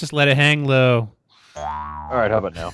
Just 0.00 0.14
let 0.14 0.28
it 0.28 0.36
hang 0.38 0.64
low. 0.64 1.10
All 1.54 1.62
right, 2.10 2.30
how 2.30 2.38
about 2.38 2.54
now? 2.54 2.70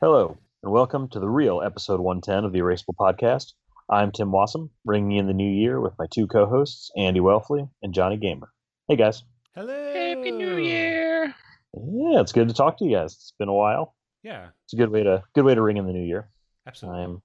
Hello, 0.00 0.38
and 0.62 0.70
welcome 0.70 1.08
to 1.08 1.18
the 1.18 1.28
real 1.28 1.60
episode 1.60 1.98
110 1.98 2.44
of 2.44 2.52
the 2.52 2.60
Erasable 2.60 2.94
Podcast. 2.96 3.54
I'm 3.90 4.12
Tim 4.12 4.30
Wasem, 4.30 4.70
bringing 4.84 5.18
in 5.18 5.26
the 5.26 5.34
new 5.34 5.50
year 5.50 5.80
with 5.80 5.94
my 5.98 6.06
two 6.08 6.28
co-hosts, 6.28 6.92
Andy 6.96 7.18
Welfle 7.18 7.68
and 7.82 7.92
Johnny 7.92 8.16
Gamber. 8.16 8.46
Hey, 8.86 8.94
guys. 8.94 9.24
Hello. 9.56 9.92
Happy 9.92 10.30
New 10.30 10.56
Year. 10.58 11.34
Yeah, 11.74 12.20
it's 12.20 12.30
good 12.30 12.46
to 12.46 12.54
talk 12.54 12.78
to 12.78 12.84
you 12.84 12.94
guys. 12.94 13.14
It's 13.14 13.34
been 13.40 13.48
a 13.48 13.52
while. 13.52 13.96
Yeah, 14.22 14.48
It's 14.64 14.72
a 14.74 14.76
good 14.76 14.90
way 14.90 15.02
to 15.04 15.22
good 15.34 15.44
way 15.44 15.54
to 15.54 15.62
ring 15.62 15.76
in 15.76 15.86
the 15.86 15.92
new 15.92 16.04
year. 16.04 16.30
absolutely. 16.66 17.02
I'm 17.02 17.22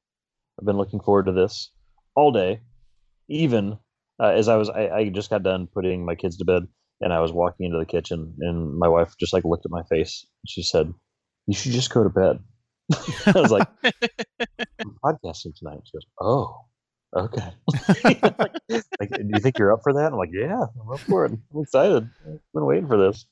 I've 0.60 0.66
been 0.66 0.78
looking 0.78 1.00
forward 1.00 1.26
to 1.26 1.32
this 1.32 1.72
all 2.16 2.32
day. 2.32 2.62
Even 3.30 3.78
uh, 4.22 4.28
as 4.28 4.48
I 4.48 4.56
was, 4.58 4.70
I, 4.70 4.90
I 4.90 5.10
just 5.10 5.30
got 5.30 5.42
done 5.44 5.68
putting 5.74 6.06
my 6.06 6.16
kids 6.16 6.38
to 6.38 6.46
bed, 6.46 6.64
and 7.00 7.12
I 7.14 7.20
was 7.22 7.32
walking 7.32 7.66
into 7.66 7.80
the 7.80 7.86
kitchen, 7.86 8.36
and 8.40 8.78
my 8.78 8.88
wife 8.88 9.16
just 9.20 9.34
like 9.34 9.46
looked 9.46 9.66
at 9.66 9.72
my 9.72 9.84
face. 9.90 10.26
And 10.44 10.50
she 10.50 10.62
said, 10.64 10.94
"You 11.48 11.56
should 11.56 11.72
just 11.72 11.92
go 11.94 12.04
to 12.04 12.10
bed." 12.10 12.40
I 13.36 13.40
was 13.42 13.52
like, 13.52 13.68
"I'm 13.84 14.96
podcasting 15.04 15.56
tonight." 15.56 15.80
She 15.86 15.94
goes, 15.98 16.06
"Oh, 16.20 16.66
okay." 17.16 17.54
like, 18.04 18.24
like, 19.00 19.10
do 19.10 19.30
you 19.34 19.40
think 19.40 19.58
you're 19.58 19.74
up 19.74 19.82
for 19.84 19.94
that? 19.94 20.12
I'm 20.12 20.18
like, 20.18 20.32
"Yeah, 20.34 20.66
I'm 20.82 20.92
up 20.92 21.00
for 21.00 21.26
it. 21.26 21.32
I'm 21.32 21.62
excited. 21.62 22.10
I've 22.26 22.40
been 22.54 22.66
waiting 22.66 22.88
for 22.88 22.98
this." 22.98 23.26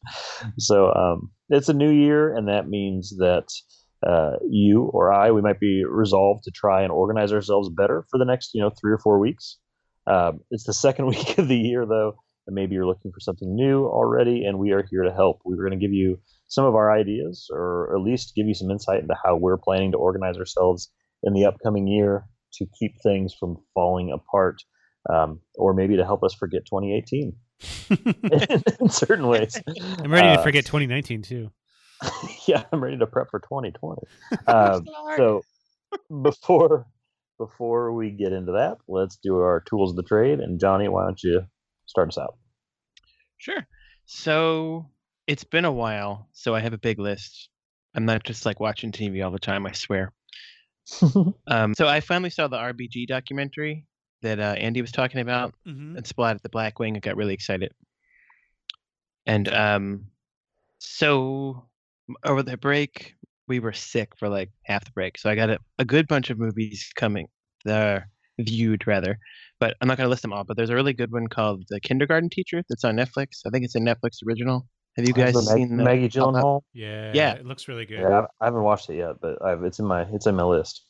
So 0.58 0.94
um, 0.94 1.32
it's 1.50 1.70
a 1.70 1.74
new 1.74 1.92
year, 1.92 2.36
and 2.36 2.48
that 2.48 2.68
means 2.68 3.16
that 3.18 3.48
uh, 4.06 4.38
you 4.50 4.84
or 4.84 5.12
I, 5.12 5.32
we 5.32 5.42
might 5.42 5.60
be 5.60 5.84
resolved 5.86 6.44
to 6.46 6.52
try 6.52 6.84
and 6.84 6.92
organize 6.92 7.34
ourselves 7.34 7.70
better 7.70 8.06
for 8.10 8.18
the 8.18 8.26
next, 8.26 8.52
you 8.54 8.62
know, 8.62 8.70
three 8.70 8.92
or 8.92 8.98
four 8.98 9.20
weeks. 9.20 9.58
Um, 10.08 10.40
it's 10.52 10.64
the 10.64 10.74
second 10.74 11.06
week 11.08 11.38
of 11.38 11.48
the 11.48 11.58
year, 11.58 11.86
though, 11.86 12.16
and 12.48 12.56
maybe 12.56 12.76
you're 12.76 12.88
looking 12.88 13.12
for 13.12 13.20
something 13.20 13.54
new 13.54 13.86
already, 13.86 14.46
and 14.46 14.58
we 14.58 14.72
are 14.72 14.86
here 14.90 15.04
to 15.04 15.14
help. 15.14 15.42
We're 15.44 15.68
going 15.68 15.78
to 15.78 15.86
give 15.86 15.94
you 15.94 16.20
some 16.48 16.66
of 16.66 16.76
our 16.76 16.92
ideas, 16.92 17.48
or 17.52 17.96
at 17.96 18.02
least 18.02 18.36
give 18.36 18.48
you 18.48 18.54
some 18.54 18.72
insight 18.72 19.02
into 19.02 19.16
how 19.24 19.36
we're 19.36 19.58
planning 19.58 19.92
to 19.92 19.98
organize 19.98 20.38
ourselves 20.38 20.90
in 21.24 21.34
the 21.34 21.46
upcoming 21.46 21.88
year 21.88 22.24
to 22.54 22.66
keep 22.80 22.94
things 23.02 23.34
from 23.34 23.58
falling 23.74 24.12
apart, 24.12 24.58
um, 25.10 25.40
or 25.56 25.74
maybe 25.74 25.98
to 25.98 26.06
help 26.06 26.24
us 26.24 26.34
forget 26.34 26.62
2018 26.66 27.36
in 28.82 28.90
certain 28.90 29.28
ways. 29.28 29.60
I'm 30.02 30.12
ready 30.12 30.28
to 30.36 30.40
Uh, 30.40 30.44
forget 30.44 30.66
2019 30.66 31.22
too. 31.24 31.52
yeah, 32.48 32.64
I'm 32.72 32.82
ready 32.82 32.98
to 32.98 33.08
prep 33.08 33.30
for 33.30 33.40
2020. 33.40 34.02
Um, 34.48 34.86
so 35.18 35.42
before 36.22 36.86
before 37.38 37.94
we 37.94 38.12
get 38.12 38.34
into 38.34 38.54
that, 38.54 38.78
let's 38.88 39.18
do 39.18 39.38
our 39.38 39.62
tools 39.62 39.92
of 39.92 39.96
the 39.96 40.04
trade. 40.04 40.40
And 40.40 40.60
Johnny, 40.60 40.88
why 40.88 41.06
don't 41.06 41.22
you 41.24 41.42
start 41.86 42.10
us 42.10 42.18
out? 42.18 42.36
Sure. 43.38 43.66
So 44.06 44.90
it's 45.28 45.44
been 45.44 45.66
a 45.66 45.72
while, 45.72 46.28
so 46.34 46.54
I 46.56 46.60
have 46.60 46.74
a 46.74 46.78
big 46.78 47.00
list. 47.00 47.50
I'm 47.96 48.06
not 48.06 48.24
just 48.24 48.46
like 48.46 48.60
watching 48.60 48.92
TV 48.92 49.24
all 49.24 49.32
the 49.32 49.40
time, 49.40 49.66
I 49.66 49.72
swear. 49.72 50.12
Um, 51.48 51.74
so 51.74 51.88
I 51.88 52.00
finally 52.00 52.30
saw 52.30 52.48
the 52.48 52.58
RBG 52.58 53.08
documentary 53.08 53.86
that 54.22 54.40
uh, 54.40 54.56
Andy 54.58 54.82
was 54.82 54.92
talking 54.92 55.22
about. 55.22 55.54
Mm-hmm. 55.68 55.98
and 55.98 56.08
Splat 56.08 56.36
at 56.36 56.44
the 56.44 56.50
Black 56.50 56.80
Wing. 56.80 56.96
I 56.96 57.00
got 57.00 57.16
really 57.16 57.34
excited. 57.34 57.72
And 59.26 59.48
um, 59.50 60.06
so 60.80 61.66
over 62.24 62.44
the 62.44 62.58
break, 62.58 63.16
we 63.48 63.60
were 63.60 63.74
sick 63.74 64.14
for 64.18 64.30
like 64.30 64.52
half 64.64 64.86
the 64.86 64.92
break. 64.92 65.18
So 65.18 65.30
I 65.30 65.36
got 65.36 65.50
a, 65.50 65.60
a 65.78 65.86
good 65.86 66.08
bunch 66.08 66.30
of 66.30 66.40
movies 66.40 66.92
coming, 66.96 67.28
the 67.66 68.04
viewed 68.40 68.88
rather, 68.88 69.20
but 69.60 69.76
I'm 69.82 69.88
not 69.88 69.98
going 69.98 70.06
to 70.06 70.10
list 70.10 70.22
them 70.22 70.34
all. 70.34 70.44
But 70.44 70.58
there's 70.58 70.70
a 70.70 70.76
really 70.76 70.94
good 70.94 71.12
one 71.12 71.28
called 71.28 71.64
The 71.70 71.80
Kindergarten 71.80 72.30
Teacher 72.30 72.64
that's 72.70 72.84
on 72.84 72.96
Netflix. 72.96 73.42
I 73.46 73.50
think 73.50 73.66
it's 73.66 73.76
a 73.76 73.80
Netflix 73.80 74.26
original. 74.26 74.68
Have 75.00 75.08
you 75.08 75.14
guys 75.14 75.34
The 75.34 75.42
Mag- 75.58 75.68
seen 75.70 75.78
Maggie 75.78 76.10
pop? 76.10 76.34
Gyllenhaal? 76.34 76.62
Yeah, 76.74 77.12
Yeah. 77.14 77.34
It 77.34 77.46
looks 77.46 77.68
really 77.68 77.86
good. 77.86 78.00
Yeah, 78.00 78.22
I 78.22 78.26
I 78.42 78.46
haven't 78.46 78.64
watched 78.64 78.90
it 78.90 78.96
yet, 78.96 79.16
but 79.22 79.44
I've, 79.44 79.64
it's 79.64 79.80
in 79.80 79.86
my 79.86 80.02
it's 80.14 80.28
in 80.28 80.36
my 80.36 80.44
list. 80.44 80.84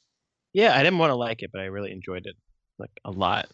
Yeah, 0.53 0.75
I 0.75 0.83
didn't 0.83 0.97
want 0.99 1.11
to 1.11 1.15
like 1.15 1.43
it, 1.43 1.51
but 1.51 1.61
I 1.61 1.65
really 1.65 1.91
enjoyed 1.91 2.25
it 2.25 2.35
like 2.79 2.89
a 3.05 3.11
lot. 3.11 3.47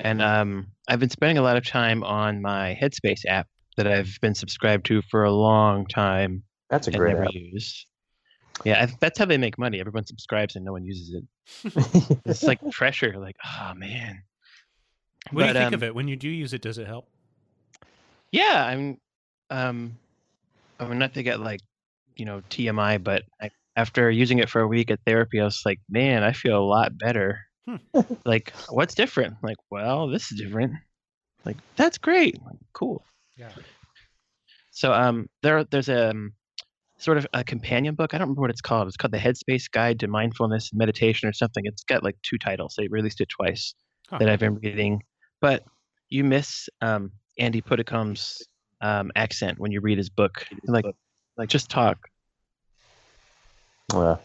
And 0.00 0.22
um, 0.22 0.68
I've 0.88 0.98
been 0.98 1.10
spending 1.10 1.38
a 1.38 1.42
lot 1.42 1.56
of 1.56 1.66
time 1.66 2.02
on 2.02 2.40
my 2.42 2.76
Headspace 2.80 3.24
app 3.28 3.46
that 3.76 3.86
I've 3.86 4.18
been 4.20 4.34
subscribed 4.34 4.86
to 4.86 5.02
for 5.10 5.24
a 5.24 5.30
long 5.32 5.86
time 5.86 6.42
That's 6.70 6.88
a 6.88 6.90
and 6.90 6.98
great 6.98 7.12
never 7.12 7.24
app. 7.24 7.34
used. 7.34 7.86
Yeah, 8.64 8.82
I, 8.82 8.92
that's 9.00 9.18
how 9.18 9.24
they 9.26 9.38
make 9.38 9.58
money. 9.58 9.78
Everyone 9.80 10.06
subscribes 10.06 10.56
and 10.56 10.64
no 10.64 10.72
one 10.72 10.84
uses 10.84 11.14
it. 11.14 12.20
It's 12.26 12.42
like 12.42 12.60
pressure. 12.70 13.14
Like, 13.18 13.36
oh 13.44 13.72
man. 13.74 14.22
What 15.30 15.42
do 15.42 15.48
you 15.48 15.54
think 15.54 15.68
um, 15.68 15.74
of 15.74 15.82
it 15.82 15.94
when 15.94 16.08
you 16.08 16.16
do 16.16 16.28
use 16.28 16.52
it? 16.52 16.62
Does 16.62 16.78
it 16.78 16.86
help? 16.86 17.06
Yeah, 18.32 18.64
I'm. 18.64 18.98
Um, 19.52 19.98
I 20.80 20.86
mean, 20.86 20.98
not 20.98 21.14
to 21.14 21.22
get 21.22 21.40
like, 21.40 21.60
you 22.16 22.24
know, 22.24 22.42
TMI, 22.50 23.02
but 23.02 23.22
I, 23.40 23.50
after 23.76 24.10
using 24.10 24.38
it 24.38 24.48
for 24.48 24.60
a 24.60 24.66
week 24.68 24.90
at 24.90 25.00
therapy, 25.06 25.40
I 25.40 25.44
was 25.44 25.62
like, 25.64 25.78
man, 25.88 26.22
I 26.22 26.32
feel 26.32 26.58
a 26.58 26.64
lot 26.64 26.96
better. 26.98 27.40
Hmm. 27.66 27.76
like, 28.24 28.52
what's 28.68 28.94
different? 28.94 29.36
Like, 29.42 29.56
well, 29.70 30.08
this 30.08 30.32
is 30.32 30.40
different. 30.40 30.72
Like, 31.44 31.56
that's 31.76 31.98
great. 31.98 32.42
Like, 32.44 32.56
cool. 32.72 33.04
Yeah. 33.36 33.50
So, 34.70 34.92
um, 34.92 35.28
there, 35.42 35.64
there's 35.64 35.88
a 35.88 36.10
um, 36.10 36.32
sort 36.98 37.18
of 37.18 37.26
a 37.34 37.44
companion 37.44 37.94
book. 37.94 38.14
I 38.14 38.18
don't 38.18 38.26
remember 38.28 38.40
what 38.42 38.50
it's 38.50 38.60
called. 38.60 38.88
It's 38.88 38.96
called 38.96 39.12
the 39.12 39.18
Headspace 39.18 39.70
Guide 39.70 40.00
to 40.00 40.08
Mindfulness 40.08 40.70
and 40.72 40.78
Meditation 40.78 41.28
or 41.28 41.32
something. 41.32 41.64
It's 41.66 41.84
got 41.84 42.02
like 42.02 42.16
two 42.22 42.38
titles. 42.38 42.74
They 42.76 42.88
released 42.88 43.20
it 43.20 43.28
twice 43.28 43.74
Huh. 44.08 44.18
that 44.18 44.28
I've 44.28 44.40
been 44.40 44.56
reading, 44.56 45.02
but 45.40 45.64
you 46.10 46.22
miss 46.22 46.68
um, 46.82 47.12
Andy 47.38 47.62
Puddicombe's 47.62 48.46
um, 48.82 49.10
accent 49.16 49.58
when 49.58 49.72
you 49.72 49.80
read 49.80 49.98
his 49.98 50.10
book. 50.10 50.46
Like, 50.66 50.84
like 51.36 51.48
just 51.48 51.70
talk. 51.70 51.98
Yeah. 53.92 54.16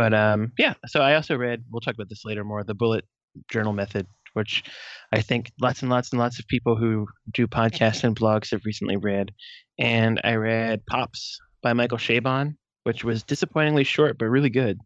But 0.00 0.14
um, 0.14 0.52
yeah. 0.56 0.72
So 0.86 1.00
I 1.02 1.14
also 1.14 1.36
read. 1.36 1.62
We'll 1.70 1.82
talk 1.82 1.92
about 1.92 2.08
this 2.08 2.24
later 2.24 2.42
more. 2.42 2.64
The 2.64 2.72
Bullet 2.72 3.04
Journal 3.50 3.74
Method, 3.74 4.06
which 4.32 4.64
I 5.12 5.20
think 5.20 5.52
lots 5.60 5.82
and 5.82 5.90
lots 5.90 6.10
and 6.10 6.18
lots 6.18 6.38
of 6.38 6.46
people 6.46 6.74
who 6.74 7.06
do 7.30 7.46
podcasts 7.46 8.02
and 8.02 8.16
blogs 8.16 8.50
have 8.52 8.64
recently 8.64 8.96
read. 8.96 9.30
And 9.78 10.18
I 10.24 10.36
read 10.36 10.86
Pops 10.86 11.38
by 11.62 11.74
Michael 11.74 11.98
Chabon, 11.98 12.56
which 12.84 13.04
was 13.04 13.22
disappointingly 13.22 13.84
short 13.84 14.16
but 14.16 14.24
really 14.24 14.48
good. 14.48 14.78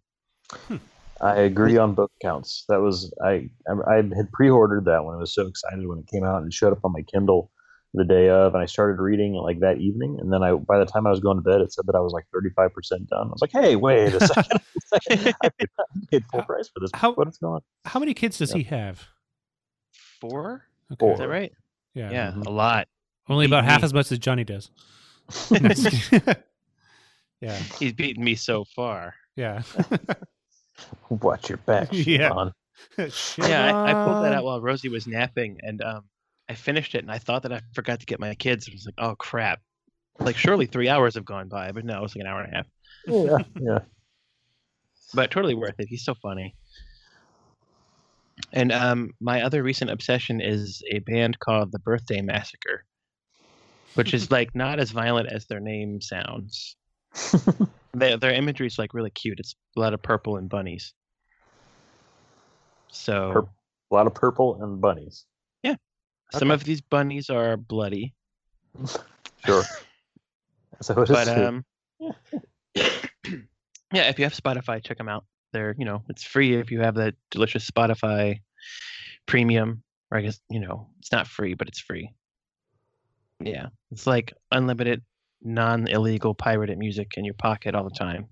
I 1.20 1.36
agree 1.36 1.76
on 1.76 1.94
both 1.94 2.10
counts. 2.20 2.64
That 2.68 2.80
was 2.80 3.14
I 3.24 3.48
I 3.68 3.74
I 3.88 3.96
had 3.96 4.32
pre-ordered 4.32 4.84
that 4.86 5.04
one. 5.04 5.14
I 5.14 5.18
was 5.18 5.32
so 5.32 5.46
excited 5.46 5.86
when 5.86 5.98
it 6.00 6.08
came 6.08 6.24
out 6.24 6.38
and 6.38 6.48
it 6.48 6.52
showed 6.52 6.72
up 6.72 6.84
on 6.84 6.92
my 6.92 7.02
Kindle 7.02 7.52
the 7.94 8.04
day 8.04 8.28
of, 8.28 8.54
and 8.54 8.62
I 8.62 8.66
started 8.66 9.00
reading 9.00 9.32
like 9.34 9.60
that 9.60 9.78
evening. 9.78 10.18
And 10.20 10.32
then 10.32 10.42
I 10.42 10.52
by 10.54 10.78
the 10.78 10.84
time 10.84 11.06
I 11.06 11.10
was 11.10 11.20
going 11.20 11.36
to 11.38 11.42
bed, 11.42 11.60
it 11.60 11.72
said 11.72 11.86
that 11.86 11.94
I 11.94 12.00
was 12.00 12.12
like 12.12 12.24
35 12.32 12.72
percent 12.74 13.08
done. 13.08 13.28
I 13.28 13.30
was 13.30 13.40
like, 13.40 13.52
hey, 13.52 13.76
wait 13.76 14.12
a 14.14 14.26
second. 14.26 14.60
I 15.42 15.48
paid, 15.48 15.68
I 15.80 15.84
paid 16.10 16.24
full 16.30 16.42
price 16.42 16.68
for 16.68 16.80
this. 16.80 16.90
How- 16.94 17.12
What's 17.14 17.38
going 17.38 17.54
on? 17.54 17.60
How 17.84 18.00
many 18.00 18.12
kids 18.14 18.38
does 18.38 18.50
Yeah. 18.50 18.56
he 18.58 18.62
have? 18.64 19.04
Four? 20.20 20.64
Okay. 20.92 20.96
Four. 20.98 21.12
Is 21.14 21.18
that 21.20 21.28
right? 21.28 21.52
Yeah. 21.94 22.10
Yeah, 22.10 22.32
Mhm. 22.32 22.46
a 22.46 22.50
lot. 22.50 22.88
Only 23.28 23.46
about 23.46 23.62
Beat 23.62 23.70
half 23.70 23.80
me. 23.82 23.84
as 23.86 23.94
much 23.94 24.12
as 24.12 24.18
Johnny 24.18 24.44
does. 24.44 24.70
No, 25.50 25.58
just 25.70 26.10
kidding. 26.10 26.34
yeah. 27.40 27.56
He's 27.78 27.92
beaten 27.92 28.22
me 28.24 28.34
so 28.34 28.64
far. 28.64 29.14
Yeah. 29.36 29.62
Watch 31.08 31.48
your 31.48 31.58
back, 31.58 31.88
Yeah. 31.92 32.28
Sean. 32.28 32.52
Yeah, 33.38 33.74
I, 33.74 33.90
I 33.90 34.04
pulled 34.04 34.24
that 34.24 34.32
out 34.34 34.44
while 34.44 34.60
Rosie 34.60 34.88
was 34.88 35.06
napping, 35.06 35.58
and 35.62 35.80
um, 35.82 36.04
I 36.48 36.54
finished 36.54 36.94
it, 36.94 37.02
and 37.02 37.10
I 37.10 37.18
thought 37.18 37.42
that 37.42 37.52
I 37.52 37.60
forgot 37.74 38.00
to 38.00 38.06
get 38.06 38.20
my 38.20 38.34
kids. 38.34 38.68
I 38.68 38.74
was 38.74 38.86
like, 38.86 38.94
oh 38.98 39.14
crap! 39.16 39.60
Like 40.20 40.36
surely 40.36 40.66
three 40.66 40.88
hours 40.88 41.14
have 41.14 41.24
gone 41.24 41.48
by, 41.48 41.72
but 41.72 41.84
no, 41.84 41.98
it 41.98 42.02
was 42.02 42.14
like 42.14 42.24
an 42.24 42.30
hour 42.30 42.42
and 42.42 42.52
a 42.52 42.56
half. 42.56 42.66
Yeah, 43.06 43.38
yeah. 43.60 43.78
But 45.14 45.30
totally 45.30 45.54
worth 45.54 45.74
it. 45.78 45.88
He's 45.88 46.04
so 46.04 46.14
funny. 46.14 46.54
And 48.52 48.72
um, 48.72 49.10
my 49.20 49.42
other 49.42 49.62
recent 49.62 49.90
obsession 49.90 50.40
is 50.40 50.82
a 50.90 50.98
band 51.00 51.38
called 51.38 51.72
the 51.72 51.78
Birthday 51.78 52.20
Massacre, 52.20 52.84
which 53.94 54.12
is 54.12 54.30
like 54.30 54.54
not 54.54 54.78
as 54.80 54.90
violent 54.90 55.28
as 55.28 55.46
their 55.46 55.60
name 55.60 56.00
sounds. 56.00 56.76
Their 57.96 58.16
their 58.16 58.32
imagery 58.32 58.66
is 58.66 58.76
like 58.76 58.92
really 58.92 59.10
cute. 59.10 59.38
It's 59.38 59.54
a 59.76 59.80
lot 59.80 59.94
of 59.94 60.02
purple 60.02 60.36
and 60.36 60.48
bunnies. 60.48 60.94
So 62.90 63.30
Purp- 63.32 63.50
A 63.92 63.94
lot 63.94 64.06
of 64.08 64.14
purple 64.14 64.60
and 64.60 64.80
bunnies. 64.80 65.26
Some 66.38 66.50
okay. 66.50 66.54
of 66.54 66.64
these 66.64 66.80
bunnies 66.80 67.30
are 67.30 67.56
bloody, 67.56 68.14
Sure. 69.44 69.62
so 70.80 71.00
it 71.02 71.10
is. 71.10 71.16
but 71.16 71.28
um, 71.28 71.64
yeah, 72.80 74.08
if 74.08 74.18
you 74.18 74.24
have 74.24 74.34
Spotify, 74.34 74.82
check 74.82 74.98
them 74.98 75.08
out. 75.08 75.24
They're 75.52 75.74
you 75.78 75.84
know 75.84 76.02
it's 76.08 76.24
free 76.24 76.54
if 76.54 76.70
you 76.70 76.80
have 76.80 76.96
that 76.96 77.14
delicious 77.30 77.68
Spotify 77.70 78.40
premium, 79.26 79.82
or 80.10 80.18
I 80.18 80.22
guess 80.22 80.40
you 80.50 80.60
know 80.60 80.88
it's 80.98 81.12
not 81.12 81.26
free, 81.26 81.54
but 81.54 81.68
it's 81.68 81.80
free. 81.80 82.12
Yeah, 83.40 83.66
it's 83.90 84.06
like 84.06 84.32
unlimited, 84.50 85.02
non-illegal 85.42 86.34
pirated 86.34 86.78
music 86.78 87.12
in 87.16 87.24
your 87.24 87.34
pocket 87.34 87.74
all 87.74 87.84
the 87.84 87.90
time. 87.90 88.26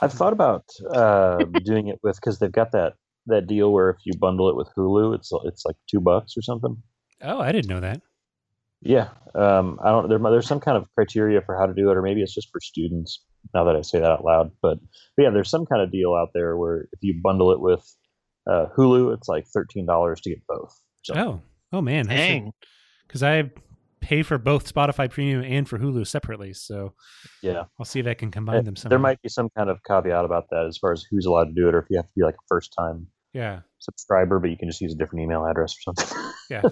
I've 0.00 0.12
thought 0.12 0.32
about 0.32 0.64
uh, 0.90 1.44
doing 1.64 1.88
it 1.88 1.98
with 2.02 2.16
because 2.16 2.38
they've 2.38 2.52
got 2.52 2.72
that 2.72 2.94
that 3.28 3.46
deal 3.46 3.72
where 3.72 3.90
if 3.90 3.96
you 4.04 4.12
bundle 4.18 4.48
it 4.48 4.56
with 4.56 4.68
Hulu, 4.76 5.14
it's 5.14 5.30
it's 5.44 5.64
like 5.64 5.76
two 5.88 6.00
bucks 6.00 6.36
or 6.36 6.42
something. 6.42 6.76
Oh, 7.22 7.40
I 7.40 7.52
didn't 7.52 7.68
know 7.68 7.80
that. 7.80 8.00
Yeah, 8.80 9.08
um, 9.34 9.78
I 9.82 9.90
don't. 9.90 10.08
There, 10.08 10.18
there's 10.18 10.46
some 10.46 10.60
kind 10.60 10.76
of 10.76 10.86
criteria 10.94 11.40
for 11.40 11.56
how 11.56 11.66
to 11.66 11.74
do 11.74 11.90
it, 11.90 11.96
or 11.96 12.02
maybe 12.02 12.22
it's 12.22 12.34
just 12.34 12.50
for 12.52 12.60
students. 12.60 13.24
Now 13.54 13.64
that 13.64 13.76
I 13.76 13.82
say 13.82 13.98
that 13.98 14.10
out 14.10 14.24
loud, 14.24 14.50
but, 14.62 14.78
but 15.16 15.22
yeah, 15.22 15.30
there's 15.30 15.48
some 15.48 15.64
kind 15.64 15.80
of 15.80 15.90
deal 15.90 16.14
out 16.14 16.30
there 16.34 16.56
where 16.56 16.88
if 16.92 16.98
you 17.02 17.20
bundle 17.22 17.50
it 17.52 17.60
with 17.60 17.82
uh, 18.48 18.66
Hulu, 18.76 19.14
it's 19.14 19.28
like 19.28 19.46
thirteen 19.46 19.86
dollars 19.86 20.20
to 20.22 20.30
get 20.30 20.46
both. 20.46 20.78
So, 21.02 21.14
Oh, 21.16 21.40
oh 21.72 21.80
man, 21.80 22.06
Dang. 22.06 22.52
Because 23.06 23.22
I 23.22 23.50
pay 24.00 24.22
for 24.22 24.38
both 24.38 24.72
Spotify 24.72 25.10
Premium 25.10 25.42
and 25.42 25.68
for 25.68 25.78
Hulu 25.78 26.06
separately, 26.06 26.52
so 26.52 26.92
yeah, 27.42 27.64
I'll 27.78 27.86
see 27.86 28.00
if 28.00 28.06
I 28.06 28.14
can 28.14 28.30
combine 28.30 28.64
them 28.64 28.76
somehow. 28.76 28.90
there 28.90 28.98
might 28.98 29.20
be 29.22 29.28
some 29.28 29.48
kind 29.56 29.70
of 29.70 29.82
caveat 29.84 30.24
about 30.24 30.50
that 30.50 30.66
as 30.66 30.78
far 30.78 30.92
as 30.92 31.04
who's 31.10 31.26
allowed 31.26 31.46
to 31.46 31.52
do 31.52 31.68
it, 31.68 31.74
or 31.74 31.78
if 31.78 31.86
you 31.90 31.96
have 31.96 32.06
to 32.06 32.12
be 32.14 32.22
like 32.22 32.34
a 32.34 32.46
first 32.48 32.74
time 32.78 33.06
yeah, 33.38 33.60
subscriber, 33.78 34.38
but 34.40 34.50
you 34.50 34.56
can 34.56 34.68
just 34.68 34.80
use 34.80 34.92
a 34.92 34.96
different 34.96 35.22
email 35.22 35.44
address 35.46 35.74
or 35.78 35.94
something. 35.94 36.32
yeah. 36.50 36.62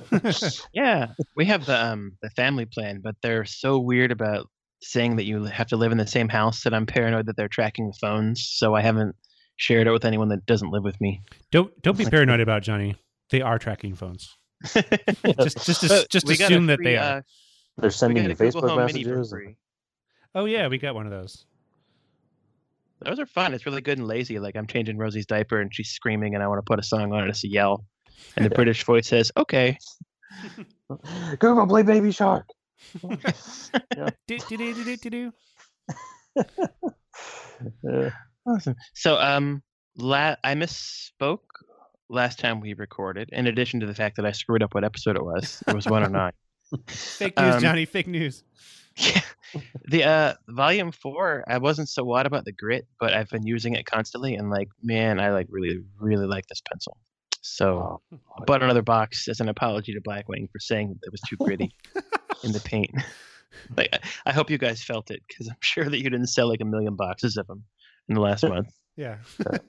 Yeah, 0.75 1.09
we 1.37 1.45
have 1.47 1.65
the 1.67 1.77
um 1.85 2.17
the 2.23 2.31
family 2.31 2.67
plan, 2.67 3.01
but 3.03 3.15
they're 3.23 3.45
so 3.45 3.79
weird 3.79 4.11
about 4.13 4.49
saying 4.83 5.17
that 5.17 5.25
you 5.25 5.45
have 5.45 5.69
to 5.69 5.77
live 5.77 5.93
in 5.93 5.99
the 5.99 6.07
same 6.07 6.29
house 6.29 6.63
that 6.65 6.75
I'm 6.75 6.87
paranoid 6.87 7.27
that 7.27 7.37
they're 7.37 7.49
tracking 7.49 7.87
the 7.87 7.97
phones. 8.01 8.47
So 8.59 8.75
I 8.75 8.83
haven't 8.83 9.15
shared 9.57 9.87
it 9.87 9.93
with 9.93 10.05
anyone 10.05 10.29
that 10.29 10.45
doesn't 10.47 10.71
live 10.71 10.83
with 10.85 11.01
me. 11.01 11.23
don't 11.51 11.71
don't 11.83 11.97
be 11.97 12.05
paranoid 12.05 12.41
about 12.47 12.63
Johnny. 12.63 12.97
They 13.31 13.41
are 13.41 13.59
tracking 13.59 13.95
phones. 13.95 14.29
Just 14.75 15.65
just 15.67 15.83
as- 15.85 15.89
But 15.91 16.11
just 16.11 16.27
we 16.27 16.37
got 16.37 16.51
a 16.51 16.55
assume 16.55 16.67
that 16.67 16.77
free, 16.77 16.85
they 16.87 16.97
are. 16.97 17.19
uh, 17.19 17.23
They're 17.79 17.91
sending 17.91 18.23
got 18.25 18.31
you 18.31 18.37
Facebook 18.37 18.69
Home 18.69 18.85
Mini 18.87 19.05
for 19.05 19.17
messages. 19.19 19.55
Oh 20.35 20.45
yeah, 20.47 20.69
we 20.69 20.79
got 20.79 20.95
one 20.95 21.07
of 21.07 21.13
those. 21.13 21.45
Those 23.05 23.19
are 23.19 23.27
fun. 23.27 23.53
It's 23.55 23.67
really 23.67 23.83
good 23.83 23.99
and 23.99 24.07
lazy. 24.07 24.39
Like 24.39 24.57
I'm 24.57 24.67
changing 24.67 24.97
Rosie's 24.99 25.27
diaper 25.27 25.61
and 25.61 25.75
she's 25.75 25.89
screaming, 25.91 26.35
and 26.35 26.43
I 26.43 26.47
want 26.49 26.59
to 26.59 26.63
put 26.63 26.79
a 26.79 26.83
song 26.83 27.13
on 27.13 27.25
it 27.25 27.31
as 27.31 27.45
a 27.45 27.49
yell, 27.49 27.85
and 28.37 28.45
the 28.45 28.51
British 28.55 28.85
voice 28.85 29.07
says, 29.09 29.31
"Okay." 29.37 29.79
Google 31.39 31.67
play 31.67 31.83
Baby 31.83 32.11
Shark. 32.13 32.47
Do, 33.03 34.39
do, 34.39 34.39
do, 34.57 34.57
do, 34.75 34.85
do, 34.85 34.97
do, 34.97 35.11
do. 35.11 35.33
Yeah. 37.83 38.11
Awesome. 38.47 38.75
So, 38.95 39.17
um, 39.19 39.63
la- 39.97 40.37
I 40.45 40.55
misspoke 40.55 41.39
last 42.09 42.39
time 42.39 42.61
we 42.61 42.75
recorded. 42.75 43.31
In 43.33 43.47
addition 43.47 43.81
to 43.81 43.87
the 43.87 43.95
fact 43.95 44.17
that 44.17 44.27
I 44.27 44.33
screwed 44.33 44.63
up 44.63 44.75
what 44.75 44.85
episode 44.85 45.17
it 45.17 45.25
was, 45.25 45.63
it 45.67 45.75
was 45.75 45.87
one 45.87 46.03
or 46.05 46.09
nine. 46.09 46.33
Fake 46.87 47.39
news, 47.39 47.55
Um, 47.57 47.61
Johnny. 47.61 47.85
Fake 47.87 48.07
news. 48.09 48.45
Yeah. 48.97 49.21
The 49.89 50.05
uh 50.05 50.35
volume 50.49 50.93
four, 50.93 51.45
I 51.49 51.59
wasn't 51.59 51.89
so 51.89 52.05
wild 52.05 52.27
about 52.27 52.45
the 52.45 52.53
grit, 52.53 52.87
but 52.99 53.15
I've 53.15 53.31
been 53.31 53.47
using 53.47 53.75
it 53.75 53.87
constantly, 53.87 54.35
and 54.35 54.51
like, 54.51 54.69
man, 54.83 55.19
I 55.21 55.31
like 55.31 55.47
really, 55.49 55.79
really 55.99 56.27
like 56.27 56.47
this 56.49 56.61
pencil. 56.69 56.99
So, 57.41 58.03
Oh, 58.13 58.19
I 58.39 58.45
bought 58.45 58.63
another 58.63 58.83
box 58.83 59.29
as 59.29 59.39
an 59.41 59.49
apology 59.49 59.95
to 59.95 60.01
Blackwing 60.01 60.51
for 60.51 60.59
saying 60.59 60.89
that 60.89 61.07
it 61.07 61.13
was 61.13 61.21
too 61.23 61.37
gritty 61.37 61.73
in 62.43 62.53
the 62.53 62.61
paint. 62.61 62.91
like, 63.77 63.97
I, 64.27 64.33
hope 64.33 64.51
you 64.51 64.59
guys 64.59 64.83
felt 64.83 65.13
it 65.13 65.23
because 65.29 65.49
I'm 65.49 65.57
sure 65.61 65.89
that 65.89 65.99
you 65.99 66.11
didn't 66.11 66.27
sell 66.27 66.49
like 66.49 66.61
a 66.61 66.65
million 66.65 66.97
boxes 66.97 67.37
of 67.37 67.47
them 67.47 67.63
in 68.09 68.17
the 68.17 68.21
last 68.21 68.43
month. 68.49 68.75
Yeah, 68.97 69.19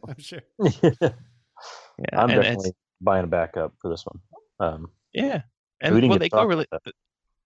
I'm 0.07 0.18
sure. 0.18 0.41
Yeah, 0.59 2.09
I'm 2.13 2.30
and 2.30 2.41
definitely 2.41 2.73
buying 3.01 3.23
a 3.23 3.27
backup 3.27 3.73
for 3.81 3.89
this 3.89 4.03
one. 4.06 4.19
Um, 4.59 4.91
Yeah, 5.13 5.41
and 5.81 6.09
well, 6.09 6.19
they 6.19 6.30
go 6.30 6.45
really. 6.45 6.65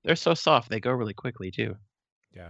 About 0.04 0.08
They're 0.08 0.16
so 0.16 0.34
soft. 0.34 0.70
They 0.70 0.80
go 0.80 0.92
really 0.92 1.14
quickly 1.14 1.52
too. 1.52 1.76
Yeah. 2.36 2.50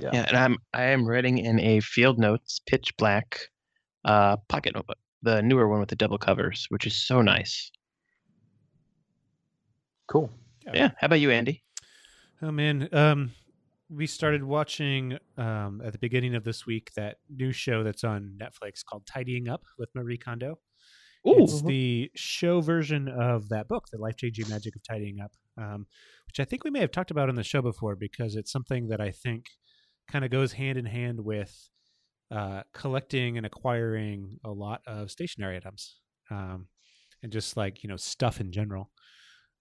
Yeah. 0.00 0.10
Yeah, 0.12 0.24
and 0.28 0.36
I'm 0.36 0.56
I 0.72 0.84
am 0.84 1.06
writing 1.06 1.38
in 1.38 1.58
a 1.58 1.80
Field 1.80 2.18
Notes 2.18 2.60
pitch 2.66 2.96
black 2.96 3.40
uh, 4.04 4.36
pocket 4.48 4.74
notebook, 4.74 4.98
the 5.22 5.42
newer 5.42 5.68
one 5.68 5.80
with 5.80 5.88
the 5.88 5.96
double 5.96 6.18
covers, 6.18 6.66
which 6.68 6.86
is 6.86 6.94
so 6.94 7.20
nice. 7.20 7.72
cool. 10.06 10.30
Yeah. 10.72 10.90
How 10.98 11.06
about 11.06 11.20
you, 11.20 11.30
Andy? 11.30 11.62
Oh 12.42 12.52
man, 12.52 12.88
um, 12.92 13.32
we 13.90 14.06
started 14.06 14.44
watching 14.44 15.18
um, 15.36 15.82
at 15.84 15.92
the 15.92 15.98
beginning 15.98 16.34
of 16.34 16.44
this 16.44 16.66
week 16.66 16.92
that 16.94 17.16
new 17.28 17.52
show 17.52 17.82
that's 17.82 18.04
on 18.04 18.38
Netflix 18.40 18.84
called 18.84 19.06
Tidying 19.06 19.48
Up 19.48 19.64
with 19.78 19.88
Marie 19.94 20.18
Kondo. 20.18 20.60
Ooh. 21.26 21.42
It's 21.42 21.62
the 21.62 22.10
show 22.14 22.60
version 22.60 23.08
of 23.08 23.48
that 23.48 23.66
book, 23.66 23.86
The 23.90 23.98
Life 23.98 24.16
Changing 24.16 24.48
Magic 24.48 24.76
of 24.76 24.82
Tidying 24.88 25.20
Up, 25.20 25.32
um, 25.58 25.86
which 26.26 26.40
I 26.40 26.44
think 26.44 26.64
we 26.64 26.70
may 26.70 26.80
have 26.80 26.92
talked 26.92 27.10
about 27.10 27.28
on 27.28 27.34
the 27.34 27.42
show 27.42 27.62
before 27.62 27.96
because 27.96 28.36
it's 28.36 28.52
something 28.52 28.88
that 28.88 29.00
I 29.00 29.10
think 29.10 29.46
kind 30.10 30.24
of 30.24 30.30
goes 30.30 30.52
hand 30.52 30.78
in 30.78 30.86
hand 30.86 31.20
with 31.20 31.68
uh, 32.30 32.62
collecting 32.72 33.36
and 33.36 33.46
acquiring 33.46 34.38
a 34.44 34.50
lot 34.50 34.82
of 34.86 35.10
stationary 35.10 35.56
items 35.56 35.96
um, 36.30 36.66
and 37.22 37.32
just 37.32 37.56
like, 37.56 37.82
you 37.82 37.88
know, 37.88 37.96
stuff 37.96 38.40
in 38.40 38.52
general. 38.52 38.90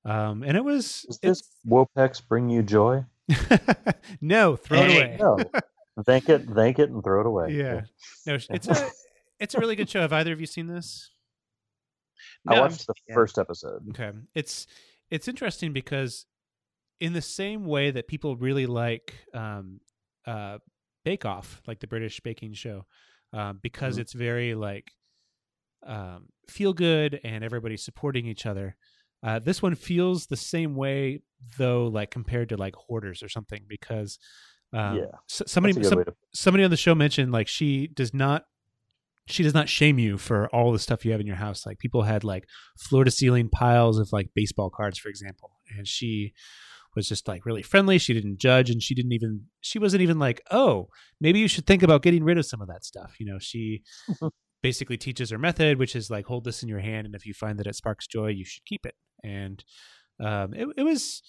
Um, 0.05 0.43
and 0.43 0.55
it 0.55 0.63
was. 0.63 1.03
Does 1.07 1.19
this 1.19 1.43
Wopex 1.67 2.25
bring 2.25 2.49
you 2.49 2.63
joy? 2.63 3.03
no, 4.21 4.55
throw 4.55 4.79
it 4.79 4.95
away. 4.95 5.17
No. 5.19 5.37
thank 6.05 6.29
it, 6.29 6.47
thank 6.49 6.79
it, 6.79 6.89
and 6.89 7.03
throw 7.03 7.21
it 7.21 7.27
away. 7.27 7.53
Yeah. 7.53 7.81
No, 8.25 8.37
it's 8.49 8.67
a 8.67 8.89
it's 9.39 9.55
a 9.55 9.59
really 9.59 9.75
good 9.75 9.89
show. 9.89 10.01
Have 10.01 10.13
either 10.13 10.31
of 10.31 10.39
you 10.39 10.47
seen 10.47 10.67
this? 10.67 11.11
I 12.47 12.55
No, 12.55 12.63
I'm 12.63 12.71
watched 12.71 12.87
the 12.87 12.93
yeah. 13.07 13.15
first 13.15 13.37
episode. 13.37 13.89
Okay. 13.89 14.11
It's 14.33 14.67
it's 15.11 15.27
interesting 15.27 15.73
because 15.73 16.25
in 16.99 17.13
the 17.13 17.21
same 17.21 17.65
way 17.65 17.91
that 17.91 18.07
people 18.07 18.35
really 18.37 18.65
like 18.65 19.13
um 19.33 19.79
uh 20.25 20.59
Bake 21.05 21.25
Off, 21.25 21.61
like 21.67 21.79
the 21.79 21.87
British 21.87 22.19
baking 22.19 22.53
show, 22.53 22.85
um, 23.33 23.59
because 23.63 23.97
Mhm. 23.97 24.01
it's 24.01 24.13
very 24.13 24.55
like 24.55 24.91
um 25.85 26.27
feel 26.49 26.73
good 26.73 27.19
and 27.23 27.43
everybody's 27.43 27.83
supporting 27.83 28.25
each 28.25 28.45
other. 28.45 28.75
Uh, 29.23 29.39
this 29.39 29.61
one 29.61 29.75
feels 29.75 30.27
the 30.27 30.37
same 30.37 30.75
way 30.75 31.21
though, 31.57 31.87
like 31.87 32.11
compared 32.11 32.49
to 32.49 32.57
like 32.57 32.75
Hoarders 32.75 33.23
or 33.23 33.29
something, 33.29 33.65
because 33.67 34.19
um, 34.73 34.97
Yeah, 34.97 35.11
somebody 35.27 35.73
That's 35.73 35.77
a 35.77 35.79
good 35.81 35.89
some, 35.89 36.15
somebody 36.33 36.63
on 36.63 36.71
the 36.71 36.77
show 36.77 36.95
mentioned 36.95 37.31
like 37.31 37.47
she 37.47 37.87
does 37.87 38.13
not 38.13 38.45
she 39.27 39.43
does 39.43 39.53
not 39.53 39.69
shame 39.69 39.99
you 39.99 40.17
for 40.17 40.47
all 40.49 40.71
the 40.71 40.79
stuff 40.79 41.05
you 41.05 41.11
have 41.11 41.21
in 41.21 41.27
your 41.27 41.35
house. 41.35 41.65
Like 41.65 41.79
people 41.79 42.03
had 42.03 42.23
like 42.23 42.45
floor 42.79 43.03
to 43.03 43.11
ceiling 43.11 43.49
piles 43.49 43.99
of 43.99 44.09
like 44.11 44.29
baseball 44.33 44.69
cards 44.69 44.97
for 44.97 45.09
example 45.09 45.51
and 45.77 45.87
she 45.87 46.33
was 46.95 47.07
just 47.07 47.27
like 47.27 47.45
really 47.45 47.61
friendly. 47.61 47.97
She 47.99 48.13
didn't 48.13 48.39
judge 48.39 48.69
and 48.69 48.81
she 48.81 48.95
didn't 48.95 49.11
even 49.11 49.45
she 49.61 49.77
wasn't 49.79 50.01
even 50.01 50.17
like 50.17 50.41
oh 50.51 50.87
maybe 51.21 51.39
you 51.39 51.47
should 51.47 51.67
think 51.67 51.83
about 51.83 52.01
getting 52.01 52.23
rid 52.23 52.37
of 52.37 52.45
some 52.45 52.61
of 52.61 52.67
that 52.69 52.83
stuff. 52.85 53.15
You 53.19 53.25
know 53.27 53.37
she 53.39 53.83
basically 54.63 54.97
teaches 54.97 55.29
her 55.29 55.37
method 55.37 55.77
which 55.77 55.95
is 55.95 56.09
like 56.09 56.25
hold 56.25 56.43
this 56.43 56.63
in 56.63 56.69
your 56.69 56.79
hand 56.79 57.05
and 57.05 57.13
if 57.15 57.25
you 57.25 57.33
find 57.33 57.59
that 57.59 57.67
it 57.67 57.75
sparks 57.75 58.07
joy 58.07 58.27
you 58.27 58.45
should 58.45 58.65
keep 58.65 58.85
it. 58.85 58.95
And 59.23 59.63
um 60.19 60.53
it, 60.53 60.67
it 60.77 60.83
was 60.83 61.21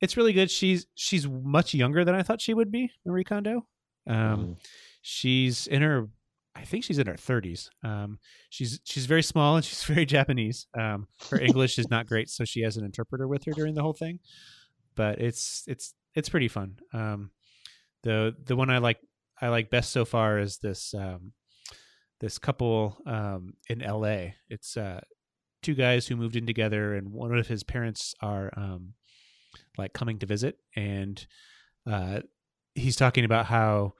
it's 0.00 0.16
really 0.16 0.32
good. 0.34 0.50
She's 0.50 0.86
she's 0.94 1.26
much 1.26 1.72
younger 1.72 2.04
than 2.04 2.14
i 2.14 2.22
thought 2.22 2.40
she 2.42 2.52
would 2.52 2.70
be 2.70 2.90
marie 3.06 3.24
kondo. 3.24 3.66
Um 4.06 4.14
Mhm. 4.16 4.56
she's 5.00 5.66
in 5.66 5.80
her 5.82 6.08
i 6.54 6.62
think 6.64 6.84
she's 6.84 6.98
in 6.98 7.06
her 7.06 7.14
30s 7.14 7.68
um 7.82 8.18
she's 8.50 8.80
she's 8.84 9.06
very 9.06 9.22
small 9.22 9.56
and 9.56 9.64
she's 9.64 9.84
very 9.84 10.06
japanese 10.06 10.66
um 10.78 11.06
her 11.30 11.40
english 11.40 11.78
is 11.78 11.90
not 11.90 12.06
great 12.06 12.28
so 12.28 12.44
she 12.44 12.62
has 12.62 12.76
an 12.76 12.84
interpreter 12.84 13.26
with 13.28 13.44
her 13.44 13.52
during 13.52 13.74
the 13.74 13.82
whole 13.82 13.92
thing 13.92 14.18
but 14.96 15.20
it's 15.20 15.64
it's 15.66 15.94
it's 16.14 16.28
pretty 16.28 16.48
fun 16.48 16.76
um 16.92 17.30
the 18.02 18.34
the 18.44 18.56
one 18.56 18.70
i 18.70 18.78
like 18.78 18.98
i 19.40 19.48
like 19.48 19.70
best 19.70 19.90
so 19.90 20.04
far 20.04 20.38
is 20.38 20.58
this 20.58 20.94
um 20.94 21.32
this 22.20 22.38
couple 22.38 22.96
um 23.06 23.54
in 23.68 23.80
la 23.80 24.28
it's 24.48 24.76
uh 24.76 25.00
two 25.62 25.74
guys 25.74 26.06
who 26.06 26.16
moved 26.16 26.36
in 26.36 26.46
together 26.46 26.94
and 26.94 27.10
one 27.10 27.36
of 27.36 27.46
his 27.46 27.62
parents 27.62 28.14
are 28.20 28.52
um 28.56 28.92
like 29.78 29.92
coming 29.92 30.18
to 30.18 30.26
visit 30.26 30.58
and 30.76 31.26
uh 31.90 32.20
he's 32.74 32.96
talking 32.96 33.24
about 33.24 33.46
how 33.46 33.94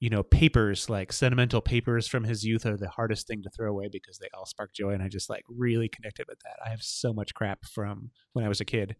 you 0.00 0.10
know 0.10 0.22
papers 0.22 0.88
like 0.88 1.12
sentimental 1.12 1.60
papers 1.60 2.06
from 2.06 2.24
his 2.24 2.44
youth 2.44 2.64
are 2.66 2.76
the 2.76 2.88
hardest 2.88 3.26
thing 3.26 3.42
to 3.42 3.50
throw 3.50 3.70
away 3.70 3.88
because 3.90 4.18
they 4.18 4.28
all 4.34 4.46
spark 4.46 4.72
joy 4.72 4.90
and 4.90 5.02
i 5.02 5.08
just 5.08 5.28
like 5.28 5.42
really 5.48 5.88
connected 5.88 6.26
with 6.28 6.38
that 6.44 6.56
i 6.64 6.68
have 6.68 6.82
so 6.82 7.12
much 7.12 7.34
crap 7.34 7.64
from 7.64 8.10
when 8.32 8.44
i 8.44 8.48
was 8.48 8.60
a 8.60 8.64
kid 8.64 8.94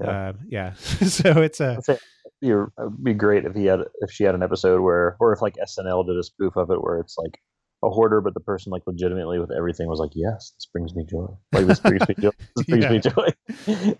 Yeah. 0.00 0.06
uh, 0.10 0.32
yeah 0.48 0.72
so 0.74 1.40
it's 1.42 1.60
a 1.60 1.74
I'd 1.76 1.84
say 1.84 1.98
it'd 2.42 2.68
be 3.02 3.14
great 3.14 3.44
if 3.44 3.54
he 3.54 3.66
had 3.66 3.80
if 4.00 4.10
she 4.12 4.24
had 4.24 4.34
an 4.34 4.42
episode 4.42 4.80
where, 4.80 5.16
or 5.20 5.32
if 5.32 5.42
like 5.42 5.54
SNL 5.56 6.06
did 6.06 6.16
a 6.16 6.22
spoof 6.22 6.56
of 6.56 6.70
it 6.70 6.82
where 6.82 6.98
it's 7.00 7.16
like 7.18 7.40
a 7.82 7.90
hoarder, 7.90 8.20
but 8.20 8.34
the 8.34 8.40
person 8.40 8.70
like 8.70 8.82
legitimately 8.86 9.38
with 9.38 9.50
everything 9.50 9.88
was 9.88 9.98
like, 9.98 10.10
"Yes, 10.14 10.52
this 10.56 10.66
brings 10.66 10.94
me 10.94 11.04
joy. 11.04 11.26
Like 11.52 11.66
this 11.66 11.80
brings 11.80 12.06
me 12.08 12.14
joy. 12.20 12.30
This 12.56 12.66
brings 12.66 12.90
me 12.90 12.98
joy." 12.98 13.28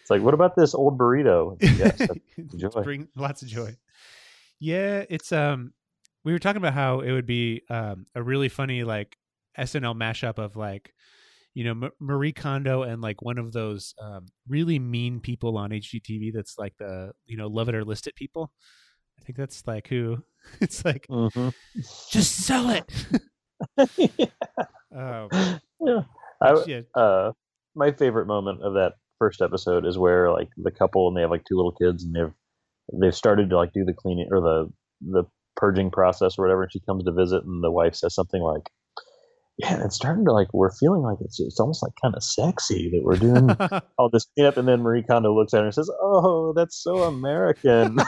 it's 0.00 0.10
like, 0.10 0.22
what 0.22 0.34
about 0.34 0.56
this 0.56 0.74
old 0.74 0.98
burrito? 0.98 1.56
Yes, 1.60 2.00
joy. 2.56 2.82
bring 2.82 3.08
lots 3.16 3.42
of 3.42 3.48
joy 3.48 3.76
yeah 4.64 5.04
it's 5.10 5.32
um 5.32 5.72
we 6.24 6.32
were 6.32 6.38
talking 6.38 6.56
about 6.56 6.72
how 6.72 7.00
it 7.00 7.12
would 7.12 7.26
be 7.26 7.62
um 7.68 8.06
a 8.14 8.22
really 8.22 8.48
funny 8.48 8.84
like 8.84 9.16
snl 9.58 9.94
mashup 9.94 10.38
of 10.38 10.56
like 10.56 10.92
you 11.52 11.64
know 11.64 11.86
M- 11.86 11.92
marie 12.00 12.32
kondo 12.32 12.82
and 12.82 13.02
like 13.02 13.22
one 13.22 13.38
of 13.38 13.52
those 13.52 13.94
um 14.00 14.26
really 14.48 14.78
mean 14.78 15.20
people 15.20 15.58
on 15.58 15.70
hgtv 15.70 16.32
that's 16.32 16.58
like 16.58 16.74
the 16.78 17.12
you 17.26 17.36
know 17.36 17.46
love 17.46 17.68
it 17.68 17.74
or 17.74 17.84
list 17.84 18.06
it 18.06 18.16
people 18.16 18.50
i 19.20 19.22
think 19.22 19.36
that's 19.36 19.66
like 19.66 19.88
who 19.88 20.24
it's 20.60 20.84
like 20.84 21.06
hmm 21.08 21.50
just 22.10 22.44
sell 22.44 22.70
it. 22.70 22.90
Oh, 24.96 25.28
yeah. 25.80 26.02
I, 26.40 26.64
yeah. 26.66 26.80
uh, 26.94 27.32
my 27.74 27.92
favorite 27.92 28.26
moment 28.26 28.62
of 28.62 28.74
that 28.74 28.94
first 29.18 29.42
episode 29.42 29.86
is 29.86 29.98
where 29.98 30.30
like 30.30 30.48
the 30.56 30.70
couple 30.70 31.08
and 31.08 31.16
they 31.16 31.22
have 31.22 31.30
like 31.30 31.44
two 31.48 31.56
little 31.56 31.72
kids 31.72 32.04
and 32.04 32.14
they've 32.14 32.32
they've 32.92 33.14
started 33.14 33.50
to 33.50 33.56
like 33.56 33.72
do 33.72 33.84
the 33.84 33.94
cleaning 33.94 34.28
or 34.30 34.40
the 34.40 34.72
the 35.00 35.24
purging 35.56 35.90
process 35.90 36.38
or 36.38 36.42
whatever. 36.44 36.62
And 36.64 36.72
she 36.72 36.80
comes 36.80 37.04
to 37.04 37.12
visit 37.12 37.44
and 37.44 37.62
the 37.62 37.70
wife 37.70 37.94
says 37.94 38.14
something 38.14 38.42
like, 38.42 38.68
"Yeah, 39.58 39.84
it's 39.84 39.96
starting 39.96 40.24
to 40.26 40.32
like 40.32 40.48
we're 40.52 40.72
feeling 40.72 41.02
like 41.02 41.18
it's 41.20 41.40
it's 41.40 41.60
almost 41.60 41.82
like 41.82 41.92
kind 42.02 42.14
of 42.14 42.22
sexy 42.22 42.90
that 42.90 43.02
we're 43.02 43.16
doing 43.16 43.50
all 43.98 44.10
this 44.10 44.26
cleanup." 44.36 44.56
And 44.56 44.66
then 44.68 44.82
Marie 44.82 45.02
Kondo 45.02 45.34
looks 45.34 45.54
at 45.54 45.60
her 45.60 45.64
and 45.66 45.74
says, 45.74 45.90
"Oh, 46.02 46.52
that's 46.54 46.76
so 46.82 47.04
American." 47.04 47.96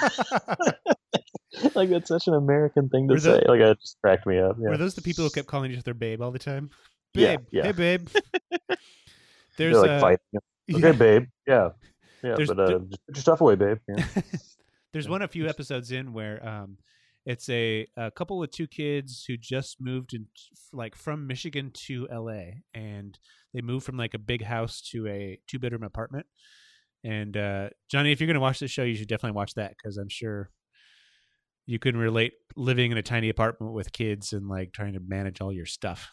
like 1.74 1.88
that's 1.90 2.08
such 2.08 2.26
an 2.26 2.34
American 2.34 2.88
thing 2.88 3.08
to 3.08 3.18
say. 3.20 3.42
Like 3.46 3.60
it 3.60 3.80
just 3.80 3.96
cracked 4.02 4.26
me 4.26 4.38
up. 4.38 4.56
Yeah. 4.60 4.70
Were 4.70 4.76
those 4.76 4.94
the 4.94 5.02
people 5.02 5.24
who 5.24 5.30
kept 5.30 5.46
calling 5.48 5.72
each 5.72 5.78
other 5.78 5.94
babe 5.94 6.20
all 6.20 6.30
the 6.30 6.38
time? 6.38 6.70
Yeah, 7.14 7.36
Babe, 7.36 7.46
yeah. 7.50 7.62
hey 7.64 7.72
babe. 7.72 8.08
They're 9.56 9.72
like 9.74 9.90
uh, 9.90 10.00
fighting. 10.00 10.18
Okay, 10.70 10.86
yeah. 10.88 10.92
babe. 10.92 11.26
Yeah. 11.46 11.68
Yeah, 12.22 12.34
There's- 12.34 12.48
but 12.48 12.58
uh, 12.60 12.66
there- 12.66 12.78
just 12.80 13.06
put 13.06 13.16
your 13.16 13.20
stuff 13.22 13.40
away, 13.40 13.54
babe. 13.54 13.78
Yeah. 13.88 14.04
There's 14.96 15.10
one 15.10 15.20
a 15.20 15.28
few 15.28 15.46
episodes 15.46 15.92
in 15.92 16.14
where 16.14 16.42
um, 16.48 16.78
it's 17.26 17.50
a, 17.50 17.86
a 17.98 18.10
couple 18.10 18.38
with 18.38 18.50
two 18.50 18.66
kids 18.66 19.26
who 19.28 19.36
just 19.36 19.76
moved 19.78 20.14
in, 20.14 20.24
like 20.72 20.94
from 20.94 21.26
Michigan 21.26 21.70
to 21.86 22.08
L.A. 22.10 22.62
and 22.72 23.18
they 23.52 23.60
moved 23.60 23.84
from 23.84 23.98
like 23.98 24.14
a 24.14 24.18
big 24.18 24.42
house 24.42 24.80
to 24.92 25.06
a 25.06 25.38
two 25.46 25.58
bedroom 25.58 25.82
apartment. 25.82 26.24
And 27.04 27.36
uh, 27.36 27.68
Johnny, 27.90 28.10
if 28.10 28.22
you're 28.22 28.26
gonna 28.26 28.40
watch 28.40 28.58
this 28.58 28.70
show, 28.70 28.84
you 28.84 28.94
should 28.94 29.06
definitely 29.06 29.36
watch 29.36 29.52
that 29.56 29.74
because 29.76 29.98
I'm 29.98 30.08
sure 30.08 30.48
you 31.66 31.78
can 31.78 31.94
relate 31.94 32.32
living 32.56 32.90
in 32.90 32.96
a 32.96 33.02
tiny 33.02 33.28
apartment 33.28 33.74
with 33.74 33.92
kids 33.92 34.32
and 34.32 34.48
like 34.48 34.72
trying 34.72 34.94
to 34.94 35.00
manage 35.00 35.42
all 35.42 35.52
your 35.52 35.66
stuff. 35.66 36.08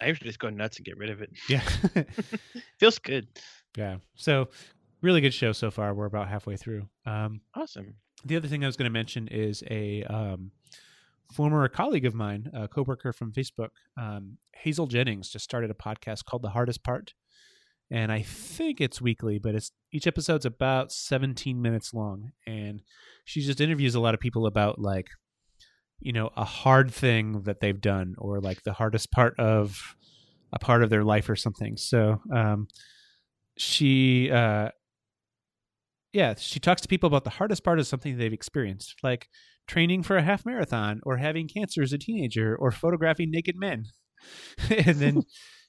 I 0.00 0.06
usually 0.06 0.30
just 0.30 0.38
go 0.38 0.48
nuts 0.48 0.78
and 0.78 0.86
get 0.86 0.96
rid 0.96 1.10
of 1.10 1.20
it. 1.20 1.28
Yeah, 1.50 1.60
Feels 2.80 2.98
good. 2.98 3.28
yeah. 3.76 3.98
So 4.14 4.48
really 5.02 5.20
good 5.20 5.34
show 5.34 5.52
so 5.52 5.70
far. 5.70 5.92
We're 5.94 6.06
about 6.06 6.28
halfway 6.28 6.56
through. 6.56 6.88
Um, 7.04 7.40
Awesome. 7.54 7.94
the 8.24 8.36
other 8.36 8.48
thing 8.48 8.62
I 8.64 8.66
was 8.66 8.76
going 8.76 8.90
to 8.90 8.92
mention 8.92 9.28
is 9.28 9.62
a 9.70 10.04
um, 10.04 10.52
former 11.32 11.68
colleague 11.68 12.06
of 12.06 12.14
mine, 12.14 12.50
a 12.54 12.68
coworker 12.68 13.12
from 13.12 13.32
Facebook, 13.32 13.70
um, 14.00 14.38
Hazel 14.54 14.86
Jennings, 14.86 15.28
just 15.28 15.44
started 15.44 15.70
a 15.70 15.74
podcast 15.74 16.24
called 16.24 16.42
The 16.42 16.50
Hardest 16.50 16.82
Part, 16.84 17.14
and 17.90 18.10
I 18.12 18.22
think 18.22 18.80
it's 18.80 19.02
weekly, 19.02 19.38
but 19.38 19.54
it's 19.54 19.72
each 19.92 20.06
episode's 20.06 20.46
about 20.46 20.92
17 20.92 21.60
minutes 21.60 21.92
long, 21.92 22.30
and 22.46 22.80
she 23.24 23.40
just 23.42 23.60
interviews 23.60 23.94
a 23.94 24.00
lot 24.00 24.14
of 24.14 24.20
people 24.20 24.46
about 24.46 24.78
like, 24.78 25.08
you 26.00 26.12
know, 26.12 26.30
a 26.36 26.44
hard 26.44 26.90
thing 26.92 27.42
that 27.42 27.60
they've 27.60 27.80
done 27.80 28.14
or 28.18 28.40
like 28.40 28.62
the 28.62 28.72
hardest 28.72 29.10
part 29.10 29.38
of 29.38 29.96
a 30.52 30.58
part 30.58 30.82
of 30.82 30.90
their 30.90 31.04
life 31.04 31.28
or 31.28 31.36
something. 31.36 31.76
So 31.76 32.20
um, 32.32 32.68
she 33.56 34.30
uh, 34.30 34.70
yeah, 36.12 36.34
she 36.36 36.60
talks 36.60 36.82
to 36.82 36.88
people 36.88 37.06
about 37.06 37.24
the 37.24 37.30
hardest 37.30 37.64
part 37.64 37.78
of 37.78 37.86
something 37.86 38.16
they've 38.16 38.32
experienced, 38.32 38.96
like 39.02 39.28
training 39.66 40.02
for 40.02 40.16
a 40.16 40.22
half 40.22 40.44
marathon 40.44 41.00
or 41.04 41.16
having 41.16 41.48
cancer 41.48 41.82
as 41.82 41.92
a 41.92 41.98
teenager 41.98 42.56
or 42.56 42.70
photographing 42.70 43.30
naked 43.30 43.56
men. 43.56 43.86
and 44.70 44.96
then 44.96 45.22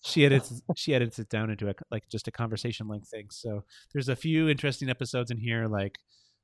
she 0.05 0.25
edits 0.25 0.61
she 0.75 0.93
edits 0.93 1.17
it 1.19 1.29
down 1.29 1.49
into 1.49 1.69
a 1.69 1.73
like 1.91 2.03
just 2.09 2.27
a 2.27 2.31
conversation 2.31 2.87
length 2.87 3.09
thing. 3.09 3.27
So 3.31 3.63
there's 3.93 4.09
a 4.09 4.15
few 4.15 4.49
interesting 4.49 4.89
episodes 4.89 5.31
in 5.31 5.37
here 5.37 5.67
like 5.67 5.97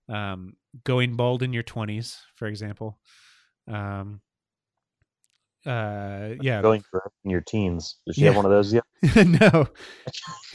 um 0.07 0.53
going 0.83 1.15
bald 1.15 1.43
in 1.43 1.53
your 1.53 1.63
20s, 1.63 2.17
for 2.35 2.47
example. 2.47 2.99
Um 3.67 4.21
uh 5.65 6.35
yeah. 6.41 6.61
Going 6.61 6.81
for 6.89 7.11
in 7.25 7.31
your 7.31 7.41
teens. 7.41 7.97
Does 8.07 8.15
she 8.15 8.21
Yeah. 8.21 8.27
have 8.27 8.37
one 8.37 8.45
of 8.45 8.51
those 8.51 8.73
yet? 8.73 8.83
no. 9.27 9.67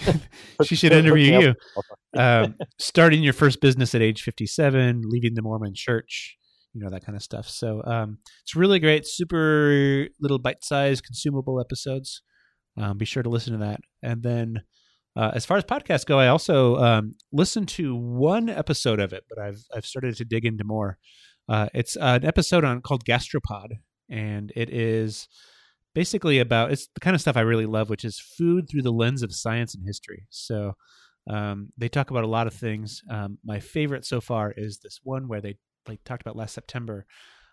she 0.64 0.76
should 0.76 0.92
interview 0.92 1.38
you 1.40 1.54
um, 2.20 2.54
starting 2.78 3.22
your 3.22 3.32
first 3.32 3.60
business 3.60 3.94
at 3.94 4.02
age 4.02 4.22
57, 4.22 5.02
leaving 5.04 5.34
the 5.34 5.42
Mormon 5.42 5.72
church, 5.74 6.36
you 6.72 6.82
know, 6.82 6.90
that 6.90 7.04
kind 7.04 7.16
of 7.16 7.22
stuff. 7.22 7.48
So 7.48 7.82
um, 7.84 8.18
it's 8.42 8.56
really 8.56 8.78
great, 8.78 9.06
super 9.06 10.06
little 10.20 10.38
bite 10.38 10.62
sized, 10.64 11.04
consumable 11.04 11.60
episodes. 11.60 12.22
Um, 12.76 12.98
be 12.98 13.04
sure 13.04 13.22
to 13.22 13.28
listen 13.28 13.52
to 13.52 13.58
that. 13.64 13.80
And 14.02 14.22
then 14.22 14.62
uh, 15.16 15.30
as 15.34 15.46
far 15.46 15.56
as 15.56 15.64
podcasts 15.64 16.04
go, 16.06 16.18
I 16.18 16.28
also 16.28 16.76
um, 16.76 17.14
listened 17.32 17.68
to 17.68 17.94
one 17.94 18.48
episode 18.48 19.00
of 19.00 19.12
it, 19.12 19.24
but 19.28 19.38
I've, 19.38 19.62
I've 19.74 19.86
started 19.86 20.16
to 20.16 20.24
dig 20.24 20.44
into 20.44 20.64
more. 20.64 20.98
Uh, 21.48 21.68
it's 21.74 21.94
an 21.96 22.24
episode 22.24 22.64
on 22.64 22.80
called 22.80 23.04
Gastropod, 23.04 23.68
and 24.10 24.52
it 24.54 24.70
is 24.70 25.28
basically 25.94 26.40
about 26.40 26.72
it's 26.72 26.88
the 26.94 27.00
kind 27.00 27.14
of 27.14 27.20
stuff 27.20 27.36
I 27.36 27.42
really 27.42 27.66
love, 27.66 27.88
which 27.88 28.04
is 28.04 28.18
food 28.18 28.68
through 28.68 28.82
the 28.82 28.92
lens 28.92 29.22
of 29.22 29.34
science 29.34 29.74
and 29.74 29.84
history. 29.84 30.26
So 30.30 30.74
um, 31.28 31.70
they 31.78 31.88
talk 31.88 32.10
about 32.10 32.24
a 32.24 32.28
lot 32.28 32.46
of 32.46 32.54
things. 32.54 33.02
Um, 33.08 33.38
my 33.44 33.60
favorite 33.60 34.04
so 34.04 34.20
far 34.20 34.52
is 34.56 34.78
this 34.78 35.00
one 35.02 35.28
where 35.28 35.40
they 35.40 35.56
like 35.88 36.02
talked 36.04 36.22
about 36.22 36.36
last 36.36 36.54
September, 36.54 37.06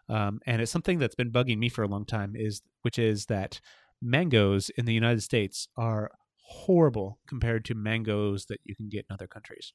um, 0.10 0.40
and 0.46 0.62
it's 0.62 0.72
something 0.72 1.00
that's 1.00 1.16
been 1.16 1.32
bugging 1.32 1.58
me 1.58 1.70
for 1.70 1.84
a 1.84 1.88
long 1.88 2.06
time. 2.06 2.34
Is 2.36 2.62
which 2.82 3.00
is 3.00 3.28
that 3.28 3.62
mangoes 4.02 4.70
in 4.72 4.86
the 4.86 4.94
United 4.94 5.22
States 5.22 5.68
are 5.78 6.12
horrible 6.44 7.20
compared 7.28 7.64
to 7.66 7.76
mangoes 7.76 8.48
that 8.48 8.60
you 8.66 8.76
can 8.76 8.90
get 8.90 9.06
in 9.10 9.14
other 9.14 9.28
countries, 9.28 9.74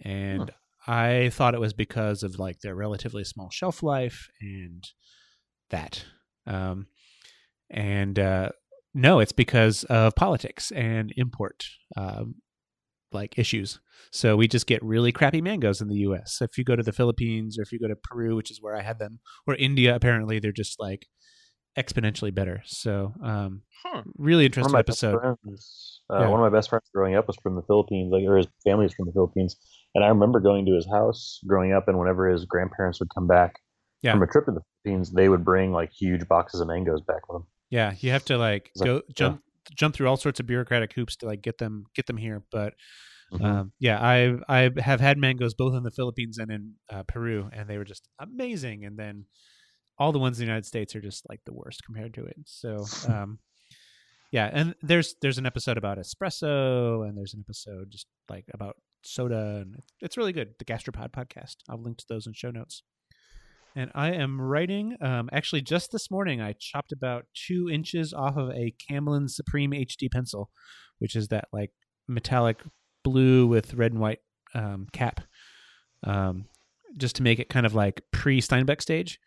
and 0.00 0.50
I 0.86 1.30
thought 1.30 1.54
it 1.54 1.60
was 1.60 1.74
because 1.74 2.22
of 2.22 2.38
like 2.38 2.60
their 2.60 2.74
relatively 2.74 3.24
small 3.24 3.50
shelf 3.50 3.82
life 3.82 4.28
and 4.40 4.84
that. 5.70 6.04
Um, 6.46 6.86
and 7.70 8.18
uh, 8.18 8.50
no, 8.94 9.18
it's 9.20 9.32
because 9.32 9.84
of 9.84 10.14
politics 10.14 10.70
and 10.72 11.12
import 11.16 11.64
um, 11.96 12.36
like 13.12 13.38
issues. 13.38 13.80
So 14.12 14.36
we 14.36 14.46
just 14.48 14.66
get 14.66 14.82
really 14.84 15.12
crappy 15.12 15.40
mangoes 15.40 15.80
in 15.80 15.88
the 15.88 15.96
U.S. 15.96 16.38
If 16.40 16.56
you 16.58 16.64
go 16.64 16.76
to 16.76 16.82
the 16.82 16.92
Philippines 16.92 17.58
or 17.58 17.62
if 17.62 17.72
you 17.72 17.78
go 17.78 17.88
to 17.88 17.96
Peru, 17.96 18.36
which 18.36 18.50
is 18.50 18.58
where 18.60 18.76
I 18.76 18.82
had 18.82 18.98
them, 18.98 19.20
or 19.46 19.54
India, 19.54 19.94
apparently 19.94 20.38
they're 20.38 20.52
just 20.52 20.78
like 20.78 21.06
exponentially 21.78 22.34
better. 22.34 22.62
So 22.64 23.12
um, 23.22 23.62
Huh. 23.84 24.02
really 24.16 24.46
interesting 24.46 24.72
best 24.72 25.02
episode. 25.04 25.20
friends, 25.20 26.00
uh, 26.10 26.20
Yeah. 26.20 26.28
one 26.28 26.40
of 26.40 26.50
my 26.50 26.56
best 26.56 26.70
friends 26.70 26.84
growing 26.94 27.14
up 27.16 27.26
was 27.26 27.36
from 27.42 27.54
the 27.56 27.62
Philippines, 27.62 28.10
like 28.12 28.24
or 28.24 28.38
his 28.38 28.46
family 28.64 28.86
is 28.86 28.94
from 28.94 29.06
the 29.06 29.12
Philippines, 29.12 29.56
and 29.94 30.04
I 30.04 30.08
remember 30.08 30.40
going 30.40 30.64
to 30.66 30.74
his 30.74 30.86
house 30.90 31.40
growing 31.46 31.72
up, 31.72 31.88
and 31.88 31.98
whenever 31.98 32.28
his 32.28 32.44
grandparents 32.44 33.00
would 33.00 33.10
come 33.14 33.26
back 33.26 33.56
Yeah. 34.02 34.12
from 34.12 34.22
a 34.22 34.26
trip 34.26 34.44
to 34.46 34.52
the 34.52 34.60
Philippines, 34.84 35.10
they 35.12 35.28
would 35.28 35.44
bring 35.44 35.72
like 35.72 35.90
huge 35.92 36.28
boxes 36.28 36.60
of 36.60 36.68
mangoes 36.68 37.00
back 37.00 37.28
with 37.28 37.36
them. 37.42 37.46
Yeah, 37.70 37.94
you 37.98 38.10
have 38.12 38.24
to 38.26 38.38
like 38.38 38.68
It's 38.74 38.80
like- 38.80 38.86
go 38.86 39.02
jump 39.14 39.42
jump 39.74 39.94
through 39.96 40.06
all 40.08 40.16
sorts 40.16 40.38
of 40.38 40.46
bureaucratic 40.46 40.92
hoops 40.92 41.16
to 41.16 41.26
like 41.26 41.42
get 41.42 41.58
them 41.58 41.86
get 41.94 42.06
them 42.06 42.16
here. 42.16 42.44
But 42.52 42.74
Mhm. 43.32 43.44
um, 43.44 43.72
yeah, 43.80 43.98
I 44.00 44.36
I 44.48 44.70
have 44.80 45.00
had 45.00 45.18
mangoes 45.18 45.54
both 45.54 45.74
in 45.74 45.82
the 45.82 45.90
Philippines 45.90 46.38
and 46.38 46.50
in 46.52 46.74
uh, 46.88 47.02
Peru, 47.04 47.50
and 47.52 47.68
they 47.68 47.76
were 47.78 47.84
just 47.84 48.08
amazing. 48.20 48.84
And 48.84 48.96
then 48.96 49.26
all 49.98 50.12
the 50.12 50.18
ones 50.20 50.38
in 50.38 50.44
the 50.44 50.46
United 50.50 50.66
States 50.66 50.94
are 50.94 51.00
just 51.00 51.28
like 51.28 51.40
the 51.44 51.52
worst 51.54 51.82
compared 51.84 52.14
to 52.14 52.24
it. 52.26 52.36
So 52.44 52.84
um, 53.08 53.40
yeah, 54.30 54.48
and 54.52 54.74
there's 54.82 55.16
there's 55.22 55.38
an 55.38 55.46
episode 55.46 55.76
about 55.78 55.98
espresso, 55.98 57.08
and 57.08 57.16
there's 57.18 57.34
an 57.34 57.40
episode 57.44 57.90
just 57.90 58.06
like 58.28 58.44
about 58.54 58.76
soda, 59.02 59.62
and 59.62 59.74
it's- 59.74 59.92
it's 60.00 60.16
really 60.16 60.32
good. 60.32 60.54
The 60.60 60.64
Gastropod 60.64 61.10
podcast. 61.10 61.56
I'll 61.68 61.80
link 61.82 61.96
to 61.98 62.04
those 62.08 62.26
in 62.28 62.32
show 62.34 62.50
notes. 62.52 62.82
And 63.78 63.90
I 63.94 64.12
am 64.12 64.40
writing. 64.40 64.96
Um, 65.02 65.28
actually, 65.32 65.60
just 65.60 65.92
this 65.92 66.10
morning, 66.10 66.40
I 66.40 66.54
chopped 66.58 66.92
about 66.92 67.26
two 67.34 67.68
inches 67.70 68.14
off 68.14 68.36
of 68.38 68.48
a 68.50 68.72
Camlin 68.90 69.28
Supreme 69.28 69.72
HB 69.72 70.10
pencil, 70.10 70.48
which 70.98 71.14
is 71.14 71.28
that 71.28 71.48
like 71.52 71.72
metallic 72.08 72.62
blue 73.04 73.46
with 73.46 73.74
red 73.74 73.92
and 73.92 74.00
white 74.00 74.20
um, 74.54 74.86
cap, 74.94 75.20
um, 76.04 76.46
just 76.96 77.16
to 77.16 77.22
make 77.22 77.38
it 77.38 77.50
kind 77.50 77.66
of 77.66 77.74
like 77.74 78.00
pre 78.12 78.40
Steinbeck 78.40 78.80
stage. 78.80 79.18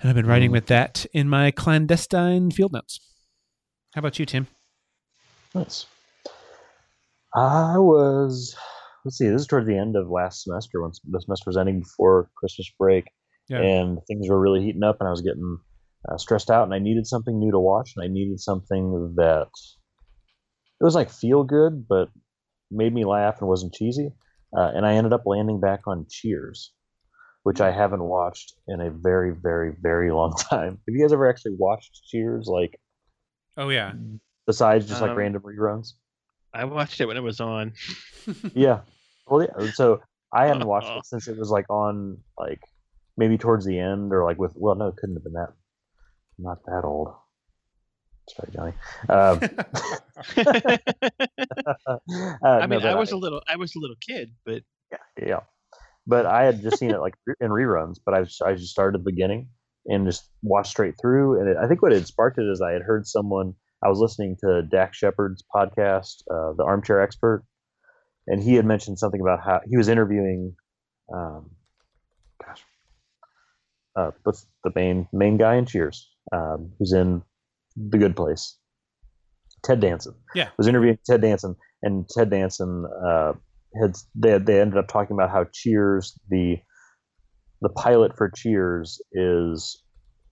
And 0.00 0.08
I've 0.08 0.16
been 0.16 0.26
writing 0.26 0.48
Mm. 0.48 0.54
with 0.54 0.66
that 0.66 1.04
in 1.12 1.28
my 1.28 1.50
clandestine 1.50 2.50
field 2.50 2.72
notes. 2.72 3.00
How 3.94 3.98
about 3.98 4.18
you, 4.18 4.24
Tim? 4.24 4.46
Nice. 5.54 5.84
I 7.34 7.76
was, 7.76 8.56
let's 9.04 9.18
see, 9.18 9.28
this 9.28 9.42
is 9.42 9.46
towards 9.46 9.66
the 9.66 9.76
end 9.76 9.96
of 9.96 10.08
last 10.10 10.42
semester 10.44 10.82
when 10.82 10.92
the 11.10 11.20
semester 11.20 11.48
was 11.48 11.56
ending 11.56 11.80
before 11.80 12.30
Christmas 12.36 12.70
break, 12.78 13.06
Yeah. 13.48 13.60
and 13.60 13.98
things 14.06 14.28
were 14.28 14.40
really 14.40 14.62
heating 14.62 14.82
up, 14.82 14.96
and 15.00 15.08
I 15.08 15.10
was 15.10 15.22
getting 15.22 15.58
uh, 16.08 16.16
stressed 16.16 16.50
out, 16.50 16.64
and 16.64 16.74
I 16.74 16.78
needed 16.78 17.06
something 17.06 17.38
new 17.38 17.50
to 17.50 17.58
watch, 17.60 17.92
and 17.96 18.04
I 18.04 18.08
needed 18.08 18.40
something 18.40 19.14
that 19.16 19.48
it 20.80 20.84
was 20.84 20.94
like 20.94 21.10
feel 21.10 21.44
good, 21.44 21.86
but 21.88 22.08
made 22.70 22.94
me 22.94 23.04
laugh 23.04 23.40
and 23.40 23.48
wasn't 23.48 23.74
cheesy. 23.74 24.12
Uh, 24.56 24.70
and 24.74 24.86
I 24.86 24.94
ended 24.94 25.12
up 25.12 25.22
landing 25.26 25.60
back 25.60 25.80
on 25.86 26.06
Cheers, 26.08 26.72
which 27.42 27.60
I 27.60 27.70
haven't 27.70 28.02
watched 28.02 28.54
in 28.66 28.80
a 28.80 28.90
very, 28.90 29.32
very, 29.32 29.74
very 29.80 30.10
long 30.10 30.32
time. 30.50 30.70
Have 30.70 30.78
you 30.94 31.00
guys 31.02 31.12
ever 31.12 31.28
actually 31.28 31.54
watched 31.58 32.00
Cheers, 32.06 32.46
like 32.48 32.80
Oh 33.56 33.68
yeah, 33.68 33.92
besides 34.46 34.86
just 34.88 35.02
like 35.02 35.10
Um, 35.10 35.16
random 35.18 35.42
reruns? 35.42 35.92
I 36.52 36.64
watched 36.64 37.00
it 37.00 37.06
when 37.06 37.16
it 37.16 37.22
was 37.22 37.40
on. 37.40 37.72
Yeah. 38.54 38.80
Well, 39.26 39.42
yeah. 39.42 39.70
So 39.72 40.02
I 40.32 40.46
hadn't 40.46 40.66
watched 40.66 40.90
it 40.90 41.06
since 41.06 41.26
it 41.26 41.38
was 41.38 41.50
like 41.50 41.68
on 41.70 42.18
like 42.38 42.60
maybe 43.16 43.38
towards 43.38 43.64
the 43.64 43.78
end 43.78 44.12
or 44.12 44.24
like 44.24 44.38
with 44.38 44.52
well 44.56 44.74
no 44.74 44.88
it 44.88 44.96
couldn't 44.96 45.16
have 45.16 45.24
been 45.24 45.32
that 45.32 45.52
not 46.38 46.64
that 46.66 46.82
old 46.84 47.12
sorry 48.28 48.50
johnny 48.52 48.72
um, 49.08 49.40
uh, 52.44 52.60
I 52.60 52.66
mean, 52.66 52.80
but 52.80 52.86
I 52.86 52.94
was 52.94 53.10
a 53.12 53.16
little, 53.16 53.42
I 53.48 53.56
was 53.56 53.74
a 53.74 53.78
little 53.78 53.96
kid, 54.00 54.32
but 54.44 54.62
yeah 55.20 55.40
but 56.06 56.26
i 56.26 56.44
had 56.44 56.62
just 56.62 56.78
seen 56.78 56.90
it 56.90 57.00
like 57.00 57.14
in 57.40 57.50
reruns 57.50 57.98
but 58.04 58.14
i, 58.14 58.20
I 58.46 58.54
just 58.54 58.70
started 58.70 58.98
at 58.98 59.04
the 59.04 59.10
beginning 59.10 59.48
and 59.86 60.06
just 60.06 60.28
watched 60.42 60.70
straight 60.70 60.94
through 61.00 61.40
and 61.40 61.48
it, 61.48 61.56
i 61.56 61.66
think 61.68 61.82
what 61.82 61.92
had 61.92 62.06
sparked 62.06 62.38
it 62.38 62.50
is 62.50 62.60
i 62.60 62.72
had 62.72 62.82
heard 62.82 63.06
someone 63.06 63.54
i 63.84 63.88
was 63.88 63.98
listening 63.98 64.36
to 64.40 64.62
Dax 64.62 64.96
shepard's 64.96 65.44
podcast 65.54 66.22
uh, 66.30 66.52
the 66.56 66.64
armchair 66.64 67.00
expert 67.00 67.44
and 68.26 68.42
he 68.42 68.54
had 68.54 68.64
mentioned 68.64 68.98
something 68.98 69.20
about 69.20 69.40
how 69.44 69.60
he 69.68 69.76
was 69.76 69.88
interviewing 69.88 70.54
um, 71.14 71.50
gosh 72.44 72.62
uh, 73.96 74.10
what's 74.24 74.46
the 74.64 74.72
main 74.74 75.08
main 75.12 75.36
guy 75.36 75.56
in 75.56 75.66
cheers 75.66 76.08
um, 76.32 76.72
who's 76.78 76.92
in 76.92 77.22
the 77.76 77.98
good 77.98 78.16
place 78.16 78.56
ted 79.64 79.80
danson 79.80 80.14
Yeah. 80.34 80.48
was 80.58 80.66
interviewing 80.68 80.98
ted 81.06 81.20
danson 81.22 81.56
and 81.82 82.08
ted 82.08 82.30
danson 82.30 82.86
uh, 83.06 83.32
had 83.80 83.94
they, 84.14 84.38
they 84.38 84.60
ended 84.60 84.78
up 84.78 84.88
talking 84.88 85.14
about 85.14 85.30
how 85.30 85.44
cheers 85.52 86.18
the 86.28 86.58
the 87.62 87.68
pilot 87.68 88.16
for 88.16 88.30
cheers 88.34 89.00
is 89.12 89.82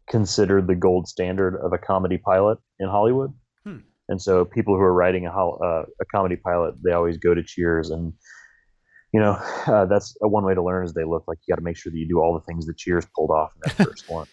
considered 0.08 0.66
the 0.66 0.74
gold 0.74 1.08
standard 1.08 1.56
of 1.56 1.72
a 1.72 1.78
comedy 1.78 2.18
pilot 2.18 2.58
in 2.80 2.88
hollywood 2.88 3.32
Hmm. 3.64 3.78
and 4.08 4.20
so 4.20 4.44
people 4.44 4.74
who 4.76 4.82
are 4.82 4.94
writing 4.94 5.26
a, 5.26 5.30
uh, 5.30 5.84
a 6.00 6.04
comedy 6.14 6.36
pilot 6.36 6.74
they 6.84 6.92
always 6.92 7.18
go 7.18 7.34
to 7.34 7.42
cheers 7.42 7.90
and 7.90 8.12
you 9.12 9.20
know 9.20 9.32
uh, 9.66 9.86
that's 9.86 10.16
a 10.22 10.28
one 10.28 10.44
way 10.44 10.54
to 10.54 10.62
learn 10.62 10.84
is 10.84 10.94
they 10.94 11.04
look 11.04 11.24
like 11.26 11.38
you 11.46 11.52
got 11.52 11.58
to 11.58 11.64
make 11.64 11.76
sure 11.76 11.90
that 11.90 11.98
you 11.98 12.08
do 12.08 12.20
all 12.20 12.34
the 12.34 12.44
things 12.52 12.66
that 12.66 12.76
cheers 12.76 13.06
pulled 13.14 13.30
off 13.30 13.52
in 13.56 13.60
that 13.64 13.86
first 13.86 14.08
one 14.08 14.26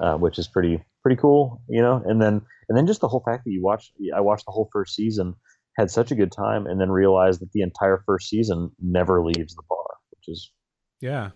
uh, 0.00 0.16
which 0.16 0.38
is 0.38 0.48
pretty 0.48 0.82
pretty 1.02 1.20
cool 1.20 1.60
you 1.68 1.82
know 1.82 2.02
and 2.06 2.20
then 2.22 2.40
and 2.68 2.78
then 2.78 2.86
just 2.86 3.00
the 3.00 3.08
whole 3.08 3.22
fact 3.24 3.44
that 3.44 3.50
you 3.50 3.62
watched 3.62 3.92
i 4.14 4.20
watched 4.20 4.46
the 4.46 4.52
whole 4.52 4.68
first 4.72 4.94
season 4.94 5.34
had 5.76 5.90
such 5.90 6.10
a 6.10 6.14
good 6.14 6.32
time 6.32 6.66
and 6.66 6.80
then 6.80 6.90
realized 6.90 7.40
that 7.40 7.50
the 7.52 7.62
entire 7.62 8.02
first 8.06 8.28
season 8.28 8.70
never 8.80 9.24
leaves 9.24 9.54
the 9.54 9.62
bar 9.68 9.96
which 10.10 10.28
is 10.28 10.52
yeah. 11.00 11.30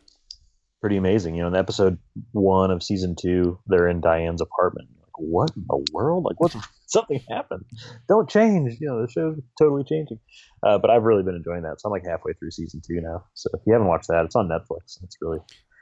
Pretty 0.84 0.98
amazing 0.98 1.34
you 1.34 1.40
know 1.40 1.48
in 1.48 1.56
episode 1.56 1.96
one 2.32 2.70
of 2.70 2.82
season 2.82 3.16
two 3.18 3.58
they're 3.68 3.88
in 3.88 4.02
diane's 4.02 4.42
apartment. 4.42 4.86
Like 5.00 5.16
what 5.16 5.50
in 5.56 5.64
the 5.66 5.82
world? 5.94 6.26
Like 6.26 6.38
what's 6.38 6.54
something 6.88 7.22
happened? 7.30 7.64
Don't 8.06 8.28
change 8.28 8.76
you 8.80 8.88
know 8.88 9.00
the 9.00 9.10
show's 9.10 9.40
totally 9.58 9.84
changing. 9.84 10.18
Uh, 10.62 10.76
but 10.76 10.90
i've 10.90 11.04
really 11.04 11.22
been 11.22 11.36
enjoying 11.36 11.62
that. 11.62 11.80
So 11.80 11.88
i'm 11.88 11.90
like 11.92 12.04
halfway 12.04 12.34
through 12.34 12.50
season 12.50 12.82
two 12.86 13.00
now. 13.00 13.24
So 13.32 13.48
if 13.54 13.62
you 13.66 13.72
haven't 13.72 13.88
watched 13.88 14.08
that 14.08 14.26
it's 14.26 14.36
on 14.36 14.46
netflix. 14.46 15.02
It's 15.02 15.16
really 15.22 15.38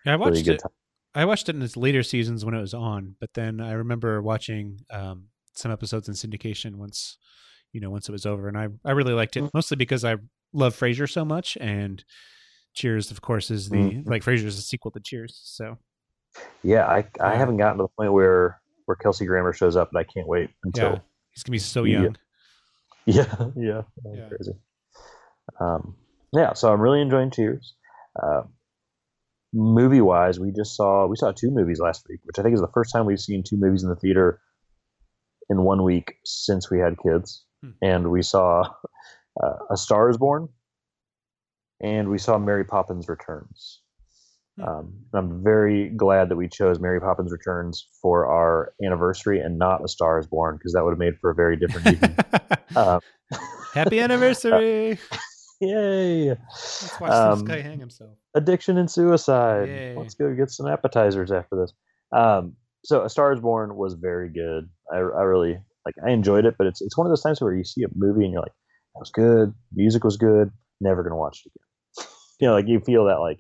Yeah, 0.07 0.13
I 0.13 0.17
watched 0.17 0.31
really 0.31 0.43
good 0.45 0.55
it. 0.55 0.63
time. 0.63 0.71
I 1.17 1.25
watched 1.25 1.49
it 1.49 1.57
in 1.57 1.63
its 1.63 1.77
later 1.77 2.05
seasons 2.05 2.45
when 2.45 2.55
it 2.55 2.61
was 2.61 2.73
on, 2.73 3.17
but 3.19 3.35
then 3.35 3.61
I 3.61 3.73
remember 3.73 4.23
watching 4.23 4.79
um, 4.89 5.31
some 5.57 5.73
episodes 5.73 6.07
in 6.07 6.15
syndication 6.15 6.77
once, 6.77 7.19
you 7.73 7.81
know, 7.81 7.91
once 7.91 8.09
it 8.09 8.13
was 8.13 8.25
over, 8.25 8.47
and 8.47 8.57
I 8.57 8.69
I 8.85 8.93
really 8.93 9.15
liked 9.15 9.37
it 9.37 9.51
mostly 9.53 9.77
because 9.77 10.05
I 10.05 10.19
love 10.53 10.79
Frasier 10.79 11.11
so 11.11 11.25
much, 11.25 11.59
and 11.61 12.05
Cheers, 12.75 13.11
of 13.11 13.21
course, 13.21 13.51
is 13.51 13.69
the 13.69 13.77
Mhm. 13.77 14.09
like 14.09 14.23
Frasier 14.23 14.47
is 14.47 14.59
a 14.59 14.63
sequel 14.63 14.91
to 14.93 15.01
Cheers, 15.01 15.39
so 15.45 15.79
yeah 16.63 16.87
i 16.87 17.07
i 17.21 17.35
haven't 17.37 17.59
gotten 17.59 17.77
to 17.77 17.83
the 17.85 17.89
point 17.89 18.11
where 18.11 18.59
where 18.87 18.97
kelsey 18.97 19.27
grammer 19.27 19.53
shows 19.53 19.77
up 19.77 19.91
and 19.91 19.99
i 19.99 20.03
can't 20.05 20.27
wait 20.27 20.49
until 20.65 20.93
yeah, 20.93 20.99
he's 21.31 21.43
gonna 21.43 21.53
be 21.53 21.59
so 21.59 21.85
young. 21.85 22.17
Yeah, 23.05 23.27
yeah, 23.55 23.83
Yeah. 24.15 24.29
crazy. 24.29 24.53
Um, 25.61 25.97
yeah, 26.33 26.55
so 26.55 26.73
I'm 26.73 26.81
really 26.81 27.03
enjoying 27.03 27.31
Cheers. 27.33 27.75
Uh, 28.23 28.45
movie 29.53 30.01
wise, 30.01 30.41
we 30.41 30.53
just 30.53 30.75
saw 30.77 31.07
we 31.07 31.17
saw 31.17 31.33
two 31.33 31.51
movies 31.51 31.81
last 31.81 32.07
week, 32.09 32.21
which 32.25 32.39
I 32.39 32.43
think 32.43 32.55
is 32.55 32.61
the 32.61 32.71
first 32.73 32.93
time 32.93 33.05
we've 33.05 33.21
seen 33.21 33.43
two 33.43 33.57
movies 33.59 33.83
in 33.83 33.89
the 33.91 33.97
theater 33.97 34.41
in 35.51 35.65
one 35.65 35.83
week 35.83 36.15
since 36.25 36.71
we 36.71 36.79
had 36.79 36.97
kids. 37.03 37.45
Hmm. 37.63 37.71
And 37.83 38.11
we 38.11 38.23
saw 38.23 38.63
uh, 39.43 39.57
A 39.71 39.77
Star 39.77 40.09
Is 40.09 40.17
Born, 40.17 40.49
and 41.83 42.09
we 42.09 42.19
saw 42.19 42.39
Mary 42.39 42.65
Poppins 42.65 43.09
Returns. 43.09 43.81
Hmm. 44.59 44.65
Um, 44.65 44.95
I'm 45.15 45.43
very 45.43 45.91
glad 45.91 46.29
that 46.29 46.37
we 46.37 46.49
chose 46.49 46.79
Mary 46.79 47.01
Poppins 47.01 47.33
Returns 47.33 47.87
for 48.01 48.27
our 48.27 48.73
anniversary 48.85 49.41
and 49.41 49.59
not 49.59 49.85
A 49.85 49.89
Star 49.89 50.19
Is 50.19 50.27
Born 50.27 50.57
because 50.57 50.73
that 50.73 50.85
would 50.85 50.91
have 50.91 50.99
made 50.99 51.19
for 51.21 51.31
a 51.31 51.35
very 51.35 51.57
different 51.57 51.87
evening. 51.89 52.17
Uh, 52.77 53.01
Happy 53.75 54.01
anniversary! 54.01 54.99
Yay! 55.61 56.29
Let's 56.29 57.01
watch 57.01 57.11
um, 57.11 57.39
this 57.39 57.49
guy 57.49 57.61
hang 57.63 57.79
himself. 57.79 58.17
Addiction 58.35 58.77
and 58.79 58.91
suicide. 58.91 59.69
Yay. 59.69 59.97
Let's 59.97 60.15
go 60.15 60.35
get 60.35 60.51
some 60.51 60.67
appetizers 60.67 61.31
after 61.31 61.57
this. 61.57 61.73
Um, 62.15 62.57
so, 62.85 63.05
A 63.05 63.09
Star 63.09 63.33
Is 63.33 63.41
Born 63.41 63.77
was 63.77 63.95
very 63.95 64.29
good. 64.29 64.69
I, 64.93 64.97
I 64.97 65.23
really 65.23 65.59
like. 65.87 65.95
I 66.07 66.11
enjoyed 66.11 66.45
it, 66.45 66.57
but 66.59 66.67
it's 66.67 66.83
it's 66.83 66.99
one 66.99 67.07
of 67.07 67.11
those 67.11 67.23
times 67.23 67.41
where 67.41 67.55
you 67.55 67.65
see 67.65 67.85
a 67.85 67.89
movie 67.95 68.25
and 68.25 68.33
you're 68.33 68.43
like, 68.43 68.53
"That 68.95 69.01
was 69.01 69.11
good. 69.11 69.55
Music 69.73 70.05
was 70.05 70.17
good. 70.17 70.51
Never 70.81 71.03
gonna 71.03 71.17
watch 71.17 71.43
it 71.47 71.51
again." 71.51 71.72
You 72.43 72.49
know, 72.49 72.55
like 72.55 72.67
you 72.67 72.81
feel 72.81 73.05
that 73.05 73.21
like 73.21 73.39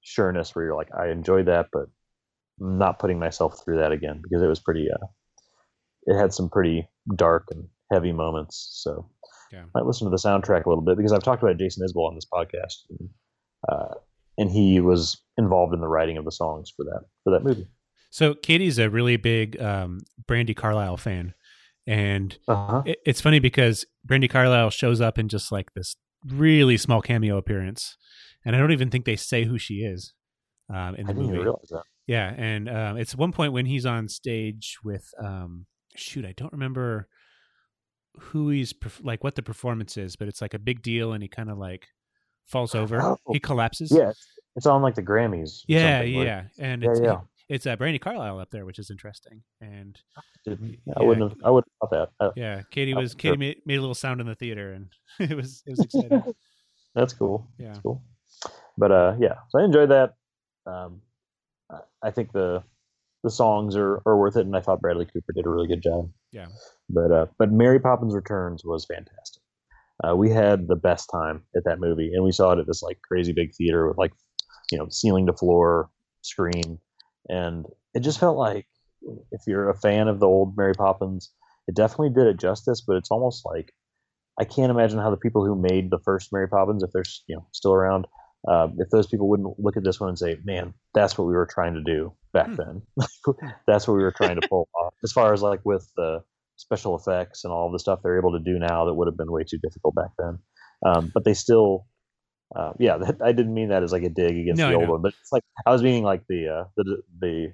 sureness 0.00 0.54
where 0.54 0.64
you're 0.64 0.76
like, 0.76 0.94
"I 0.96 1.08
enjoyed 1.08 1.46
that, 1.46 1.66
but 1.72 1.86
I'm 2.60 2.78
not 2.78 3.00
putting 3.00 3.18
myself 3.18 3.60
through 3.64 3.78
that 3.78 3.90
again 3.90 4.20
because 4.22 4.40
it 4.42 4.46
was 4.46 4.60
pretty. 4.60 4.86
Uh, 4.88 5.06
it 6.06 6.16
had 6.16 6.32
some 6.32 6.48
pretty 6.48 6.88
dark 7.16 7.48
and 7.50 7.66
heavy 7.92 8.12
moments. 8.12 8.70
So, 8.84 9.10
Yeah. 9.52 9.64
might 9.74 9.86
listen 9.86 10.06
to 10.06 10.10
the 10.10 10.16
soundtrack 10.22 10.66
a 10.66 10.68
little 10.68 10.84
bit 10.84 10.96
because 10.96 11.12
I've 11.12 11.24
talked 11.24 11.42
about 11.42 11.58
Jason 11.58 11.84
Isbell 11.84 12.08
on 12.08 12.14
this 12.14 12.26
podcast. 12.32 12.74
And, 12.90 13.08
uh, 13.68 13.94
and 14.38 14.50
he 14.52 14.78
was 14.80 15.20
involved 15.36 15.74
in 15.74 15.80
the 15.80 15.88
writing 15.88 16.16
of 16.16 16.24
the 16.24 16.30
songs 16.32 16.72
for 16.76 16.84
that 16.84 17.02
for 17.24 17.30
that 17.32 17.42
movie. 17.42 17.66
So 18.10 18.34
Katie's 18.34 18.78
a 18.78 18.88
really 18.88 19.16
big 19.16 19.60
um, 19.60 20.00
Brandi 20.28 20.54
Carlile 20.54 20.96
fan, 20.96 21.34
and 21.88 22.38
Uh-huh. 22.46 22.82
it, 22.86 22.98
it's 23.04 23.20
funny 23.20 23.40
because 23.40 23.84
Brandi 24.06 24.30
Carlile 24.30 24.70
shows 24.70 25.00
up 25.00 25.18
in 25.18 25.28
just 25.28 25.50
like 25.50 25.74
this 25.74 25.96
really 26.26 26.76
small 26.76 27.00
cameo 27.02 27.36
appearance, 27.36 27.96
and 28.44 28.54
I 28.54 28.58
don't 28.58 28.72
even 28.72 28.90
think 28.90 29.04
they 29.04 29.16
say 29.16 29.44
who 29.44 29.58
she 29.58 29.76
is 29.76 30.12
um, 30.72 30.94
in 30.96 31.06
the 31.06 31.14
movie. 31.14 31.50
Yeah, 32.06 32.34
and 32.36 32.68
um, 32.68 32.96
it's 32.96 33.14
one 33.14 33.32
point 33.32 33.52
when 33.52 33.66
he's 33.66 33.86
on 33.86 34.08
stage 34.08 34.76
with 34.82 35.04
um, 35.22 35.66
shoot, 35.96 36.24
I 36.24 36.34
don't 36.36 36.52
remember 36.52 37.08
who 38.18 38.50
he's 38.50 38.74
like 39.02 39.24
what 39.24 39.36
the 39.36 39.42
performance 39.42 39.96
is, 39.96 40.16
but 40.16 40.28
it's 40.28 40.42
like 40.42 40.54
a 40.54 40.58
big 40.58 40.82
deal, 40.82 41.12
and 41.12 41.22
he 41.22 41.28
kind 41.28 41.50
of 41.50 41.58
like 41.58 41.86
falls 42.46 42.74
over, 42.74 43.00
Oh. 43.00 43.16
he 43.32 43.38
collapses. 43.40 43.92
Yeah, 43.92 44.12
it's, 44.56 44.66
on 44.66 44.82
like 44.82 44.94
the 44.96 45.02
Grammys. 45.02 45.60
yeah, 45.66 45.98
right? 46.00 46.08
yeah, 46.08 46.42
and 46.58 46.82
Yeah, 46.82 46.90
it's 46.90 47.00
yeah. 47.00 47.20
It's 47.48 47.66
uh, 47.66 47.76
Brandi 47.76 48.00
Carlile 48.00 48.38
up 48.38 48.50
there, 48.50 48.64
which 48.64 48.78
is 48.78 48.90
interesting, 48.90 49.42
and 49.60 49.98
Didn't- 50.44 50.78
Yeah. 50.86 50.94
I 50.96 51.02
wouldn't 51.02 51.30
have. 51.30 51.38
I 51.44 51.50
would 51.50 51.64
have 51.82 51.90
thought 51.90 52.10
that. 52.20 52.32
Yeah, 52.36 52.62
Katie 52.70 52.94
was 52.94 53.10
sure. 53.12 53.18
Katie 53.18 53.36
made, 53.36 53.56
made 53.66 53.76
a 53.76 53.80
little 53.80 53.94
sound 53.94 54.20
in 54.20 54.26
the 54.26 54.34
theater, 54.34 54.72
and 54.72 54.88
it 55.30 55.36
was 55.36 55.62
it 55.66 55.72
was 55.72 55.80
exciting. 55.84 56.22
that's 56.94 57.12
cool. 57.12 57.48
Yeah. 57.58 57.68
That's 57.68 57.80
cool. 57.80 58.02
But 58.78 58.92
uh, 58.92 59.14
yeah, 59.20 59.34
so 59.50 59.58
I 59.60 59.64
enjoyed 59.64 59.90
that. 59.90 60.14
Um, 60.66 61.02
I- 61.70 61.80
I 62.04 62.10
think 62.10 62.32
the 62.32 62.62
the 63.24 63.30
songs 63.30 63.76
are, 63.76 64.02
are 64.04 64.16
worth 64.18 64.36
it, 64.36 64.46
and 64.46 64.56
I 64.56 64.60
thought 64.60 64.80
Bradley 64.80 65.04
Cooper 65.04 65.32
did 65.32 65.46
a 65.46 65.48
really 65.48 65.68
good 65.68 65.82
job. 65.82 66.10
Yeah. 66.32 66.46
But 66.88 67.12
uh, 67.12 67.26
but 67.38 67.52
Mary 67.52 67.78
Poppins 67.80 68.14
Returns 68.14 68.64
was 68.64 68.84
fantastic. 68.84 69.42
Uh, 70.02 70.16
we 70.16 70.28
had 70.30 70.66
the 70.66 70.74
best 70.76 71.08
time 71.12 71.42
at 71.56 71.62
that 71.64 71.78
movie, 71.78 72.12
and 72.14 72.24
we 72.24 72.32
saw 72.32 72.52
it 72.52 72.58
at 72.58 72.66
this 72.66 72.82
like 72.82 72.98
crazy 73.06 73.32
big 73.32 73.54
theater 73.54 73.86
with 73.88 73.98
like 73.98 74.12
you 74.72 74.78
know 74.78 74.88
ceiling 74.90 75.26
to 75.26 75.32
floor 75.32 75.88
screen, 76.22 76.78
and 77.28 77.66
it 77.94 78.00
just 78.00 78.20
felt 78.20 78.36
like 78.36 78.66
if 79.30 79.42
you're 79.46 79.70
a 79.70 79.78
fan 79.78 80.08
of 80.08 80.20
the 80.20 80.26
old 80.26 80.56
Mary 80.56 80.74
Poppins, 80.74 81.32
it 81.68 81.74
definitely 81.74 82.10
did 82.10 82.26
it 82.26 82.38
justice. 82.38 82.82
But 82.86 82.96
it's 82.96 83.10
almost 83.10 83.44
like 83.44 83.72
I 84.40 84.44
can't 84.44 84.70
imagine 84.70 84.98
how 84.98 85.10
the 85.10 85.16
people 85.16 85.44
who 85.44 85.60
made 85.60 85.90
the 85.90 86.00
first 86.04 86.32
Mary 86.32 86.48
Poppins, 86.48 86.82
if 86.82 86.90
they're 86.92 87.02
you 87.26 87.36
know 87.36 87.46
still 87.52 87.72
around, 87.72 88.06
uh, 88.48 88.68
if 88.78 88.88
those 88.90 89.06
people 89.06 89.28
wouldn't 89.28 89.58
look 89.58 89.76
at 89.76 89.84
this 89.84 90.00
one 90.00 90.08
and 90.08 90.18
say, 90.18 90.36
"Man, 90.44 90.74
that's 90.94 91.16
what 91.18 91.26
we 91.26 91.34
were 91.34 91.46
trying 91.50 91.74
to 91.74 91.82
do 91.82 92.12
back 92.32 92.48
Hmm. 92.48 92.56
then. 92.56 92.82
that's 93.66 93.86
what 93.86 93.94
we 93.96 94.02
were 94.02 94.12
trying 94.12 94.36
to 94.36 94.42
pull 94.48 94.68
off." 94.74 94.94
As 95.04 95.12
far 95.12 95.32
as 95.32 95.42
like 95.42 95.60
with 95.64 95.90
the 95.96 96.22
special 96.56 96.96
effects 96.96 97.44
and 97.44 97.52
all 97.52 97.70
the 97.72 97.78
stuff 97.78 98.00
they're 98.02 98.18
able 98.18 98.32
to 98.32 98.38
do 98.38 98.58
now, 98.58 98.84
that 98.84 98.94
would 98.94 99.08
have 99.08 99.16
been 99.16 99.32
way 99.32 99.42
too 99.44 99.58
difficult 99.58 99.94
back 99.94 100.10
then. 100.18 100.38
Um, 100.84 101.10
but 101.12 101.24
they 101.24 101.34
still, 101.34 101.86
uh, 102.54 102.72
yeah, 102.78 102.96
that, 102.98 103.16
I 103.22 103.32
didn't 103.32 103.54
mean 103.54 103.68
that 103.70 103.82
as 103.82 103.92
like 103.92 104.02
a 104.02 104.08
dig 104.08 104.36
against 104.36 104.60
No, 104.60 104.68
the 104.70 104.74
old 104.76 104.88
one, 104.88 105.02
but 105.02 105.14
it's 105.20 105.32
like 105.32 105.42
I 105.66 105.70
was 105.72 105.82
meaning 105.82 106.04
like 106.04 106.22
the 106.28 106.48
uh, 106.48 106.64
the 106.76 107.02
the 107.20 107.52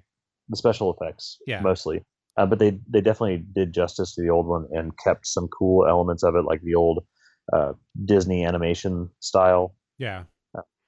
the 0.48 0.56
special 0.56 0.92
effects 0.94 1.38
Yeah. 1.46 1.60
mostly. 1.60 2.04
Uh, 2.36 2.46
but 2.46 2.58
they 2.58 2.78
they 2.88 3.00
definitely 3.00 3.44
did 3.52 3.72
justice 3.74 4.14
to 4.14 4.22
the 4.22 4.30
old 4.30 4.46
one 4.46 4.66
and 4.72 4.92
kept 4.98 5.26
some 5.26 5.48
cool 5.48 5.86
elements 5.86 6.22
of 6.22 6.34
it, 6.36 6.44
like 6.44 6.62
the 6.62 6.74
old 6.76 7.04
uh, 7.52 7.72
Disney 8.04 8.44
animation 8.44 9.10
style. 9.20 9.74
Yeah, 9.98 10.24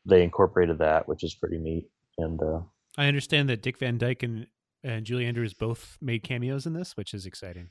They 0.06 0.22
incorporated 0.22 0.78
that, 0.78 1.08
which 1.08 1.24
is 1.24 1.34
pretty 1.34 1.58
neat. 1.58 1.88
And 2.18 2.40
uh, 2.40 2.60
I 2.96 3.06
understand 3.08 3.48
that 3.48 3.62
Dick 3.62 3.78
Van 3.78 3.98
Dyke 3.98 4.22
and 4.22 4.46
and 4.84 5.04
Julie 5.04 5.26
Andrews 5.26 5.52
both 5.54 5.98
made 6.00 6.22
cameos 6.22 6.66
in 6.66 6.72
this, 6.72 6.96
which 6.96 7.12
is 7.12 7.26
exciting. 7.26 7.70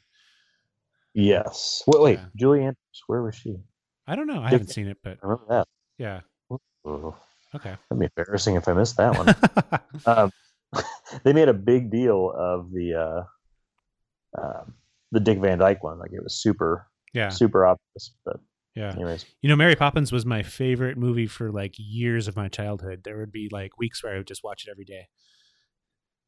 yes, 1.13 1.83
wait, 1.87 2.01
wait, 2.01 2.19
Yeah. 2.19 2.25
Julie 2.35 2.59
Andrews, 2.59 3.03
where 3.07 3.23
was 3.23 3.35
she? 3.35 3.57
I 4.07 4.15
don't 4.15 4.27
know, 4.27 4.39
I 4.41 4.45
Dick- 4.49 4.51
haven't 4.59 4.69
seen 4.69 4.87
it, 4.87 4.97
but 5.03 5.17
I 5.23 5.27
remember 5.27 5.45
that. 5.49 5.67
yeah, 5.97 6.21
Okay. 6.85 7.75
That'd 7.89 7.99
be 7.99 8.07
embarrassing 8.17 8.55
if 8.55 8.67
I 8.67 8.73
missed 8.73 8.97
that 8.97 9.17
one. 9.17 9.35
um, 10.05 10.31
they 11.23 11.33
made 11.33 11.49
a 11.49 11.53
big 11.53 11.89
deal 11.91 12.31
of 12.35 12.71
the 12.71 12.93
uh, 12.93 14.39
uh, 14.39 14.63
the 15.11 15.19
Dick 15.19 15.39
Van 15.39 15.57
Dyke 15.57 15.83
one. 15.83 15.99
Like 15.99 16.11
it 16.13 16.23
was 16.23 16.41
super 16.41 16.87
yeah. 17.13 17.29
super 17.29 17.65
obvious. 17.65 18.11
But 18.23 18.37
Yeah. 18.75 18.93
anyways, 18.93 19.25
You 19.41 19.49
know, 19.49 19.55
Mary 19.55 19.75
Poppins 19.75 20.11
was 20.11 20.25
my 20.25 20.43
favorite 20.43 20.97
movie 20.97 21.27
for 21.27 21.51
like 21.51 21.73
years 21.77 22.27
of 22.27 22.35
my 22.35 22.47
childhood. 22.47 23.01
There 23.03 23.17
would 23.17 23.31
be 23.31 23.49
like 23.51 23.77
weeks 23.79 24.03
where 24.03 24.13
I 24.13 24.17
would 24.17 24.27
just 24.27 24.43
watch 24.43 24.65
it 24.67 24.71
every 24.71 24.85
day. 24.85 25.07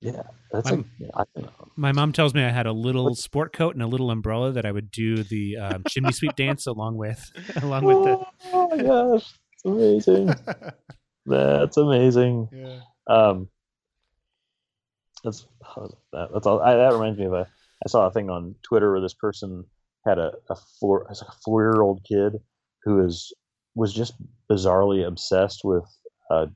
yeah, 0.01 0.23
that's 0.51 0.71
like 0.71 0.83
yeah, 0.97 1.09
I 1.13 1.23
don't 1.35 1.45
know. 1.45 1.67
My 1.75 1.91
mom 1.91 2.11
tells 2.11 2.33
me 2.33 2.43
I 2.43 2.49
had 2.49 2.65
a 2.65 2.73
little 2.73 3.13
sport 3.13 3.53
coat 3.53 3.75
and 3.75 3.83
a 3.83 3.87
little 3.87 4.09
umbrella 4.09 4.51
that 4.53 4.65
I 4.65 4.71
would 4.71 4.89
do 4.89 5.23
the 5.23 5.57
um, 5.57 5.83
chimney 5.87 6.11
sweep 6.11 6.35
dance 6.35 6.65
along 6.65 6.97
with, 6.97 7.31
along 7.61 7.85
with 7.85 8.03
the. 8.03 8.25
Oh 8.51 8.67
my 8.69 8.83
gosh, 8.83 9.31
it's 9.63 10.07
amazing. 10.07 10.33
That's 11.25 11.77
amazing. 11.77 12.49
yeah. 12.51 12.79
Um, 13.07 13.47
that's 15.23 15.45
that, 16.13 16.29
that's 16.33 16.47
all. 16.47 16.61
I, 16.61 16.75
that 16.75 16.93
reminds 16.93 17.19
me 17.19 17.25
of 17.25 17.33
a. 17.33 17.47
I 17.85 17.89
saw 17.89 18.07
a 18.07 18.11
thing 18.11 18.29
on 18.29 18.55
Twitter 18.63 18.91
where 18.91 19.01
this 19.01 19.13
person 19.13 19.65
had 20.05 20.17
a, 20.17 20.31
a 20.49 20.55
four 20.79 21.05
like 21.07 21.17
a 21.27 21.31
four 21.45 21.61
year 21.61 21.81
old 21.81 22.03
kid 22.07 22.41
who 22.83 23.05
is 23.05 23.33
was 23.75 23.93
just 23.93 24.13
bizarrely 24.49 25.05
obsessed 25.05 25.61
with 25.63 25.83
uh, 26.31 26.47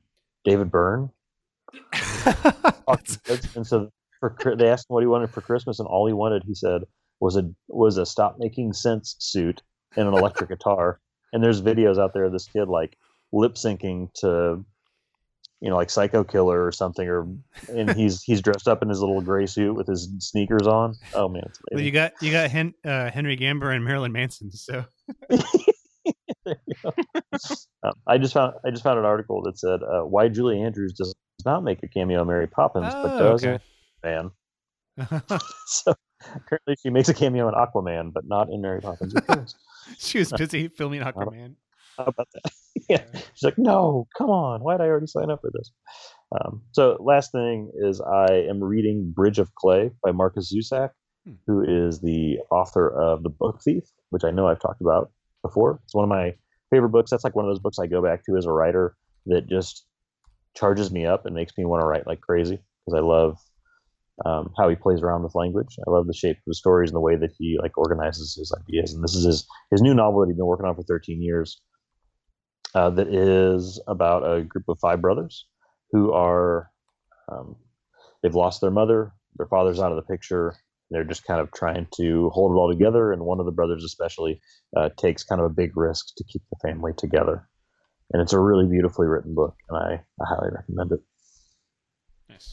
David 0.44 0.72
Byrne. 0.72 1.12
And 3.56 3.68
so 3.68 3.92
for 4.20 4.36
they 4.56 4.70
asked 4.70 4.90
him 4.90 4.96
what 4.96 5.04
he 5.04 5.08
wanted 5.08 5.30
for 5.30 5.42
Christmas, 5.42 5.80
and 5.80 5.88
all 5.88 6.08
he 6.08 6.14
wanted, 6.14 6.44
he 6.46 6.56
said, 6.56 6.84
was 7.20 7.36
a 7.36 7.50
was 7.68 7.98
a 7.98 8.06
stop 8.06 8.38
making 8.40 8.74
sense 8.74 9.16
suit 9.20 9.62
and 9.96 10.08
an 10.08 10.14
electric 10.14 10.50
guitar. 10.50 11.00
And 11.36 11.44
there's 11.44 11.62
videos 11.62 12.00
out 12.00 12.14
there 12.14 12.24
of 12.24 12.32
this 12.32 12.48
kid 12.48 12.70
like 12.70 12.98
lip 13.34 13.56
syncing 13.56 14.08
to, 14.22 14.64
you 15.60 15.70
know, 15.70 15.76
like 15.76 15.90
Psycho 15.90 16.24
Killer 16.24 16.66
or 16.66 16.72
something, 16.72 17.06
or 17.06 17.28
and 17.68 17.90
he's 17.98 18.24
he's 18.24 18.42
dressed 18.42 18.70
up 18.70 18.82
in 18.82 18.88
his 18.88 19.02
little 19.02 19.20
gray 19.20 19.46
suit 19.46 19.76
with 19.76 19.86
his 19.86 20.10
sneakers 20.20 20.66
on. 20.66 20.96
Oh 21.14 21.28
man, 21.28 21.44
it's 21.46 21.60
well, 21.74 21.84
you 21.84 21.92
got 21.92 22.14
you 22.22 22.32
got 22.32 22.50
Hen- 22.50 22.74
uh, 22.86 23.12
Henry 23.12 23.36
Gamber 23.36 23.76
and 23.76 23.84
Marilyn 23.84 24.14
Manson. 24.14 24.50
So. 24.52 24.86
Um, 27.84 27.94
I 28.08 28.18
just 28.18 28.34
found 28.34 28.54
I 28.66 28.72
just 28.72 28.84
found 28.84 29.00
an 29.00 29.06
article 29.06 29.42
that 29.44 29.58
said 29.60 29.82
uh, 29.84 30.02
why 30.02 30.28
Julie 30.28 30.62
Andrews 30.62 30.94
does 30.94 31.14
not 31.46 31.64
make 31.64 31.84
a 31.84 31.88
cameo 31.88 32.22
in 32.22 32.28
Mary 32.28 32.48
Poppins, 32.48 32.94
but 33.04 33.12
Oh, 33.14 33.32
does 33.32 33.46
okay. 33.46 33.64
Man. 34.04 34.32
so 35.68 35.94
apparently 36.36 36.76
she 36.82 36.90
makes 36.90 37.10
a 37.10 37.14
cameo 37.14 37.48
in 37.48 37.54
Aquaman, 37.54 38.14
but 38.14 38.28
not 38.28 38.50
in 38.50 38.62
Mary 38.62 38.82
Poppins 38.82 39.14
Returns. 39.14 39.56
she 39.98 40.20
was 40.20 40.32
busy 40.32 40.68
filming 40.68 41.02
Aquaman. 41.02 41.56
How 41.98 42.06
about 42.06 42.28
that? 42.34 42.52
yeah. 42.90 43.04
She's 43.34 43.44
like, 43.44 43.58
no, 43.58 44.08
come 44.18 44.30
on. 44.30 44.62
Why 44.64 44.74
did 44.78 44.84
I 44.84 44.88
already 44.88 45.08
sign 45.08 45.30
up 45.30 45.42
for 45.42 45.52
this? 45.54 45.72
Um, 46.32 46.62
so 46.72 46.98
last 47.00 47.32
thing 47.32 47.72
is 47.76 48.02
I 48.02 48.34
am 48.50 48.64
reading 48.64 49.14
Bridge 49.16 49.40
of 49.40 49.54
Clay 49.56 49.92
by 50.04 50.12
Markus 50.12 50.54
Zusak, 50.54 50.90
Hmm. 51.26 51.34
who 51.48 51.64
is 51.88 52.00
the 52.02 52.38
author 52.52 52.90
of 52.90 53.24
The 53.24 53.30
Book 53.30 53.62
Thief, 53.64 53.84
which 54.12 54.24
I 54.24 54.32
know 54.32 54.48
I've 54.48 54.60
talked 54.60 54.82
about 54.82 55.12
before. 55.42 55.80
It's 55.84 55.96
one 55.96 56.04
of 56.04 56.10
my 56.10 56.36
favorite 56.70 56.90
books. 56.90 57.10
That's 57.12 57.24
like 57.24 57.36
one 57.36 57.46
of 57.46 57.50
those 57.50 57.60
books 57.60 57.80
I 57.80 57.88
go 57.88 58.02
back 58.02 58.24
to 58.26 58.38
as 58.38 58.46
a 58.46 58.52
writer 58.52 58.96
that 59.26 59.48
just 59.48 59.86
charges 60.56 60.92
me 60.92 61.06
up 61.06 61.26
and 61.26 61.36
makes 61.36 61.58
me 61.58 61.66
want 61.66 61.82
to 61.82 61.88
write 61.88 62.06
like 62.08 62.22
crazy 62.22 62.60
because 62.86 62.98
I 62.98 63.02
love 63.02 63.38
um, 64.24 64.54
how 64.58 64.70
he 64.70 64.76
plays 64.76 65.02
around 65.02 65.24
with 65.24 65.36
language. 65.36 65.76
I 65.86 65.92
love 65.92 66.08
the 66.08 66.14
shape 66.14 66.38
of 66.38 66.44
the 66.48 66.56
stories 66.56 66.90
and 66.90 66.96
the 66.96 67.02
way 67.02 67.16
that 67.16 67.32
he 67.38 67.58
like 67.62 67.78
organizes 67.78 68.36
his 68.36 68.54
ideas. 68.64 68.94
And 68.94 69.04
this 69.04 69.16
is 69.16 69.26
his 69.26 69.48
his 69.72 69.82
new 69.82 69.94
novel 69.94 70.22
that 70.22 70.28
he's 70.28 70.38
been 70.38 70.46
working 70.46 70.66
on 70.66 70.76
for 70.76 70.84
13 70.84 71.22
years. 71.22 71.62
Uh, 72.74 72.90
that 72.90 73.08
is 73.08 73.82
about 73.88 74.30
a 74.30 74.44
group 74.44 74.66
of 74.68 74.78
five 74.80 75.02
brothers 75.02 75.46
who 75.92 76.12
are 76.12 76.70
um, 77.32 77.56
they've 78.22 78.36
lost 78.36 78.62
their 78.62 78.72
mother, 78.72 79.14
their 79.38 79.48
father's 79.48 79.80
out 79.80 79.92
of 79.92 79.96
the 79.98 80.14
picture. 80.14 80.56
They're 80.92 81.04
just 81.04 81.26
kind 81.26 81.42
of 81.42 81.52
trying 81.52 81.88
to 81.98 82.30
hold 82.30 82.52
it 82.52 82.60
all 82.60 82.72
together, 82.72 83.12
and 83.12 83.24
one 83.24 83.40
of 83.40 83.46
the 83.46 83.52
brothers 83.52 83.84
especially 83.84 84.40
uh, 84.78 84.90
takes 84.98 85.24
kind 85.24 85.42
of 85.42 85.46
a 85.46 85.54
big 85.54 85.76
risk 85.76 86.08
to 86.18 86.24
keep 86.26 86.44
the 86.52 86.70
family 86.70 86.92
together. 86.98 87.48
And 88.14 88.22
it's 88.22 88.34
a 88.34 88.40
really 88.40 88.68
beautifully 88.68 89.08
written 89.08 89.34
book, 89.34 89.56
and 89.70 89.78
I, 89.80 89.94
I 90.22 90.26
highly 90.28 90.52
recommend 90.54 90.92
it. 90.92 91.00
Nice. 92.30 92.52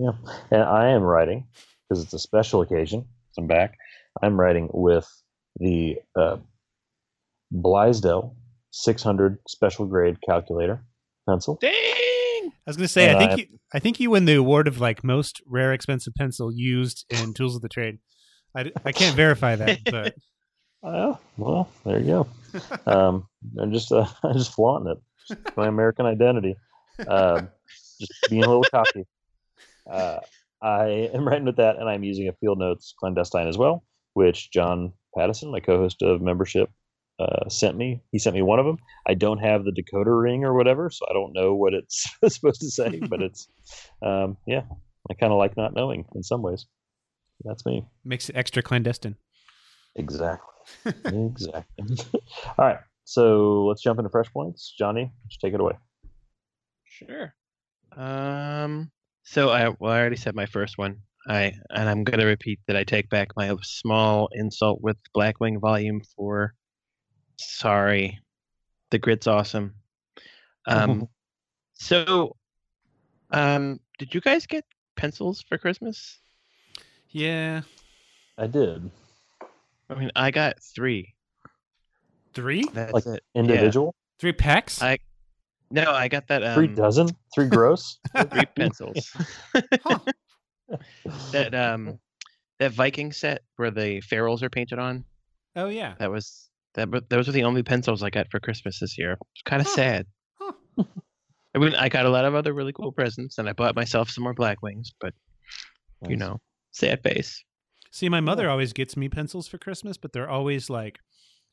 Yeah, 0.00 0.12
and 0.50 0.62
I 0.62 0.88
am 0.90 1.02
writing 1.02 1.46
because 1.88 2.02
it's 2.02 2.14
a 2.14 2.18
special 2.18 2.62
occasion. 2.62 3.04
I'm 3.38 3.46
back. 3.46 3.76
I'm 4.22 4.40
writing 4.40 4.70
with 4.72 5.06
the 5.58 5.96
uh, 6.16 6.38
Blaisdell 7.50 8.34
600 8.72 9.38
special 9.48 9.86
grade 9.86 10.16
calculator 10.26 10.82
pencil. 11.28 11.58
Dang! 11.60 11.72
I 11.72 12.50
was 12.66 12.76
gonna 12.76 12.88
say, 12.88 13.10
I 13.14 13.18
think 13.18 13.32
I- 13.32 13.36
you, 13.36 13.46
I 13.74 13.78
think 13.78 14.00
you 14.00 14.10
win 14.10 14.24
the 14.24 14.36
award 14.36 14.68
of 14.68 14.80
like 14.80 15.04
most 15.04 15.42
rare, 15.46 15.72
expensive 15.72 16.14
pencil 16.16 16.50
used 16.52 17.04
in 17.10 17.34
tools 17.34 17.56
of 17.56 17.62
the 17.62 17.68
trade. 17.68 17.98
I, 18.56 18.72
I 18.84 18.92
can't 18.92 19.14
verify 19.16 19.56
that, 19.56 19.80
but 19.90 20.14
Oh, 20.82 21.18
well, 21.36 21.68
there 21.84 21.98
you 22.00 22.06
go. 22.06 22.28
Um, 22.86 23.26
I'm 23.60 23.70
just 23.72 23.92
uh, 23.92 24.06
I'm 24.22 24.32
just 24.32 24.54
flaunting 24.54 24.92
it. 24.92 24.98
Just 25.28 25.56
my 25.56 25.66
American 25.68 26.06
identity. 26.06 26.56
Um, 27.06 27.48
just 28.00 28.12
being 28.30 28.44
a 28.44 28.46
little 28.46 28.64
cocky. 28.64 29.04
Uh, 29.90 30.20
I 30.62 31.10
am 31.14 31.26
writing 31.26 31.46
with 31.46 31.56
that, 31.56 31.76
and 31.76 31.88
I'm 31.88 32.04
using 32.04 32.28
a 32.28 32.32
Field 32.34 32.58
Notes 32.58 32.94
clandestine 32.98 33.48
as 33.48 33.58
well, 33.58 33.84
which 34.14 34.50
John 34.52 34.92
Pattison, 35.16 35.50
my 35.50 35.60
co-host 35.60 36.02
of 36.02 36.20
membership, 36.20 36.70
uh, 37.18 37.48
sent 37.48 37.76
me. 37.76 38.02
He 38.12 38.18
sent 38.18 38.34
me 38.34 38.42
one 38.42 38.58
of 38.58 38.66
them. 38.66 38.78
I 39.06 39.14
don't 39.14 39.38
have 39.38 39.64
the 39.64 39.72
decoder 39.72 40.22
ring 40.22 40.44
or 40.44 40.54
whatever, 40.54 40.90
so 40.90 41.06
I 41.08 41.12
don't 41.12 41.32
know 41.32 41.54
what 41.54 41.74
it's 41.74 42.06
supposed 42.28 42.60
to 42.60 42.70
say. 42.70 43.00
But 43.08 43.22
it's, 43.22 43.48
um, 44.02 44.36
yeah, 44.46 44.62
I 45.10 45.14
kind 45.14 45.32
of 45.32 45.38
like 45.38 45.56
not 45.56 45.74
knowing 45.74 46.04
in 46.14 46.22
some 46.22 46.42
ways. 46.42 46.66
That's 47.44 47.64
me. 47.64 47.86
makes 48.04 48.28
it 48.28 48.36
extra 48.36 48.62
clandestine. 48.62 49.16
Exactly. 49.96 50.46
exactly. 51.06 51.96
All 52.58 52.66
right. 52.66 52.78
So 53.04 53.64
let's 53.64 53.82
jump 53.82 53.98
into 53.98 54.10
fresh 54.10 54.30
points. 54.32 54.74
Johnny, 54.78 55.10
just 55.28 55.40
take 55.40 55.54
it 55.54 55.60
away. 55.60 55.72
Sure. 56.84 57.34
Um. 57.96 58.90
So 59.30 59.50
I 59.50 59.68
well, 59.78 59.92
I 59.92 60.00
already 60.00 60.16
said 60.16 60.34
my 60.34 60.46
first 60.46 60.76
one. 60.76 60.96
I 61.28 61.52
and 61.70 61.88
I'm 61.88 62.02
gonna 62.02 62.26
repeat 62.26 62.58
that 62.66 62.76
I 62.76 62.82
take 62.82 63.08
back 63.10 63.28
my 63.36 63.54
small 63.62 64.28
insult 64.32 64.80
with 64.82 64.96
Blackwing 65.16 65.60
Volume 65.60 66.00
Four. 66.16 66.54
Sorry, 67.38 68.18
the 68.90 68.98
grid's 68.98 69.28
awesome. 69.28 69.74
Um. 70.66 71.06
so, 71.74 72.34
um, 73.30 73.78
did 74.00 74.12
you 74.12 74.20
guys 74.20 74.46
get 74.46 74.64
pencils 74.96 75.44
for 75.48 75.58
Christmas? 75.58 76.18
Yeah, 77.10 77.60
I 78.36 78.48
did. 78.48 78.90
I 79.88 79.94
mean, 79.94 80.10
I 80.16 80.32
got 80.32 80.56
three. 80.74 81.14
three, 82.34 82.64
That's 82.72 82.92
Like 82.92 83.06
it. 83.06 83.22
Yeah. 83.34 83.40
Individual? 83.42 83.94
three 84.18 84.32
packs. 84.32 84.82
I 84.82 84.98
no, 85.70 85.90
I 85.92 86.08
got 86.08 86.26
that. 86.28 86.42
Um, 86.44 86.54
Three 86.54 86.68
dozen? 86.74 87.08
Three 87.34 87.48
gross? 87.48 87.98
three 88.30 88.46
pencils. 88.56 89.10
Huh. 89.84 89.98
that 91.32 91.54
um, 91.54 91.98
that 92.60 92.72
Viking 92.72 93.12
set 93.12 93.42
where 93.56 93.70
the 93.72 94.00
ferrules 94.02 94.42
are 94.42 94.50
painted 94.50 94.78
on. 94.78 95.04
Oh 95.56 95.66
yeah. 95.68 95.94
That 95.98 96.10
was 96.12 96.48
that. 96.74 96.88
wa- 96.90 97.00
Those 97.08 97.26
were 97.26 97.32
the 97.32 97.42
only 97.44 97.62
pencils 97.64 98.02
I 98.04 98.10
got 98.10 98.30
for 98.30 98.38
Christmas 98.38 98.78
this 98.80 98.96
year. 98.96 99.18
It's 99.34 99.42
kind 99.44 99.60
of 99.60 99.66
Huh. 99.66 99.74
sad. 99.74 100.06
Huh. 100.40 100.84
I 101.54 101.58
mean, 101.58 101.74
I 101.74 101.88
got 101.88 102.06
a 102.06 102.10
lot 102.10 102.24
of 102.24 102.36
other 102.36 102.52
really 102.52 102.72
cool 102.72 102.92
presents, 102.92 103.38
and 103.38 103.48
I 103.48 103.52
bought 103.52 103.74
myself 103.74 104.10
some 104.10 104.22
more 104.22 104.34
Black 104.34 104.62
Wings, 104.62 104.92
But 105.00 105.12
you 106.08 106.16
know, 106.16 106.40
sad 106.70 107.02
face. 107.02 107.42
See, 107.90 108.08
my 108.08 108.20
mother 108.20 108.48
always 108.48 108.72
gets 108.72 108.96
me 108.96 109.08
pencils 109.08 109.48
for 109.48 109.58
Christmas, 109.58 109.96
but 109.96 110.12
they're 110.12 110.30
always 110.30 110.70
like 110.70 111.00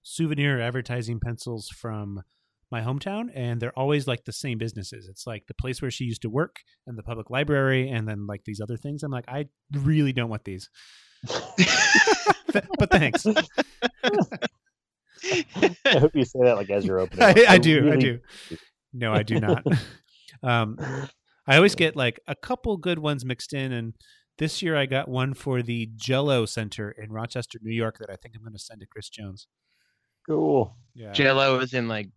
souvenir 0.04 0.62
advertising 0.62 1.20
pencils 1.20 1.70
from 1.70 2.22
my 2.72 2.82
hometown, 2.82 3.30
and 3.34 3.62
they're 3.62 3.78
always 3.78 4.08
like 4.08 4.26
the 4.26 4.34
same 4.34 4.58
businesses. 4.58 5.08
It's 5.08 5.26
like 5.26 5.48
the 5.48 5.54
place 5.54 5.82
where 5.82 5.92
she 5.92 6.04
used 6.04 6.22
to 6.24 6.30
work, 6.30 6.58
and 6.86 6.98
the 6.98 7.04
public 7.04 7.30
library, 7.30 7.90
and 7.90 8.08
then 8.08 8.28
like 8.28 8.44
these 8.46 8.60
other 8.62 8.78
things. 8.78 9.04
I'm 9.04 9.12
like, 9.12 9.28
I 9.28 9.46
really 9.74 10.14
don't 10.14 10.30
want 10.30 10.44
these, 10.44 10.70
but 12.54 12.92
thanks. 12.92 13.26
I 15.86 16.00
hope 16.00 16.16
you 16.16 16.26
say 16.26 16.40
that 16.44 16.58
like 16.58 16.70
as 16.70 16.86
you're 16.86 17.00
opening. 17.00 17.24
I, 17.24 17.32
up. 17.32 17.50
I 17.50 17.58
do, 17.58 17.92
I 17.92 17.96
do. 17.96 18.20
No, 18.94 19.14
I 19.14 19.24
do 19.24 19.40
not. 19.40 19.64
um, 20.44 20.78
I 21.48 21.56
always 21.56 21.76
get 21.76 21.96
like 21.96 22.20
a 22.28 22.36
couple 22.36 22.76
good 22.78 23.00
ones 23.00 23.24
mixed 23.24 23.54
in, 23.54 23.72
and 23.72 23.94
this 24.38 24.62
year 24.62 24.76
I 24.76 24.86
got 24.86 25.08
one 25.08 25.34
for 25.34 25.62
the 25.62 25.90
Jello 25.96 26.46
Center 26.46 26.92
in 26.92 27.12
Rochester, 27.12 27.60
New 27.62 27.74
York, 27.74 27.98
that 28.00 28.10
I 28.10 28.16
think 28.16 28.36
I'm 28.36 28.44
going 28.44 28.54
to 28.54 28.60
send 28.60 28.82
to 28.82 28.88
Chris 28.88 29.10
Jones. 29.10 29.48
Cool. 30.28 30.76
Yeah, 30.94 31.14
Jello 31.14 31.60
is 31.60 31.74
in 31.74 31.88
like 31.88 32.10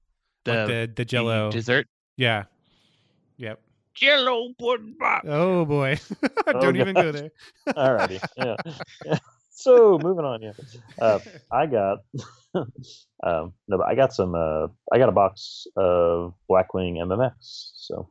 the, 0.45 0.53
like 0.53 0.67
the 0.67 0.73
the 0.73 0.93
the 0.97 1.05
Jello. 1.05 1.51
dessert. 1.51 1.87
Yeah. 2.17 2.45
Yep. 3.37 3.61
Jello 3.95 4.53
pudding 4.59 4.97
box. 4.99 5.27
Oh 5.29 5.65
boy. 5.65 5.99
Oh, 6.47 6.61
Don't 6.61 6.77
even 6.77 6.95
go 6.95 7.13
gosh. 7.13 7.21
there. 7.21 7.31
Alrighty. 7.75 8.21
Yeah. 8.37 9.19
so 9.51 9.99
moving 10.03 10.25
on. 10.25 10.43
Yeah, 10.43 10.53
uh, 11.01 11.21
I 11.53 11.67
got 11.67 11.99
um, 12.55 13.53
no, 13.69 13.79
but 13.79 13.87
I 13.87 13.95
got 13.95 14.13
some. 14.13 14.35
Uh, 14.35 14.67
I 14.93 14.99
got 14.99 15.09
a 15.09 15.13
box 15.13 15.67
of 15.77 16.35
Blackwing 16.51 16.97
MMX, 16.97 17.33
so 17.77 18.11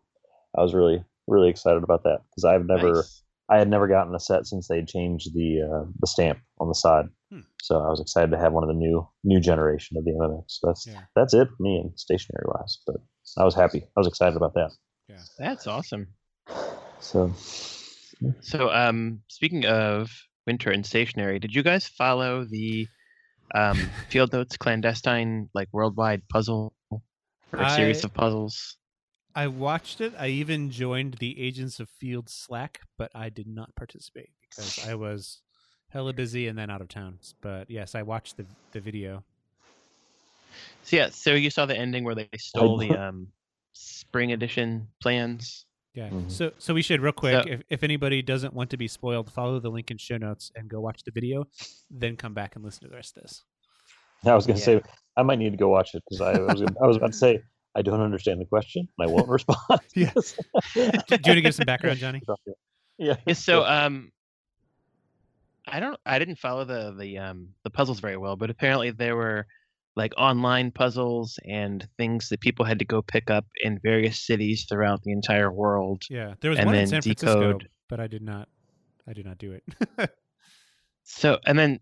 I 0.57 0.61
was 0.61 0.73
really 0.73 1.03
really 1.27 1.49
excited 1.49 1.83
about 1.83 2.03
that 2.03 2.21
because 2.29 2.45
I've 2.45 2.65
never 2.65 2.93
Nice. 2.93 3.23
I 3.49 3.57
had 3.57 3.69
never 3.69 3.87
gotten 3.87 4.13
a 4.13 4.19
set 4.19 4.45
since 4.45 4.67
they 4.67 4.83
changed 4.83 5.33
the 5.33 5.61
uh, 5.61 5.85
the 5.99 6.07
stamp 6.07 6.39
on 6.59 6.67
the 6.67 6.75
side. 6.75 7.05
Hmm. 7.31 7.41
So 7.61 7.77
I 7.79 7.89
was 7.89 7.99
excited 7.99 8.31
to 8.31 8.37
have 8.37 8.53
one 8.53 8.63
of 8.63 8.69
the 8.69 8.75
new 8.75 9.07
new 9.23 9.39
generation 9.39 9.97
of 9.97 10.05
the 10.05 10.11
MMX. 10.11 10.43
So 10.47 10.67
that's 10.67 10.85
Yeah. 10.87 11.01
that's 11.15 11.33
it 11.33 11.47
for 11.47 11.63
me 11.63 11.79
and 11.79 11.91
stationary 11.99 12.45
wise. 12.47 12.79
But 12.85 12.97
I 13.37 13.43
was 13.43 13.55
happy. 13.55 13.83
I 13.83 13.99
was 13.99 14.07
excited 14.07 14.35
about 14.35 14.53
that. 14.53 14.71
Yeah, 15.07 15.21
that's 15.37 15.67
awesome. 15.67 16.07
So 16.99 17.33
So, 18.41 18.69
um, 18.69 19.21
speaking 19.27 19.65
of 19.65 20.11
winter 20.45 20.71
and 20.71 20.85
stationary, 20.85 21.39
did 21.39 21.55
you 21.55 21.63
guys 21.63 21.87
follow 21.87 22.45
the 22.45 22.87
um, 23.55 23.77
Field 24.09 24.33
Notes 24.33 24.57
clandestine 24.57 25.49
like 25.53 25.69
worldwide 25.71 26.27
puzzle 26.29 26.73
or 26.91 27.01
a 27.53 27.69
series 27.69 28.03
of 28.03 28.13
puzzles? 28.13 28.77
I 29.35 29.47
watched 29.47 30.01
it. 30.01 30.13
I 30.17 30.27
even 30.27 30.71
joined 30.71 31.15
the 31.15 31.39
Agents 31.41 31.79
of 31.79 31.89
Field 31.89 32.29
Slack, 32.29 32.81
but 32.97 33.11
I 33.15 33.29
did 33.29 33.47
not 33.47 33.75
participate 33.75 34.29
because 34.41 34.85
I 34.87 34.95
was 34.95 35.41
hella 35.89 36.13
busy 36.13 36.47
and 36.47 36.57
then 36.57 36.69
out 36.69 36.81
of 36.81 36.87
town. 36.87 37.19
But 37.41 37.69
yes, 37.69 37.95
I 37.95 38.01
watched 38.03 38.37
the 38.37 38.45
the 38.71 38.79
video. 38.79 39.23
So 40.83 40.95
yeah, 40.97 41.09
so 41.11 41.33
you 41.33 41.49
saw 41.49 41.65
the 41.65 41.77
ending 41.77 42.03
where 42.03 42.15
they 42.15 42.27
stole 42.37 42.77
the 42.77 42.89
um, 42.91 43.27
spring 43.73 44.31
edition 44.33 44.87
plans. 45.01 45.65
Yeah. 45.93 46.09
Mhm. 46.09 46.29
So 46.31 46.51
so 46.57 46.73
we 46.73 46.81
should 46.81 47.01
real 47.01 47.11
quick. 47.13 47.43
So- 47.43 47.49
if 47.49 47.61
if 47.69 47.83
anybody 47.83 48.21
doesn't 48.21 48.53
want 48.53 48.69
to 48.71 48.77
be 48.77 48.87
spoiled, 48.87 49.31
follow 49.31 49.59
the 49.59 49.69
link 49.69 49.91
in 49.91 49.97
show 49.97 50.17
notes 50.17 50.51
and 50.55 50.67
go 50.69 50.79
watch 50.81 51.03
the 51.03 51.11
video, 51.11 51.45
then 51.91 52.15
come 52.17 52.33
back 52.33 52.55
and 52.55 52.65
listen 52.65 52.83
to 52.83 52.89
the 52.89 52.95
rest 52.95 53.15
of 53.17 53.23
this. 53.23 53.43
I 54.25 54.35
was 54.35 54.45
gonna 54.47 54.59
Yeah. 54.59 54.65
say 54.65 54.81
I 55.15 55.23
might 55.23 55.39
need 55.39 55.51
to 55.51 55.57
go 55.57 55.69
watch 55.69 55.93
it 55.95 56.03
because 56.09 56.21
I 56.21 56.39
was 56.39 56.61
I 56.61 56.85
was 56.87 56.97
about 56.97 57.11
to 57.11 57.17
say 57.17 57.41
I 57.79 57.81
don't 57.81 58.01
understand 58.01 58.41
the 58.41 58.45
question 58.45 58.87
and 58.97 59.09
I 59.09 59.11
won't 59.11 59.27
respond. 59.37 59.79
Yeah. 59.95 60.11
Do 60.73 60.81
you 60.81 60.91
want 61.07 61.23
to 61.23 61.41
give 61.41 61.55
some 61.55 61.65
background, 61.65 61.97
Johnny? 61.99 62.21
yeah. 62.97 63.15
Yeah, 63.25 63.33
so 63.33 63.63
um, 63.65 64.11
I 65.67 65.79
don't, 65.79 65.97
I 66.05 66.19
didn't 66.19 66.37
follow 66.37 66.65
the 66.65 66.93
the 66.99 67.17
um 67.17 67.49
the 67.63 67.69
puzzles 67.69 67.99
very 68.01 68.17
well, 68.17 68.35
but 68.35 68.49
apparently 68.49 68.91
there 68.91 69.15
were 69.15 69.47
like 69.95 70.13
online 70.17 70.71
puzzles 70.71 71.39
and 71.47 71.87
things 71.97 72.29
that 72.29 72.41
people 72.41 72.65
had 72.65 72.79
to 72.79 72.85
go 72.85 73.01
pick 73.01 73.29
up 73.29 73.45
in 73.63 73.79
various 73.81 74.25
cities 74.25 74.65
throughout 74.69 75.01
the 75.03 75.11
entire 75.11 75.51
world. 75.51 76.03
Yeah. 76.09 76.33
There 76.41 76.51
was 76.51 76.59
And 76.59 76.67
one 76.67 76.75
in 76.75 76.81
then 76.81 76.87
San 76.87 77.01
Francisco, 77.01 77.39
decode. 77.53 77.69
but 77.89 77.99
I 77.99 78.07
did 78.07 78.21
not. 78.21 78.47
I 79.07 79.13
did 79.13 79.25
not 79.25 79.37
do 79.39 79.53
it. 79.53 79.63
So, 81.03 81.39
and 81.45 81.57
then 81.57 81.79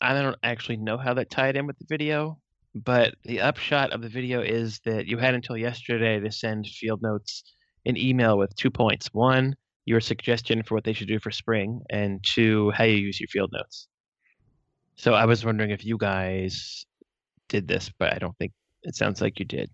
I 0.00 0.14
don't 0.14 0.36
actually 0.42 0.78
know 0.78 0.96
how 0.96 1.12
that 1.14 1.28
tied 1.30 1.56
in 1.56 1.66
with 1.66 1.78
the 1.78 1.84
video, 1.88 2.38
but 2.84 3.14
the 3.24 3.40
upshot 3.40 3.92
of 3.92 4.02
the 4.02 4.08
video 4.08 4.42
is 4.42 4.80
that 4.84 5.06
you 5.06 5.16
had 5.16 5.34
until 5.34 5.56
yesterday 5.56 6.20
to 6.20 6.30
send 6.30 6.66
Field 6.66 7.00
Notes 7.02 7.42
an 7.86 7.96
email 7.96 8.36
with 8.36 8.54
two 8.54 8.70
points. 8.70 9.08
One, 9.12 9.56
your 9.86 10.00
suggestion 10.00 10.62
for 10.62 10.74
what 10.74 10.84
they 10.84 10.92
should 10.92 11.08
do 11.08 11.18
for 11.18 11.30
spring, 11.30 11.80
and 11.88 12.22
two, 12.22 12.70
how 12.72 12.84
you 12.84 12.96
use 12.96 13.18
your 13.18 13.28
Field 13.28 13.50
Notes. 13.52 13.88
So 14.96 15.14
I 15.14 15.24
was 15.24 15.44
wondering 15.44 15.70
if 15.70 15.84
you 15.84 15.96
guys 15.96 16.84
did 17.48 17.66
this, 17.66 17.90
but 17.98 18.12
I 18.12 18.18
don't 18.18 18.36
think 18.36 18.52
it 18.82 18.94
sounds 18.94 19.20
like 19.20 19.38
you 19.38 19.44
did. 19.44 19.70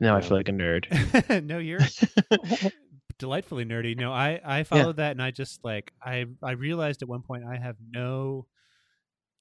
Now 0.00 0.16
I 0.16 0.20
feel 0.20 0.36
like 0.36 0.48
a 0.48 0.52
nerd. 0.52 1.44
no, 1.44 1.58
you're 1.58 1.80
delightfully 3.18 3.64
nerdy. 3.64 3.96
No, 3.96 4.12
I 4.12 4.40
I 4.44 4.64
followed 4.64 4.96
that 4.96 5.12
and 5.12 5.22
I 5.22 5.30
just 5.30 5.64
like 5.64 5.92
I 6.02 6.26
I 6.42 6.52
realized 6.52 7.02
at 7.02 7.08
one 7.08 7.22
point 7.22 7.44
I 7.44 7.56
have 7.56 7.76
no 7.90 8.46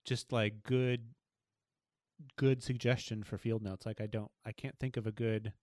just 0.05 0.31
like 0.31 0.61
good 0.63 1.01
good 2.37 2.63
suggestion 2.63 3.23
for 3.23 3.37
field 3.37 3.61
notes. 3.61 3.85
Like 3.85 4.01
I 4.01 4.07
don't 4.07 4.31
I 4.45 4.51
can't 4.51 4.77
think 4.79 4.97
of 4.97 5.07
a 5.07 5.11
good 5.11 5.53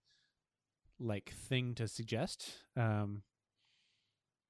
like 1.01 1.33
thing 1.49 1.75
to 1.77 1.88
suggest. 1.88 2.51
Um 2.77 3.23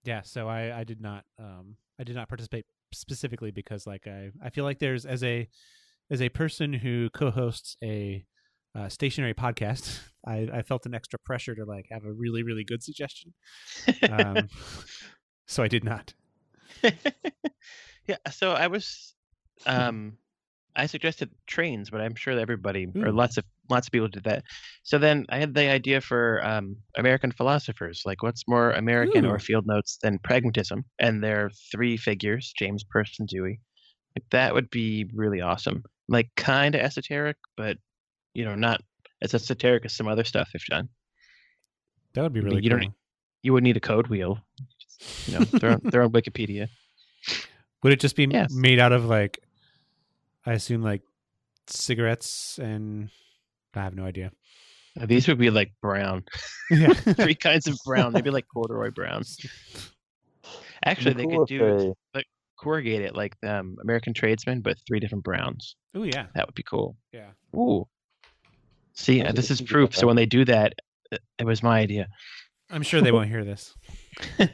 yeah, 0.04 0.22
so 0.22 0.48
I 0.48 0.80
I 0.80 0.84
did 0.84 1.00
not 1.00 1.24
um 1.38 1.76
I 2.00 2.04
did 2.04 2.16
not 2.16 2.28
participate 2.28 2.66
specifically 2.92 3.50
because 3.50 3.86
like 3.86 4.06
I 4.06 4.30
I 4.42 4.50
feel 4.50 4.64
like 4.64 4.78
there's 4.78 5.04
as 5.04 5.22
a 5.22 5.48
as 6.10 6.22
a 6.22 6.28
person 6.28 6.72
who 6.72 7.10
co-hosts 7.10 7.76
a 7.82 8.24
uh, 8.74 8.88
stationary 8.88 9.34
podcast, 9.34 9.98
I, 10.26 10.48
I 10.52 10.62
felt 10.62 10.86
an 10.86 10.94
extra 10.94 11.18
pressure 11.18 11.54
to 11.54 11.64
like 11.64 11.86
have 11.90 12.04
a 12.04 12.12
really 12.12 12.42
really 12.42 12.64
good 12.64 12.82
suggestion. 12.82 13.34
Um, 14.10 14.48
so 15.46 15.62
I 15.62 15.68
did 15.68 15.84
not. 15.84 16.14
yeah, 16.82 18.16
so 18.30 18.52
I 18.52 18.68
was 18.68 19.14
um 19.66 20.18
I 20.76 20.86
suggested 20.86 21.30
trains, 21.46 21.90
but 21.90 22.00
I'm 22.00 22.14
sure 22.14 22.34
that 22.36 22.40
everybody 22.40 22.86
or 22.96 23.10
lots 23.12 23.36
of 23.36 23.44
lots 23.68 23.88
of 23.88 23.92
people 23.92 24.08
did 24.08 24.24
that. 24.24 24.44
So 24.84 24.96
then 24.98 25.26
I 25.28 25.38
had 25.38 25.54
the 25.54 25.68
idea 25.70 26.00
for 26.00 26.44
um 26.46 26.76
American 26.96 27.32
philosophers, 27.32 28.02
like 28.06 28.22
what's 28.22 28.46
more 28.46 28.70
American 28.72 29.24
Ooh. 29.24 29.30
or 29.30 29.38
field 29.38 29.66
notes 29.66 29.98
than 30.02 30.18
pragmatism? 30.20 30.84
And 31.00 31.22
there 31.22 31.46
are 31.46 31.50
three 31.72 31.96
figures, 31.96 32.52
James 32.56 32.84
and 33.18 33.28
Dewey. 33.28 33.60
Like 34.16 34.24
that 34.30 34.54
would 34.54 34.70
be 34.70 35.06
really 35.12 35.40
awesome. 35.40 35.82
Like 36.08 36.30
kind 36.36 36.74
of 36.74 36.80
esoteric, 36.80 37.36
but 37.56 37.76
you 38.34 38.44
know, 38.44 38.54
not 38.54 38.80
as 39.20 39.34
esoteric 39.34 39.84
as 39.84 39.94
some 39.94 40.06
other 40.08 40.24
stuff 40.24 40.48
they've 40.52 40.62
done. 40.70 40.88
That 42.14 42.22
would 42.22 42.32
be 42.32 42.40
I 42.40 42.42
mean, 42.44 42.50
really 42.52 42.64
you 42.64 42.70
cool. 42.70 42.78
don't- 42.80 42.94
You 43.42 43.52
would 43.52 43.64
need 43.64 43.76
a 43.76 43.80
code 43.80 44.06
wheel. 44.08 44.38
You 45.26 45.38
know, 45.38 45.44
they're 45.44 45.70
on, 45.72 45.80
they're 45.84 46.02
on 46.08 46.12
Wikipedia. 46.12 46.68
Would 47.82 47.92
it 47.92 48.00
just 48.00 48.16
be 48.16 48.26
Yes. 48.30 48.52
made 48.52 48.78
out 48.80 48.92
of 48.92 49.04
like, 49.06 49.38
I 50.46 50.52
assume 50.52 50.82
like 50.82 51.02
cigarettes 51.66 52.58
and 52.62 53.10
I 53.74 53.82
have 53.82 53.94
no 53.94 54.04
idea. 54.04 54.30
Uh, 55.00 55.06
These 55.06 55.28
would 55.28 55.38
be 55.38 55.50
like 55.50 55.72
brown. 55.82 56.24
Yeah. 56.70 56.92
three 56.92 57.34
kinds 57.34 57.66
of 57.66 57.78
brown, 57.86 58.12
maybe 58.12 58.30
like 58.30 58.44
corduroy 58.52 58.90
browns. 58.90 59.38
Actually, 60.84 61.14
they 61.14 61.24
Cool 61.24 61.46
could 61.46 61.54
if 61.54 61.60
do 61.60 61.94
they- 62.14 62.24
corrugate 62.60 63.00
it 63.00 63.14
like 63.14 63.34
um, 63.46 63.76
American 63.82 64.12
tradesman, 64.12 64.60
but 64.60 64.76
three 64.86 65.00
different 65.00 65.24
browns. 65.24 65.76
oh 65.94 66.02
yeah, 66.02 66.26
That 66.34 66.46
would 66.46 66.54
be 66.54 66.62
cool. 66.64 66.96
yeah. 67.12 67.30
Ooh. 67.56 67.86
See, 68.94 69.20
uh, 69.22 69.24
That's 69.32 69.36
this 69.36 69.50
is 69.52 69.60
proof. 69.62 69.94
So 69.96 70.06
when 70.06 70.16
they 70.16 70.26
do 70.26 70.44
that, 70.44 70.74
uh, 71.12 71.16
it 71.38 71.46
was 71.46 71.62
my 71.62 71.78
idea. 71.78 72.08
I'm 72.70 72.82
sure 72.82 73.00
they 73.00 73.12
won't 73.12 73.28
hear 73.30 73.44
this. 73.44 73.74
yeah, 74.38 74.46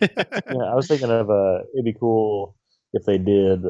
I 0.70 0.75
was 0.75 0.87
thinking 0.87 1.11
of 1.11 1.31
uh, 1.31 1.61
it'd 1.75 1.85
be 1.85 1.94
cool 1.99 2.55
if 2.92 3.05
they 3.07 3.18
did. 3.18 3.62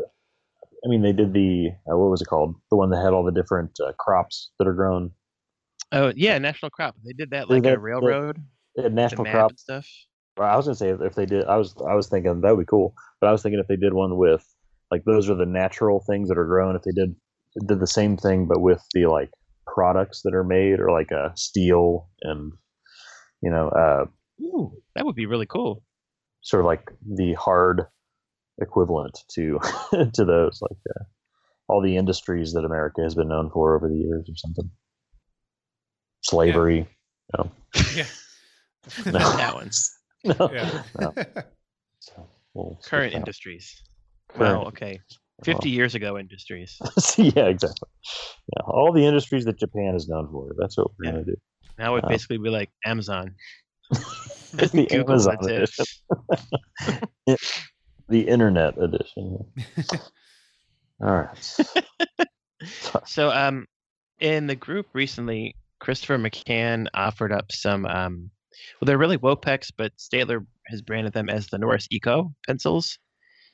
I 0.85 0.89
mean, 0.89 1.03
they 1.03 1.13
did 1.13 1.33
the 1.33 1.71
uh, 1.91 1.97
what 1.97 2.11
was 2.11 2.21
it 2.21 2.27
called? 2.27 2.55
The 2.71 2.77
one 2.77 2.91
that 2.91 3.03
had 3.03 3.13
all 3.13 3.25
the 3.25 3.33
different 3.33 3.71
uh, 3.81 3.93
crops 3.99 4.51
that 4.59 4.69
are 4.69 4.75
grown. 4.75 5.11
Oh 5.93 6.13
yeah, 6.15 6.39
national 6.39 6.71
crop. 6.71 6.97
They 7.05 7.13
did 7.13 7.31
that 7.31 7.49
like 7.49 7.63
did- 7.63 7.75
a 7.75 7.79
railroad, 7.79 8.39
They 8.77 8.89
national 8.89 9.25
crop. 9.25 9.59
stuff. 9.59 9.87
Well, 10.37 10.51
I 10.51 10.57
was 10.57 10.67
gonna 10.67 10.75
say 10.75 10.91
if, 10.91 11.15
they 11.15 11.27
did, 11.27 11.45
I 11.45 11.57
was 11.57 11.75
I 11.89 11.95
was 11.95 12.09
thinking 12.09 12.41
that 12.41 12.51
would 12.57 12.63
be 12.63 12.69
cool. 12.69 12.95
But 13.21 13.29
I 13.29 13.33
was 13.33 13.43
thinking 13.43 13.61
if 13.61 13.69
they 13.69 13.77
did 13.77 13.95
one 13.95 14.17
with 14.19 14.45
like 14.91 15.05
those 15.05 15.31
are 15.31 15.37
the 15.37 15.47
natural 15.47 16.01
things 16.07 16.29
that 16.29 16.39
are 16.39 16.45
grown. 16.47 16.75
If 16.77 16.83
they 16.83 16.91
did 16.93 17.15
did 17.69 17.79
the 17.81 17.87
same 17.87 18.17
thing 18.17 18.47
but 18.49 18.61
with 18.61 18.83
the 18.95 19.07
like 19.07 19.31
products 19.67 20.23
that 20.23 20.35
are 20.35 20.43
made 20.45 20.81
or 20.81 20.91
like 20.91 21.13
uh, 21.13 21.29
steel 21.37 22.09
and 22.23 22.53
you 23.43 23.51
know 23.51 23.69
uh, 23.69 24.07
Ooh, 24.43 24.73
that 24.97 25.07
would 25.07 25.15
be 25.15 25.27
really 25.27 25.47
cool. 25.47 25.83
sort 26.43 26.61
of 26.63 26.67
like 26.67 26.91
the 27.17 27.35
hard 27.35 27.83
equivalent 28.61 29.19
to 29.35 29.59
to 30.15 30.25
those 30.25 30.61
like 30.63 30.79
uh, 30.99 31.05
all 31.69 31.81
the 31.81 31.97
industries 31.97 32.53
that 32.53 32.65
America 32.65 33.03
has 33.03 33.15
been 33.15 33.29
known 33.29 33.51
for 33.51 33.75
over 33.77 33.89
the 33.89 33.97
years 33.97 34.29
or 34.29 34.37
something. 34.37 34.71
Slavery. 36.23 36.87
Yeah. 37.37 37.45
No. 39.07 39.13
Not 39.13 39.37
that 39.39 39.55
one. 39.55 39.71
No. 40.25 40.51
yeah. 40.53 40.83
No. 41.01 41.15
So 42.01 42.27
we'll 42.55 42.79
Current 42.85 43.15
industries. 43.15 43.83
Current- 44.29 44.59
Well, 44.59 44.69
okay. 44.69 45.01
50 45.43 45.69
years 45.69 45.95
ago 45.95 46.17
industries. 46.19 46.79
yeah, 47.19 47.47
exactly. 47.47 47.89
Yeah, 48.55 48.63
all 48.67 48.93
the 48.93 49.05
industries 49.05 49.45
that 49.47 49.59
Japan 49.59 49.95
is 49.97 50.09
known 50.09 50.29
for. 50.31 50.53
That's 50.59 50.77
what 50.79 50.89
we're 50.99 51.07
Yeah. 51.07 51.11
gonna 51.13 51.25
do. 51.25 51.37
Now 51.79 51.91
it 51.93 51.95
would 51.95 52.03
Wow. 52.05 52.09
basically 52.11 52.39
be 52.39 52.51
like 52.51 52.71
Amazon. 52.85 53.35
the 53.91 54.87
Google, 54.91 55.13
Amazon 55.13 55.39
that's 55.41 55.79
it. 57.27 57.41
Edition. 58.09 58.27
the 58.27 58.31
Internet 58.33 58.79
edition. 58.79 59.45
All 61.03 61.11
right. 61.11 61.57
So, 63.05 63.31
um, 63.31 63.67
in 64.21 64.47
the 64.47 64.55
group 64.57 64.87
recently, 64.95 65.55
Christopher 65.81 66.17
McCann 66.17 66.87
offered 66.95 67.31
up 67.31 67.53
some, 67.53 67.85
um, 67.85 68.31
well, 68.81 68.87
they're 68.87 68.97
really 68.97 69.19
Wopex, 69.19 69.71
but 69.77 69.93
Staedtler 69.99 70.47
has 70.69 70.81
branded 70.81 71.13
them 71.13 71.29
as 71.29 71.49
the 71.49 71.59
Noris 71.59 71.87
Eco 71.91 72.33
pencils. 72.47 72.99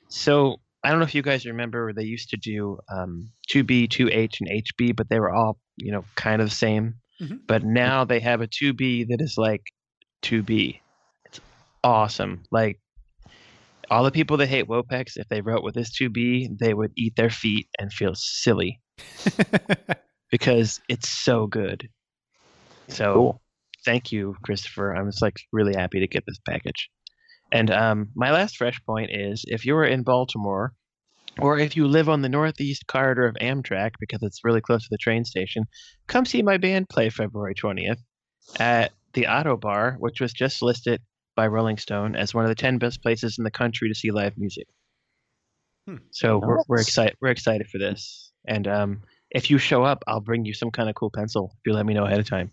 So, 0.07 0.61
I 0.83 0.89
don't 0.89 0.99
know 0.99 1.05
if 1.05 1.13
you 1.15 1.23
guys 1.23 1.45
remember, 1.45 1.91
they 1.91 2.03
used 2.03 2.29
to 2.29 2.37
do 2.37 2.77
um, 2.89 3.29
2B, 3.49 3.89
2H, 3.89 4.37
and 4.39 4.63
HB, 4.63 4.95
but 4.95 5.09
they 5.09 5.19
were 5.19 5.31
all, 5.33 5.57
you 5.75 5.91
know, 5.91 6.05
kind 6.15 6.41
of 6.41 6.49
the 6.49 6.55
same. 6.55 6.95
Mhm. 7.21 7.41
But 7.47 7.63
now 7.65 8.05
they 8.05 8.19
have 8.21 8.39
a 8.41 8.47
2B 8.47 9.09
that 9.09 9.19
is 9.19 9.35
like 9.37 9.63
2B. 10.21 10.79
It's 11.25 11.41
awesome. 11.83 12.43
Like, 12.49 12.79
all 13.91 14.03
the 14.05 14.11
people 14.11 14.37
that 14.37 14.47
hate 14.47 14.67
Wopex, 14.69 15.17
if 15.17 15.27
they 15.27 15.41
wrote 15.41 15.63
with 15.63 15.75
this 15.75 15.91
to 15.97 16.09
be, 16.09 16.49
they 16.59 16.73
would 16.73 16.93
eat 16.95 17.15
their 17.17 17.29
feet 17.29 17.67
and 17.77 17.91
feel 17.91 18.13
silly 18.15 18.79
because 20.31 20.79
it's 20.87 21.09
so 21.09 21.45
good. 21.45 21.89
So 22.87 23.13
Cool. 23.13 23.41
thank 23.83 24.13
you, 24.13 24.35
Christopher. 24.43 24.95
I'm 24.95 25.09
just 25.09 25.21
like 25.21 25.35
really 25.51 25.75
happy 25.75 25.99
to 25.99 26.07
get 26.07 26.23
this 26.25 26.39
package. 26.47 26.89
And 27.51 27.69
um, 27.69 28.07
my 28.15 28.31
last 28.31 28.55
fresh 28.55 28.79
point 28.85 29.11
is 29.11 29.43
if 29.45 29.65
you 29.65 29.75
are 29.75 29.85
in 29.85 30.03
Baltimore, 30.03 30.73
or 31.39 31.59
if 31.59 31.75
you 31.75 31.87
live 31.87 32.07
on 32.07 32.21
the 32.21 32.29
northeast 32.29 32.87
corridor 32.87 33.25
of 33.25 33.35
Amtrak 33.35 33.91
because 33.99 34.19
it's 34.21 34.43
really 34.43 34.61
close 34.61 34.83
to 34.83 34.89
the 34.89 34.97
train 34.97 35.25
station, 35.25 35.65
come 36.07 36.25
see 36.25 36.41
my 36.41 36.57
band 36.57 36.87
play 36.87 37.09
February 37.09 37.55
20th 37.55 37.99
at 38.57 38.93
the 39.13 39.23
Ottobar, 39.23 39.95
which 39.99 40.21
was 40.21 40.31
just 40.31 40.61
listed 40.61 41.01
by 41.35 41.47
Rolling 41.47 41.77
Stone 41.77 42.15
as 42.15 42.33
one 42.33 42.43
of 42.45 42.49
the 42.49 42.55
10 42.55 42.77
best 42.77 43.01
places 43.01 43.37
in 43.37 43.43
the 43.43 43.51
country 43.51 43.89
to 43.89 43.95
see 43.95 44.11
live 44.11 44.37
music. 44.37 44.67
Hmm. 45.87 45.97
So 46.11 46.37
we're, 46.39 46.59
we're 46.67 46.81
excited. 46.81 47.15
We're 47.21 47.29
excited 47.31 47.67
for 47.67 47.77
this. 47.77 48.31
And 48.47 48.67
um, 48.67 49.01
if 49.31 49.49
you 49.49 49.57
show 49.57 49.83
up, 49.83 50.03
I'll 50.07 50.19
bring 50.21 50.45
you 50.45 50.53
some 50.53 50.71
kind 50.71 50.89
of 50.89 50.95
cool 50.95 51.09
pencil 51.09 51.51
if 51.53 51.59
you 51.65 51.73
let 51.73 51.85
me 51.85 51.93
know 51.93 52.05
ahead 52.05 52.19
of 52.19 52.29
time. 52.29 52.51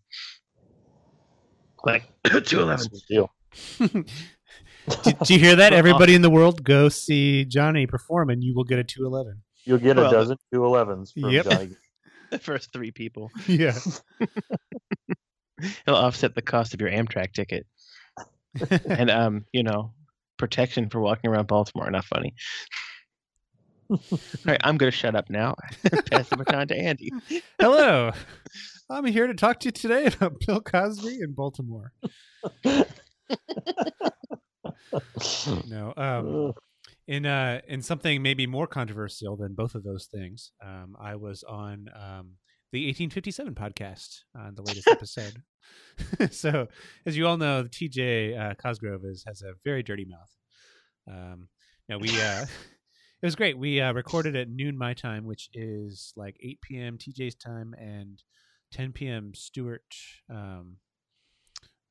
Like 1.85 2.05
two 2.25 2.33
That's 2.41 2.53
eleven. 2.53 2.87
a 2.87 2.89
good 2.89 3.03
deal. 3.09 3.33
did, 5.03 5.19
did 5.19 5.31
you 5.31 5.39
hear 5.39 5.57
that? 5.57 5.73
Everybody 5.83 6.15
in 6.15 6.23
the 6.23 6.31
world, 6.31 6.63
go 6.65 6.89
see 6.89 7.45
Johnny 7.45 7.87
perform, 7.87 8.31
and 8.31 8.43
you 8.43 8.55
will 8.55 8.65
get 8.65 8.79
a 8.79 8.85
two 8.85 9.05
eleven. 9.07 9.43
You'll 9.65 9.79
get 9.79 9.97
Well, 9.97 10.09
a 10.09 10.11
dozen 10.11 10.39
211s 10.55 11.13
from 11.13 11.31
Yep. 11.31 11.45
Johnny. 11.45 11.71
The 12.31 12.39
first 12.39 12.73
three 12.75 12.91
people. 12.91 13.31
Yeah. 13.47 13.75
It'll 15.87 15.97
offset 15.97 16.35
the 16.35 16.43
cost 16.43 16.75
of 16.75 16.81
your 16.83 16.91
Amtrak 16.91 17.33
ticket. 17.33 17.67
and 18.89 19.11
um, 19.11 19.45
you 19.53 19.63
know, 19.63 19.93
protection 20.37 20.89
for 20.89 21.01
walking 21.01 21.31
around 21.31 21.47
Baltimore. 21.47 21.91
Not 21.91 22.05
funny. 22.05 22.35
All 23.91 23.99
right, 24.45 24.61
I'm 24.65 24.77
gonna 24.77 24.91
shut 24.91 25.17
up 25.17 25.31
now. 25.31 25.55
Pass 26.11 26.29
the 26.29 26.37
baton 26.37 26.69
to 26.69 26.77
Andy. 26.77 27.11
Hello. 27.59 28.13
I'm 28.91 29.05
here 29.07 29.27
to 29.27 29.35
talk 29.35 29.61
to 29.61 29.67
you 29.67 29.73
today 29.73 30.07
about 30.07 30.41
Bill 30.47 30.61
Cosby 30.61 31.21
in 31.21 31.33
Baltimore. 31.33 31.93
No, 35.69 35.93
um, 35.97 36.53
in 37.07 37.27
uh, 37.27 37.61
in 37.67 37.83
something 37.83 38.23
maybe 38.23 38.47
more 38.47 38.67
controversial 38.67 39.37
than 39.37 39.55
both 39.55 39.75
of 39.75 39.85
those 39.85 40.07
things, 40.07 40.53
um, 40.65 40.97
I 41.01 41.17
was 41.17 41.43
on 41.45 41.89
um, 41.95 42.33
the 42.73 42.87
1857 42.87 43.55
podcast 43.55 44.21
on 44.37 44.55
the 44.55 44.63
latest 44.63 44.89
episode. 44.89 45.43
so, 46.31 46.69
as 47.07 47.17
you 47.17 47.27
all 47.27 47.37
know, 47.37 47.67
T.J. 47.71 48.37
Uh, 48.37 48.55
Cosgrove 48.55 49.05
is 49.05 49.25
has 49.27 49.43
a 49.43 49.53
very 49.65 49.83
dirty 49.83 50.05
mouth. 50.05 50.31
Um, 51.11 51.49
now 51.89 51.99
we 51.99 52.09
uh, 52.11 52.43
it 53.23 53.27
was 53.27 53.37
great. 53.37 53.59
We 53.59 53.81
uh, 53.81 53.93
recorded 53.93 54.37
at 54.37 54.49
noon 54.49 54.77
my 54.77 54.95
time, 54.95 55.25
which 55.25 55.49
is 55.55 56.13
like 56.17 56.37
8 56.43 56.61
p.m. 56.63 56.99
TJ's 56.99 57.35
time 57.35 57.75
and 57.79 58.23
10 58.73 58.93
p.m. 58.93 59.33
Stuart 59.35 59.83
um, 60.31 60.77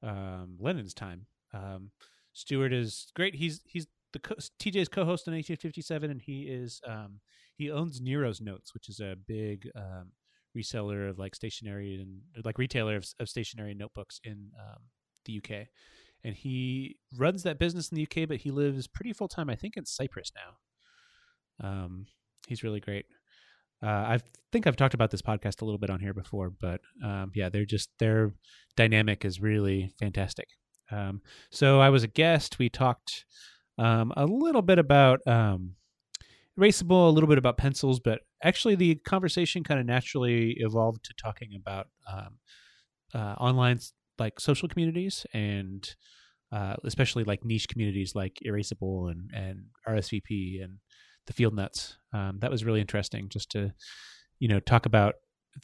um, 0.03 0.57
Lennon's 0.59 0.93
time. 0.93 1.25
Um, 1.53 1.91
Stuart 2.33 2.73
is 2.73 3.11
great. 3.15 3.35
He's 3.35 3.61
he's 3.65 3.87
the 4.13 4.19
co- 4.19 4.35
TJ's 4.35 4.89
co-host 4.89 5.27
in 5.27 5.33
1857, 5.33 6.11
and 6.11 6.21
he 6.21 6.43
is 6.43 6.81
um, 6.87 7.19
he 7.55 7.71
owns 7.71 7.99
Nero's 7.99 8.41
Notes, 8.41 8.73
which 8.73 8.89
is 8.89 8.99
a 8.99 9.15
big 9.27 9.69
um, 9.75 10.11
reseller 10.55 11.09
of 11.09 11.17
like 11.19 11.35
stationery 11.35 11.95
and 12.01 12.45
like 12.45 12.57
retailer 12.57 12.95
of, 12.95 13.07
of 13.19 13.29
stationery 13.29 13.73
notebooks 13.73 14.19
in 14.23 14.51
um, 14.59 14.83
the 15.25 15.37
UK. 15.37 15.67
And 16.23 16.35
he 16.35 16.97
runs 17.17 17.43
that 17.43 17.59
business 17.59 17.89
in 17.89 17.95
the 17.95 18.03
UK, 18.03 18.27
but 18.27 18.37
he 18.37 18.51
lives 18.51 18.87
pretty 18.87 19.13
full 19.13 19.27
time, 19.27 19.49
I 19.49 19.55
think, 19.55 19.77
in 19.77 19.85
Cyprus 19.85 20.31
now. 20.35 21.67
Um, 21.67 22.07
he's 22.47 22.63
really 22.63 22.79
great. 22.79 23.05
Uh, 23.83 23.87
I 23.87 24.19
think 24.51 24.65
I've 24.65 24.75
talked 24.75 24.95
about 24.95 25.11
this 25.11 25.21
podcast 25.21 25.61
a 25.61 25.65
little 25.65 25.77
bit 25.77 25.91
on 25.91 25.99
here 25.99 26.13
before, 26.13 26.49
but 26.49 26.81
um, 27.03 27.31
yeah, 27.35 27.49
they're 27.49 27.65
just 27.65 27.89
their 27.99 28.33
dynamic 28.75 29.23
is 29.23 29.39
really 29.39 29.91
fantastic. 29.99 30.47
Um, 30.91 31.21
so 31.51 31.79
I 31.79 31.89
was 31.89 32.03
a 32.03 32.07
guest. 32.07 32.57
We 32.57 32.69
talked 32.69 33.25
um, 33.77 34.13
a 34.17 34.25
little 34.25 34.63
bit 34.63 34.79
about 34.79 35.19
um, 35.27 35.75
erasable, 36.57 37.07
a 37.07 37.11
little 37.11 37.27
bit 37.27 37.37
about 37.37 37.57
pencils, 37.57 37.99
but 37.99 38.21
actually 38.43 38.75
the 38.75 38.95
conversation 38.95 39.63
kind 39.63 39.79
of 39.79 39.85
naturally 39.85 40.55
evolved 40.59 41.03
to 41.05 41.13
talking 41.13 41.49
about 41.55 41.87
um, 42.11 42.37
uh, 43.13 43.35
online 43.39 43.79
like 44.19 44.39
social 44.39 44.67
communities 44.67 45.25
and 45.33 45.95
uh, 46.51 46.75
especially 46.83 47.23
like 47.23 47.43
niche 47.43 47.67
communities 47.67 48.13
like 48.15 48.39
erasable 48.45 49.11
and 49.11 49.29
and 49.33 49.65
RSVP 49.87 50.63
and 50.63 50.77
the 51.27 51.33
field 51.33 51.53
nuts. 51.53 51.97
Um, 52.13 52.39
that 52.39 52.51
was 52.51 52.65
really 52.65 52.81
interesting 52.81 53.29
just 53.29 53.51
to 53.51 53.73
you 54.39 54.47
know 54.47 54.59
talk 54.59 54.85
about 54.85 55.15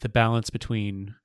the 0.02 0.10
balance 0.10 0.50
between 0.50 1.16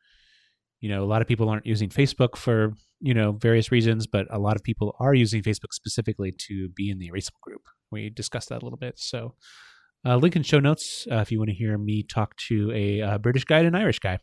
you 0.81 0.89
know 0.89 1.03
a 1.03 1.07
lot 1.07 1.23
of 1.23 1.29
people 1.29 1.49
aren't 1.49 1.67
using 1.67 1.89
facebook 1.89 2.37
for 2.37 2.73
you 3.01 3.15
know 3.15 3.33
various 3.33 3.73
reasons 3.73 4.07
but 4.07 4.27
a 4.31 4.39
lot 4.39 4.57
of 4.57 4.63
people 4.63 4.95
are 5.01 5.15
using 5.15 5.43
facebook 5.43 5.73
specifically 5.73 6.33
to 6.33 6.69
be 6.71 6.91
in 6.91 6.99
the 6.99 7.11
erasable 7.11 7.41
group 7.43 7.63
we 7.91 8.11
discussed 8.11 8.49
that 8.49 8.63
a 8.63 8.65
little 8.65 8.79
bit 8.79 8.99
so 8.99 9.35
uh, 10.05 10.17
link 10.17 10.37
in 10.37 10.43
show 10.43 10.61
notes 10.61 11.07
uh, 11.11 11.17
if 11.17 11.33
you 11.33 11.39
want 11.39 11.51
to 11.51 11.55
hear 11.55 11.77
me 11.77 12.03
talk 12.03 12.37
to 12.37 12.71
a 12.73 13.01
uh, 13.03 13.19
british 13.19 13.45
guy 13.45 13.59
and 13.59 13.69
an 13.69 13.75
irish 13.75 13.99
guy 13.99 14.19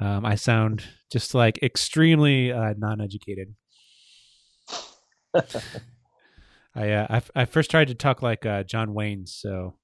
um, 0.00 0.24
i 0.24 0.34
sound 0.34 0.84
just 1.10 1.34
like 1.34 1.62
extremely 1.62 2.52
uh, 2.52 2.74
non-educated 2.76 3.54
I, 6.74 6.90
uh, 6.90 7.06
I 7.10 7.42
I 7.42 7.44
first 7.44 7.70
tried 7.70 7.88
to 7.88 7.94
talk 7.94 8.22
like 8.22 8.46
uh, 8.46 8.62
John 8.62 8.94
Wayne, 8.94 9.26
so 9.26 9.74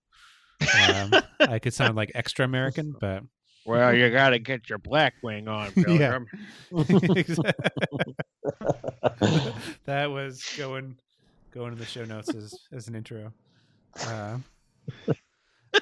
um, 0.61 1.13
I 1.41 1.59
could 1.59 1.75
sound 1.75 1.97
like 1.97 2.13
extra 2.15 2.45
American, 2.45 2.95
but 3.01 3.23
Well, 3.67 3.95
you 3.95 4.11
got 4.11 4.31
to 4.31 4.39
get 4.39 4.69
your 4.71 4.79
Blackwing 4.79 5.49
on. 5.49 5.73
Pilgrim. 5.85 6.27
that 9.85 10.11
was 10.11 10.43
going 10.57 10.97
going 11.53 11.73
in 11.73 11.79
the 11.79 11.87
show 11.87 12.05
notes 12.05 12.35
as 12.35 12.55
as 12.73 12.89
an 12.89 12.95
intro. 12.95 13.33
Uh, 14.07 14.39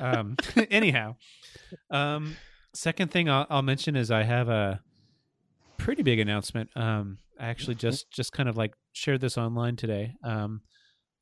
um, 0.00 0.36
anyhow, 0.70 1.16
um, 1.90 2.36
second 2.74 3.10
thing 3.10 3.28
I'll, 3.28 3.46
I'll 3.50 3.62
mention 3.62 3.96
is 3.96 4.10
I 4.10 4.22
have 4.22 4.48
a 4.48 4.80
pretty 5.76 6.02
big 6.02 6.18
announcement. 6.18 6.70
Um, 6.76 7.18
I 7.38 7.46
actually 7.46 7.74
just 7.74 8.10
just 8.10 8.32
kind 8.32 8.48
of 8.48 8.56
like 8.56 8.74
shared 8.92 9.20
this 9.20 9.36
online 9.38 9.76
today. 9.76 10.14
Um, 10.22 10.62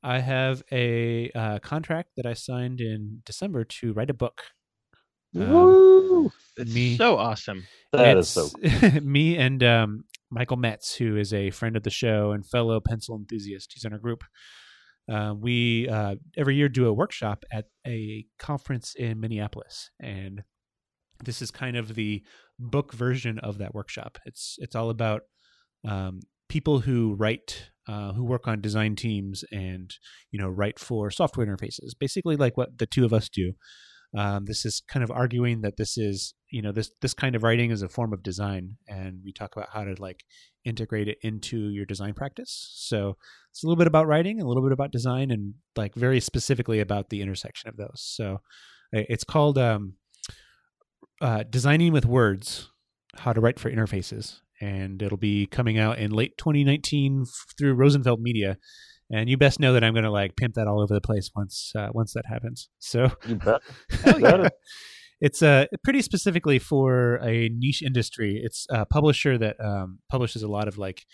I 0.03 0.19
have 0.19 0.63
a 0.71 1.31
uh, 1.31 1.59
contract 1.59 2.11
that 2.17 2.25
I 2.25 2.33
signed 2.33 2.79
in 2.79 3.21
December 3.25 3.63
to 3.63 3.93
write 3.93 4.09
a 4.09 4.13
book. 4.13 4.43
Um, 5.35 5.51
Woo! 5.51 6.31
It's 6.57 6.73
Me- 6.73 6.95
so 6.95 7.17
awesome. 7.17 7.65
That 7.91 8.17
is 8.17 8.29
so 8.29 8.49
It's 8.61 9.03
me 9.05 9.37
and 9.37 9.63
um, 9.63 10.03
Michael 10.35 10.57
Metts, 10.57 10.93
who 10.93 11.15
is 11.15 11.33
a 11.33 11.49
friend 11.49 11.77
of 11.77 11.83
the 11.83 11.89
show 11.89 12.31
and 12.31 12.45
fellow 12.45 12.81
pencil 12.81 13.15
enthusiast. 13.15 13.71
He's 13.73 13.85
in 13.85 13.93
our 13.93 13.99
group. 13.99 14.25
Uh, 15.09 15.33
we 15.39 15.87
uh, 15.87 16.15
every 16.37 16.55
year 16.55 16.67
do 16.67 16.87
a 16.87 16.93
workshop 16.93 17.45
at 17.53 17.65
a 17.87 18.25
conference 18.37 18.93
in 18.95 19.21
Minneapolis, 19.21 19.91
and 20.01 20.43
this 21.23 21.41
is 21.41 21.51
kind 21.51 21.77
of 21.77 21.95
the 21.95 22.21
book 22.59 22.91
version 22.91 23.39
of 23.39 23.59
that 23.59 23.73
workshop. 23.73 24.17
It's 24.25 24.57
it's 24.59 24.75
all 24.75 24.89
about 24.89 25.21
um, 25.87 26.19
people 26.49 26.79
who 26.79 27.13
write, 27.13 27.69
uh, 27.87 28.11
who 28.11 28.25
work 28.25 28.45
on 28.45 28.59
design 28.59 28.97
teams, 28.97 29.45
and 29.53 29.93
you 30.31 30.39
know 30.39 30.49
write 30.49 30.79
for 30.79 31.11
software 31.11 31.47
interfaces. 31.47 31.91
Basically, 31.97 32.35
like 32.35 32.57
what 32.57 32.77
the 32.77 32.87
two 32.87 33.05
of 33.05 33.13
us 33.13 33.29
do. 33.29 33.53
Um, 34.17 34.45
this 34.45 34.65
is 34.65 34.81
kind 34.87 35.03
of 35.03 35.11
arguing 35.11 35.61
that 35.61 35.77
this 35.77 35.97
is 35.97 36.33
you 36.49 36.61
know 36.61 36.71
this 36.71 36.91
this 37.01 37.13
kind 37.13 37.35
of 37.35 37.43
writing 37.43 37.71
is 37.71 37.81
a 37.81 37.89
form 37.89 38.13
of 38.13 38.23
design, 38.23 38.77
and 38.87 39.19
we 39.25 39.33
talk 39.33 39.55
about 39.55 39.69
how 39.73 39.83
to 39.83 39.95
like 39.99 40.23
integrate 40.63 41.07
it 41.07 41.17
into 41.21 41.69
your 41.69 41.85
design 41.85 42.13
practice. 42.13 42.71
So 42.75 43.17
it's 43.51 43.63
a 43.63 43.67
little 43.67 43.77
bit 43.77 43.87
about 43.87 44.07
writing, 44.07 44.41
a 44.41 44.47
little 44.47 44.63
bit 44.63 44.71
about 44.71 44.91
design, 44.91 45.31
and 45.31 45.55
like 45.75 45.95
very 45.95 46.19
specifically 46.19 46.79
about 46.79 47.09
the 47.09 47.21
intersection 47.21 47.69
of 47.69 47.77
those. 47.77 48.01
So 48.01 48.39
it's 48.91 49.25
called 49.25 49.57
um, 49.57 49.95
uh, 51.19 51.43
"Designing 51.49 51.91
with 51.91 52.05
Words: 52.05 52.69
How 53.15 53.33
to 53.33 53.41
Write 53.41 53.59
for 53.59 53.69
Interfaces," 53.69 54.39
and 54.61 55.01
it'll 55.01 55.17
be 55.17 55.45
coming 55.45 55.77
out 55.77 55.99
in 55.99 56.11
late 56.11 56.37
2019 56.37 57.25
through 57.57 57.73
Rosenfeld 57.73 58.21
Media. 58.21 58.57
And 59.11 59.29
you 59.29 59.37
best 59.37 59.59
know 59.59 59.73
that 59.73 59.83
I'm 59.83 59.93
going 59.93 60.03
to 60.03 60.11
like 60.11 60.35
pimp 60.35 60.55
that 60.55 60.67
all 60.67 60.81
over 60.81 60.93
the 60.93 61.01
place 61.01 61.29
once 61.35 61.71
uh, 61.75 61.89
once 61.93 62.13
that 62.13 62.25
happens. 62.25 62.69
So 62.79 63.11
You 63.27 63.35
bet. 63.35 63.61
Yeah. 64.19 64.49
it's 65.21 65.41
uh, 65.41 65.65
pretty 65.83 66.01
specifically 66.01 66.59
for 66.59 67.19
a 67.23 67.49
niche 67.49 67.83
industry. 67.83 68.41
It's 68.43 68.65
a 68.69 68.85
publisher 68.85 69.37
that 69.37 69.57
um, 69.63 69.99
publishes 70.09 70.43
a 70.43 70.47
lot 70.47 70.67
of 70.67 70.77
like 70.77 71.05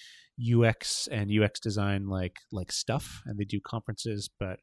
UX 0.41 1.07
and 1.07 1.29
UX 1.31 1.59
design 1.59 2.07
like 2.07 2.37
like 2.51 2.71
stuff, 2.71 3.21
and 3.25 3.37
they 3.37 3.43
do 3.43 3.59
conferences. 3.59 4.29
But 4.39 4.59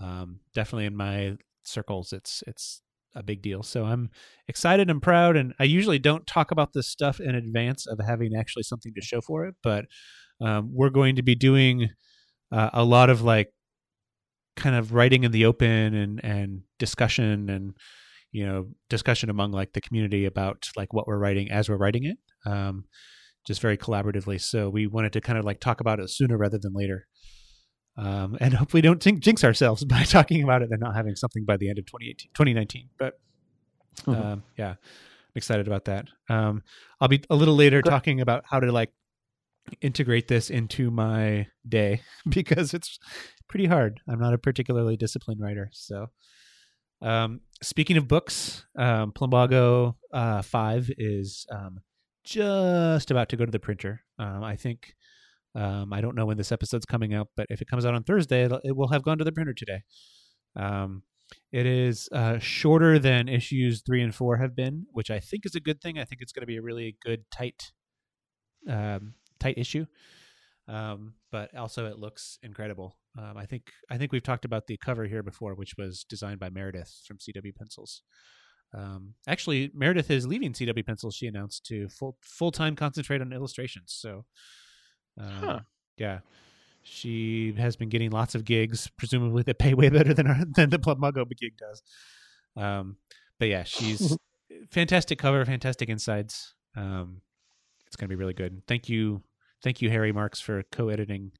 um, 0.00 0.40
definitely 0.54 0.86
in 0.86 0.96
my 0.96 1.36
circles, 1.64 2.12
it's 2.12 2.42
it's 2.46 2.80
a 3.14 3.22
big 3.22 3.42
deal. 3.42 3.62
So 3.62 3.84
I'm 3.84 4.10
excited 4.48 4.90
and 4.90 5.00
proud. 5.00 5.36
And 5.36 5.54
I 5.58 5.64
usually 5.64 5.98
don't 5.98 6.26
talk 6.26 6.50
about 6.50 6.72
this 6.72 6.88
stuff 6.88 7.20
in 7.20 7.34
advance 7.34 7.86
of 7.86 8.00
having 8.04 8.32
actually 8.34 8.64
something 8.64 8.92
to 8.94 9.00
show 9.00 9.20
for 9.20 9.46
it, 9.46 9.54
but 9.62 9.84
um, 10.40 10.70
we're 10.72 10.90
going 10.90 11.16
to 11.16 11.22
be 11.22 11.34
doing 11.34 11.90
uh, 12.52 12.70
a 12.72 12.84
lot 12.84 13.10
of 13.10 13.22
like 13.22 13.50
kind 14.56 14.76
of 14.76 14.92
writing 14.92 15.24
in 15.24 15.32
the 15.32 15.44
open 15.46 15.94
and 15.94 16.24
and 16.24 16.62
discussion 16.78 17.48
and 17.50 17.74
you 18.32 18.46
know 18.46 18.66
discussion 18.88 19.30
among 19.30 19.52
like 19.52 19.72
the 19.72 19.80
community 19.80 20.24
about 20.26 20.68
like 20.76 20.92
what 20.92 21.06
we're 21.06 21.18
writing 21.18 21.50
as 21.50 21.68
we're 21.68 21.76
writing 21.76 22.04
it 22.04 22.18
um, 22.46 22.84
just 23.46 23.60
very 23.60 23.76
collaboratively 23.76 24.40
so 24.40 24.68
we 24.68 24.86
wanted 24.86 25.12
to 25.12 25.20
kind 25.20 25.38
of 25.38 25.44
like 25.44 25.60
talk 25.60 25.80
about 25.80 26.00
it 26.00 26.10
sooner 26.10 26.36
rather 26.36 26.58
than 26.58 26.72
later 26.74 27.06
um, 27.96 28.36
and 28.40 28.54
hopefully 28.60 28.80
don't 28.80 29.00
jinx 29.00 29.44
ourselves 29.44 29.84
by 29.86 30.02
talking 30.02 30.42
about 30.42 30.62
it 30.62 30.68
and 30.70 30.80
not 30.80 30.94
having 30.94 31.14
something 31.14 31.44
by 31.44 31.56
the 31.56 31.68
end 31.68 31.78
of 31.78 31.86
2018 31.86 32.30
2019 32.34 32.88
but 32.98 33.18
mm-hmm. 34.02 34.20
um, 34.20 34.42
yeah 34.56 34.70
i'm 34.70 34.76
excited 35.36 35.66
about 35.66 35.84
that 35.86 36.06
um, 36.28 36.62
i'll 37.00 37.08
be 37.08 37.22
a 37.30 37.36
little 37.36 37.56
later 37.56 37.82
talking 37.82 38.20
about 38.20 38.44
how 38.48 38.60
to 38.60 38.70
like 38.70 38.90
integrate 39.80 40.28
this 40.28 40.50
into 40.50 40.90
my 40.90 41.46
day 41.68 42.00
because 42.28 42.74
it's 42.74 42.98
pretty 43.48 43.66
hard 43.66 44.00
i'm 44.08 44.18
not 44.18 44.34
a 44.34 44.38
particularly 44.38 44.96
disciplined 44.96 45.40
writer 45.40 45.70
so 45.72 46.08
um, 47.04 47.40
speaking 47.62 47.98
of 47.98 48.08
books, 48.08 48.64
um, 48.78 49.12
Plumbago 49.12 49.96
uh, 50.12 50.40
Five 50.40 50.90
is 50.96 51.46
um, 51.52 51.80
just 52.24 53.10
about 53.10 53.28
to 53.28 53.36
go 53.36 53.44
to 53.44 53.52
the 53.52 53.60
printer. 53.60 54.00
Um, 54.18 54.42
I 54.42 54.56
think 54.56 54.94
um, 55.54 55.92
I 55.92 56.00
don't 56.00 56.16
know 56.16 56.26
when 56.26 56.38
this 56.38 56.50
episode's 56.50 56.86
coming 56.86 57.14
out, 57.14 57.28
but 57.36 57.46
if 57.50 57.60
it 57.60 57.68
comes 57.68 57.84
out 57.84 57.94
on 57.94 58.04
Thursday, 58.04 58.48
it 58.64 58.76
will 58.76 58.88
have 58.88 59.02
gone 59.02 59.18
to 59.18 59.24
the 59.24 59.32
printer 59.32 59.52
today. 59.52 59.82
Um, 60.56 61.02
it 61.52 61.66
is 61.66 62.08
uh, 62.12 62.38
shorter 62.38 62.98
than 62.98 63.28
issues 63.28 63.82
three 63.82 64.02
and 64.02 64.14
four 64.14 64.38
have 64.38 64.56
been, 64.56 64.86
which 64.92 65.10
I 65.10 65.20
think 65.20 65.44
is 65.44 65.54
a 65.54 65.60
good 65.60 65.80
thing. 65.80 65.98
I 65.98 66.04
think 66.04 66.22
it's 66.22 66.32
going 66.32 66.42
to 66.42 66.46
be 66.46 66.56
a 66.56 66.62
really 66.62 66.96
good 67.04 67.24
tight, 67.30 67.72
tight 69.40 69.58
issue. 69.58 69.86
but 70.66 71.54
also, 71.56 71.86
it 71.86 71.98
looks 71.98 72.38
incredible. 72.42 72.96
Um, 73.18 73.36
I 73.36 73.46
think 73.46 73.70
I 73.90 73.98
think 73.98 74.12
we've 74.12 74.22
talked 74.22 74.44
about 74.44 74.66
the 74.66 74.76
cover 74.76 75.04
here 75.04 75.22
before, 75.22 75.54
which 75.54 75.74
was 75.78 76.04
designed 76.08 76.40
by 76.40 76.50
Meredith 76.50 77.02
from 77.06 77.18
CW 77.18 77.54
Pencils. 77.54 78.02
Um, 78.76 79.14
actually, 79.28 79.70
Meredith 79.72 80.10
is 80.10 80.26
leaving 80.26 80.52
CW 80.52 80.84
Pencils. 80.84 81.14
She 81.14 81.26
announced 81.26 81.64
to 81.66 81.88
full 81.88 82.16
full 82.20 82.50
time 82.50 82.74
concentrate 82.74 83.20
on 83.20 83.32
illustrations. 83.32 83.94
So, 83.96 84.24
um, 85.20 85.30
huh. 85.30 85.60
yeah, 85.96 86.18
she 86.82 87.52
has 87.56 87.76
been 87.76 87.88
getting 87.88 88.10
lots 88.10 88.34
of 88.34 88.44
gigs, 88.44 88.90
presumably 88.96 89.42
that 89.44 89.58
pay 89.58 89.74
way 89.74 89.90
better 89.90 90.12
than 90.12 90.26
our, 90.26 90.44
than 90.54 90.70
the 90.70 90.78
Plumbago 90.78 91.24
gig 91.38 91.56
does. 91.56 91.82
Um, 92.56 92.96
but 93.38 93.48
yeah, 93.48 93.64
she's 93.64 94.16
fantastic 94.70 95.18
cover, 95.18 95.44
fantastic 95.44 95.88
insides. 95.88 96.54
Um, 96.76 97.20
it's 97.94 98.00
going 98.00 98.08
to 98.08 98.16
be 98.16 98.18
really 98.18 98.34
good. 98.34 98.60
Thank 98.66 98.88
you, 98.88 99.22
thank 99.62 99.80
you, 99.80 99.88
Harry 99.88 100.10
Marks, 100.10 100.40
for 100.40 100.64
co-editing 100.72 101.30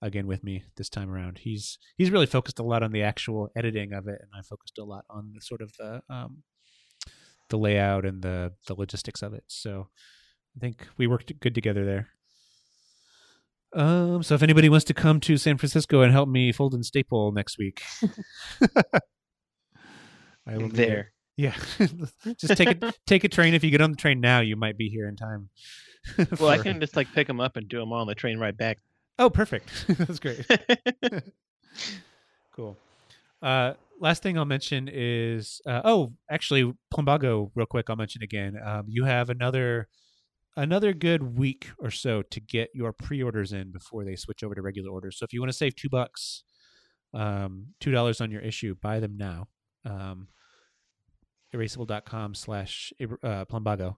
again 0.00 0.28
with 0.28 0.44
me 0.44 0.62
this 0.76 0.88
time 0.88 1.10
around. 1.10 1.38
He's 1.38 1.76
he's 1.96 2.12
really 2.12 2.26
focused 2.26 2.60
a 2.60 2.62
lot 2.62 2.84
on 2.84 2.92
the 2.92 3.02
actual 3.02 3.50
editing 3.56 3.92
of 3.92 4.06
it, 4.06 4.20
and 4.20 4.30
I 4.32 4.42
focused 4.42 4.78
a 4.78 4.84
lot 4.84 5.04
on 5.10 5.32
the 5.34 5.40
sort 5.40 5.60
of 5.60 5.72
the 5.80 6.00
um, 6.08 6.44
the 7.48 7.58
layout 7.58 8.06
and 8.06 8.22
the 8.22 8.52
the 8.68 8.74
logistics 8.74 9.22
of 9.22 9.34
it. 9.34 9.42
So 9.48 9.88
I 10.56 10.60
think 10.60 10.86
we 10.98 11.08
worked 11.08 11.32
good 11.40 11.54
together 11.56 11.84
there. 11.84 12.08
Um, 13.74 14.22
so 14.22 14.36
if 14.36 14.42
anybody 14.44 14.68
wants 14.68 14.84
to 14.84 14.94
come 14.94 15.18
to 15.20 15.36
San 15.36 15.58
Francisco 15.58 16.02
and 16.02 16.12
help 16.12 16.28
me 16.28 16.52
fold 16.52 16.74
and 16.74 16.86
staple 16.86 17.32
next 17.32 17.58
week, 17.58 17.82
I 20.46 20.58
will 20.58 20.68
there. 20.68 21.12
Yeah, 21.36 21.54
just 22.36 22.56
take 22.56 22.82
a 22.82 22.92
take 23.06 23.24
a 23.24 23.28
train. 23.28 23.54
If 23.54 23.64
you 23.64 23.70
get 23.70 23.80
on 23.80 23.90
the 23.90 23.96
train 23.96 24.20
now, 24.20 24.40
you 24.40 24.56
might 24.56 24.76
be 24.76 24.88
here 24.88 25.08
in 25.08 25.16
time. 25.16 25.48
well, 26.40 26.50
I 26.50 26.58
can 26.58 26.80
just 26.80 26.96
like 26.96 27.12
pick 27.12 27.26
them 27.26 27.40
up 27.40 27.56
and 27.56 27.68
do 27.68 27.78
them 27.78 27.92
all 27.92 28.00
on 28.00 28.06
the 28.06 28.14
train 28.14 28.38
right 28.38 28.56
back. 28.56 28.78
Oh, 29.18 29.30
perfect. 29.30 29.86
That's 29.88 30.18
great. 30.18 30.44
cool. 32.54 32.76
Uh, 33.40 33.74
last 34.00 34.22
thing 34.22 34.36
I'll 34.36 34.44
mention 34.44 34.90
is 34.92 35.60
uh, 35.66 35.80
oh, 35.84 36.12
actually, 36.30 36.72
Plumbago. 36.92 37.50
Real 37.54 37.66
quick, 37.66 37.88
I'll 37.88 37.96
mention 37.96 38.22
again. 38.22 38.58
Um, 38.62 38.84
you 38.88 39.04
have 39.04 39.30
another 39.30 39.88
another 40.56 40.92
good 40.92 41.38
week 41.38 41.70
or 41.78 41.90
so 41.90 42.20
to 42.20 42.40
get 42.40 42.68
your 42.74 42.92
pre-orders 42.92 43.54
in 43.54 43.72
before 43.72 44.04
they 44.04 44.16
switch 44.16 44.42
over 44.42 44.54
to 44.54 44.60
regular 44.60 44.90
orders. 44.90 45.18
So 45.18 45.24
if 45.24 45.32
you 45.32 45.40
want 45.40 45.50
to 45.50 45.56
save 45.56 45.74
two 45.76 45.88
bucks, 45.88 46.44
um, 47.14 47.68
two 47.80 47.90
dollars 47.90 48.20
on 48.20 48.30
your 48.30 48.42
issue, 48.42 48.74
buy 48.80 49.00
them 49.00 49.16
now. 49.16 49.48
Um, 49.84 50.28
erasable.com 51.54 52.34
slash 52.34 52.92
uh, 53.22 53.44
plumbago. 53.46 53.96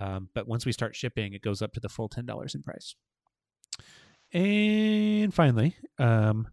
Um, 0.00 0.28
but 0.34 0.48
once 0.48 0.64
we 0.64 0.72
start 0.72 0.96
shipping, 0.96 1.34
it 1.34 1.42
goes 1.42 1.62
up 1.62 1.72
to 1.74 1.80
the 1.80 1.88
full 1.88 2.08
ten 2.08 2.24
dollars 2.24 2.54
in 2.54 2.62
price. 2.62 2.94
And 4.32 5.32
finally, 5.34 5.76
um, 5.98 6.48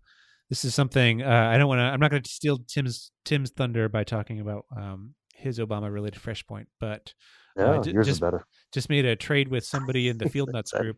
this 0.50 0.66
is 0.66 0.76
something 0.76 1.22
uh, 1.22 1.50
I 1.52 1.58
don't 1.58 1.68
want 1.68 1.80
to. 1.80 1.84
I'm 1.84 2.00
not 2.00 2.12
going 2.12 2.24
to 2.24 2.30
steal 2.30 2.60
Tim's 2.68 3.12
Tim's 3.24 3.52
thunder 3.52 3.88
by 3.88 4.04
talking 4.04 4.40
about 4.42 4.66
um, 4.76 5.14
his 5.34 5.60
Obama-related 5.60 6.20
fresh 6.20 6.46
point, 6.46 6.68
but 6.80 7.14
uh, 7.58 7.64
yeah, 7.64 7.92
yours 7.94 8.08
just, 8.08 8.10
is 8.10 8.20
better. 8.20 8.46
Just 8.74 8.90
made 8.90 9.06
a 9.06 9.16
trade 9.16 9.48
with 9.48 9.64
somebody 9.64 10.10
in 10.10 10.18
the 10.18 10.30
Field 10.30 10.50
Nuts 10.52 10.72
group 10.72 10.98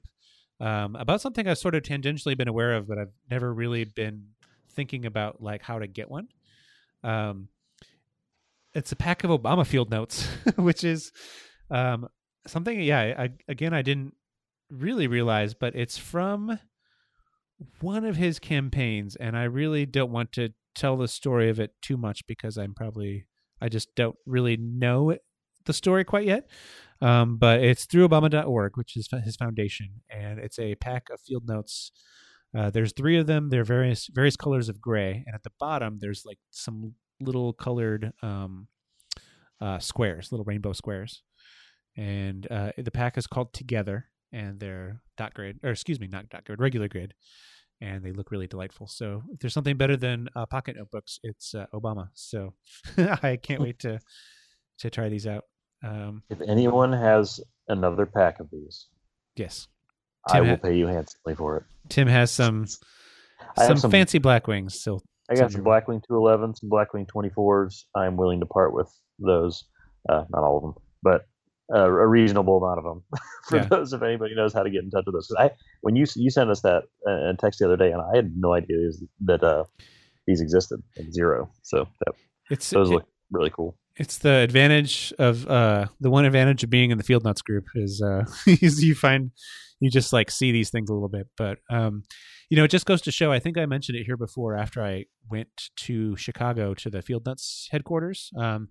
um, 0.60 0.96
about 0.96 1.22
something 1.22 1.48
I've 1.48 1.58
sort 1.58 1.76
of 1.76 1.84
tangentially 1.84 2.38
been 2.38 2.48
aware 2.48 2.76
of, 2.76 2.88
but 2.88 2.98
I've 2.98 3.12
never 3.30 3.54
really 3.54 3.84
been 3.84 4.28
thinking 4.74 5.06
about 5.06 5.42
like 5.42 5.62
how 5.62 5.80
to 5.80 5.88
get 5.88 6.10
one. 6.10 6.28
Um, 7.04 7.50
it's 8.74 8.92
a 8.92 8.96
pack 8.96 9.24
of 9.24 9.30
Obama 9.30 9.66
Field 9.66 9.90
Notes, 9.90 10.28
which 10.56 10.84
is 10.84 11.12
um, 11.70 12.08
something. 12.48 12.80
Yeah, 12.82 13.14
I, 13.18 13.30
again, 13.48 13.74
I 13.74 13.82
didn't 13.82 14.14
really 14.70 15.08
realize, 15.08 15.54
but 15.54 15.76
it's 15.76 15.98
from 15.98 16.60
one 17.80 18.06
of 18.06 18.16
his 18.16 18.40
campaigns, 18.40 19.16
and 19.16 19.38
I 19.38 19.44
really 19.44 19.86
don't 19.86 20.12
want 20.12 20.32
to 20.34 20.50
tell 20.74 20.98
the 20.98 21.08
story 21.08 21.50
of 21.50 21.60
it 21.60 21.72
too 21.82 21.98
much 21.98 22.26
because 22.28 22.58
I'm 22.58 22.74
probably 22.74 23.28
I 23.62 23.70
just 23.70 23.94
don't 23.96 24.16
really 24.26 24.58
know 24.58 25.16
the 25.66 25.74
story 25.74 26.04
quite 26.04 26.26
yet. 26.26 26.50
Um, 27.02 27.38
but 27.38 27.62
it's 27.64 27.86
through 27.86 28.08
Obama.org, 28.08 28.78
which 28.78 28.96
is 28.96 29.10
his 29.24 29.36
foundation, 29.36 30.02
and 30.10 30.40
it's 30.40 30.60
a 30.60 30.76
pack 30.76 31.08
of 31.12 31.20
field 31.20 31.48
notes. 31.48 31.92
Uh, 32.56 32.70
there's 32.70 32.94
three 32.94 33.18
of 33.18 33.28
them. 33.28 33.50
They're 33.50 33.64
various 33.64 34.08
various 34.08 34.36
colors 34.36 34.70
of 34.70 34.80
gray, 34.80 35.24
and 35.26 35.34
at 35.34 35.44
the 35.44 35.52
bottom 35.60 35.98
there's 36.00 36.24
like 36.26 36.38
some 36.52 36.94
little 37.22 37.54
colored 37.54 38.14
um, 38.22 38.68
uh, 39.60 39.80
squares, 39.80 40.32
little 40.32 40.46
rainbow 40.46 40.74
squares. 40.74 41.22
And 41.98 42.48
uh, 42.50 42.72
the 42.78 42.92
pack 42.92 43.18
is 43.18 43.28
called 43.28 43.54
Together, 43.54 44.08
and 44.32 44.60
they're 44.60 45.02
dot 45.18 45.34
grid, 45.34 45.60
or 45.64 45.72
excuse 45.72 46.00
me, 46.00 46.08
not 46.08 46.30
dot 46.30 46.46
grid, 46.46 46.60
regular 46.60 46.88
grid 46.88 47.14
and 47.82 48.04
they 48.04 48.12
look 48.12 48.32
really 48.32 48.48
delightful. 48.48 48.88
So 48.88 49.24
if 49.34 49.40
there's 49.40 49.54
something 49.54 49.76
better 49.76 49.98
than 49.98 50.30
uh, 50.36 50.46
pocket 50.46 50.78
notebooks, 50.78 51.20
it's 51.24 51.56
uh, 51.56 51.66
Obama. 51.74 52.10
So 52.14 52.54
I 52.98 53.38
can't 53.42 53.60
wait 53.60 53.80
to 53.80 54.00
to 54.80 54.90
try 54.90 55.10
these 55.10 55.28
out. 55.28 55.46
Um, 55.84 56.22
if 56.30 56.40
anyone 56.42 56.94
has 56.94 57.40
another 57.68 58.06
pack 58.06 58.40
of 58.40 58.50
these, 58.52 58.88
yes, 59.36 59.68
Tim 60.30 60.38
I 60.38 60.42
will 60.42 60.50
ha- 60.50 60.58
pay 60.58 60.78
you 60.78 60.88
handsomely 60.88 61.36
for 61.36 61.58
it. 61.58 61.64
Tim 61.90 62.08
has 62.08 62.32
some 62.32 62.68
some, 63.58 63.78
some 63.78 63.92
fancy 63.92 64.20
Blackwings. 64.20 64.74
So 64.74 65.02
I 65.32 65.36
got 65.36 65.52
some 65.52 65.64
Blackwing 65.64 66.04
211, 66.06 66.56
some 66.56 66.70
Blackwing 66.70 67.08
24s. 67.08 67.86
I'm 67.96 68.18
willing 68.18 68.42
to 68.42 68.46
part 68.46 68.74
with 68.74 68.92
those. 69.18 69.64
Uh, 70.10 70.26
not 70.30 70.44
all 70.44 70.58
of 70.58 70.64
them, 70.64 70.74
but 71.04 71.26
uh, 71.74 71.86
a 71.88 72.08
reasonable 72.08 72.58
amount 72.58 72.80
of 72.80 72.84
them 72.84 73.04
for 73.48 73.58
yeah. 73.58 73.66
those 73.66 73.94
if 73.94 74.02
anybody 74.02 74.36
knows 74.36 74.52
how 74.54 74.64
to 74.64 74.70
get 74.70 74.84
in 74.84 74.90
touch 74.90 75.06
with 75.06 75.16
us. 75.16 75.32
I 75.38 75.52
when 75.82 75.96
you 75.96 76.06
you 76.16 76.30
sent 76.30 76.50
us 76.50 76.62
that 76.62 76.84
uh, 77.08 77.34
text 77.40 77.60
the 77.60 77.66
other 77.66 77.78
day, 77.78 77.92
and 77.92 78.02
I 78.02 78.16
had 78.16 78.36
no 78.36 78.54
idea 78.54 78.78
that 79.26 79.44
uh, 79.44 79.64
these 80.28 80.42
existed 80.42 80.82
zero. 81.12 81.50
So 81.62 81.88
that, 82.06 82.16
it's 82.50 82.70
those 82.72 82.90
it, 82.90 82.96
look 82.96 83.08
really 83.32 83.52
cool. 83.52 83.78
It's 83.96 84.18
the 84.18 84.38
advantage 84.38 85.14
of 85.20 85.48
uh, 85.48 85.86
the 86.00 86.10
one 86.10 86.26
advantage 86.26 86.64
of 86.64 86.70
being 86.70 86.92
in 86.92 86.98
the 86.98 87.04
Field 87.04 87.24
Nuts 87.24 87.42
group 87.42 87.66
is 87.76 88.02
uh, 88.02 88.26
you 88.46 88.96
find 88.96 89.32
you 89.80 89.90
just 89.90 90.12
like 90.12 90.32
see 90.32 90.52
these 90.52 90.72
things 90.72 90.90
a 90.90 90.94
little 90.94 91.10
bit, 91.10 91.28
but 91.38 91.60
um, 91.70 92.04
you 92.52 92.58
know 92.58 92.66
it 92.66 92.72
just 92.72 92.86
goes 92.86 93.02
to 93.04 93.12
show. 93.12 93.32
I 93.32 93.40
think 93.40 93.58
I 93.58 93.66
mentioned 93.66 93.98
it 93.98 94.04
here 94.06 94.18
before. 94.18 94.58
After 94.58 94.84
I 94.84 95.06
went 95.30 95.70
to 95.78 96.18
Chicago 96.18 96.74
to 96.74 96.90
the 96.90 97.02
Field 97.02 97.26
Nuts 97.26 97.70
headquarters, 97.72 98.30
um, 98.38 98.68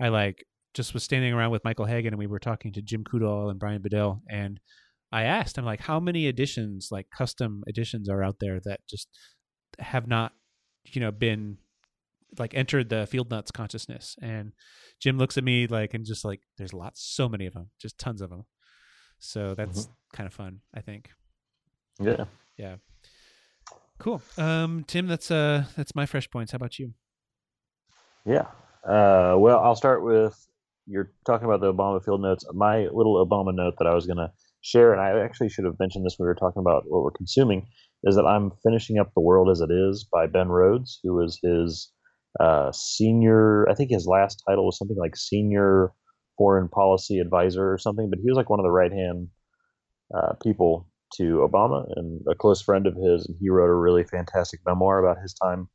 I 0.00 0.08
like 0.08 0.44
just 0.74 0.94
was 0.94 1.04
standing 1.04 1.32
around 1.32 1.52
with 1.52 1.64
Michael 1.64 1.84
Hagan 1.84 2.12
and 2.12 2.18
we 2.18 2.26
were 2.26 2.40
talking 2.40 2.72
to 2.72 2.82
Jim 2.82 3.04
Coudal 3.04 3.48
and 3.48 3.60
Bryan 3.60 3.82
Bedell 3.82 4.22
and 4.28 4.58
I 5.12 5.24
asked 5.24 5.58
I'm 5.58 5.64
like 5.64 5.80
how 5.80 5.98
many 6.00 6.26
editions 6.26 6.88
like 6.90 7.06
custom 7.16 7.62
editions 7.68 8.08
are 8.08 8.22
out 8.22 8.36
there 8.40 8.60
that 8.64 8.80
just 8.88 9.08
have 9.78 10.06
not 10.06 10.32
you 10.86 11.00
know 11.00 11.10
been 11.10 11.58
like 12.38 12.54
entered 12.54 12.88
the 12.88 13.06
field 13.06 13.30
nuts 13.30 13.50
consciousness 13.50 14.16
and 14.22 14.52
Jim 15.00 15.18
looks 15.18 15.36
at 15.36 15.44
me 15.44 15.66
like 15.66 15.94
and 15.94 16.04
just 16.04 16.24
like 16.24 16.40
there's 16.58 16.72
lots 16.72 17.02
so 17.02 17.28
many 17.28 17.46
of 17.46 17.54
them 17.54 17.70
just 17.80 17.98
tons 17.98 18.20
of 18.20 18.30
them 18.30 18.44
so 19.18 19.54
that's 19.54 19.82
mm-hmm. 19.82 20.16
kind 20.16 20.26
of 20.26 20.34
fun 20.34 20.60
I 20.74 20.80
think 20.80 21.10
yeah 22.00 22.24
yeah 22.56 22.76
cool. 24.00 24.20
Um 24.36 24.84
Tim 24.86 25.06
that's 25.06 25.30
uh 25.30 25.64
that's 25.76 25.94
my 25.94 26.06
fresh 26.06 26.28
points. 26.30 26.52
How 26.52 26.56
about 26.56 26.78
you? 26.78 26.94
Yeah. 28.26 28.46
Uh 28.84 29.36
well 29.38 29.60
I'll 29.60 29.76
start 29.76 30.04
with 30.04 30.34
you're 30.90 31.12
talking 31.24 31.46
about 31.46 31.60
the 31.60 31.72
Obama 31.72 32.04
field 32.04 32.20
notes. 32.20 32.44
My 32.52 32.88
little 32.92 33.24
Obama 33.24 33.54
note 33.54 33.74
that 33.78 33.86
I 33.86 33.94
was 33.94 34.06
going 34.06 34.16
to 34.16 34.32
share, 34.60 34.92
and 34.92 35.00
I 35.00 35.24
actually 35.24 35.48
should 35.48 35.64
have 35.64 35.78
mentioned 35.78 36.04
this 36.04 36.16
when 36.18 36.26
we 36.26 36.30
were 36.30 36.34
talking 36.34 36.60
about 36.60 36.84
what 36.86 37.02
we're 37.02 37.12
consuming, 37.12 37.66
is 38.04 38.16
that 38.16 38.26
I'm 38.26 38.50
finishing 38.62 38.98
up 38.98 39.12
The 39.14 39.20
World 39.20 39.48
as 39.50 39.60
It 39.60 39.70
Is 39.70 40.06
by 40.12 40.26
Ben 40.26 40.48
Rhodes, 40.48 40.98
who 41.02 41.14
was 41.14 41.38
his 41.42 41.92
uh, 42.40 42.72
senior, 42.72 43.68
I 43.68 43.74
think 43.74 43.90
his 43.90 44.06
last 44.06 44.42
title 44.48 44.66
was 44.66 44.78
something 44.78 44.96
like 44.96 45.16
senior 45.16 45.92
foreign 46.36 46.68
policy 46.68 47.18
advisor 47.18 47.72
or 47.72 47.78
something, 47.78 48.08
but 48.10 48.18
he 48.18 48.28
was 48.28 48.36
like 48.36 48.50
one 48.50 48.60
of 48.60 48.64
the 48.64 48.70
right 48.70 48.92
hand 48.92 49.28
uh, 50.14 50.34
people 50.42 50.88
to 51.16 51.46
Obama 51.48 51.84
and 51.96 52.20
a 52.30 52.34
close 52.34 52.62
friend 52.62 52.86
of 52.86 52.94
his. 52.94 53.26
And 53.26 53.36
he 53.40 53.50
wrote 53.50 53.70
a 53.70 53.74
really 53.74 54.04
fantastic 54.04 54.60
memoir 54.66 55.04
about 55.04 55.22
his 55.22 55.34
time 55.34 55.68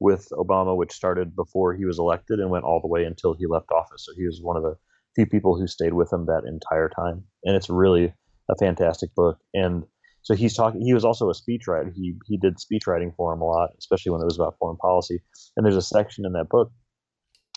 with 0.00 0.28
Obama, 0.32 0.76
which 0.76 0.92
started 0.92 1.34
before 1.34 1.74
he 1.74 1.84
was 1.84 1.98
elected 1.98 2.38
and 2.38 2.50
went 2.50 2.64
all 2.64 2.80
the 2.80 2.88
way 2.88 3.04
until 3.04 3.34
he 3.34 3.46
left 3.46 3.70
office. 3.70 4.04
So 4.04 4.12
he 4.16 4.26
was 4.26 4.40
one 4.42 4.56
of 4.56 4.62
the 4.62 4.76
few 5.14 5.26
people 5.26 5.58
who 5.58 5.66
stayed 5.66 5.94
with 5.94 6.12
him 6.12 6.26
that 6.26 6.44
entire 6.46 6.88
time. 6.88 7.24
And 7.44 7.56
it's 7.56 7.70
really 7.70 8.12
a 8.50 8.56
fantastic 8.58 9.14
book. 9.14 9.38
And 9.54 9.84
so 10.22 10.34
he's 10.34 10.54
talking. 10.54 10.80
He 10.80 10.92
was 10.92 11.04
also 11.04 11.30
a 11.30 11.34
speechwriter. 11.34 11.92
He 11.94 12.14
he 12.26 12.36
did 12.36 12.56
speechwriting 12.56 13.14
for 13.16 13.32
him 13.32 13.40
a 13.40 13.44
lot, 13.44 13.70
especially 13.78 14.10
when 14.10 14.20
it 14.20 14.24
was 14.24 14.36
about 14.36 14.56
foreign 14.58 14.76
policy. 14.76 15.22
And 15.56 15.64
there's 15.64 15.76
a 15.76 15.82
section 15.82 16.26
in 16.26 16.32
that 16.32 16.48
book 16.48 16.72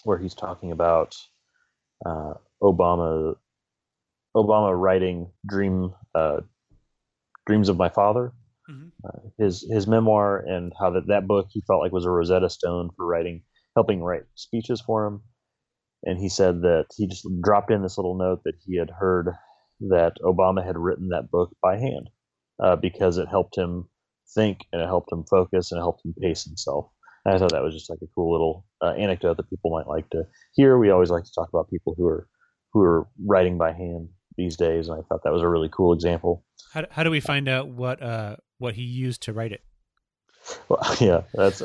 where 0.03 0.19
he's 0.19 0.35
talking 0.35 0.71
about 0.71 1.15
uh, 2.05 2.33
Obama 2.61 3.33
Obama 4.37 4.79
writing 4.79 5.31
Dream 5.47 5.93
uh, 6.13 6.41
Dreams 7.49 7.67
of 7.69 7.77
My 7.77 7.89
Father, 7.89 8.31
Mhm. 8.69 8.91
uh, 9.03 9.29
his 9.39 9.67
his 9.71 9.87
memoir, 9.87 10.37
and 10.37 10.71
how 10.79 10.91
that 10.91 11.07
that 11.07 11.25
book 11.25 11.47
he 11.49 11.61
felt 11.61 11.81
like 11.81 11.91
was 11.91 12.05
a 12.05 12.11
Rosetta 12.11 12.47
Stone 12.47 12.91
for 12.95 13.07
writing, 13.07 13.41
helping 13.75 14.03
write 14.03 14.25
speeches 14.35 14.79
for 14.81 15.07
him. 15.07 15.23
And 16.03 16.19
he 16.19 16.29
said 16.29 16.61
that 16.61 16.85
he 16.95 17.07
just 17.07 17.25
dropped 17.41 17.71
in 17.71 17.81
this 17.81 17.97
little 17.97 18.15
note 18.15 18.41
that 18.45 18.53
he 18.63 18.77
had 18.77 18.91
heard 18.91 19.33
that 19.89 20.13
Obama 20.21 20.63
had 20.63 20.77
written 20.77 21.09
that 21.09 21.31
book 21.31 21.49
by 21.59 21.77
hand 21.77 22.11
uh, 22.63 22.75
because 22.75 23.17
it 23.17 23.27
helped 23.27 23.57
him 23.57 23.89
think 24.35 24.67
and 24.71 24.79
it 24.81 24.85
helped 24.85 25.11
him 25.11 25.23
focus 25.23 25.71
and 25.71 25.79
it 25.79 25.81
helped 25.81 26.05
him 26.05 26.13
pace 26.21 26.43
himself. 26.43 26.91
And 27.25 27.33
I 27.33 27.39
thought 27.39 27.51
that 27.51 27.63
was 27.63 27.73
just 27.73 27.89
like 27.89 27.99
a 28.03 28.07
cool 28.13 28.31
little 28.31 28.65
uh, 28.79 28.91
anecdote 28.91 29.37
that 29.37 29.49
people 29.49 29.71
might 29.71 29.87
like 29.87 30.07
to 30.11 30.23
hear. 30.53 30.77
We 30.77 30.91
always 30.91 31.09
like 31.09 31.23
to 31.23 31.33
talk 31.33 31.49
about 31.49 31.69
people 31.71 31.95
who 31.97 32.05
are 32.05 32.27
who 32.73 32.81
are 32.81 33.07
writing 33.25 33.57
by 33.57 33.71
hand 33.73 34.09
these 34.39 34.55
days, 34.57 34.87
and 34.87 34.97
I 34.97 35.01
thought 35.07 35.21
that 35.25 35.33
was 35.33 35.41
a 35.41 35.47
really 35.47 35.69
cool 35.69 35.91
example. 35.93 36.43
How, 36.73 36.85
how 36.89 37.03
do 37.03 37.11
we 37.11 37.19
find 37.19 37.47
out 37.49 37.67
what 37.67 38.01
uh 38.01 38.37
what 38.57 38.73
he 38.75 38.83
used 38.83 39.21
to 39.23 39.33
write 39.33 39.51
it? 39.51 39.63
Well, 40.69 40.79
yeah, 40.99 41.21
that's. 41.33 41.61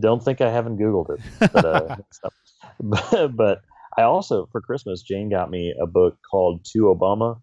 Don't 0.00 0.22
think 0.22 0.40
I 0.40 0.50
haven't 0.50 0.78
Googled 0.78 1.10
it, 1.14 1.20
but, 1.52 1.64
uh, 1.64 1.88
but 2.80 3.36
but 3.36 3.60
I 3.96 4.02
also 4.02 4.48
for 4.52 4.60
Christmas 4.60 5.02
Jane 5.02 5.30
got 5.30 5.50
me 5.50 5.74
a 5.80 5.86
book 5.86 6.16
called 6.30 6.66
To 6.72 6.94
Obama, 6.94 7.40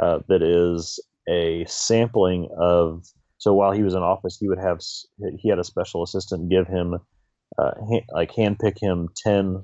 uh, 0.00 0.18
that 0.28 0.42
is 0.42 1.00
a 1.28 1.64
sampling 1.66 2.48
of. 2.60 3.04
So 3.40 3.54
while 3.54 3.70
he 3.72 3.84
was 3.84 3.94
in 3.94 4.02
office, 4.02 4.36
he 4.38 4.48
would 4.48 4.58
have 4.58 4.80
he 5.38 5.48
had 5.48 5.58
a 5.60 5.64
special 5.64 6.02
assistant 6.02 6.50
give 6.50 6.66
him, 6.66 6.94
uh, 7.56 7.70
ha- 7.90 8.06
like 8.12 8.32
handpick 8.32 8.76
him 8.82 9.08
ten 9.16 9.62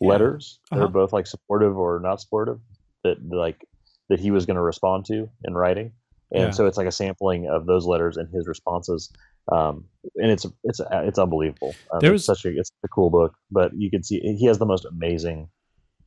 Yeah. 0.00 0.08
letters 0.12 0.58
that 0.70 0.76
Uh-huh. 0.78 0.86
are 0.86 0.88
both 1.00 1.12
like 1.12 1.26
supportive 1.26 1.76
or 1.76 2.00
not 2.00 2.20
supportive 2.22 2.58
that 3.04 3.16
like 3.30 3.64
that 4.08 4.20
he 4.20 4.30
was 4.30 4.46
going 4.46 4.56
to 4.56 4.62
respond 4.62 5.04
to 5.06 5.28
in 5.44 5.54
writing. 5.54 5.92
And 6.32 6.44
Yeah. 6.44 6.50
so 6.50 6.66
it's 6.66 6.76
like 6.76 6.86
a 6.86 6.92
sampling 6.92 7.48
of 7.48 7.66
those 7.66 7.86
letters 7.86 8.16
and 8.16 8.28
his 8.32 8.46
responses 8.46 9.10
um, 9.52 9.84
and 10.16 10.30
it's 10.30 10.46
it's 10.64 10.80
it's 10.90 11.18
unbelievable. 11.18 11.74
Um, 11.92 12.00
There 12.00 12.12
it's 12.14 12.28
was- 12.28 12.38
such 12.38 12.44
a 12.44 12.56
it's 12.56 12.70
a 12.84 12.88
cool 12.88 13.10
book 13.10 13.32
but 13.50 13.72
you 13.76 13.90
can 13.90 14.02
see 14.02 14.20
he 14.20 14.46
has 14.46 14.58
the 14.58 14.66
most 14.66 14.84
amazing 14.84 15.48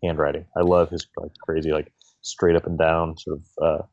handwriting. 0.04 0.46
I 0.58 0.62
love 0.62 0.90
his 0.90 1.06
like 1.18 1.32
crazy 1.46 1.72
like 1.72 1.92
straight 2.22 2.56
up 2.56 2.66
and 2.68 2.78
down 2.78 3.18
sort 3.18 3.40
of 3.40 3.44
uh, 3.66 3.84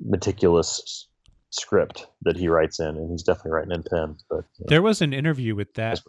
meticulous 0.00 1.06
script 1.50 2.06
that 2.22 2.36
he 2.36 2.48
writes 2.48 2.78
in 2.78 2.88
and 2.88 3.10
he's 3.10 3.22
definitely 3.22 3.52
writing 3.52 3.72
in 3.72 3.82
pen 3.82 4.16
but 4.28 4.44
you 4.58 4.64
know, 4.64 4.66
There 4.68 4.82
was 4.82 5.00
an 5.00 5.14
interview 5.14 5.54
with 5.54 5.72
that 5.74 6.00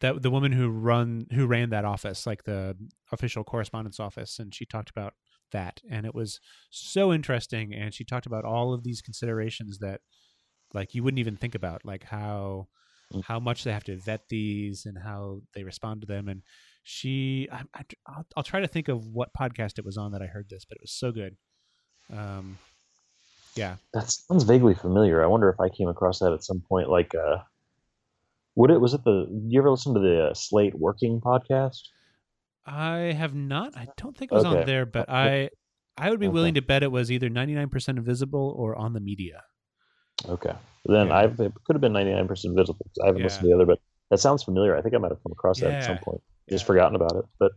that 0.00 0.22
the 0.22 0.30
woman 0.30 0.52
who 0.52 0.68
run 0.68 1.26
who 1.32 1.46
ran 1.46 1.70
that 1.70 1.84
office, 1.84 2.26
like 2.26 2.44
the 2.44 2.76
official 3.12 3.44
correspondence 3.44 3.98
office, 3.98 4.38
and 4.38 4.54
she 4.54 4.64
talked 4.64 4.90
about 4.90 5.14
that, 5.52 5.80
and 5.90 6.06
it 6.06 6.14
was 6.14 6.40
so 6.70 7.12
interesting. 7.12 7.74
And 7.74 7.92
she 7.92 8.04
talked 8.04 8.26
about 8.26 8.44
all 8.44 8.72
of 8.72 8.84
these 8.84 9.00
considerations 9.00 9.78
that, 9.78 10.00
like, 10.74 10.94
you 10.94 11.02
wouldn't 11.02 11.18
even 11.20 11.36
think 11.36 11.54
about, 11.54 11.84
like 11.84 12.04
how 12.04 12.68
Mm. 13.10 13.24
how 13.24 13.40
much 13.40 13.64
they 13.64 13.72
have 13.72 13.84
to 13.84 13.96
vet 13.96 14.28
these 14.28 14.84
and 14.84 14.98
how 15.02 15.40
they 15.54 15.64
respond 15.64 16.02
to 16.02 16.06
them. 16.06 16.28
And 16.28 16.42
she, 16.82 17.48
I, 17.50 17.62
I, 17.74 17.82
I'll, 18.06 18.26
I'll 18.36 18.42
try 18.42 18.60
to 18.60 18.68
think 18.68 18.88
of 18.88 19.06
what 19.06 19.30
podcast 19.32 19.78
it 19.78 19.84
was 19.86 19.96
on 19.96 20.12
that 20.12 20.20
I 20.20 20.26
heard 20.26 20.50
this, 20.50 20.66
but 20.66 20.76
it 20.76 20.82
was 20.82 20.92
so 20.92 21.10
good. 21.10 21.36
Um, 22.12 22.58
yeah, 23.54 23.76
That 23.94 24.10
sounds 24.10 24.44
vaguely 24.44 24.74
familiar. 24.74 25.24
I 25.24 25.26
wonder 25.26 25.48
if 25.48 25.58
I 25.58 25.70
came 25.70 25.88
across 25.88 26.18
that 26.18 26.34
at 26.34 26.44
some 26.44 26.60
point. 26.68 26.90
Like, 26.90 27.14
uh, 27.14 27.38
would 28.58 28.70
it 28.72 28.80
was 28.80 28.92
it 28.92 29.04
the? 29.04 29.26
You 29.46 29.60
ever 29.60 29.70
listen 29.70 29.94
to 29.94 30.00
the 30.00 30.30
uh, 30.30 30.34
Slate 30.34 30.74
Working 30.74 31.20
podcast? 31.20 31.78
I 32.66 33.14
have 33.16 33.34
not. 33.34 33.76
I 33.76 33.88
don't 33.96 34.16
think 34.16 34.32
it 34.32 34.34
was 34.34 34.44
on 34.44 34.66
there, 34.66 34.84
but 34.84 35.08
I 35.08 35.50
I 35.96 36.10
would 36.10 36.18
be 36.20 36.26
Okay. 36.26 36.34
willing 36.34 36.54
to 36.54 36.62
bet 36.62 36.82
it 36.82 36.90
was 36.92 37.10
either 37.10 37.28
99% 37.30 37.88
invisible 37.98 38.54
or 38.58 38.76
on 38.76 38.92
the 38.92 39.00
media. 39.00 39.42
Okay, 40.28 40.52
then 40.86 41.06
Yeah. 41.06 41.14
I 41.14 41.24
it 41.24 41.52
could 41.64 41.74
have 41.76 41.80
been 41.80 41.92
ninety 41.92 42.12
nine 42.12 42.26
percent 42.26 42.56
visible 42.56 42.84
because 42.84 42.98
I 43.04 43.06
haven't 43.06 43.22
listened 43.22 43.44
to 43.44 43.48
the 43.48 43.54
other, 43.54 43.66
but 43.66 43.78
that 44.10 44.18
sounds 44.18 44.42
familiar. 44.42 44.76
I 44.76 44.82
think 44.82 44.94
I 44.94 44.98
might 44.98 45.12
have 45.12 45.22
come 45.22 45.32
across 45.32 45.60
that 45.60 45.74
at 45.74 45.84
some 45.84 45.98
point. 45.98 46.20
Just 46.50 46.64
Yeah. 46.64 46.66
forgotten 46.66 46.96
about 46.96 47.14
it, 47.16 47.24
but 47.38 47.52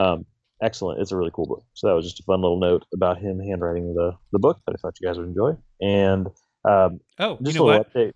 um, 0.00 0.26
excellent. 0.62 1.00
It's 1.00 1.10
a 1.10 1.16
really 1.16 1.32
cool 1.34 1.46
book. 1.46 1.64
So 1.74 1.88
that 1.88 1.94
was 1.94 2.04
just 2.06 2.20
a 2.20 2.22
fun 2.22 2.40
little 2.40 2.60
note 2.60 2.84
about 2.94 3.18
him 3.18 3.40
handwriting 3.40 3.94
the 3.94 4.12
the 4.30 4.38
book 4.38 4.60
that 4.66 4.74
I 4.74 4.78
thought 4.80 4.94
you 5.00 5.08
guys 5.08 5.18
would 5.18 5.26
enjoy. 5.26 5.56
And 5.80 6.28
um, 6.64 7.00
Oh, 7.18 7.38
just 7.42 7.54
you 7.56 7.60
know 7.60 7.64
a 7.64 7.70
little 7.70 7.84
what? 7.84 7.92
update. 7.92 8.12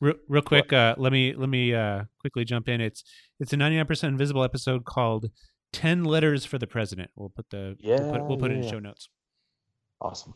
Real, 0.00 0.14
real 0.28 0.42
quick, 0.42 0.72
uh, 0.72 0.94
let 0.98 1.12
me 1.12 1.34
let 1.34 1.48
me 1.48 1.74
uh, 1.74 2.04
quickly 2.20 2.44
jump 2.44 2.68
in. 2.68 2.80
It's 2.80 3.02
it's 3.40 3.52
a 3.52 3.56
99% 3.56 4.04
invisible 4.04 4.44
episode 4.44 4.84
called 4.84 5.30
10 5.72 6.04
letters 6.04 6.44
for 6.44 6.56
the 6.58 6.66
president. 6.66 7.10
We'll 7.16 7.30
put 7.30 7.50
the 7.50 7.76
we'll 7.82 8.12
put, 8.12 8.28
we'll 8.28 8.36
put 8.38 8.50
it 8.50 8.56
in 8.58 8.62
Yeah. 8.62 8.70
show 8.70 8.78
notes. 8.78 9.08
Awesome. 10.00 10.34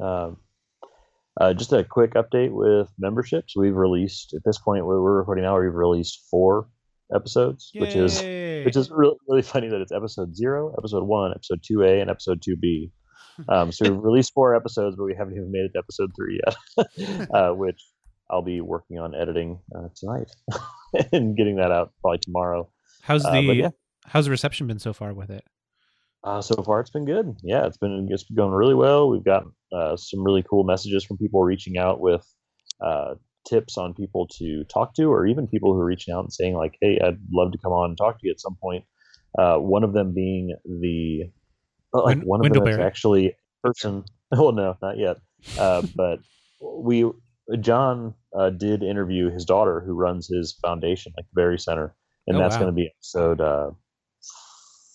Um, 0.00 0.36
uh, 1.40 1.54
just 1.54 1.72
a 1.72 1.82
quick 1.82 2.12
update 2.14 2.52
with 2.52 2.88
memberships. 2.98 3.56
We've 3.56 3.74
released 3.74 4.34
at 4.34 4.42
this 4.44 4.58
point 4.58 4.86
where 4.86 5.00
we're 5.00 5.18
recording 5.18 5.44
now. 5.44 5.58
We've 5.60 5.74
released 5.74 6.26
four 6.30 6.68
episodes, 7.14 7.70
which 7.74 7.96
is 7.96 8.20
which 8.64 8.76
is 8.76 8.90
really 8.90 9.16
really 9.28 9.42
funny 9.42 9.68
that 9.68 9.80
it's 9.80 9.92
episode 9.92 10.36
zero, 10.36 10.74
episode 10.78 11.04
one, 11.04 11.32
episode 11.32 11.60
two 11.62 11.82
A, 11.82 12.00
and 12.00 12.10
episode 12.10 12.40
two 12.42 12.56
B. 12.56 12.92
Um, 13.48 13.72
so 13.72 13.90
we've 13.90 14.02
released 14.04 14.34
four 14.34 14.54
episodes, 14.54 14.94
but 14.94 15.04
we 15.04 15.14
haven't 15.14 15.32
even 15.34 15.50
made 15.50 15.60
it 15.64 15.72
to 15.72 15.78
episode 15.78 16.12
three 16.14 16.38
yet, 16.44 17.28
uh, 17.34 17.52
which 17.52 17.82
I'll 18.32 18.42
be 18.42 18.60
working 18.60 18.98
on 18.98 19.14
editing 19.14 19.60
uh, 19.76 19.88
tonight 19.94 20.30
and 21.12 21.36
getting 21.36 21.56
that 21.56 21.70
out 21.70 21.92
probably 22.00 22.18
tomorrow. 22.18 22.68
how's 23.02 23.24
uh, 23.24 23.32
the 23.32 23.54
yeah. 23.54 23.68
how's 24.06 24.24
the 24.24 24.30
reception 24.30 24.66
been 24.66 24.78
so 24.78 24.92
far 24.92 25.12
with 25.12 25.30
it? 25.30 25.44
Uh, 26.24 26.40
so 26.40 26.62
far, 26.62 26.80
it's 26.80 26.90
been 26.90 27.04
good. 27.04 27.36
Yeah, 27.42 27.66
it's 27.66 27.76
been 27.76 28.08
it's 28.10 28.22
been 28.22 28.36
going 28.36 28.52
really 28.52 28.74
well. 28.74 29.10
We've 29.10 29.24
got 29.24 29.44
uh, 29.72 29.96
some 29.96 30.24
really 30.24 30.42
cool 30.48 30.64
messages 30.64 31.04
from 31.04 31.18
people 31.18 31.42
reaching 31.42 31.78
out 31.78 32.00
with 32.00 32.24
uh, 32.80 33.14
tips 33.46 33.76
on 33.76 33.92
people 33.92 34.28
to 34.38 34.64
talk 34.64 34.94
to, 34.94 35.04
or 35.04 35.26
even 35.26 35.46
people 35.46 35.74
who 35.74 35.80
are 35.80 35.84
reaching 35.84 36.14
out 36.14 36.20
and 36.20 36.32
saying 36.32 36.54
like, 36.54 36.78
"Hey, 36.80 36.98
I'd 37.04 37.18
love 37.32 37.52
to 37.52 37.58
come 37.58 37.72
on 37.72 37.90
and 37.90 37.98
talk 37.98 38.20
to 38.20 38.26
you 38.26 38.32
at 38.32 38.40
some 38.40 38.56
point." 38.60 38.84
Uh, 39.36 39.56
one 39.56 39.82
of 39.82 39.92
them 39.92 40.14
being 40.14 40.56
the 40.64 41.24
like 41.92 42.22
one 42.22 42.44
of 42.44 42.52
them 42.52 42.66
is 42.66 42.78
actually 42.78 43.36
person. 43.62 44.04
Well, 44.34 44.52
no, 44.52 44.78
not 44.80 44.96
yet. 44.96 45.18
Uh, 45.58 45.82
but 45.94 46.20
we 46.58 47.04
John 47.60 48.14
uh, 48.38 48.50
did 48.50 48.82
interview 48.82 49.30
his 49.30 49.44
daughter, 49.44 49.80
who 49.84 49.94
runs 49.94 50.28
his 50.28 50.56
foundation, 50.62 51.12
like 51.16 51.26
the 51.26 51.34
Berry 51.40 51.58
Center, 51.58 51.94
and 52.26 52.36
Oh, 52.36 52.40
that's 52.40 52.54
wow. 52.56 52.62
going 52.62 52.72
to 52.72 52.76
be 52.76 52.90
episode 52.96 53.40
uh, 53.40 53.70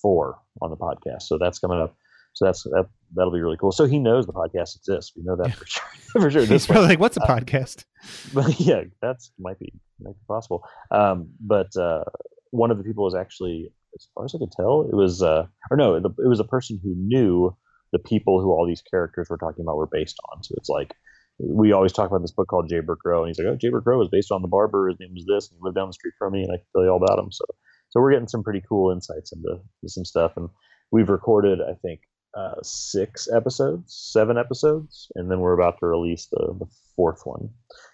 four 0.01 0.39
on 0.61 0.69
the 0.69 0.77
podcast. 0.77 1.23
So 1.23 1.38
that's 1.38 1.59
coming 1.59 1.79
up. 1.79 1.95
So 2.33 2.45
that's 2.45 2.63
that, 2.63 2.85
that'll 3.15 3.31
be 3.33 3.41
really 3.41 3.57
cool. 3.57 3.71
So 3.71 3.85
he 3.85 3.97
knows 3.99 4.27
the 4.27 4.33
podcast 4.33 4.75
exists. 4.75 5.13
We 5.15 5.23
know 5.23 5.35
that 5.38 5.55
for 5.55 5.65
sure. 5.67 5.83
for 6.21 6.29
sure. 6.31 6.45
He's 6.45 6.67
probably 6.67 6.88
like, 6.89 6.99
"What's 6.99 7.17
a 7.17 7.23
Uh, 7.23 7.27
podcast?" 7.39 7.85
But 8.33 8.59
yeah, 8.59 8.83
that's 9.01 9.31
might 9.39 9.59
be 9.59 9.73
might 9.99 10.13
be 10.13 10.19
possible. 10.27 10.63
Um, 10.91 11.29
but 11.39 11.75
uh, 11.75 12.03
one 12.51 12.69
of 12.71 12.77
the 12.77 12.83
people 12.83 13.03
was 13.05 13.15
actually, 13.15 13.71
as 13.95 14.07
far 14.13 14.25
as 14.25 14.35
I 14.35 14.38
could 14.38 14.51
tell, 14.51 14.83
it 14.83 14.93
was 14.95 15.23
uh, 15.23 15.47
or 15.71 15.77
no, 15.77 15.95
it 15.95 16.03
was 16.27 16.39
a 16.39 16.43
person 16.43 16.79
who 16.83 16.93
knew 16.95 17.55
the 17.91 17.99
people 17.99 18.39
who 18.41 18.51
all 18.51 18.67
these 18.67 18.81
characters 18.83 19.27
we're 19.29 19.38
talking 19.38 19.63
about 19.65 19.77
were 19.77 19.88
based 19.88 20.17
on. 20.31 20.43
So 20.43 20.53
it's 20.57 20.69
like 20.69 20.93
we 21.39 21.71
always 21.71 21.93
talk 21.93 22.09
about 22.09 22.21
this 22.21 22.31
book 22.31 22.47
called 22.47 22.69
Jayber 22.69 22.97
Crow, 22.97 23.23
and 23.23 23.29
he's 23.29 23.39
like, 23.39 23.47
"Oh, 23.47 23.57
Jayber 23.57 23.83
Crow 23.83 23.99
was 23.99 24.09
based 24.09 24.31
on 24.31 24.41
the 24.41 24.47
barber. 24.47 24.89
His 24.89 24.99
name 24.99 25.13
was 25.13 25.25
this, 25.25 25.49
and 25.49 25.57
he 25.57 25.63
lived 25.63 25.75
down 25.75 25.89
the 25.89 25.93
street 25.93 26.13
from 26.17 26.33
me, 26.33 26.43
and 26.43 26.51
I 26.51 26.57
can 26.57 26.65
tell 26.73 26.83
you 26.83 26.89
all 26.89 27.03
about 27.03 27.19
him." 27.19 27.31
So, 27.31 27.45
so 27.89 28.01
we're 28.01 28.11
getting 28.11 28.27
some 28.27 28.43
pretty 28.43 28.61
cool 28.67 28.91
insights 28.91 29.31
into, 29.31 29.51
into 29.51 29.89
some 29.89 30.05
stuff, 30.05 30.33
and 30.35 30.49
we've 30.91 31.09
recorded, 31.09 31.59
I 31.61 31.73
think, 31.81 32.01
uh, 32.35 32.55
six 32.61 33.27
episodes, 33.33 33.93
seven 34.11 34.38
episodes, 34.38 35.11
and 35.15 35.29
then 35.29 35.39
we're 35.39 35.53
about 35.53 35.79
to 35.79 35.88
release 35.88 36.27
the, 36.31 36.55
the 36.59 36.65
fourth 36.95 37.21
one. 37.25 37.49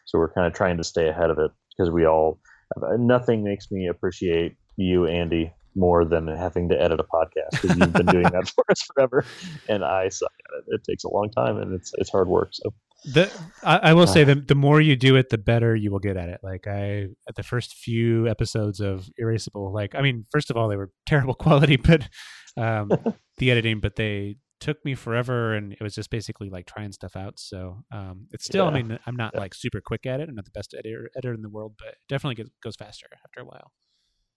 So 0.06 0.18
we're 0.20 0.34
kind 0.34 0.48
of 0.48 0.54
trying 0.54 0.78
to 0.78 0.84
stay 0.84 1.08
ahead 1.08 1.30
of 1.30 1.40
it 1.40 1.52
because 1.78 1.92
we 1.92 2.06
all 2.06 2.40
nothing 2.98 3.44
makes 3.44 3.72
me 3.72 3.88
appreciate 3.88 4.56
you, 4.78 5.06
Andy, 5.06 5.54
more 5.76 6.06
than 6.06 6.28
having 6.28 6.70
to 6.70 6.82
edit 6.82 7.00
a 7.00 7.04
podcast 7.04 7.62
because 7.62 7.78
you've 7.78 7.94
been 7.94 8.06
doing 8.06 8.24
that 8.24 8.50
for 8.56 8.64
us 8.70 8.82
forever, 8.82 9.26
and 9.70 9.84
I 9.84 10.10
suck 10.10 10.32
at 10.48 10.60
it. 10.60 10.76
It 10.76 10.84
takes 10.90 11.04
a 11.04 11.10
long 11.10 11.30
time 11.32 11.58
and 11.58 11.74
it's 11.74 11.92
it's 11.98 12.10
hard 12.10 12.28
work. 12.28 12.50
So 12.54 12.74
the 13.06 13.32
I, 13.64 13.78
I 13.78 13.94
will 13.94 14.08
say 14.08 14.24
the 14.24 14.36
the 14.36 14.56
more 14.56 14.80
you 14.82 14.96
do 14.96 15.16
it, 15.16 15.30
the 15.30 15.38
better 15.38 15.76
you 15.76 15.92
will 15.92 16.00
get 16.00 16.18
at 16.18 16.30
it. 16.30 16.40
Like 16.44 16.68
I 16.68 17.08
at 17.28 17.36
the 17.36 17.44
first 17.44 17.74
few 17.76 18.28
episodes 18.28 18.80
of 18.80 19.10
Erasable, 19.22 19.74
like 19.74 19.96
I 19.96 20.02
mean, 20.02 20.26
first 20.32 20.50
of 20.50 20.58
all, 20.58 20.68
they 20.70 20.76
were 20.78 20.92
terrible 21.06 21.34
quality, 21.34 21.76
but 21.76 22.08
um, 22.58 22.92
the 23.38 23.52
editing, 23.52 23.80
but 23.80 23.96
they 23.96 24.38
took 24.60 24.84
me 24.86 24.96
forever, 24.96 25.54
and 25.56 25.74
it 25.74 25.82
was 25.82 25.94
just 25.94 26.10
basically 26.10 26.50
like 26.50 26.66
trying 26.66 26.92
stuff 26.94 27.16
out. 27.18 27.34
So 27.38 27.84
um, 27.92 28.28
it's 28.32 28.46
still, 28.46 28.66
I 28.66 28.72
mean, 28.72 28.98
I'm 29.06 29.16
not 29.18 29.32
Yeah. 29.34 29.42
like 29.42 29.54
super 29.54 29.82
quick 29.82 30.06
at 30.06 30.22
it. 30.22 30.30
I'm 30.30 30.36
not 30.36 30.46
the 30.46 30.52
best 30.52 30.74
editor 30.78 31.10
editor 31.18 31.34
in 31.34 31.42
the 31.42 31.50
world, 31.50 31.74
but 31.78 31.90
it 31.90 31.98
definitely 32.08 32.36
gets, 32.36 32.50
goes 32.64 32.76
faster 32.78 33.08
after 33.26 33.42
a 33.42 33.46
while. 33.46 33.72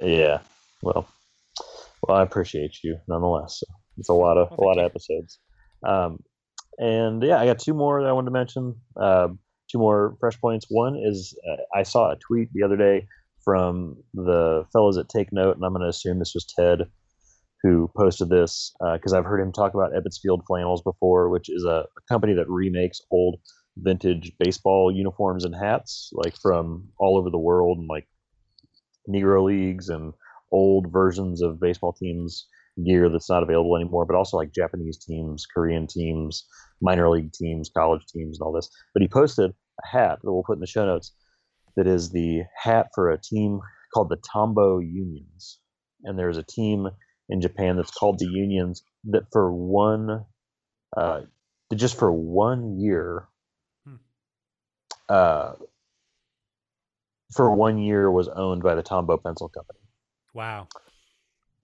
Yeah. 0.01 0.41
Well, 0.83 1.07
well, 2.03 2.19
I 2.19 2.23
appreciate 2.23 2.79
you 2.83 2.99
nonetheless. 3.07 3.61
So 3.61 3.67
it's 3.99 4.09
a 4.09 4.15
lot 4.15 4.37
of 4.37 4.51
Well, 4.51 4.59
a 4.59 4.63
lot 4.67 4.77
thank 4.77 4.87
of 4.87 4.91
episodes. 4.93 5.39
Um, 5.87 6.19
and 6.79 7.23
yeah, 7.23 7.39
I 7.39 7.47
got 7.47 7.59
two 7.59 7.75
more 7.75 8.03
that 8.03 8.09
I 8.09 8.13
wanted 8.13 8.27
to 8.27 8.33
mention. 8.33 8.75
Um, 8.97 9.39
two 9.71 9.79
more 9.79 10.17
fresh 10.21 10.41
points. 10.41 10.67
One 10.69 10.97
is 10.97 11.37
uh, 11.49 11.79
I 11.79 11.83
saw 11.83 12.13
a 12.13 12.17
tweet 12.17 12.53
the 12.53 12.63
other 12.63 12.77
day 12.77 13.07
from 13.45 13.97
the 14.15 14.65
fellows 14.73 14.99
at 14.99 15.09
Take 15.09 15.33
Note, 15.33 15.57
and 15.57 15.65
I'm 15.65 15.73
going 15.73 15.83
to 15.83 15.89
assume 15.89 16.19
this 16.19 16.35
was 16.35 16.47
Ted 16.47 16.89
who 17.63 17.91
posted 17.97 18.29
this 18.29 18.73
because 18.93 19.13
I've 19.13 19.25
heard 19.25 19.41
him 19.41 19.53
talk 19.53 19.75
about 19.75 19.93
Ebbets 19.93 20.21
Field 20.21 20.43
Flannels 20.47 20.83
before, 20.83 21.31
which 21.31 21.49
is 21.49 21.65
a, 21.65 21.85
a 21.97 22.01
company 22.09 22.35
that 22.35 22.49
remakes 22.49 23.01
old 23.11 23.41
vintage 23.79 24.33
baseball 24.39 24.93
uniforms 24.95 25.45
and 25.45 25.55
hats, 25.55 26.11
like 26.13 26.37
from 26.37 26.89
all 26.99 27.17
over 27.19 27.31
the 27.31 27.39
world, 27.39 27.79
and 27.79 27.89
like 27.89 28.07
Negro 29.09 29.45
leagues 29.45 29.89
and 29.89 30.13
old 30.53 30.93
versions 30.93 31.43
of 31.43 31.61
baseball 31.61 31.93
teams 31.93 32.47
gear 32.85 33.09
that's 33.09 33.31
not 33.31 33.43
available 33.43 33.77
anymore, 33.77 34.05
but 34.07 34.17
also 34.17 34.37
like 34.37 34.53
Japanese 34.53 34.99
teams, 34.99 35.47
Korean 35.47 35.87
teams, 35.87 36.47
minor 36.81 37.09
league 37.09 37.33
teams, 37.33 37.71
college 37.75 38.05
teams, 38.07 38.39
and 38.39 38.47
all 38.47 38.53
this. 38.53 38.69
But 38.95 39.03
he 39.03 39.09
posted 39.09 39.51
a 39.51 39.87
hat 39.87 40.19
that 40.23 40.33
we'll 40.33 40.43
put 40.43 40.57
in 40.57 40.61
the 40.61 40.67
show 40.67 40.87
notes 40.87 41.13
that 41.77 41.87
is 41.87 42.11
the 42.11 42.43
hat 42.63 42.89
for 42.95 43.11
a 43.11 43.21
team 43.21 43.61
called 43.93 44.09
the 44.09 44.17
Tombow 44.19 44.81
Unions. 44.81 45.59
And 46.05 46.19
there's 46.19 46.37
a 46.39 46.43
team 46.43 46.89
in 47.29 47.41
Japan 47.41 47.77
that's 47.77 47.91
called 47.91 48.19
the 48.19 48.27
Unions 48.27 48.83
that 49.05 49.25
for 49.33 49.53
one, 49.53 50.25
uh, 50.97 51.23
that 51.71 51.77
just 51.77 51.99
for 51.99 52.13
one 52.13 52.79
year, 52.79 53.29
Hmm. 53.85 53.97
uh, 55.09 55.53
for 57.35 57.55
one 57.55 57.79
year 57.79 58.11
was 58.11 58.29
owned 58.29 58.63
by 58.63 58.75
the 58.75 58.83
Tombow 58.83 59.23
Pencil 59.23 59.49
Company 59.49 59.81
Wow. 60.35 60.69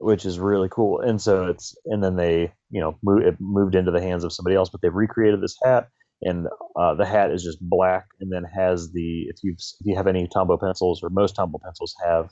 Which 0.02 0.26
is 0.26 0.38
really 0.38 0.68
cool. 0.68 1.00
And 1.00 1.20
so 1.20 1.46
it's 1.46 1.76
and 1.86 2.02
then 2.02 2.16
they 2.16 2.52
you 2.70 2.80
know 2.80 2.98
move, 3.02 3.24
it 3.26 3.36
moved 3.40 3.74
into 3.74 3.90
the 3.90 4.00
hands 4.00 4.24
of 4.24 4.32
somebody 4.32 4.56
else, 4.56 4.68
but 4.68 4.82
they've 4.82 4.94
recreated 4.94 5.40
this 5.40 5.56
hat, 5.62 5.88
and 6.22 6.48
uh, 6.76 6.94
the 6.94 7.06
hat 7.06 7.30
is 7.30 7.42
just 7.42 7.58
black, 7.60 8.06
and 8.20 8.30
then 8.32 8.44
has 8.44 8.92
the 8.92 9.22
if 9.28 9.36
you 9.42 9.52
if 9.52 9.86
you 9.86 9.96
have 9.96 10.06
any 10.06 10.28
Tombow 10.28 10.60
pencils 10.60 11.02
or 11.02 11.10
most 11.10 11.36
Tombow 11.36 11.62
pencils 11.62 11.94
have, 12.04 12.30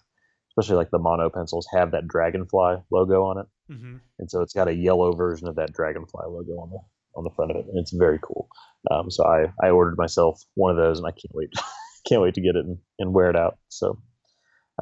especially 0.50 0.76
like 0.76 0.90
the 0.90 0.98
mono 0.98 1.30
pencils 1.30 1.66
have 1.72 1.92
that 1.92 2.08
dragonfly 2.08 2.76
logo 2.90 3.22
on 3.24 3.38
it, 3.38 3.46
hmm 3.68 3.96
and 4.18 4.30
so 4.30 4.42
it's 4.42 4.52
got 4.52 4.68
a 4.68 4.74
yellow 4.74 5.12
version 5.12 5.48
of 5.48 5.56
that 5.56 5.72
dragonfly 5.72 6.24
logo 6.26 6.52
on 6.60 6.70
the 6.70 6.78
on 7.16 7.24
the 7.24 7.30
front 7.30 7.50
of 7.50 7.56
it, 7.56 7.66
and 7.66 7.78
it's 7.78 7.92
very 7.92 8.18
cool. 8.22 8.48
Um, 8.90 9.10
so 9.10 9.24
I 9.24 9.52
I 9.62 9.70
ordered 9.70 9.96
myself 9.96 10.42
one 10.54 10.70
of 10.70 10.76
those, 10.76 10.98
and 10.98 11.06
I 11.06 11.12
can't 11.12 11.34
wait 11.34 11.50
can't 12.08 12.22
wait 12.22 12.34
to 12.34 12.40
get 12.40 12.56
it 12.56 12.64
and, 12.64 12.78
and 12.98 13.14
wear 13.14 13.30
it 13.30 13.36
out. 13.36 13.58
So 13.68 13.98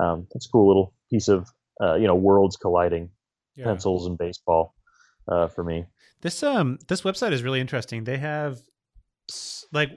um, 0.00 0.26
it's 0.34 0.46
a 0.46 0.50
cool 0.50 0.68
little 0.68 0.94
piece 1.10 1.28
of 1.28 1.48
uh, 1.82 1.94
you 1.94 2.06
know 2.06 2.14
worlds 2.14 2.56
colliding 2.56 3.10
Yeah. 3.56 3.64
pencils 3.64 4.06
and 4.06 4.16
baseball 4.18 4.74
uh, 5.28 5.48
for 5.48 5.64
me. 5.64 5.86
This 6.20 6.42
um 6.42 6.78
this 6.88 7.02
website 7.02 7.32
is 7.32 7.42
really 7.42 7.60
interesting. 7.60 8.04
They 8.04 8.18
have 8.18 8.58
like 9.72 9.90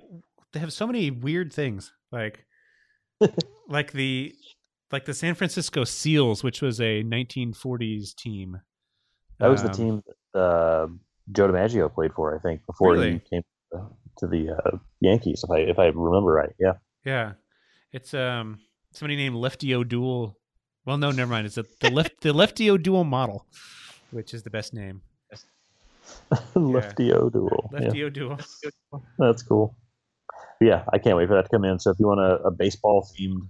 they 0.53 0.59
have 0.59 0.73
so 0.73 0.85
many 0.87 1.09
weird 1.11 1.53
things 1.53 1.91
like 2.11 2.45
like 3.69 3.91
the 3.93 4.33
like 4.91 5.05
the 5.05 5.13
San 5.13 5.35
Francisco 5.35 5.83
Seals, 5.85 6.43
which 6.43 6.61
was 6.61 6.81
a 6.81 7.03
1940s 7.03 8.13
team. 8.15 8.59
That 9.39 9.47
was 9.47 9.61
the 9.63 9.69
Um, 9.69 9.73
team 9.73 10.03
that 10.33 10.39
uh, 10.39 10.87
Joe 11.31 11.47
DiMaggio 11.47 11.93
played 11.93 12.11
for, 12.13 12.35
I 12.35 12.39
think, 12.39 12.65
before 12.65 12.93
Really? 12.93 13.13
he 13.13 13.19
came 13.19 13.41
to 14.17 14.27
the 14.27 14.51
uh, 14.51 14.77
Yankees, 14.99 15.43
if 15.43 15.49
I 15.49 15.59
if 15.59 15.79
I 15.79 15.85
remember 15.87 16.31
right. 16.33 16.53
Yeah, 16.59 16.73
Yeah, 17.05 17.33
it's 17.93 18.13
um 18.13 18.59
somebody 18.91 19.15
named 19.15 19.35
Lefty 19.35 19.73
O'Doul. 19.73 20.35
Well, 20.85 20.97
no, 20.97 21.11
never 21.11 21.29
mind. 21.31 21.45
It's 21.47 21.57
a, 21.57 21.65
the 21.79 21.89
left 21.91 22.21
the 22.21 22.33
Lefty 22.33 22.69
O'Doul 22.69 23.03
model, 23.03 23.45
which 24.11 24.33
is 24.33 24.43
the 24.43 24.49
best 24.49 24.73
name. 24.73 25.01
Lefty 26.55 27.13
O'Doul. 27.13 27.69
Yeah, 27.73 27.79
Lefty 27.79 28.03
O'Doul. 28.03 28.39
that's 29.19 29.43
cool. 29.43 29.75
But 30.59 30.65
yeah, 30.67 30.83
I 30.91 30.97
can't 30.97 31.17
wait 31.17 31.27
for 31.27 31.35
that 31.35 31.43
to 31.43 31.49
come 31.49 31.65
in. 31.65 31.79
So 31.79 31.91
if 31.91 31.99
you 31.99 32.07
want 32.07 32.19
a, 32.19 32.47
a 32.47 32.51
baseball 32.51 33.07
themed 33.17 33.47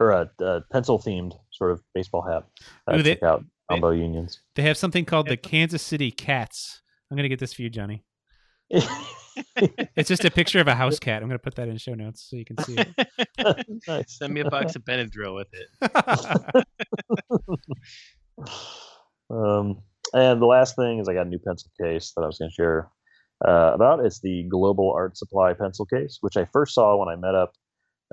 or 0.00 0.10
a, 0.10 0.30
a 0.40 0.60
pencil 0.72 0.98
themed 0.98 1.32
sort 1.50 1.70
of 1.72 1.82
baseball 1.94 2.22
hat, 2.22 2.44
uh, 2.90 2.96
Ooh, 2.98 3.02
they- 3.02 3.14
check 3.14 3.22
out 3.22 3.44
Tombow 3.70 3.98
Unions. 3.98 4.40
They 4.54 4.62
have 4.62 4.76
something 4.76 5.04
called 5.06 5.26
the 5.28 5.36
Kansas 5.38 5.82
City 5.82 6.10
Cats. 6.10 6.82
I'm 7.10 7.16
gonna 7.16 7.28
get 7.28 7.40
this 7.40 7.54
for 7.54 7.62
you, 7.62 7.70
Johnny. 7.70 8.04
It's 9.96 10.08
just 10.08 10.24
a 10.24 10.30
picture 10.30 10.60
of 10.60 10.68
a 10.68 10.74
house 10.74 10.98
cat. 11.00 11.22
I'm 11.22 11.28
gonna 11.28 11.38
put 11.38 11.54
that 11.56 11.68
in 11.68 11.76
show 11.78 11.94
notes 11.94 12.26
so 12.28 12.36
you 12.36 12.44
can 12.44 12.58
see 12.58 12.76
it. 12.76 13.68
nice. 13.88 14.18
Send 14.18 14.34
me 14.34 14.40
a 14.40 14.50
box 14.50 14.74
of 14.76 14.84
Benadryl 14.84 15.34
with 15.36 15.48
it. 15.52 16.66
Um, 19.30 19.82
and 20.12 20.40
the 20.40 20.46
last 20.46 20.76
thing 20.76 20.98
is 20.98 21.08
I 21.08 21.14
got 21.14 21.26
a 21.26 21.30
new 21.30 21.38
pencil 21.38 21.70
case 21.80 22.12
that 22.16 22.22
I 22.22 22.26
was 22.26 22.38
going 22.38 22.50
to 22.50 22.54
share 22.54 22.88
uh, 23.46 23.72
about. 23.74 24.04
It's 24.04 24.20
the 24.20 24.44
Global 24.48 24.92
Art 24.92 25.16
Supply 25.16 25.54
pencil 25.54 25.86
case, 25.86 26.18
which 26.20 26.36
I 26.36 26.44
first 26.46 26.74
saw 26.74 26.96
when 26.96 27.08
I 27.08 27.16
met 27.16 27.34
up 27.34 27.52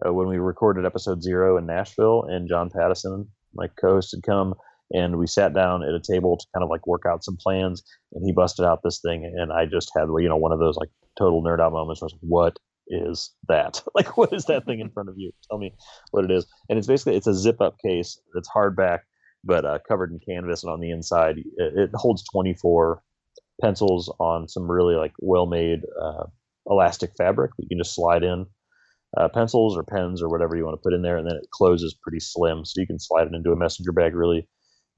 uh, 0.06 0.14
when 0.14 0.28
we 0.28 0.38
recorded 0.38 0.86
episode 0.86 1.22
zero 1.22 1.58
in 1.58 1.66
Nashville, 1.66 2.24
and 2.24 2.48
John 2.48 2.70
Pattison, 2.70 3.28
my 3.54 3.68
co-host, 3.80 4.16
had 4.16 4.24
come, 4.24 4.56
and 4.94 5.18
we 5.18 5.28
sat 5.28 5.54
down 5.54 5.84
at 5.84 5.94
a 5.94 6.00
table 6.00 6.38
to 6.38 6.46
kind 6.54 6.64
of 6.64 6.70
like 6.70 6.88
work 6.88 7.04
out 7.08 7.24
some 7.24 7.38
plans, 7.38 7.84
and 8.14 8.26
he 8.26 8.32
busted 8.32 8.66
out 8.66 8.82
this 8.84 9.00
thing, 9.00 9.26
and 9.26 9.52
I 9.52 9.66
just 9.66 9.92
had 9.96 10.08
you 10.20 10.30
know 10.30 10.38
one 10.38 10.52
of 10.52 10.60
those 10.60 10.78
like 10.78 10.90
total 11.18 11.44
nerd 11.44 11.60
out 11.60 11.74
moments 11.74 12.02
where 12.02 12.08
I 12.08 12.12
was 12.12 12.14
like, 12.14 12.30
what 12.30 12.60
is 12.88 13.32
that? 13.48 13.82
like, 13.96 14.18
what 14.18 14.34
is 14.34 14.46
that 14.46 14.66
thing 14.66 14.80
in 14.80 14.90
front 14.90 15.10
of 15.10 15.16
you? 15.18 15.32
Tell 15.50 15.58
me 15.58 15.74
what 16.12 16.26
it 16.26 16.32
is. 16.32 16.46
And 16.70 16.78
it's 16.78 16.88
basically 16.88 17.16
it's 17.16 17.28
a 17.28 17.36
zip 17.36 17.62
up 17.62 17.78
case 17.84 18.20
that's 18.34 18.50
hardback 18.50 19.00
but 19.44 19.66
uh, 19.66 19.80
covered 19.88 20.12
in 20.12 20.20
canvas 20.20 20.64
and 20.64 20.72
on 20.72 20.80
the 20.80 20.92
inside 20.92 21.38
it, 21.38 21.74
it 21.76 21.90
holds 21.94 22.24
24 22.32 23.02
pencils 23.62 24.14
on 24.20 24.48
some 24.48 24.70
really 24.70 24.96
like 24.96 25.14
well 25.20 25.46
made 25.46 25.82
uh, 26.02 26.26
elastic 26.68 27.12
fabric 27.18 27.52
that 27.58 27.64
you 27.64 27.70
can 27.70 27.78
just 27.78 27.96
slide 27.96 28.24
in 28.24 28.46
uh, 29.18 29.28
pencils 29.28 29.76
or 29.76 29.84
pens 29.84 30.22
or 30.22 30.30
whatever 30.30 30.56
you 30.56 30.64
want 30.64 30.74
to 30.76 30.84
put 30.84 30.94
in 30.94 31.02
there 31.02 31.18
and 31.18 31.28
then 31.28 31.36
it 31.36 31.48
closes 31.52 31.96
pretty 32.02 32.20
slim 32.20 32.64
so 32.64 32.80
you 32.80 32.88
can 32.88 33.00
slide 33.00 33.28
it 33.28 33.36
into 33.36 33.52
a 33.52 33.56
messenger 33.56 33.92
bag 33.92 34.16
really 34.16 34.48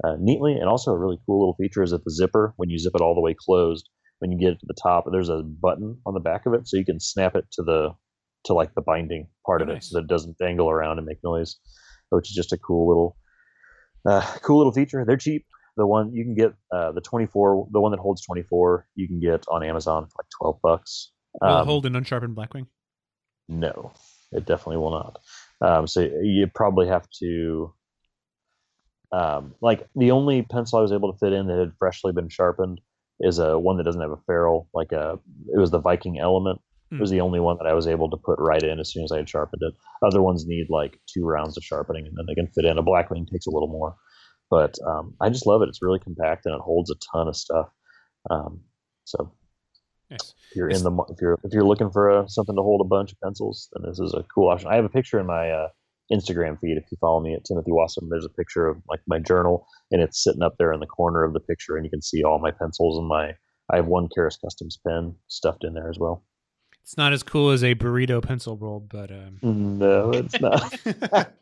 uh, 0.04 0.16
neatly 0.20 0.54
and 0.54 0.70
also 0.70 0.92
a 0.92 0.98
really 0.98 1.20
cool 1.26 1.40
little 1.40 1.56
feature 1.56 1.84
is 1.84 1.92
that 1.92 2.04
the 2.04 2.12
zipper 2.12 2.54
when 2.58 2.70
you 2.70 2.80
zip 2.80 2.94
it 2.96 3.02
all 3.02 3.16
the 3.16 3.22
way 3.22 3.36
closed 3.38 3.90
when 4.20 4.32
you 4.32 4.40
get 4.40 4.54
it 4.54 4.60
to 4.60 4.66
the 4.68 4.76
top 4.82 5.06
there's 5.12 5.30
a 5.30 5.44
button 5.44 5.98
on 6.06 6.14
the 6.14 6.20
back 6.20 6.46
of 6.46 6.54
it 6.54 6.68
so 6.68 6.78
you 6.78 6.86
can 6.86 7.00
snap 7.00 7.36
it 7.36 7.46
to 7.52 7.62
the 7.64 7.90
to 8.46 8.54
like 8.54 8.74
the 8.76 8.82
binding 8.82 9.28
part 9.46 9.62
of 9.62 9.70
it 9.70 9.84
so 9.84 9.98
that 9.98 10.04
it 10.04 10.10
doesn't 10.10 10.38
dangle 10.38 10.70
around 10.70 10.98
and 10.98 11.06
make 11.06 11.24
noise 11.24 11.58
which 12.10 12.30
is 12.30 12.36
just 12.36 12.54
a 12.54 12.58
cool 12.58 12.88
little 12.88 13.18
uh, 14.06 14.22
cool 14.42 14.58
little 14.58 14.74
feature. 14.74 15.04
They're 15.06 15.18
cheap. 15.18 15.46
The 15.76 15.88
one 15.88 16.14
you 16.14 16.24
can 16.24 16.36
get, 16.36 16.54
uh, 16.72 16.92
the 16.92 17.02
24, 17.02 17.68
the 17.72 17.82
one 17.82 17.92
that 17.92 18.00
holds 18.00 18.24
24, 18.26 18.88
you 18.96 19.08
can 19.08 19.20
get 19.20 19.44
on 19.48 19.64
Amazon 19.64 20.06
for 20.06 20.12
like 20.20 20.28
12 20.40 20.60
bucks. 20.62 21.12
Will 21.42 21.50
Um, 21.50 21.62
it 21.62 21.66
hold 21.66 21.86
an 21.86 21.96
unsharpened 21.96 22.36
Blackwing? 22.36 22.68
no, 23.50 23.92
it 24.32 24.46
definitely 24.46 24.78
will 24.78 24.92
not. 24.92 25.20
Um, 25.62 25.88
so 25.88 26.02
you 26.02 26.48
probably 26.54 26.88
have 26.88 27.08
to, 27.20 27.74
um, 29.14 29.54
like 29.62 29.88
the 29.96 30.12
only 30.12 30.42
pencil 30.42 30.80
I 30.80 30.82
was 30.82 30.92
able 30.92 31.14
to 31.14 31.20
fit 31.20 31.34
in 31.34 31.48
that 31.48 31.60
had 31.60 31.74
freshly 31.78 32.12
been 32.12 32.30
sharpened 32.30 32.82
is 33.20 33.38
a 33.40 33.58
one 33.58 33.78
that 33.78 33.84
doesn't 33.84 34.02
have 34.02 34.12
a 34.12 34.20
ferrule. 34.26 34.68
Like 34.74 34.92
a, 34.92 35.20
it 35.54 35.60
was 35.60 35.72
the 35.72 35.80
Viking 35.80 36.20
Element. 36.20 36.60
It 36.92 37.00
was 37.00 37.10
the 37.10 37.22
only 37.22 37.40
one 37.40 37.58
that 37.58 37.66
I 37.66 37.74
was 37.74 37.88
able 37.88 38.10
to 38.12 38.18
put 38.18 38.38
right 38.38 38.62
in 38.62 38.80
as 38.80 38.92
soon 38.92 39.04
as 39.04 39.12
I 39.12 39.18
had 39.18 39.30
sharpened 39.30 39.64
it. 39.64 39.74
Other 40.06 40.22
ones 40.22 40.46
need 40.46 40.68
like 40.70 41.00
two 41.12 41.26
rounds 41.26 41.58
of 41.58 41.64
sharpening, 41.64 42.06
and 42.06 42.16
then 42.16 42.26
they 42.28 42.36
can 42.36 42.48
fit 42.48 42.66
in. 42.66 42.78
A 42.78 42.84
Blackwing 42.84 43.28
takes 43.28 43.48
a 43.48 43.52
little 43.52 43.68
more, 43.68 43.96
but 44.50 44.76
um, 44.86 45.16
I 45.20 45.30
just 45.30 45.48
love 45.48 45.64
it. 45.64 45.70
It's 45.70 45.82
really 45.82 45.98
compact 45.98 46.46
and 46.46 46.54
it 46.54 46.62
holds 46.62 46.92
a 46.92 46.96
ton 47.12 47.28
of 47.28 47.36
stuff. 47.36 47.70
Um, 48.30 48.62
so 49.06 49.32
Nice. 50.12 50.36
if 50.52 50.56
you're 50.56 50.70
in 50.70 50.84
the 50.84 50.92
if 51.10 51.20
you're 51.20 51.40
if 51.44 51.54
you're 51.54 51.64
looking 51.64 51.90
for 51.90 52.10
a, 52.10 52.30
something 52.30 52.56
to 52.56 52.62
hold 52.62 52.82
a 52.82 52.88
bunch 52.88 53.12
of 53.12 53.20
pencils, 53.22 53.70
then 53.74 53.90
this 53.90 54.00
is 54.00 54.14
a 54.14 54.24
cool 54.34 54.50
option. 54.50 54.70
I 54.70 54.76
have 54.76 54.86
a 54.86 54.90
picture 54.90 55.20
in 55.20 55.26
my 55.26 55.50
uh, 55.50 55.70
Instagram 56.12 56.60
feed. 56.60 56.78
If 56.78 56.86
you 56.92 56.98
follow 57.00 57.20
me 57.20 57.34
at 57.34 57.46
Timothy 57.46 57.72
Wasem, 57.72 58.10
there's 58.10 58.26
a 58.26 58.30
picture 58.30 58.68
of 58.68 58.78
like 58.90 59.02
my 59.08 59.20
journal, 59.20 59.68
and 59.92 60.02
it's 60.02 60.24
sitting 60.24 60.42
up 60.42 60.56
there 60.58 60.74
in 60.74 60.80
the 60.80 60.88
corner 60.88 61.24
of 61.24 61.34
the 61.34 61.40
picture, 61.40 61.76
and 61.76 61.86
you 61.86 61.90
can 61.90 62.02
see 62.02 62.24
all 62.24 62.40
my 62.40 62.52
pencils 62.52 62.98
and 62.98 63.08
my. 63.08 63.34
I 63.72 63.78
have 63.78 63.88
one 63.88 64.10
Karas 64.16 64.38
Kustoms 64.44 64.76
pen 64.86 65.16
stuffed 65.28 65.64
in 65.64 65.74
there 65.74 65.90
as 65.90 65.98
well. 65.98 66.24
It's 66.82 66.98
not 66.98 67.14
as 67.14 67.24
cool 67.24 67.52
as 67.52 67.64
a 67.64 67.76
burrito 67.76 68.22
pencil 68.22 68.58
roll, 68.58 68.82
but 68.82 69.10
um, 69.10 69.40
No, 69.42 70.12
it's 70.12 70.40
not. 70.42 70.78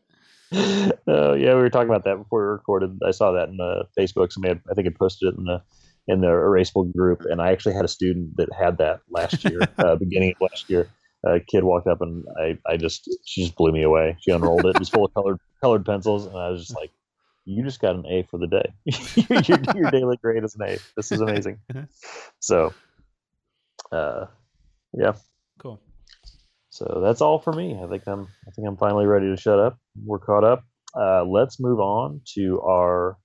oh 1.08 1.34
yeah, 1.34 1.56
we 1.56 1.62
were 1.62 1.70
talking 1.70 1.90
about 1.90 2.04
that 2.04 2.18
before 2.18 2.42
we 2.42 2.52
recorded. 2.52 3.00
I 3.06 3.12
saw 3.12 3.32
that 3.32 3.50
in 3.50 3.58
the 3.58 3.86
Facebook. 3.98 4.32
Somebody, 4.32 4.56
had, 4.56 4.62
I 4.70 4.74
think, 4.74 4.86
had 4.86 4.96
posted 4.96 5.34
it 5.34 5.38
in 5.38 5.46
the 5.46 5.62
in 6.08 6.22
the 6.22 6.28
erasable 6.28 6.92
group, 6.92 7.22
and 7.22 7.42
I 7.42 7.52
actually 7.52 7.74
had 7.74 7.86
a 7.86 7.88
student 7.88 8.36
that 8.38 8.50
had 8.54 8.78
that 8.80 9.00
last 9.10 9.46
year, 9.46 9.62
uh, 9.78 9.96
beginning 9.96 10.32
of 10.32 10.42
last 10.42 10.70
year. 10.70 10.90
A 11.26 11.40
kid 11.40 11.64
walked 11.64 11.88
up 11.88 12.02
and 12.02 12.26
I, 12.40 12.58
I 12.68 12.78
just 12.78 13.08
she 13.26 13.44
just 13.44 13.56
blew 13.56 13.72
me 13.72 13.84
away. 13.84 14.18
She 14.22 14.32
unrolled 14.32 14.66
it. 14.66 14.76
It 14.76 14.80
was 14.80 14.90
full 14.90 15.06
of 15.06 15.14
colored 15.14 15.40
colored 15.62 15.86
pencils, 15.86 16.26
and 16.26 16.36
I 16.36 16.50
was 16.50 16.62
just 16.62 16.76
like, 16.76 16.90
"You 17.46 17.64
just 17.64 17.80
got 17.80 17.96
an 17.96 18.06
A 18.08 18.24
for 18.24 18.40
the 18.40 18.48
day. 18.48 18.74
your, 19.48 19.60
your 19.76 19.92
daily 19.92 20.18
grade 20.18 20.44
is 20.44 20.56
an 20.56 20.64
A. 20.64 20.78
This 20.98 21.12
is 21.12 21.22
amazing." 21.22 21.60
so, 22.40 22.74
uh, 23.92 24.26
yeah, 24.94 25.14
Cool. 25.60 25.80
so 26.70 27.02
that's 27.04 27.22
all 27.22 27.38
for 27.40 27.54
me. 27.54 27.80
I 27.82 27.88
think 27.88 28.08
I'm 28.08 28.28
I 28.48 28.52
think 28.52 28.68
I'm 28.68 28.78
finally 28.78 29.06
ready 29.06 29.28
to 29.28 29.38
shut 29.40 29.60
up. 29.60 29.78
We're 30.04 30.20
caught 30.20 30.44
up. 30.44 30.64
Uh, 31.00 31.24
let's 31.24 31.60
move 31.60 31.80
on 31.80 32.22
to 32.36 32.62
our 32.62 33.18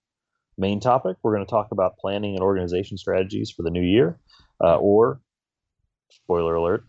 main 0.58 0.80
topic. 0.80 1.16
We're 1.22 1.34
going 1.34 1.46
to 1.46 1.50
talk 1.50 1.68
about 1.72 1.96
planning 1.98 2.34
and 2.34 2.42
organization 2.42 2.98
strategies 2.98 3.50
for 3.50 3.62
the 3.62 3.70
new 3.70 3.82
year, 3.82 4.18
uh, 4.62 4.76
or 4.76 5.20
spoiler 6.10 6.54
alert, 6.54 6.84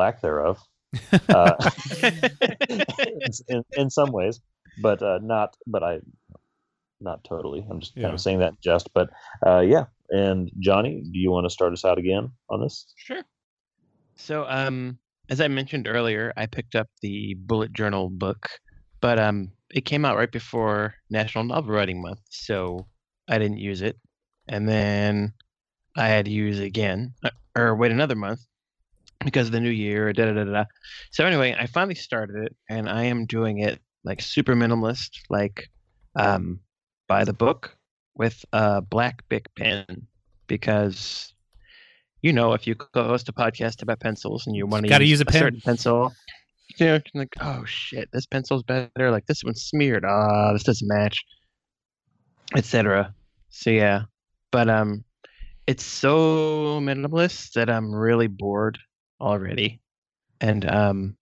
lack 0.00 0.20
thereof, 0.20 0.56
uh, 1.28 1.56
in, 2.02 2.80
in, 3.48 3.62
in 3.76 3.90
some 3.90 4.10
ways, 4.12 4.40
but 4.82 5.02
uh, 5.02 5.18
not. 5.22 5.56
But 5.66 5.82
I 5.82 6.00
not 7.00 7.24
totally. 7.24 7.64
I'm 7.70 7.80
just 7.80 7.94
kind 7.94 8.08
Yeah. 8.08 8.12
of 8.12 8.20
saying 8.20 8.40
that 8.40 8.54
just. 8.60 8.88
But 8.94 9.10
uh, 9.46 9.60
yeah. 9.60 9.84
And 10.10 10.50
Johnny, 10.58 11.02
do 11.12 11.18
you 11.18 11.30
want 11.30 11.46
to 11.46 11.50
start 11.50 11.72
us 11.72 11.84
out 11.84 11.98
again 11.98 12.32
on 12.50 12.60
this? 12.60 12.92
Sure. 12.96 13.22
So, 14.16 14.44
um, 14.48 14.98
as 15.30 15.40
I 15.40 15.48
mentioned 15.48 15.86
earlier, 15.88 16.32
I 16.36 16.46
picked 16.46 16.74
up 16.74 16.88
the 17.00 17.36
bullet 17.38 17.72
journal 17.72 18.10
book, 18.10 18.48
but 19.00 19.18
um, 19.18 19.52
it 19.72 19.84
came 19.86 20.04
out 20.04 20.16
right 20.18 20.30
before 20.32 20.94
National 21.10 21.44
Novel 21.44 21.72
Writing 21.72 22.02
Month, 22.02 22.20
so 22.28 22.86
I 23.28 23.38
didn't 23.38 23.58
use 23.58 23.82
it. 23.82 23.96
And 24.48 24.68
then 24.68 25.32
I 25.96 26.08
had 26.08 26.24
to 26.26 26.32
use 26.32 26.58
it 26.58 26.64
again, 26.66 27.14
uh, 27.24 27.30
or 27.56 27.76
wait 27.76 27.92
another 27.92 28.16
month 28.16 28.40
because 29.24 29.46
of 29.46 29.52
the 29.52 29.60
new 29.60 29.70
year. 29.70 30.12
Da 30.12 30.26
da 30.26 30.32
da 30.32 30.44
da. 30.44 30.64
So 31.10 31.24
anyway, 31.24 31.56
I 31.58 31.66
finally 31.66 31.94
started 31.94 32.44
it, 32.44 32.56
and 32.68 32.88
I 32.88 33.04
am 33.04 33.26
doing 33.26 33.58
it 33.58 33.80
like 34.04 34.20
super 34.20 34.54
minimalist, 34.54 35.10
like 35.28 35.68
um, 36.16 36.60
by 37.08 37.24
the 37.24 37.32
book 37.32 37.76
with 38.14 38.44
a 38.52 38.80
black 38.80 39.28
Bic 39.28 39.46
pen 39.56 40.06
because 40.46 41.32
you 42.22 42.32
know, 42.32 42.52
if 42.52 42.66
you 42.66 42.74
go 42.74 43.04
host 43.04 43.28
a 43.28 43.32
podcast 43.32 43.82
about 43.82 44.00
pencils 44.00 44.46
and 44.46 44.54
you 44.54 44.66
want 44.66 44.86
to 44.86 44.98
use, 45.00 45.10
use 45.10 45.20
a 45.20 45.24
pen. 45.24 45.40
certain 45.40 45.60
pencil, 45.62 46.12
you 46.78 46.86
know, 46.86 47.00
like, 47.14 47.34
oh 47.40 47.64
shit, 47.64 48.10
this 48.12 48.26
pencil's 48.26 48.62
better. 48.62 49.10
Like 49.10 49.26
this 49.26 49.42
one's 49.42 49.62
smeared. 49.62 50.04
Ah, 50.04 50.52
this 50.52 50.62
doesn't 50.62 50.86
match, 50.86 51.24
etc. 52.54 53.14
So 53.48 53.70
yeah, 53.70 54.02
but 54.50 54.68
um, 54.68 55.04
it's 55.66 55.84
so 55.84 56.80
minimalist 56.80 57.52
that 57.52 57.70
I'm 57.70 57.94
really 57.94 58.26
bored 58.26 58.78
already, 59.20 59.80
and 60.40 60.64
um, 60.68 61.16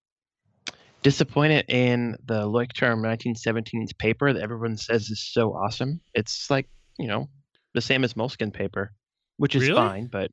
disappointed 1.03 1.65
in 1.69 2.15
the 2.25 2.47
Leuchtturm 2.47 3.01
1917's 3.01 3.93
paper 3.93 4.33
that 4.33 4.41
everyone 4.41 4.77
says 4.77 5.09
is 5.09 5.21
so 5.31 5.53
awesome. 5.53 6.01
It's 6.13 6.49
like 6.49 6.67
you 6.97 7.07
know 7.07 7.29
the 7.73 7.81
same 7.81 8.03
as 8.03 8.13
Moleskine 8.13 8.53
paper, 8.53 8.91
which 9.37 9.55
is 9.55 9.63
Really? 9.63 9.75
fine, 9.75 10.07
but 10.07 10.31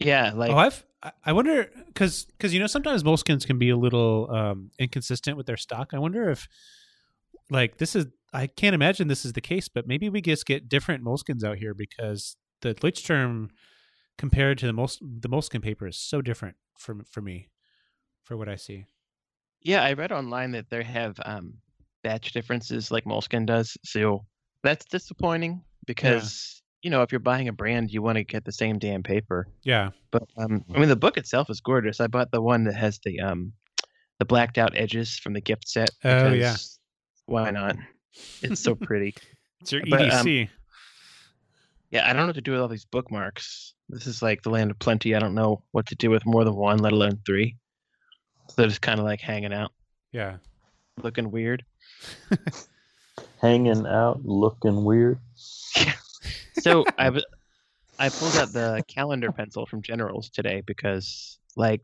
yeah, 0.00 0.32
like 0.34 0.50
oh, 0.50 0.56
I've 0.56 0.84
I- 1.24 1.32
wonder 1.32 1.68
because 1.86 2.24
because 2.26 2.54
you 2.54 2.60
know 2.60 2.66
sometimes 2.66 3.02
Moleskines 3.02 3.46
can 3.46 3.58
be 3.58 3.70
a 3.70 3.76
little 3.76 4.30
um, 4.30 4.70
inconsistent 4.78 5.36
with 5.36 5.46
their 5.46 5.56
stock. 5.56 5.90
I 5.92 5.98
wonder 5.98 6.30
if 6.30 6.48
like 7.50 7.78
this 7.78 7.94
is 7.96 8.06
I 8.32 8.46
can't 8.46 8.74
imagine 8.74 9.08
this 9.08 9.24
is 9.24 9.34
the 9.34 9.40
case, 9.40 9.68
but 9.68 9.86
maybe 9.86 10.08
we 10.08 10.22
just 10.22 10.46
get 10.46 10.68
different 10.68 11.04
Moleskines 11.04 11.44
out 11.44 11.58
here 11.58 11.74
because 11.74 12.36
the 12.62 12.74
Leuchtturm 12.76 13.50
compared 14.22 14.56
to 14.56 14.66
the 14.66 14.72
most 14.72 15.00
the 15.00 15.28
Moleskine 15.28 15.60
paper 15.60 15.84
is 15.88 15.96
so 15.98 16.22
different 16.22 16.54
for 16.78 16.94
for 17.10 17.20
me 17.20 17.48
for 18.22 18.36
what 18.36 18.48
I 18.48 18.54
see. 18.54 18.84
Yeah, 19.62 19.82
I 19.82 19.94
read 19.94 20.12
online 20.12 20.52
that 20.52 20.70
they 20.70 20.84
have 20.84 21.18
um, 21.24 21.54
batch 22.04 22.30
differences 22.30 22.92
like 22.92 23.04
Moleskine 23.04 23.46
does, 23.46 23.76
so 23.84 24.24
that's 24.62 24.84
disappointing 24.84 25.64
because 25.86 26.62
you 26.82 26.90
know 26.90 27.02
if 27.02 27.10
you're 27.10 27.18
buying 27.18 27.48
a 27.48 27.52
brand, 27.52 27.90
you 27.90 28.00
want 28.00 28.16
to 28.16 28.22
get 28.22 28.44
the 28.44 28.52
same 28.52 28.78
damn 28.78 29.02
paper. 29.02 29.48
Yeah, 29.64 29.90
But 30.12 30.22
um, 30.36 30.64
I 30.72 30.78
mean, 30.78 30.88
the 30.88 30.94
book 30.94 31.16
itself 31.16 31.50
is 31.50 31.60
gorgeous. 31.60 32.00
I 32.00 32.06
bought 32.06 32.30
the 32.30 32.40
one 32.42 32.62
that 32.64 32.76
has 32.76 33.00
the 33.04 33.18
um, 33.18 33.52
the 34.20 34.24
blacked 34.24 34.56
out 34.56 34.76
edges 34.76 35.18
from 35.18 35.32
the 35.32 35.40
gift 35.40 35.68
set. 35.68 35.90
Oh, 36.04 36.32
yeah. 36.32 36.54
Why 37.26 37.50
not? 37.50 37.74
It's 38.40 38.60
so 38.60 38.74
pretty. 38.88 39.16
it's 39.60 39.72
your 39.72 39.82
But, 39.90 40.12
um, 40.12 40.26
EDC. 40.26 40.48
Yeah, 41.90 42.04
I 42.08 42.12
don't 42.12 42.22
know 42.22 42.26
what 42.28 42.36
to 42.36 42.40
do 42.40 42.52
with 42.52 42.60
all 42.60 42.68
these 42.68 42.84
bookmarks. 42.86 43.74
This 43.92 44.06
is 44.06 44.22
like 44.22 44.42
the 44.42 44.50
land 44.50 44.70
of 44.70 44.78
plenty. 44.78 45.14
I 45.14 45.18
don't 45.18 45.34
know 45.34 45.62
what 45.72 45.86
to 45.86 45.94
do 45.94 46.10
with 46.10 46.24
more 46.24 46.44
than 46.44 46.56
one, 46.56 46.78
let 46.78 46.94
alone 46.94 47.20
three. 47.26 47.56
So 48.48 48.54
they're 48.56 48.68
just 48.68 48.80
kind 48.80 48.98
of 48.98 49.04
like 49.04 49.20
hanging 49.20 49.52
out, 49.52 49.70
yeah, 50.12 50.38
looking 51.02 51.30
weird. 51.30 51.64
Hanging 53.40 53.86
out, 53.86 54.24
looking 54.24 54.84
weird. 54.84 55.18
So 56.60 56.84
I, 56.98 57.20
I 57.98 58.08
pulled 58.08 58.36
out 58.36 58.52
the 58.52 58.82
calendar 58.88 59.32
pencil 59.32 59.66
from 59.66 59.82
General's 59.82 60.30
today 60.30 60.62
because, 60.64 61.38
like, 61.56 61.82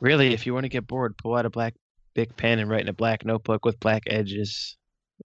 really, 0.00 0.34
if 0.34 0.44
you 0.44 0.52
want 0.52 0.64
to 0.64 0.68
get 0.68 0.86
bored, 0.86 1.16
pull 1.16 1.36
out 1.36 1.46
a 1.46 1.50
black 1.50 1.74
Bic 2.14 2.36
pen 2.36 2.58
and 2.58 2.68
write 2.68 2.82
in 2.82 2.88
a 2.88 2.92
black 2.92 3.24
notebook 3.24 3.64
with 3.64 3.80
black 3.80 4.02
edges 4.06 4.76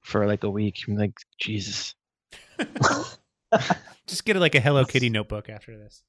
for 0.04 0.28
like 0.28 0.44
a 0.44 0.50
week. 0.50 0.84
I'm 0.88 0.96
like, 0.96 1.18
Jesus. 1.40 1.96
just 4.08 4.26
get 4.26 4.36
it 4.36 4.40
like 4.40 4.56
a 4.56 4.60
Hello 4.60 4.86
Kitty 4.86 5.10
notebook 5.10 5.50
after 5.50 5.78
this. 5.78 6.04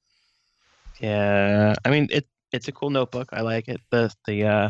Yeah, 0.99 1.75
I 1.83 1.89
mean 1.89 2.07
it. 2.11 2.27
It's 2.51 2.67
a 2.67 2.71
cool 2.71 2.89
notebook. 2.89 3.29
I 3.33 3.41
like 3.41 3.67
it. 3.67 3.81
The 3.91 4.11
the 4.25 4.45
uh, 4.45 4.69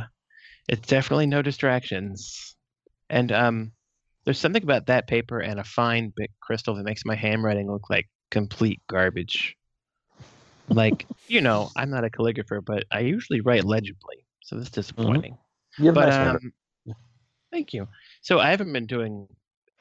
it's 0.68 0.88
definitely 0.88 1.28
no 1.28 1.42
distractions, 1.42 2.56
and 3.10 3.32
um, 3.32 3.72
there's 4.26 4.40
something 4.40 4.64
about 4.64 4.88
that 4.88 5.08
paper 5.08 5.40
and 5.40 5.60
a 5.60 5.64
fine 5.64 6.12
Bic 6.16 6.32
Crystal 6.42 6.76
that 6.76 6.84
makes 6.84 7.06
my 7.06 7.16
handwriting 7.16 7.72
look 7.72 7.90
like 7.90 8.10
complete 8.32 8.82
garbage. 8.90 9.56
Like 10.70 11.06
you 11.28 11.42
know, 11.42 11.70
I'm 11.76 11.90
not 11.90 12.04
a 12.04 12.10
calligrapher, 12.10 12.64
but 12.66 12.84
I 12.92 13.00
usually 13.02 13.42
write 13.42 13.64
legibly, 13.64 14.26
so 14.44 14.58
that's 14.58 14.70
disappointing. 14.70 15.38
You 15.78 15.86
have 15.86 15.96
But 15.96 16.10
nice 16.10 16.36
um, 16.36 16.54
thank 17.52 17.74
you. 17.74 17.88
So 18.22 18.40
I 18.40 18.50
haven't 18.50 18.74
been 18.74 18.86
doing 18.86 19.28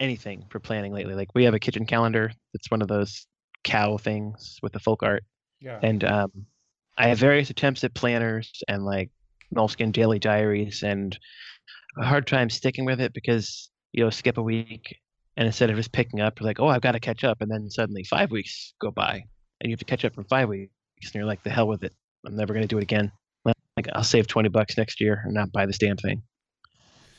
anything 0.00 0.44
for 0.50 0.60
planning 0.60 0.92
lately. 0.92 1.14
Like 1.14 1.34
we 1.34 1.44
have 1.44 1.54
a 1.54 1.58
kitchen 1.58 1.86
calendar. 1.86 2.32
It's 2.54 2.70
one 2.70 2.82
of 2.82 2.88
those 2.88 3.26
cow 3.64 3.96
things 3.96 4.58
with 4.62 4.72
the 4.72 4.78
folk 4.78 5.02
art 5.02 5.24
Yeah, 5.60 5.78
and 5.82 6.04
um, 6.04 6.30
I 6.98 7.08
have 7.08 7.18
various 7.18 7.50
attempts 7.50 7.84
at 7.84 7.94
planners 7.94 8.62
and 8.68 8.84
like 8.84 9.10
Moleskine 9.54 9.92
daily 9.92 10.18
diaries, 10.18 10.82
and 10.82 11.18
a 11.98 12.04
hard 12.04 12.26
time 12.26 12.50
sticking 12.50 12.84
with 12.84 13.00
it 13.00 13.12
because 13.12 13.70
you 13.92 14.04
know 14.04 14.10
skip 14.10 14.38
a 14.38 14.42
week, 14.42 14.96
and 15.36 15.46
instead 15.46 15.70
of 15.70 15.76
just 15.76 15.92
picking 15.92 16.20
up, 16.20 16.40
you're 16.40 16.46
like, 16.46 16.60
oh, 16.60 16.68
I've 16.68 16.80
got 16.82 16.92
to 16.92 17.00
catch 17.00 17.24
up, 17.24 17.40
and 17.40 17.50
then 17.50 17.70
suddenly 17.70 18.04
five 18.04 18.30
weeks 18.30 18.74
go 18.80 18.90
by, 18.90 19.22
and 19.60 19.70
you 19.70 19.72
have 19.72 19.78
to 19.78 19.84
catch 19.84 20.04
up 20.04 20.14
from 20.14 20.24
five 20.24 20.48
weeks, 20.48 20.72
and 21.02 21.14
you're 21.14 21.24
like, 21.24 21.42
the 21.42 21.50
hell 21.50 21.68
with 21.68 21.84
it, 21.84 21.94
I'm 22.26 22.36
never 22.36 22.54
gonna 22.54 22.66
do 22.66 22.78
it 22.78 22.82
again. 22.82 23.12
Like 23.44 23.88
I'll 23.92 24.04
save 24.04 24.26
twenty 24.26 24.48
bucks 24.48 24.76
next 24.78 25.00
year 25.00 25.22
and 25.24 25.34
not 25.34 25.52
buy 25.52 25.66
this 25.66 25.78
damn 25.78 25.96
thing. 25.96 26.22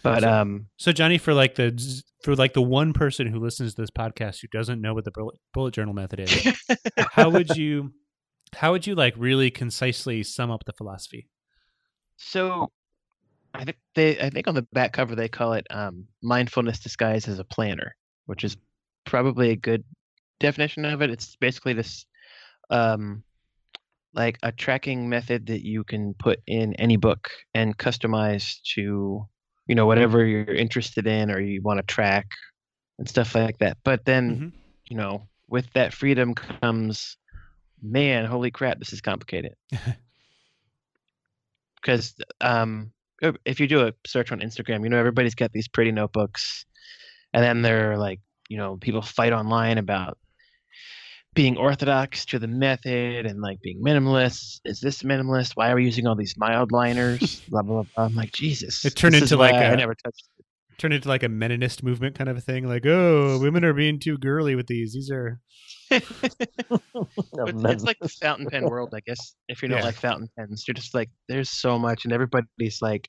But 0.03 0.21
So- 0.21 0.31
um, 0.31 0.67
So 0.77 0.91
Johnny, 0.91 1.17
for 1.17 1.33
like 1.33 1.55
the 1.55 2.03
for 2.23 2.35
like 2.35 2.53
the 2.53 2.61
one 2.61 2.93
person 2.93 3.27
who 3.27 3.39
listens 3.39 3.75
to 3.75 3.81
this 3.81 3.91
podcast 3.91 4.41
who 4.41 4.47
doesn't 4.47 4.81
know 4.81 4.93
what 4.93 5.05
the 5.05 5.11
bullet, 5.11 5.35
bullet 5.53 5.73
journal 5.73 5.93
method 5.93 6.19
is, 6.19 6.63
how 7.11 7.29
would 7.29 7.55
you 7.55 7.93
how 8.55 8.71
would 8.71 8.87
you 8.87 8.95
like 8.95 9.13
really 9.17 9.51
concisely 9.51 10.23
sum 10.23 10.51
up 10.51 10.63
the 10.65 10.73
philosophy? 10.73 11.27
So, 12.17 12.71
I 13.53 13.65
think 13.65 13.77
they, 13.95 14.19
I 14.19 14.29
think 14.29 14.47
on 14.47 14.55
the 14.55 14.67
back 14.73 14.93
cover 14.93 15.15
they 15.15 15.27
call 15.27 15.53
it 15.53 15.67
um, 15.69 16.05
mindfulness 16.23 16.79
disguised 16.79 17.27
as 17.27 17.39
a 17.39 17.43
planner, 17.43 17.95
which 18.25 18.43
is 18.43 18.57
probably 19.05 19.51
a 19.51 19.55
good 19.55 19.83
definition 20.39 20.85
of 20.85 21.01
it. 21.01 21.09
It's 21.09 21.35
basically 21.35 21.73
this, 21.73 22.05
um, 22.69 23.23
like 24.13 24.37
a 24.41 24.51
tracking 24.51 25.09
method 25.09 25.47
that 25.47 25.63
you 25.63 25.83
can 25.83 26.15
put 26.17 26.39
in 26.47 26.73
any 26.75 26.97
book 26.97 27.29
and 27.53 27.77
customize 27.77 28.55
to, 28.75 29.27
you 29.67 29.75
know, 29.75 29.85
whatever 29.85 30.25
you're 30.25 30.45
interested 30.45 31.07
in 31.07 31.31
or 31.31 31.39
you 31.39 31.61
want 31.61 31.79
to 31.79 31.83
track 31.83 32.27
and 32.99 33.07
stuff 33.07 33.35
like 33.35 33.57
that. 33.59 33.77
But 33.83 34.05
then, 34.05 34.37
Mhm. 34.37 34.51
you 34.89 34.97
know, 34.97 35.27
with 35.47 35.71
that 35.73 35.93
freedom 35.93 36.33
comes, 36.33 37.17
man, 37.81 38.25
holy 38.25 38.51
crap, 38.51 38.79
this 38.79 38.93
is 38.93 39.01
complicated 39.01 39.53
because 41.81 42.15
um, 42.41 42.91
if 43.45 43.59
you 43.59 43.67
do 43.67 43.87
a 43.87 43.93
search 44.05 44.31
on 44.31 44.39
Instagram, 44.39 44.83
you 44.83 44.89
know 44.89 44.97
everybody's 44.97 45.35
got 45.35 45.51
these 45.51 45.67
pretty 45.67 45.91
notebooks, 45.91 46.65
and 47.33 47.43
then 47.43 47.61
they're 47.61 47.97
like, 47.97 48.19
you 48.49 48.57
know, 48.57 48.77
people 48.77 49.01
fight 49.01 49.33
online 49.33 49.77
about 49.77 50.17
being 51.37 51.55
orthodox 51.55 52.25
to 52.25 52.39
the 52.39 52.47
method 52.47 53.25
and 53.25 53.39
like 53.39 53.61
being 53.61 53.79
minimalist. 53.81 54.59
Is 54.65 54.81
this 54.81 55.03
minimalist? 55.03 55.51
Why 55.55 55.69
are 55.71 55.75
we 55.75 55.85
using 55.85 56.07
all 56.07 56.15
these 56.15 56.33
Mildliners? 56.33 57.47
blah 57.49 57.61
blah 57.61 57.83
blah. 57.83 58.05
I'm 58.05 58.15
like, 58.15 58.31
Jesus. 58.33 58.83
It 58.83 58.95
turned 58.95 59.15
into 59.15 59.37
like 59.37 59.53
why 59.53 59.59
I 59.59 59.63
a- 59.65 59.77
never 59.77 59.95
touched. 59.95 60.27
It. 60.39 60.45
Turn 60.79 60.91
into 60.91 61.07
like 61.07 61.23
a 61.23 61.27
Meninist 61.27 61.81
movement 61.83 62.15
kind 62.15 62.29
of 62.29 62.37
a 62.37 62.41
thing, 62.41 62.67
like 62.67 62.85
oh, 62.85 63.39
women 63.39 63.63
are 63.63 63.73
being 63.73 63.99
too 63.99 64.17
girly 64.17 64.55
with 64.55 64.67
these. 64.67 64.93
These 64.93 65.09
are 65.11 65.39
it's 65.91 67.83
like 67.83 67.97
the 67.99 68.09
fountain 68.21 68.47
pen 68.49 68.65
world, 68.65 68.93
I 68.93 68.99
guess. 69.05 69.35
If 69.47 69.61
you 69.61 69.69
don't 69.69 69.79
Yeah. 69.79 69.85
like 69.85 69.95
fountain 69.95 70.27
pens, 70.37 70.65
you're 70.67 70.73
just 70.73 70.93
like, 70.93 71.09
there's 71.29 71.49
so 71.49 71.79
much, 71.79 72.03
and 72.03 72.11
everybody's 72.13 72.81
like 72.81 73.07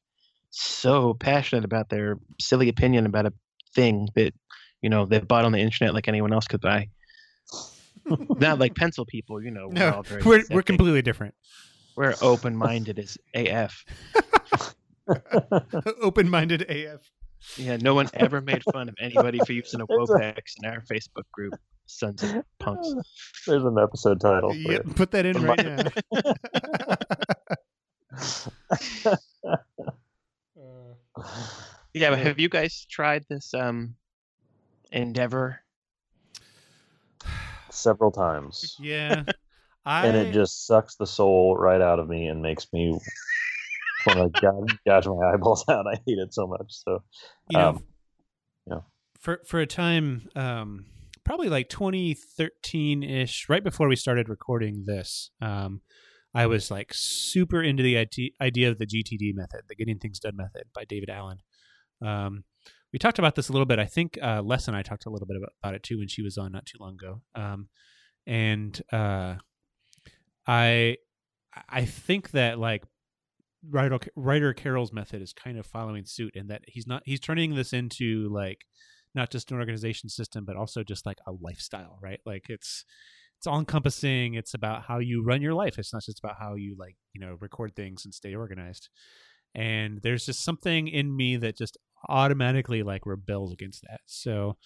so 0.51 1.15
passionate 1.15 1.65
about 1.65 1.89
their 1.89 2.19
silly 2.41 2.69
opinion 2.69 3.05
about 3.07 3.27
a 3.27 3.33
thing 3.75 4.09
that 4.15 4.33
you 4.81 4.89
know 4.91 5.05
they 5.07 5.19
bought 5.19 5.45
on 5.45 5.53
the 5.53 5.59
internet 5.59 5.93
like 5.95 6.09
anyone 6.09 6.33
else 6.33 6.47
could 6.47 6.61
buy. 6.61 6.89
Not 8.39 8.59
like 8.59 8.75
pencil 8.75 9.05
people, 9.05 9.43
you 9.43 9.51
know. 9.51 9.69
We're 9.69 9.75
No, 9.75 9.91
all 9.97 10.03
very 10.03 10.23
we're 10.23 10.45
we're 10.51 10.63
completely 10.63 11.03
different. 11.03 11.35
we're 11.97 12.15
open 12.23 12.57
minded 12.57 12.99
as 12.99 13.19
AF. 13.35 13.85
Open-minded 16.03 16.63
AF. 16.71 17.01
Yeah, 17.57 17.79
no 17.79 17.95
one 17.95 18.11
ever 18.13 18.43
made 18.43 18.63
fun 18.73 18.91
of 18.91 18.95
anybody 19.01 19.39
for 19.39 19.53
using 19.55 19.81
a 19.81 19.85
It's 19.89 20.11
a- 20.11 20.13
Wopex 20.15 20.37
in 20.63 20.69
our 20.69 20.81
Facebook 20.83 21.25
group. 21.33 21.55
Sons 21.87 22.23
of 22.23 22.45
punks. 22.59 22.93
There's 23.47 23.65
an 23.65 23.79
episode 23.83 24.21
title. 24.21 24.51
For 24.53 24.59
Yep, 24.73 24.83
put 24.97 25.11
that 25.13 25.25
in 25.25 25.43
right 25.43 25.65
now. 25.65 25.79
Yeah, 31.95 32.11
but 32.11 32.19
have 32.21 32.39
you 32.39 32.49
guys 32.49 32.87
tried 32.89 33.25
this 33.29 33.55
um 33.55 33.95
endeavor? 34.93 35.61
Several 37.79 38.11
times. 38.11 38.77
yeah, 38.81 39.23
I 39.85 40.07
and 40.07 40.17
it 40.17 40.33
just 40.33 40.67
sucks 40.67 40.97
the 40.97 41.07
soul 41.07 41.57
right 41.57 41.81
out 41.81 41.99
of 41.99 42.09
me 42.09 42.27
and 42.27 42.43
makes 42.43 42.67
me 42.73 42.99
want 44.07 44.35
to 44.35 44.41
gouge, 44.41 44.79
gouge 44.87 45.07
my 45.07 45.33
eyeballs 45.33 45.65
out. 45.69 45.87
I 45.87 45.95
hate 46.07 46.19
it 46.19 46.35
so 46.35 46.47
much. 46.47 46.67
So 46.69 47.03
you 47.51 47.59
know, 47.59 47.69
um, 47.69 47.85
yeah. 48.67 48.81
for 49.19 49.41
for 49.47 49.61
a 49.61 49.67
time, 49.67 50.29
um, 50.35 50.87
probably 51.25 51.49
like 51.49 51.69
2013 51.69 53.03
ish, 53.03 53.49
right 53.49 53.63
before 53.63 53.89
we 53.89 53.97
started 53.97 54.29
recording 54.29 54.85
this, 54.87 55.31
um, 55.41 55.83
I 56.35 56.47
was 56.47 56.71
like 56.71 56.93
super 56.95 57.63
into 57.63 57.83
the 57.83 57.97
idea 58.41 58.71
of 58.71 58.79
the 58.79 58.87
GTD 58.87 59.35
method, 59.35 59.63
the 59.69 59.75
Getting 59.75 59.99
Things 59.99 60.19
Done 60.19 60.37
method 60.37 60.65
by 60.75 60.85
David 60.85 61.11
Allen. 61.11 61.39
Um, 62.01 62.45
we 62.93 62.99
talked 62.99 63.19
about 63.19 63.35
this 63.35 63.49
a 63.49 63.53
little 63.53 63.67
bit. 63.67 63.79
I 63.79 63.87
think 63.87 64.19
uh, 64.23 64.43
Les 64.43 64.67
and 64.69 64.77
I 64.77 64.83
talked 64.83 65.07
a 65.07 65.11
little 65.11 65.27
bit 65.27 65.37
about, 65.37 65.53
about 65.63 65.75
it 65.75 65.83
too 65.83 65.99
when 65.99 66.09
she 66.09 66.23
was 66.23 66.39
on 66.39 66.53
not 66.53 66.67
too 66.67 66.79
long 66.81 66.95
ago. 66.95 67.23
Um, 67.35 67.69
and 68.27 68.81
uh, 68.93 69.37
I 70.47 70.97
I 71.69 71.85
think 71.85 72.31
that 72.31 72.59
like 72.59 72.85
Ryder 73.69 73.99
Ryder 74.17 74.55
Carroll's 74.55 74.93
method 74.93 75.23
is 75.23 75.33
kind 75.33 75.59
of 75.59 75.67
following 75.67 76.05
suit 76.07 76.35
in 76.35 76.49
that 76.49 76.63
he's 76.67 76.87
not 76.87 77.03
he's 77.05 77.21
turning 77.21 77.55
this 77.55 77.73
into 77.73 78.29
like 78.33 78.63
not 79.15 79.31
just 79.31 79.51
an 79.51 79.59
organization 79.59 80.09
system 80.09 80.45
but 80.45 80.57
also 80.57 80.83
just 80.83 81.07
like 81.07 81.19
a 81.27 81.33
lifestyle, 81.33 81.99
right? 82.03 82.21
Like 82.25 82.47
it's 82.49 82.85
it's 83.39 83.47
all 83.47 83.59
encompassing. 83.59 84.35
It's 84.35 84.55
about 84.55 84.83
how 84.83 84.99
you 84.99 85.23
run 85.23 85.43
your 85.43 85.55
life. 85.55 85.79
It's 85.79 85.93
not 85.93 86.03
just 86.03 86.19
about 86.19 86.37
how 86.41 86.55
you 86.55 86.75
like, 86.79 86.97
you 87.13 87.21
know, 87.21 87.37
record 87.41 87.77
things 87.77 88.05
and 88.05 88.13
stay 88.13 88.35
organized. 88.35 88.89
And 89.55 90.01
there's 90.03 90.27
just 90.27 90.45
something 90.45 90.89
in 90.89 91.15
me 91.15 91.37
that 91.37 91.57
just 91.57 91.77
automatically 92.09 92.83
like 92.83 93.07
rebels 93.07 93.53
against 93.53 93.83
that. 93.83 94.01
So 94.07 94.57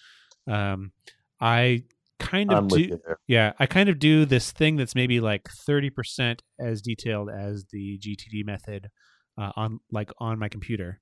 um 0.47 0.91
I 1.39 1.83
kind 2.19 2.51
of 2.51 2.57
I'm 2.59 2.67
do 2.67 2.75
with 2.75 2.81
you 2.89 3.01
there. 3.05 3.19
yeah, 3.27 3.53
I 3.59 3.65
kind 3.65 3.89
of 3.89 3.99
do 3.99 4.25
this 4.25 4.51
thing 4.51 4.77
that's 4.77 4.95
maybe 4.95 5.19
like 5.19 5.49
30% 5.67 6.39
as 6.59 6.81
detailed 6.81 7.29
as 7.29 7.65
the 7.71 7.99
GTD 7.99 8.45
method 8.45 8.89
uh, 9.37 9.51
on 9.55 9.79
like 9.91 10.11
on 10.19 10.39
my 10.39 10.49
computer. 10.49 10.99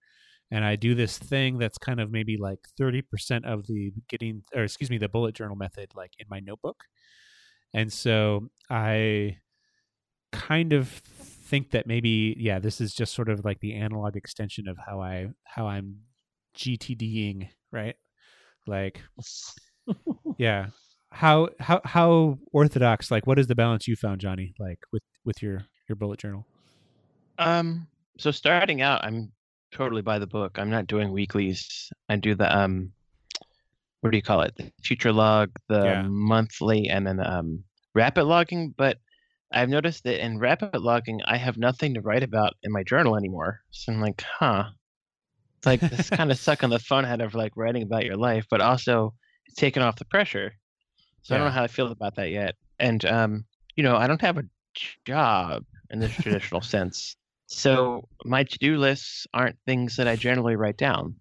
And 0.49 0.65
I 0.65 0.75
do 0.75 0.95
this 0.95 1.17
thing 1.17 1.59
that's 1.59 1.77
kind 1.77 2.01
of 2.01 2.11
maybe 2.11 2.37
like 2.37 2.59
30% 2.79 3.45
of 3.45 3.67
the 3.67 3.93
getting 4.09 4.43
or 4.53 4.63
excuse 4.63 4.89
me, 4.89 4.97
the 4.97 5.07
bullet 5.09 5.35
journal 5.35 5.55
method 5.55 5.91
like 5.95 6.11
in 6.19 6.25
my 6.29 6.39
notebook. 6.39 6.83
And 7.73 7.91
so 7.91 8.49
I 8.69 9.37
kind 10.31 10.73
of 10.73 11.01
think 11.51 11.71
that 11.71 11.85
maybe 11.85 12.35
yeah, 12.39 12.59
this 12.59 12.81
is 12.81 12.93
just 12.95 13.13
sort 13.13 13.29
of 13.29 13.45
like 13.45 13.59
the 13.59 13.73
analog 13.75 14.15
extension 14.15 14.67
of 14.67 14.77
how 14.87 15.01
I 15.01 15.27
how 15.43 15.67
I'm 15.67 15.87
GTDing, 16.55 17.49
right? 17.71 17.95
Like 18.65 19.01
yeah 20.37 20.67
how 21.11 21.49
how 21.59 21.81
how 21.83 22.37
orthodox 22.53 23.11
like 23.11 23.27
what 23.27 23.37
is 23.37 23.47
the 23.47 23.55
balance 23.55 23.87
you 23.87 23.95
found 23.97 24.21
johnny 24.21 24.53
like 24.59 24.79
with 24.93 25.03
with 25.25 25.41
your 25.41 25.57
your 25.89 25.95
bullet 25.97 26.19
journal 26.19 26.45
Um, 27.37 27.87
so 28.17 28.31
starting 28.31 28.81
out, 28.81 29.03
I'm 29.03 29.31
totally 29.73 30.01
by 30.03 30.19
the 30.19 30.27
book. 30.27 30.57
I'm 30.59 30.69
not 30.69 30.87
doing 30.87 31.11
weeklies. 31.11 31.89
I 32.07 32.15
do 32.17 32.35
the 32.35 32.47
um, 32.55 32.91
what 34.01 34.11
do 34.11 34.17
you 34.17 34.21
call 34.23 34.41
it? 34.41 34.53
The 34.55 34.71
future 34.83 35.11
log, 35.11 35.49
the 35.67 35.83
Yeah. 35.83 36.03
monthly, 36.07 36.87
and 36.87 37.05
then 37.07 37.19
um, 37.19 37.63
rapid 37.95 38.23
logging. 38.25 38.73
But 38.77 38.97
I've 39.51 39.69
noticed 39.69 40.03
that 40.05 40.23
in 40.23 40.39
rapid 40.39 40.79
logging, 40.79 41.21
I 41.25 41.37
have 41.37 41.57
nothing 41.57 41.93
to 41.95 42.01
write 42.01 42.23
about 42.23 42.53
in 42.63 42.71
my 42.71 42.83
journal 42.83 43.17
anymore. 43.17 43.61
So 43.71 43.91
I'm 43.91 44.01
like, 44.01 44.21
huh. 44.21 44.65
It's 45.57 45.65
like 45.65 45.81
this 45.81 46.09
kind 46.09 46.31
of 46.31 46.39
sucking 46.39 46.69
the 46.69 46.79
fun 46.79 47.05
out 47.05 47.21
of 47.21 47.35
like 47.35 47.53
writing 47.55 47.83
about 47.83 48.05
your 48.05 48.17
life, 48.17 48.45
but 48.49 48.61
also 48.61 49.13
it's 49.45 49.55
taking 49.55 49.83
off 49.83 49.97
the 49.97 50.05
pressure. 50.05 50.53
So 51.23 51.35
I 51.35 51.37
don't 51.37 51.47
know 51.47 51.53
how 51.53 51.63
I 51.63 51.67
feel 51.67 51.91
about 51.91 52.15
that 52.15 52.31
yet. 52.31 52.55
And 52.79 53.03
um, 53.05 53.45
you 53.75 53.83
know, 53.83 53.95
I 53.95 54.07
don't 54.07 54.21
have 54.21 54.37
a 54.37 54.43
job 55.05 55.63
in 55.89 55.99
the 55.99 56.07
traditional 56.07 56.61
sense. 56.75 57.15
So 57.47 58.07
my 58.23 58.43
to-do 58.43 58.77
lists 58.77 59.27
aren't 59.33 59.57
things 59.65 59.97
that 59.97 60.07
I 60.07 60.15
generally 60.15 60.55
write 60.55 60.77
down. 60.77 61.15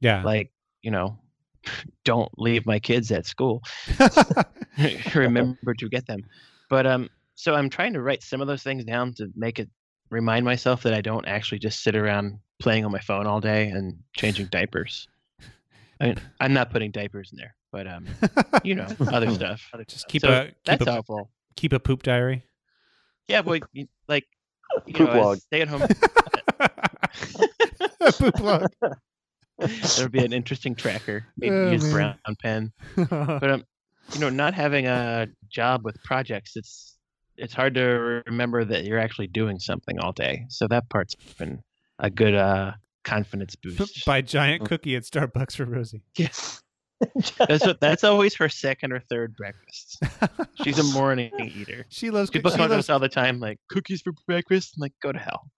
yeah 0.00 0.22
Like, 0.22 0.52
you 0.82 0.90
know, 0.92 1.18
don't 2.04 2.30
leave 2.38 2.64
my 2.66 2.78
kids 2.78 3.10
at 3.10 3.26
school. 3.26 3.62
Remember 5.14 5.74
to 5.74 5.88
get 5.88 6.06
them. 6.06 6.20
But 6.70 6.86
um 6.86 7.10
so 7.34 7.54
I'm 7.54 7.70
trying 7.70 7.94
to 7.94 8.02
write 8.02 8.22
some 8.22 8.40
of 8.40 8.46
those 8.46 8.62
things 8.62 8.84
down 8.84 9.14
to 9.14 9.28
make 9.34 9.58
it 9.58 9.68
remind 10.10 10.44
myself 10.44 10.82
that 10.82 10.94
I 10.94 11.00
don't 11.00 11.26
actually 11.26 11.58
just 11.58 11.82
sit 11.82 11.96
around 11.96 12.38
playing 12.60 12.84
on 12.84 12.92
my 12.92 13.00
phone 13.00 13.26
all 13.26 13.40
day 13.40 13.68
and 13.68 13.98
changing 14.14 14.46
diapers. 14.46 15.08
I 16.00 16.06
mean, 16.06 16.16
I'm 16.40 16.52
not 16.52 16.70
putting 16.70 16.90
diapers 16.90 17.30
in 17.32 17.38
there, 17.38 17.54
but 17.70 17.86
um, 17.86 18.06
you 18.64 18.74
know, 18.74 18.88
other 19.08 19.30
stuff. 19.34 19.68
Other 19.72 19.84
just 19.84 20.00
stuff. 20.00 20.10
keep 20.10 20.22
So 20.22 20.30
a 20.30 20.44
keep 20.46 20.54
that's 20.64 20.86
a, 20.86 20.92
helpful. 20.92 21.30
keep 21.56 21.72
a 21.72 21.80
poop 21.80 22.02
diary 22.02 22.44
Yeah, 23.28 23.42
boy, 23.42 23.60
like 24.08 24.24
you 24.86 24.94
Poop 24.94 25.10
know, 25.10 25.20
log. 25.20 25.38
stay 25.38 25.60
at 25.62 25.68
home. 25.68 25.82
poop 28.18 28.40
log 28.40 28.66
There'll 29.96 30.10
be 30.10 30.24
an 30.24 30.32
interesting 30.32 30.74
tracker. 30.74 31.24
Maybe 31.36 31.54
Oh, 31.54 31.70
use 31.70 31.82
man. 31.84 31.92
brown 31.92 32.36
pen. 32.42 32.72
But 32.96 33.50
um, 33.50 33.64
you 34.12 34.20
know, 34.20 34.28
not 34.28 34.54
having 34.54 34.86
a 34.86 35.28
job 35.48 35.84
with 35.84 36.02
projects, 36.02 36.56
it's 36.56 36.91
it's 37.36 37.54
hard 37.54 37.74
to 37.74 38.22
remember 38.26 38.64
that 38.64 38.84
you're 38.84 38.98
actually 38.98 39.26
doing 39.28 39.58
something 39.58 39.98
all 39.98 40.12
day. 40.12 40.46
So 40.48 40.66
that 40.68 40.88
part's 40.88 41.14
been 41.14 41.62
a 41.98 42.10
good 42.10 42.34
uh 42.34 42.72
confidence 43.04 43.56
boost. 43.56 44.04
buy 44.06 44.20
giant 44.22 44.64
cookie 44.68 44.94
at 44.94 45.02
starbucks 45.02 45.56
for 45.56 45.64
rosie 45.64 46.02
Yes. 46.16 46.62
That's 47.36 47.66
what 47.66 47.80
that's 47.80 48.04
always 48.04 48.36
her 48.36 48.48
second 48.48 48.92
or 48.92 49.00
third 49.00 49.34
breakfast. 49.34 50.00
She's 50.62 50.78
a 50.78 50.84
morning 50.98 51.32
eater. 51.40 51.84
she 51.88 52.10
loves 52.10 52.30
People 52.30 52.52
she 52.52 52.56
come 52.58 52.68
to 52.68 52.76
us 52.76 52.90
all 52.90 53.00
the 53.00 53.08
time 53.08 53.40
like 53.40 53.58
cookies 53.68 54.02
for 54.02 54.12
breakfast. 54.28 54.74
I'm 54.76 54.82
like, 54.82 54.92
go 55.02 55.10
to 55.10 55.18
hell. 55.18 55.50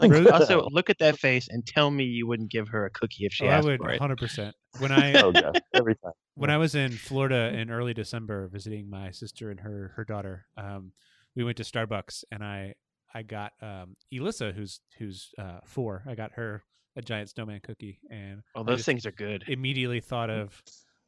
Like, 0.00 0.10
Really? 0.10 0.30
also, 0.30 0.68
look 0.70 0.90
at 0.90 0.98
that 0.98 1.18
face 1.18 1.48
and 1.48 1.66
tell 1.66 1.90
me 1.90 2.04
you 2.04 2.26
wouldn't 2.26 2.50
give 2.50 2.68
her 2.68 2.84
a 2.86 2.90
cookie 2.90 3.24
if 3.26 3.32
she 3.32 3.44
Oh, 3.46 3.48
I 3.48 3.52
asked 3.54 3.66
would 3.66 3.78
for 3.78 3.90
it. 3.90 4.00
100% 4.00 4.52
when 4.80 4.90
i 5.02 5.12
oh 5.20 5.32
gosh, 5.32 5.54
every 5.74 5.94
time. 5.96 6.12
when 6.34 6.50
I 6.50 6.56
was 6.58 6.74
in 6.74 6.92
Florida 6.92 7.52
in 7.56 7.70
early 7.70 7.94
December 7.94 8.48
visiting 8.48 8.90
my 8.90 9.10
sister 9.10 9.50
and 9.50 9.60
her 9.60 9.92
her 9.96 10.04
daughter, 10.04 10.46
um, 10.56 10.92
we 11.36 11.44
went 11.44 11.56
to 11.58 11.62
Starbucks 11.62 12.24
and 12.32 12.42
I 12.42 12.74
I 13.14 13.22
got 13.22 13.52
um, 13.62 13.96
Elissa, 14.10 14.52
who's 14.52 14.80
who's 14.98 15.30
uh, 15.38 15.60
four. 15.64 16.02
I 16.08 16.14
got 16.16 16.32
her 16.32 16.64
a 16.96 17.02
giant 17.02 17.30
snowman 17.30 17.60
cookie, 17.62 18.00
and 18.10 18.42
Well, 18.54 18.64
I 18.64 18.72
those 18.72 18.84
things 18.84 19.06
are 19.06 19.12
good. 19.12 19.44
immediately 19.48 20.00
thought 20.00 20.30
of 20.30 20.60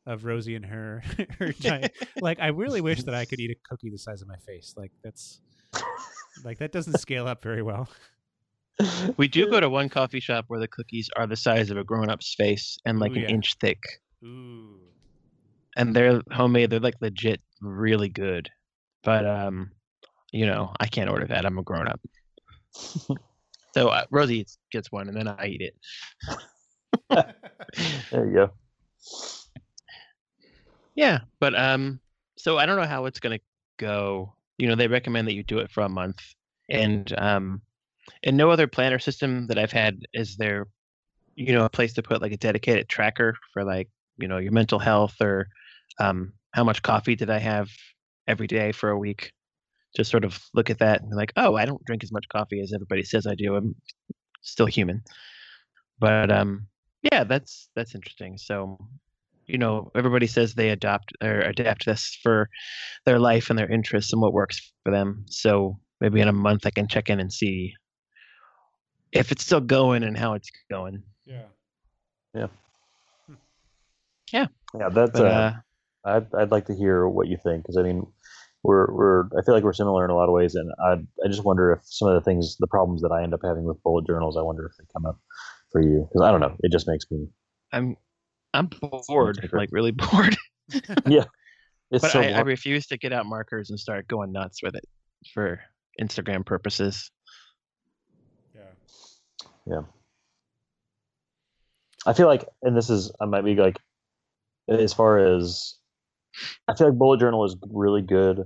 of 0.07 0.24
Rosie 0.24 0.55
and 0.55 0.64
her 0.64 1.03
her 1.41 1.53
giant. 1.53 1.93
like 2.20 2.39
I 2.41 2.49
really 2.49 2.80
wish 2.80 3.03
that 3.03 3.14
I 3.14 3.24
could 3.24 3.41
eat 3.41 3.51
a 3.51 3.57
cookie 3.68 3.91
the 3.91 3.99
size 3.99 4.22
of 4.22 4.28
my 4.28 4.37
face. 4.47 4.74
Like 4.76 4.93
that's 5.03 5.41
like 6.45 6.59
that 6.59 6.72
doesn't 6.72 6.99
scale 6.99 7.26
up 7.26 7.43
very 7.43 7.62
well. 7.62 7.89
We 9.16 9.26
do 9.26 9.49
go 9.49 9.59
to 9.59 9.70
one 9.70 9.89
coffee 9.89 10.20
shop 10.20 10.45
where 10.49 10.61
the 10.61 10.68
cookies 10.68 11.09
are 11.16 11.26
the 11.26 11.34
size 11.34 11.70
of 11.70 11.78
a 11.78 11.84
grown-up's 11.84 12.34
face 12.34 12.76
and 12.84 12.99
like 12.99 13.12
Ooh, 13.12 13.14
an 13.14 13.22
yeah. 13.22 13.28
inch 13.30 13.55
thick, 13.59 13.82
Ooh. 14.22 14.78
and 15.78 15.97
they're 15.97 16.20
homemade. 16.30 16.68
They're 16.68 16.80
like 16.80 17.01
legit, 17.01 17.41
really 17.62 18.11
good. 18.11 18.51
But 19.03 19.24
um, 19.24 19.70
you 20.30 20.45
know, 20.45 20.74
I 20.78 20.89
can't 20.89 21.09
order 21.09 21.26
that. 21.26 21.47
I'm 21.47 21.57
a 21.57 21.62
grown-up. 21.62 22.01
So 23.76 23.89
uh, 23.89 24.05
Rosie 24.11 24.39
eats, 24.39 24.57
gets 24.72 24.91
one, 24.91 25.07
and 25.07 25.14
then 25.14 25.28
I 25.28 25.49
eat 25.49 25.61
it. 25.61 25.76
There 28.11 28.26
you 28.26 28.32
go. 28.32 28.51
Yeah, 30.95 31.20
but 31.41 31.55
um, 31.55 32.01
so 32.39 32.57
I 32.57 32.64
don't 32.64 32.80
know 32.80 32.87
how 32.87 33.05
it's 33.05 33.20
gonna 33.20 33.41
go. 33.76 34.32
You 34.59 34.68
know, 34.68 34.74
they 34.74 34.88
recommend 34.88 35.28
that 35.28 35.34
you 35.34 35.42
do 35.42 35.59
it 35.59 35.70
for 35.70 35.82
a 35.82 35.88
month, 35.88 36.22
and 36.68 37.12
um, 37.18 37.62
and 38.22 38.36
no 38.36 38.50
other 38.50 38.66
planner 38.66 38.98
system 38.98 39.46
that 39.48 39.59
I've 39.59 39.72
had 39.72 40.00
is 40.14 40.36
there, 40.36 40.66
you 41.34 41.52
know, 41.52 41.64
a 41.64 41.70
place 41.70 41.94
to 41.94 42.02
put 42.02 42.22
like 42.22 42.32
a 42.32 42.36
dedicated 42.38 42.88
tracker 42.88 43.36
for 43.52 43.64
like 43.64 43.88
you 44.18 44.28
know 44.28 44.38
your 44.38 44.52
mental 44.52 44.78
health 44.78 45.14
or 45.20 45.48
um 45.98 46.32
how 46.52 46.64
much 46.64 46.82
coffee 46.82 47.14
did 47.14 47.30
I 47.30 47.38
have 47.38 47.68
every 48.26 48.46
day 48.46 48.72
for 48.72 48.90
a 48.90 48.98
week. 48.98 49.32
Just 49.94 50.11
sort 50.11 50.24
of 50.24 50.40
look 50.54 50.70
at 50.70 50.78
that 50.78 51.00
and 51.00 51.11
be 51.11 51.16
like, 51.16 51.32
oh, 51.36 51.54
I 51.54 51.64
don't 51.64 51.84
drink 51.84 52.02
as 52.02 52.12
much 52.12 52.28
coffee 52.28 52.61
as 52.61 52.72
everybody 52.72 53.02
says 53.02 53.26
I 53.26 53.34
do. 53.34 53.57
I'm 53.57 53.74
still 54.42 54.66
human. 54.66 55.02
But 55.98 56.30
um, 56.30 56.66
yeah, 57.02 57.24
that's 57.24 57.68
that's 57.74 57.94
interesting. 57.94 58.36
So, 58.38 58.78
you 59.47 59.59
know, 59.59 59.90
everybody 59.94 60.26
says 60.26 60.55
they 60.55 60.70
adopt 60.70 61.12
or 61.22 61.40
adapt 61.40 61.86
this 61.86 62.18
for 62.22 62.49
their 63.05 63.18
life 63.18 63.51
and 63.51 63.59
their 63.59 63.70
interests 63.70 64.12
and 64.12 64.20
what 64.20 64.32
works 64.32 64.72
for 64.84 64.90
them. 64.90 65.24
So 65.28 65.78
maybe 66.01 66.20
in 66.20 66.28
a 66.28 66.32
month 66.32 66.66
I 66.66 66.70
can 66.70 66.88
check 66.88 67.09
in 67.09 67.20
and 67.20 67.32
see 67.32 67.74
if 69.12 69.32
it's 69.32 69.44
still 69.44 69.61
going 69.61 70.03
and 70.03 70.16
how 70.16 70.34
it's 70.34 70.51
going. 70.70 71.03
Yeah. 71.24 71.42
Yeah, 72.34 72.47
yeah 74.32 74.47
yeah 74.78 74.88
that's. 74.90 75.12
But 75.12 75.26
uh, 75.26 75.30
uh, 75.30 75.53
I'd 76.05 76.34
I'd 76.34 76.51
like 76.51 76.66
to 76.66 76.74
hear 76.74 77.09
what 77.09 77.28
you 77.28 77.36
think 77.42 77.62
because 77.62 77.76
I 77.76 77.82
mean, 77.82 78.07
we're 78.62 78.92
we're 78.92 79.24
I 79.38 79.42
feel 79.44 79.55
like 79.55 79.64
we're 79.64 79.72
similar 79.72 80.05
in 80.05 80.11
a 80.11 80.16
lot 80.16 80.28
of 80.28 80.34
ways, 80.34 80.55
and 80.55 80.70
I 80.84 80.94
I 81.24 81.28
just 81.28 81.44
wonder 81.44 81.72
if 81.72 81.80
some 81.84 82.09
of 82.09 82.14
the 82.14 82.20
things, 82.20 82.57
the 82.59 82.66
problems 82.66 83.03
that 83.03 83.12
I 83.12 83.22
end 83.22 83.34
up 83.34 83.40
having 83.42 83.64
with 83.64 83.82
bullet 83.82 84.07
journals, 84.07 84.36
I 84.36 84.42
wonder 84.42 84.66
if 84.66 84.76
they 84.76 84.84
come 84.92 85.07
up 85.07 85.18
for 85.72 85.80
you 85.80 86.07
because 86.09 86.26
I 86.26 86.30
don't 86.30 86.40
know, 86.40 86.57
it 86.61 86.72
just 86.72 86.88
makes 86.88 87.05
me. 87.11 87.28
I'm 87.72 87.97
I'm 88.57 88.70
bored, 89.09 89.48
like 89.52 89.68
really 89.72 89.90
bored. 89.92 90.36
Yeah. 91.07 91.24
It's 91.92 92.02
but 92.02 92.11
so 92.11 92.20
I, 92.20 92.30
I 92.30 92.40
refuse 92.40 92.88
to 92.88 92.98
get 92.98 93.12
out 93.12 93.26
markers 93.26 93.70
and 93.70 93.78
start 93.78 94.09
going 94.09 94.32
nuts 94.32 94.61
with 94.62 94.74
it 94.74 94.84
for 95.32 95.61
Instagram 96.00 96.44
purposes. 96.44 97.12
Yeah. 98.52 98.62
Yeah. 99.64 99.82
I 102.04 102.12
feel 102.12 102.26
like, 102.26 102.44
and 102.62 102.76
this 102.76 102.90
is 102.90 103.12
I 103.20 103.26
might 103.26 103.44
be 103.44 103.54
like, 103.54 103.78
as 104.68 104.92
far 104.92 105.18
as 105.18 105.76
I 106.66 106.74
feel 106.74 106.88
like 106.88 106.98
bullet 106.98 107.20
journal 107.20 107.44
is 107.44 107.57
really 107.70 108.02
good 108.02 108.44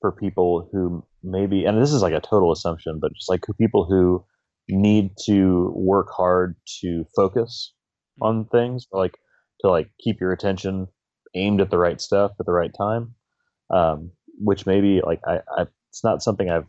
for 0.00 0.10
people 0.10 0.68
who 0.72 1.04
maybe, 1.22 1.64
and 1.64 1.80
this 1.80 1.92
is 1.92 2.02
like 2.02 2.14
a 2.14 2.20
total 2.20 2.50
assumption, 2.50 2.98
but 3.00 3.12
just 3.14 3.30
like 3.30 3.44
people 3.58 3.84
who 3.84 4.24
need 4.68 5.12
to 5.26 5.72
work 5.76 6.08
hard 6.10 6.56
to 6.80 7.04
focus 7.14 7.72
on 8.20 8.44
mm-hmm. 8.44 8.56
things, 8.56 8.86
like 8.92 9.16
to 9.62 9.70
like 9.70 9.90
keep 10.00 10.20
your 10.20 10.32
attention 10.32 10.88
aimed 11.34 11.60
at 11.60 11.70
the 11.70 11.78
right 11.78 12.00
stuff 12.00 12.32
at 12.38 12.46
the 12.46 12.52
right 12.52 12.72
time. 12.76 13.14
Um, 13.70 14.10
which 14.38 14.66
maybe 14.66 15.00
like 15.04 15.20
I, 15.26 15.40
I, 15.56 15.66
it's 15.90 16.04
not 16.04 16.22
something 16.22 16.50
I've 16.50 16.66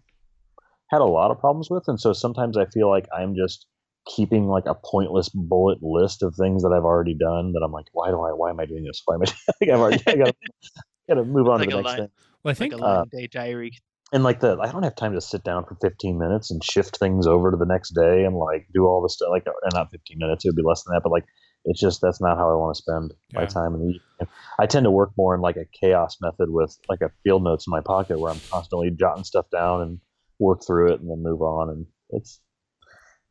had 0.89 1.01
a 1.01 1.05
lot 1.05 1.31
of 1.31 1.39
problems 1.39 1.69
with, 1.69 1.83
and 1.87 1.99
so 1.99 2.13
sometimes 2.13 2.57
I 2.57 2.65
feel 2.67 2.89
like 2.89 3.07
I'm 3.17 3.35
just 3.35 3.65
keeping 4.05 4.47
like 4.47 4.65
a 4.67 4.75
pointless 4.75 5.29
bullet 5.29 5.79
list 5.81 6.23
of 6.23 6.35
things 6.35 6.61
that 6.63 6.73
I've 6.73 6.83
already 6.83 7.15
done 7.15 7.53
that 7.53 7.61
I'm 7.63 7.71
like, 7.71 7.85
why 7.93 8.09
do 8.09 8.21
I, 8.21 8.31
why 8.31 8.49
am 8.49 8.59
I 8.59 8.65
doing 8.65 8.83
this? 8.83 9.01
Why 9.05 9.15
am 9.15 9.21
I, 9.21 9.25
like 9.61 9.69
I've 9.69 9.79
already, 9.79 10.03
I 10.07 10.15
gotta, 10.15 10.33
gotta 11.09 11.23
move 11.23 11.47
on 11.47 11.59
Like 11.59 11.69
to 11.69 11.75
the 11.75 11.81
next 11.81 11.85
line- 11.91 11.97
thing. 11.99 12.09
Well, 12.43 12.49
I 12.49 12.51
Like 12.51 12.57
think 12.57 12.73
a 12.73 12.83
uh, 12.83 13.05
day 13.11 13.27
diary. 13.27 13.71
And 14.11 14.23
like 14.23 14.41
the, 14.41 14.57
I 14.61 14.71
don't 14.71 14.83
have 14.83 14.95
time 14.95 15.13
to 15.13 15.21
sit 15.21 15.43
down 15.43 15.63
for 15.65 15.75
15 15.81 16.19
minutes 16.19 16.51
and 16.51 16.61
shift 16.63 16.97
things 16.97 17.25
over 17.25 17.49
to 17.49 17.57
the 17.57 17.65
next 17.65 17.91
day 17.91 18.25
and 18.25 18.35
like 18.35 18.67
do 18.73 18.85
all 18.85 19.01
the 19.01 19.09
stuff, 19.09 19.29
like, 19.31 19.45
and 19.45 19.73
not 19.73 19.89
15 19.91 20.17
minutes, 20.19 20.45
it 20.45 20.49
would 20.49 20.55
be 20.57 20.61
less 20.63 20.83
than 20.83 20.93
that, 20.93 21.01
but 21.01 21.11
like, 21.11 21.25
it's 21.65 21.79
just, 21.79 22.01
that's 22.01 22.21
not 22.21 22.37
how 22.37 22.51
I 22.51 22.55
want 22.55 22.75
to 22.75 22.81
spend 22.81 23.13
my 23.33 23.45
time 23.45 23.73
in 23.73 23.79
the 23.79 23.87
evening. 23.87 24.33
I 24.59 24.65
tend 24.65 24.83
to 24.83 24.91
work 24.91 25.11
more 25.17 25.33
in 25.35 25.41
like 25.41 25.57
a 25.57 25.65
chaos 25.79 26.17
method 26.21 26.49
with 26.49 26.77
like 26.89 27.01
a 27.01 27.11
field 27.23 27.43
notes 27.43 27.67
in 27.67 27.71
my 27.71 27.81
pocket 27.81 28.19
where 28.19 28.31
I'm 28.31 28.41
constantly 28.51 28.91
jotting 28.91 29.23
stuff 29.23 29.45
down 29.51 29.81
and 29.81 29.99
work 30.39 30.61
through 30.65 30.93
it 30.93 31.01
and 31.01 31.09
then 31.09 31.23
move 31.23 31.41
on. 31.41 31.69
And 31.69 31.85
it's, 32.09 32.39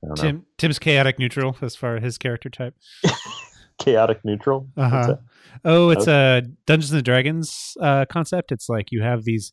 I 0.02 0.08
don't 0.08 0.18
know, 0.18 0.22
Tim 0.22 0.46
Tim's 0.58 0.78
chaotic 0.78 1.18
neutral 1.18 1.56
as 1.62 1.76
far 1.76 1.96
as 1.96 2.02
his 2.02 2.18
character 2.18 2.50
type. 2.50 2.74
chaotic 3.78 4.20
neutral. 4.24 4.68
Uh-huh. 4.76 5.16
Oh, 5.64 5.90
it's 5.90 6.08
a 6.08 6.42
Dungeons 6.66 6.92
and 6.92 7.04
Dragons 7.04 7.76
uh, 7.80 8.06
concept. 8.06 8.52
It's 8.52 8.68
like 8.68 8.88
you 8.90 9.02
have 9.02 9.24
these. 9.24 9.52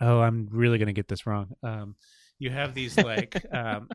Oh, 0.00 0.20
I'm 0.20 0.48
really 0.50 0.78
gonna 0.78 0.92
get 0.92 1.08
this 1.08 1.26
wrong. 1.26 1.52
Um, 1.62 1.96
you 2.38 2.50
have 2.50 2.74
these 2.74 2.96
like 2.98 3.44
um, 3.52 3.88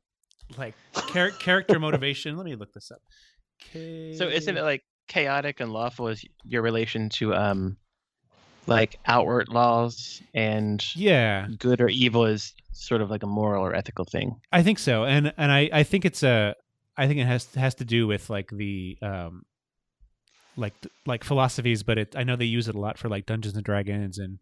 like 0.57 0.75
char- 1.07 1.31
character 1.31 1.79
motivation. 1.79 2.37
Let 2.37 2.45
me 2.45 2.55
look 2.55 2.73
this 2.73 2.91
up. 2.91 3.01
So 4.17 4.27
isn't 4.27 4.57
it 4.57 4.63
like 4.63 4.83
chaotic 5.07 5.59
and 5.59 5.71
lawful 5.71 6.07
is 6.07 6.23
your 6.43 6.61
relation 6.61 7.09
to 7.09 7.33
um 7.33 7.77
like 8.67 8.99
outward 9.05 9.49
laws 9.49 10.21
and 10.33 10.83
Yeah, 10.95 11.47
good 11.57 11.81
or 11.81 11.89
evil 11.89 12.25
is 12.25 12.53
sort 12.73 13.01
of 13.01 13.09
like 13.09 13.23
a 13.23 13.27
moral 13.27 13.65
or 13.65 13.75
ethical 13.75 14.05
thing. 14.05 14.39
I 14.51 14.63
think 14.63 14.79
so, 14.79 15.05
and 15.05 15.33
and 15.37 15.51
I 15.51 15.69
I 15.73 15.83
think 15.83 16.05
it's 16.05 16.23
a 16.23 16.55
I 16.97 17.07
think 17.07 17.19
it 17.19 17.25
has 17.25 17.53
has 17.55 17.75
to 17.75 17.85
do 17.85 18.07
with 18.07 18.29
like 18.29 18.49
the 18.51 18.97
um 19.01 19.43
like 20.57 20.73
like 21.05 21.23
philosophies, 21.23 21.83
but 21.83 21.97
it 21.97 22.15
I 22.15 22.23
know 22.23 22.35
they 22.35 22.45
use 22.45 22.67
it 22.67 22.75
a 22.75 22.79
lot 22.79 22.97
for 22.97 23.09
like 23.09 23.25
Dungeons 23.25 23.55
and 23.55 23.63
Dragons 23.63 24.19
and 24.19 24.39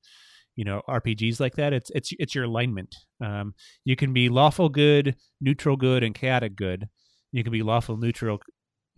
you 0.56 0.66
know 0.66 0.82
RPGs 0.88 1.40
like 1.40 1.56
that. 1.56 1.74
It's 1.74 1.92
it's 1.94 2.12
it's 2.20 2.36
your 2.36 2.46
alignment. 2.46 2.96
Um, 3.24 3.54
you 3.86 3.96
can 3.96 4.14
be 4.14 4.30
lawful 4.30 4.70
good, 4.70 5.16
neutral 5.40 5.78
good, 5.78 6.04
and 6.04 6.14
chaotic 6.16 6.56
good. 6.56 6.88
You 7.32 7.44
can 7.44 7.52
be 7.54 7.62
lawful 7.62 7.98
neutral, 7.98 8.40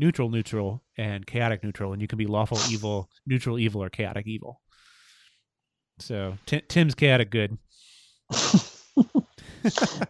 neutral 0.02 0.30
neutral, 0.30 0.84
and 0.98 1.26
chaotic 1.26 1.64
neutral, 1.64 1.94
and 1.94 2.02
you 2.02 2.08
can 2.08 2.18
be 2.18 2.26
lawful 2.26 2.58
evil, 2.70 3.10
neutral 3.26 3.58
evil, 3.58 3.82
or 3.82 3.90
chaotic 3.90 4.28
evil. 4.28 4.60
So 6.00 6.38
Ti- 6.48 6.64
Tim's 6.68 6.96
chaotic 6.96 7.30
good. 7.30 7.58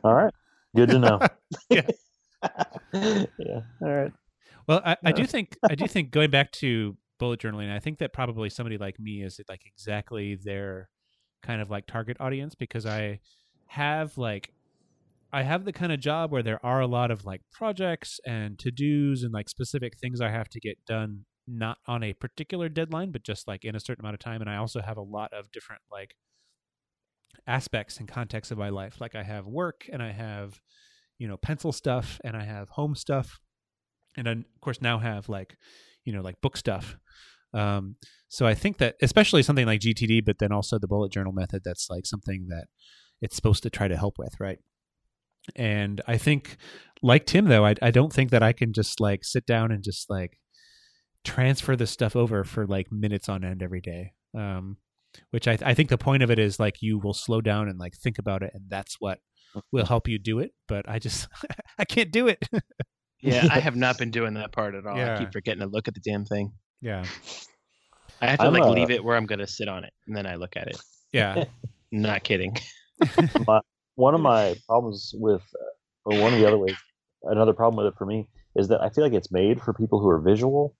All 0.04 0.14
right. 0.16 0.34
Good 0.76 0.90
to 0.90 1.00
know. 1.00 1.20
Yeah. 1.70 1.88
yeah. 2.94 3.60
All 3.82 3.90
right. 3.90 4.12
Well, 4.68 4.82
I, 4.86 4.96
I 5.04 5.12
do 5.12 5.26
think 5.26 5.58
I 5.70 5.76
do 5.76 5.88
think 5.88 6.12
going 6.12 6.32
back 6.32 6.52
to 6.54 6.98
bullet 7.20 7.40
journaling, 7.40 7.72
I 7.72 7.80
think 7.80 8.00
that 8.00 8.14
probably 8.14 8.50
somebody 8.50 8.78
like 8.78 9.00
me 9.00 9.22
is 9.22 9.40
like 9.50 9.62
exactly 9.66 10.36
their 10.36 10.90
kind 11.44 11.62
of 11.62 11.70
like 11.70 11.88
target 11.88 12.18
audience 12.20 12.56
because 12.56 12.86
I 12.86 13.20
have 13.68 14.18
like 14.18 14.54
I 15.34 15.44
have 15.44 15.66
the 15.66 15.74
kind 15.74 15.92
of 15.92 16.00
job 16.00 16.32
where 16.32 16.44
there 16.44 16.64
are 16.66 16.82
a 16.82 16.88
lot 16.88 17.12
of 17.12 17.26
like 17.26 17.42
projects 17.52 18.20
and 18.26 18.60
to 18.60 18.72
dos 18.72 19.24
and 19.24 19.34
like 19.34 19.50
specific 19.50 19.98
things 19.98 20.20
I 20.20 20.30
have 20.30 20.50
to 20.50 20.60
get 20.60 20.78
done, 20.86 21.26
not 21.48 21.78
on 21.88 22.04
a 22.04 22.14
particular 22.14 22.68
deadline, 22.68 23.12
but 23.12 23.24
just 23.24 23.48
like 23.48 23.64
in 23.64 23.76
a 23.76 23.80
certain 23.80 24.04
amount 24.04 24.16
of 24.16 24.20
time. 24.20 24.42
And 24.42 24.50
I 24.50 24.58
also 24.58 24.82
have 24.82 24.98
a 24.98 25.02
lot 25.02 25.32
of 25.34 25.52
different 25.52 25.82
like 25.92 26.16
aspects 27.48 27.98
and 27.98 28.08
contexts 28.08 28.52
of 28.52 28.58
my 28.58 28.70
life. 28.70 29.00
Like 29.00 29.16
I 29.16 29.24
have 29.24 29.48
work 29.48 29.88
and 29.92 30.04
I 30.04 30.12
have, 30.12 30.60
you 31.18 31.28
know, 31.28 31.38
pencil 31.38 31.72
stuff 31.72 32.20
and 32.24 32.36
I 32.36 32.44
have 32.44 32.70
home 32.70 32.96
stuff. 32.96 33.40
And 34.18 34.28
I, 34.28 34.32
of 34.32 34.62
course, 34.62 34.82
now 34.82 35.00
have 35.00 35.30
like, 35.30 35.56
you 36.04 36.12
know, 36.12 36.22
like 36.22 36.42
book 36.42 36.58
stuff. 36.58 36.98
Um, 37.54 37.96
so 38.28 38.46
I 38.46 38.56
think 38.56 38.78
that 38.80 38.96
especially 39.02 39.44
something 39.44 39.66
like 39.66 39.82
GTD, 39.82 40.26
but 40.26 40.40
then 40.40 40.52
also 40.52 40.78
the 40.78 40.88
bullet 40.88 41.12
journal 41.12 41.34
method, 41.34 41.62
that's 41.64 41.90
like 41.90 42.06
something 42.06 42.48
that 42.50 42.66
it's 43.22 43.36
supposed 43.36 43.64
to 43.64 43.70
try 43.70 43.88
to 43.88 43.98
help 43.98 44.18
with, 44.18 44.34
right? 44.40 44.60
And 45.56 46.02
I 46.08 46.18
think, 46.18 46.58
like 47.02 47.26
Tim, 47.26 47.46
though, 47.46 47.66
I, 47.66 47.76
I 47.82 47.92
don't 47.92 48.14
think 48.14 48.32
that 48.32 48.44
I 48.44 48.54
can 48.54 48.74
just 48.74 49.00
like 49.00 49.24
sit 49.24 49.46
down 49.46 49.72
and 49.72 49.84
just 49.84 50.10
like 50.10 50.38
transfer 51.24 51.76
this 51.76 51.92
stuff 51.92 52.16
over 52.16 52.44
for 52.44 52.66
like 52.66 52.92
minutes 52.92 53.30
on 53.30 53.44
end 53.44 53.62
every 53.64 53.82
day. 53.82 54.14
Um, 54.38 54.78
which 55.32 55.48
I, 55.48 55.58
I 55.64 55.74
think 55.74 55.90
the 55.90 55.98
point 55.98 56.24
of 56.24 56.32
it 56.32 56.40
is 56.40 56.60
like 56.60 56.82
you 56.82 56.98
will 56.98 57.14
slow 57.14 57.42
down 57.42 57.68
and 57.68 57.78
like 57.80 57.96
think 57.96 58.18
about 58.18 58.44
it, 58.44 58.52
and 58.54 58.64
that's 58.70 58.96
what 59.00 59.20
will 59.72 59.86
help 59.86 60.08
you 60.08 60.18
do 60.20 60.40
it. 60.40 60.52
But 60.68 60.88
I 60.88 61.00
just 61.00 61.28
I 61.78 61.86
can't 61.86 62.12
do 62.12 62.28
it. 62.28 62.48
Yeah, 63.22 63.48
I 63.52 63.60
have 63.68 63.76
not 63.76 63.98
been 63.98 64.12
doing 64.12 64.36
that 64.36 64.52
part 64.52 64.76
at 64.76 64.86
all. 64.86 64.96
Yeah. 64.98 65.16
I 65.16 65.20
keep 65.20 65.34
forgetting 65.34 65.62
to 65.62 65.68
look 65.68 65.88
at 65.88 65.94
the 65.96 66.00
damn 66.00 66.26
thing. 66.26 66.54
yeah, 66.82 67.04
I 68.22 68.28
have 68.28 68.40
to 68.40 68.46
I'm 68.46 68.54
like 68.54 68.64
a- 68.64 68.70
leave 68.70 68.92
it 68.92 69.04
where 69.04 69.18
I'm 69.18 69.26
gonna 69.26 69.48
sit 69.48 69.68
on 69.68 69.84
it 69.84 69.94
and 70.08 70.16
then 70.16 70.26
I 70.26 70.36
look 70.36 70.56
at 70.56 70.68
it. 70.68 70.78
yeah, 71.12 71.46
Not 71.92 72.24
kidding. 72.24 72.56
One 74.02 74.16
of 74.16 74.22
my 74.22 74.44
problems 74.68 75.12
with, 75.26 75.44
uh, 75.64 75.72
or 76.06 76.14
one 76.24 76.34
of 76.34 76.40
the 76.40 76.48
other 76.48 76.58
ways, 76.64 76.78
another 77.24 77.54
problem 77.54 77.78
with 77.84 77.94
it 77.94 77.98
for 77.98 78.06
me 78.06 78.20
is 78.56 78.68
that 78.70 78.82
I 78.82 78.90
feel 78.90 79.04
like 79.04 79.14
it's 79.20 79.32
made 79.32 79.62
for 79.62 79.74
people 79.74 80.00
who 80.02 80.10
are 80.10 80.22
visual. 80.22 80.76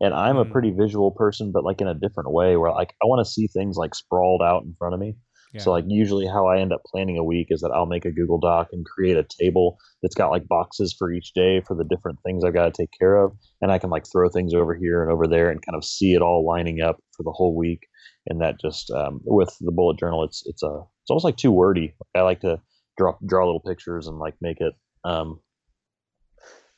And 0.00 0.14
I'm 0.14 0.36
a 0.36 0.44
Mm. 0.44 0.52
pretty 0.52 0.70
visual 0.72 1.10
person, 1.12 1.52
but 1.52 1.64
like 1.64 1.80
in 1.80 1.88
a 1.88 1.94
different 2.04 2.30
way 2.32 2.56
where 2.56 2.72
like 2.72 2.92
I 3.02 3.06
want 3.06 3.24
to 3.24 3.30
see 3.32 3.46
things 3.46 3.76
like 3.76 3.94
sprawled 3.94 4.42
out 4.42 4.62
in 4.64 4.74
front 4.78 4.94
of 4.94 5.00
me. 5.00 5.10
yeah. 5.54 5.60
So 5.62 5.70
like 5.70 5.84
usually 5.88 6.26
how 6.26 6.46
I 6.46 6.60
end 6.60 6.72
up 6.72 6.82
planning 6.90 7.18
a 7.18 7.24
week 7.24 7.48
is 7.50 7.60
that 7.60 7.72
I'll 7.74 7.86
make 7.86 8.04
a 8.04 8.10
Google 8.18 8.38
Doc 8.38 8.68
and 8.72 8.84
create 8.84 9.16
a 9.16 9.26
table 9.40 9.76
that's 10.02 10.14
got 10.20 10.30
like 10.30 10.48
boxes 10.48 10.94
for 10.98 11.12
each 11.12 11.32
day 11.34 11.60
for 11.66 11.76
the 11.76 11.84
different 11.92 12.18
things 12.24 12.44
I've 12.44 12.54
got 12.60 12.66
to 12.66 12.82
take 12.82 12.90
care 12.98 13.16
of, 13.24 13.32
and 13.60 13.70
I 13.72 13.78
can 13.78 13.90
like 13.90 14.06
throw 14.10 14.28
things 14.28 14.54
over 14.54 14.74
here 14.74 15.02
and 15.02 15.12
over 15.12 15.26
there 15.26 15.50
and 15.50 15.64
kind 15.64 15.76
of 15.76 15.84
see 15.84 16.14
it 16.14 16.22
all 16.22 16.46
lining 16.54 16.80
up 16.80 16.96
for 17.16 17.22
the 17.22 17.32
whole 17.38 17.54
week. 17.56 17.80
And 18.28 18.40
that 18.40 18.60
just 18.60 18.90
um, 18.90 19.20
with 19.24 19.52
the 19.60 19.72
bullet 19.72 19.98
journal, 19.98 20.24
it's 20.24 20.42
it's 20.46 20.62
a 20.62 20.82
it's 21.02 21.10
almost 21.10 21.24
like 21.24 21.36
too 21.36 21.52
wordy. 21.52 21.94
I 22.14 22.22
like 22.22 22.40
to 22.40 22.60
draw 22.96 23.16
draw 23.26 23.44
little 23.44 23.60
pictures 23.60 24.06
and 24.06 24.18
like 24.18 24.34
make 24.40 24.60
it 24.60 24.72
um, 25.04 25.40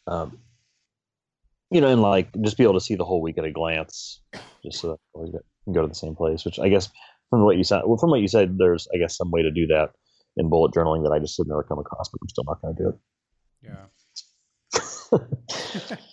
um, 0.07 0.39
you 1.71 1.81
know, 1.81 1.89
and 1.89 2.03
like 2.03 2.29
just 2.43 2.57
be 2.57 2.63
able 2.65 2.75
to 2.75 2.81
see 2.81 2.95
the 2.95 3.05
whole 3.05 3.23
week 3.23 3.39
at 3.39 3.45
a 3.45 3.51
glance, 3.51 4.21
just 4.65 4.81
so 4.81 4.99
that 5.15 5.33
get- 5.33 5.45
can 5.65 5.73
go 5.73 5.83
to 5.83 5.89
the 5.89 5.95
same 5.95 6.15
place. 6.15 6.45
Which 6.45 6.59
I 6.59 6.69
guess 6.69 6.89
from 7.31 7.43
what 7.45 7.57
you 7.57 7.65
said, 7.65 7.83
well, 7.87 7.99
from 7.99 8.11
what 8.11 8.21
you 8.21 8.29
said, 8.29 8.59
there's 8.59 8.87
I 8.95 8.99
guess 8.99 9.17
some 9.17 9.31
way 9.31 9.43
to 9.43 9.51
do 9.51 9.67
that 9.69 9.91
in 10.37 10.51
bullet 10.51 10.73
journaling 10.73 11.05
that 11.05 11.13
I 11.13 11.19
just 11.19 11.39
have 11.39 11.47
never 11.47 11.63
come 11.63 11.79
across, 11.79 12.09
but 12.09 12.19
I'm 12.23 12.29
still 12.29 12.45
not 12.45 12.61
going 12.61 12.77
to 12.77 12.83
do 12.83 12.89
it. 12.91 12.99
yeah. 13.63 13.87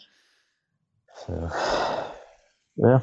So, 1.28 1.49
yeah. 2.78 2.99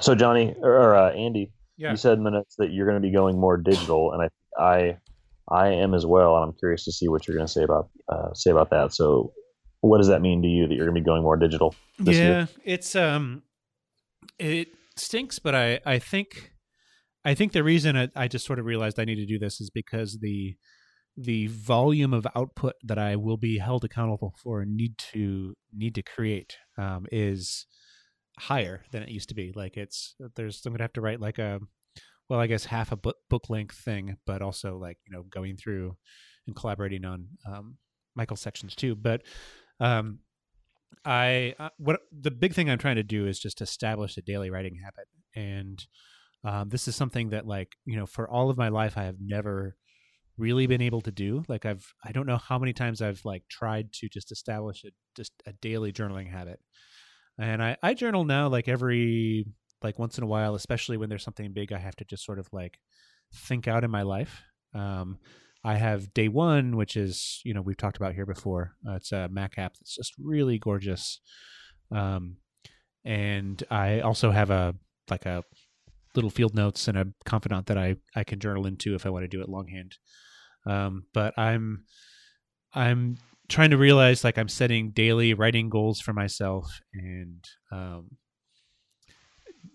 So 0.00 0.14
Johnny 0.14 0.54
or 0.60 0.94
uh, 0.94 1.10
Andy, 1.12 1.52
Yeah. 1.76 1.90
you 1.90 1.96
said 1.96 2.18
minutes 2.20 2.56
that 2.58 2.72
you're 2.72 2.86
going 2.86 3.00
to 3.00 3.06
be 3.06 3.12
going 3.12 3.38
more 3.38 3.56
digital, 3.56 4.12
and 4.12 4.22
I, 4.22 4.62
I, 4.62 4.98
I 5.48 5.68
am 5.68 5.94
as 5.94 6.06
well. 6.06 6.36
And 6.36 6.44
I'm 6.44 6.52
curious 6.58 6.84
to 6.84 6.92
see 6.92 7.08
what 7.08 7.26
you're 7.26 7.36
going 7.36 7.46
to 7.46 7.52
say 7.52 7.62
about 7.62 7.88
uh, 8.08 8.32
say 8.34 8.50
about 8.50 8.70
that. 8.70 8.94
So, 8.94 9.32
what 9.80 9.98
does 9.98 10.08
that 10.08 10.22
mean 10.22 10.42
to 10.42 10.48
you 10.48 10.66
that 10.66 10.74
you're 10.74 10.86
going 10.86 10.94
to 10.94 11.00
be 11.00 11.04
going 11.04 11.22
more 11.22 11.36
digital? 11.36 11.74
this 11.98 12.16
yeah, 12.16 12.22
year? 12.24 12.48
it's 12.64 12.96
um, 12.96 13.42
it 14.38 14.68
stinks, 14.96 15.38
but 15.38 15.54
I 15.54 15.80
I 15.84 15.98
think 15.98 16.52
I 17.24 17.34
think 17.34 17.52
the 17.52 17.64
reason 17.64 17.96
I, 17.96 18.08
I 18.14 18.28
just 18.28 18.46
sort 18.46 18.58
of 18.58 18.64
realized 18.64 18.98
I 18.98 19.04
need 19.04 19.16
to 19.16 19.26
do 19.26 19.38
this 19.38 19.60
is 19.60 19.70
because 19.70 20.18
the 20.20 20.56
the 21.16 21.46
volume 21.46 22.12
of 22.12 22.26
output 22.36 22.74
that 22.84 22.98
I 22.98 23.16
will 23.16 23.38
be 23.38 23.58
held 23.58 23.84
accountable 23.84 24.34
for 24.42 24.60
and 24.60 24.76
need 24.76 24.98
to 25.12 25.54
need 25.74 25.94
to 25.94 26.02
create 26.02 26.56
um, 26.78 27.06
is 27.10 27.66
higher 28.38 28.82
than 28.92 29.02
it 29.02 29.08
used 29.08 29.28
to 29.30 29.34
be. 29.34 29.52
Like 29.54 29.76
it's 29.76 30.14
there's 30.34 30.64
I'm 30.64 30.72
gonna 30.72 30.84
have 30.84 30.92
to 30.94 31.00
write 31.00 31.20
like 31.20 31.38
a 31.38 31.60
well, 32.28 32.40
I 32.40 32.46
guess 32.46 32.64
half 32.64 32.92
a 32.92 32.96
book 32.96 33.16
book 33.30 33.48
length 33.48 33.76
thing, 33.76 34.16
but 34.26 34.42
also 34.42 34.78
like 34.78 34.98
you 35.06 35.16
know 35.16 35.22
going 35.22 35.56
through 35.56 35.96
and 36.46 36.56
collaborating 36.56 37.04
on 37.04 37.28
um, 37.46 37.76
Michael 38.14 38.36
sections 38.36 38.74
too. 38.74 38.94
But 38.94 39.22
um, 39.80 40.20
I 41.04 41.54
uh, 41.58 41.70
what 41.78 42.00
the 42.12 42.30
big 42.30 42.54
thing 42.54 42.68
I'm 42.70 42.78
trying 42.78 42.96
to 42.96 43.02
do 43.02 43.26
is 43.26 43.38
just 43.38 43.60
establish 43.60 44.16
a 44.16 44.22
daily 44.22 44.50
writing 44.50 44.76
habit, 44.82 45.06
and 45.34 45.84
um, 46.44 46.68
this 46.68 46.88
is 46.88 46.96
something 46.96 47.30
that 47.30 47.46
like 47.46 47.76
you 47.84 47.96
know 47.96 48.06
for 48.06 48.28
all 48.28 48.50
of 48.50 48.58
my 48.58 48.68
life 48.68 48.96
I 48.96 49.04
have 49.04 49.16
never 49.20 49.76
really 50.38 50.66
been 50.66 50.82
able 50.82 51.00
to 51.02 51.10
do. 51.10 51.44
Like 51.48 51.64
I've 51.64 51.86
I 52.04 52.12
don't 52.12 52.26
know 52.26 52.38
how 52.38 52.58
many 52.58 52.72
times 52.72 53.00
I've 53.00 53.24
like 53.24 53.44
tried 53.48 53.92
to 53.94 54.08
just 54.08 54.32
establish 54.32 54.84
a 54.84 54.90
just 55.16 55.32
a 55.46 55.52
daily 55.54 55.92
journaling 55.92 56.30
habit, 56.30 56.60
and 57.38 57.62
I 57.62 57.76
I 57.82 57.94
journal 57.94 58.24
now 58.24 58.48
like 58.48 58.68
every 58.68 59.46
like 59.82 59.98
once 59.98 60.18
in 60.18 60.24
a 60.24 60.26
while, 60.26 60.54
especially 60.54 60.96
when 60.96 61.08
there's 61.08 61.24
something 61.24 61.52
big 61.52 61.72
I 61.72 61.78
have 61.78 61.96
to 61.96 62.04
just 62.04 62.24
sort 62.24 62.38
of 62.38 62.48
like 62.52 62.78
think 63.34 63.68
out 63.68 63.84
in 63.84 63.90
my 63.90 64.02
life. 64.02 64.42
Um, 64.74 65.18
I 65.64 65.76
have 65.76 66.14
day 66.14 66.28
one, 66.28 66.76
which 66.76 66.96
is 66.96 67.40
you 67.44 67.54
know 67.54 67.62
we've 67.62 67.76
talked 67.76 67.96
about 67.96 68.14
here 68.14 68.26
before. 68.26 68.72
Uh, 68.88 68.94
it's 68.94 69.12
a 69.12 69.28
Mac 69.28 69.58
app 69.58 69.74
that's 69.74 69.94
just 69.94 70.12
really 70.18 70.58
gorgeous, 70.58 71.20
um, 71.90 72.36
and 73.04 73.62
I 73.70 74.00
also 74.00 74.30
have 74.30 74.50
a 74.50 74.74
like 75.10 75.26
a 75.26 75.42
little 76.14 76.30
field 76.30 76.54
notes 76.54 76.88
and 76.88 76.96
a 76.96 77.06
confidant 77.24 77.66
that 77.66 77.78
I 77.78 77.96
I 78.14 78.24
can 78.24 78.38
journal 78.40 78.66
into 78.66 78.94
if 78.94 79.06
I 79.06 79.10
want 79.10 79.24
to 79.24 79.28
do 79.28 79.42
it 79.42 79.48
longhand. 79.48 79.96
Um, 80.66 81.04
but 81.12 81.36
I'm 81.38 81.84
I'm 82.74 83.16
trying 83.48 83.70
to 83.70 83.76
realize 83.76 84.24
like 84.24 84.38
I'm 84.38 84.48
setting 84.48 84.90
daily 84.90 85.34
writing 85.34 85.68
goals 85.68 86.00
for 86.00 86.12
myself 86.12 86.80
and 86.92 87.44
um, 87.72 88.10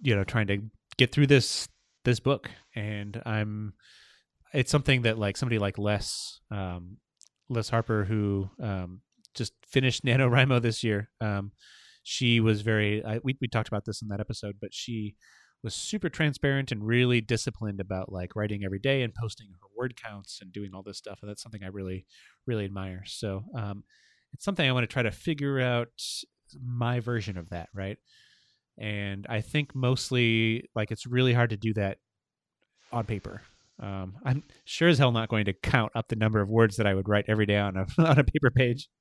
you 0.01 0.15
know 0.15 0.24
trying 0.24 0.47
to 0.47 0.59
get 0.97 1.11
through 1.11 1.28
this 1.28 1.67
this 2.03 2.19
book 2.19 2.49
and 2.76 3.22
I'm 3.26 3.74
it's 4.53 4.72
something 4.72 5.03
that 5.03 5.17
like 5.17 5.38
somebody 5.38 5.59
like 5.59 5.78
Les 5.78 6.39
um, 6.51 6.97
Les 7.49 7.69
Harper 7.69 8.05
who 8.05 8.49
um, 8.61 9.01
just 9.36 9.53
finished 9.67 10.03
NaNoWriMo 10.05 10.61
this 10.61 10.84
year. 10.84 11.09
Um, 11.19 11.51
she 12.03 12.39
was 12.39 12.61
very 12.61 13.03
I, 13.05 13.19
we 13.24 13.38
we 13.39 13.47
talked 13.47 13.67
about 13.67 13.86
this 13.86 14.01
in 14.01 14.09
that 14.09 14.19
episode, 14.19 14.55
but 14.59 14.74
she 14.74 15.15
was 15.64 15.76
super 15.76 16.09
transparent 16.09 16.72
and 16.72 16.86
really 16.86 17.22
disciplined 17.22 17.80
about 17.80 18.12
like 18.12 18.36
writing 18.36 18.64
every 18.64 18.80
day 18.80 19.03
and 19.03 19.14
posting 19.14 19.47
her 19.49 19.68
word 19.78 19.95
counts 20.01 20.39
and 20.41 20.51
doing 20.51 20.72
all 20.74 20.84
this 20.84 20.97
stuff. 20.97 21.20
And 21.22 21.30
that's 21.30 21.43
something 21.43 21.64
I 21.64 21.68
really 21.68 22.05
really 22.47 22.66
admire. 22.66 23.03
So 23.05 23.43
um, 23.55 23.84
it's 24.34 24.45
something 24.45 24.68
I 24.68 24.72
want 24.72 24.84
to 24.84 24.93
try 24.93 25.03
to 25.03 25.12
figure 25.12 25.59
out 25.59 25.89
my 26.64 26.99
version 26.99 27.38
of 27.38 27.49
that, 27.49 27.70
right? 27.74 27.97
And 28.78 29.26
I 29.30 29.41
think 29.41 29.76
mostly 29.76 30.70
like 30.76 30.91
it's 30.91 31.05
really 31.05 31.34
hard 31.34 31.51
to 31.51 31.57
do 31.57 31.74
that 31.76 31.97
on 32.91 33.05
paper. 33.05 33.41
Um, 33.80 34.18
I'm 34.24 34.43
sure 34.66 34.89
as 34.89 34.99
hell 34.99 35.12
not 35.12 35.30
going 35.30 35.45
to 35.45 35.53
count 35.53 35.91
up 35.95 36.07
the 36.07 36.16
number 36.16 36.39
of 36.39 36.49
words 36.49 36.78
that 36.78 36.86
I 36.86 36.93
would 36.93 37.09
write 37.09 37.26
every 37.28 37.45
day 37.45 37.57
on 37.57 37.78
a 37.78 37.86
on 37.97 38.20
a 38.20 38.24
paper 38.24 38.51
page. 38.51 38.89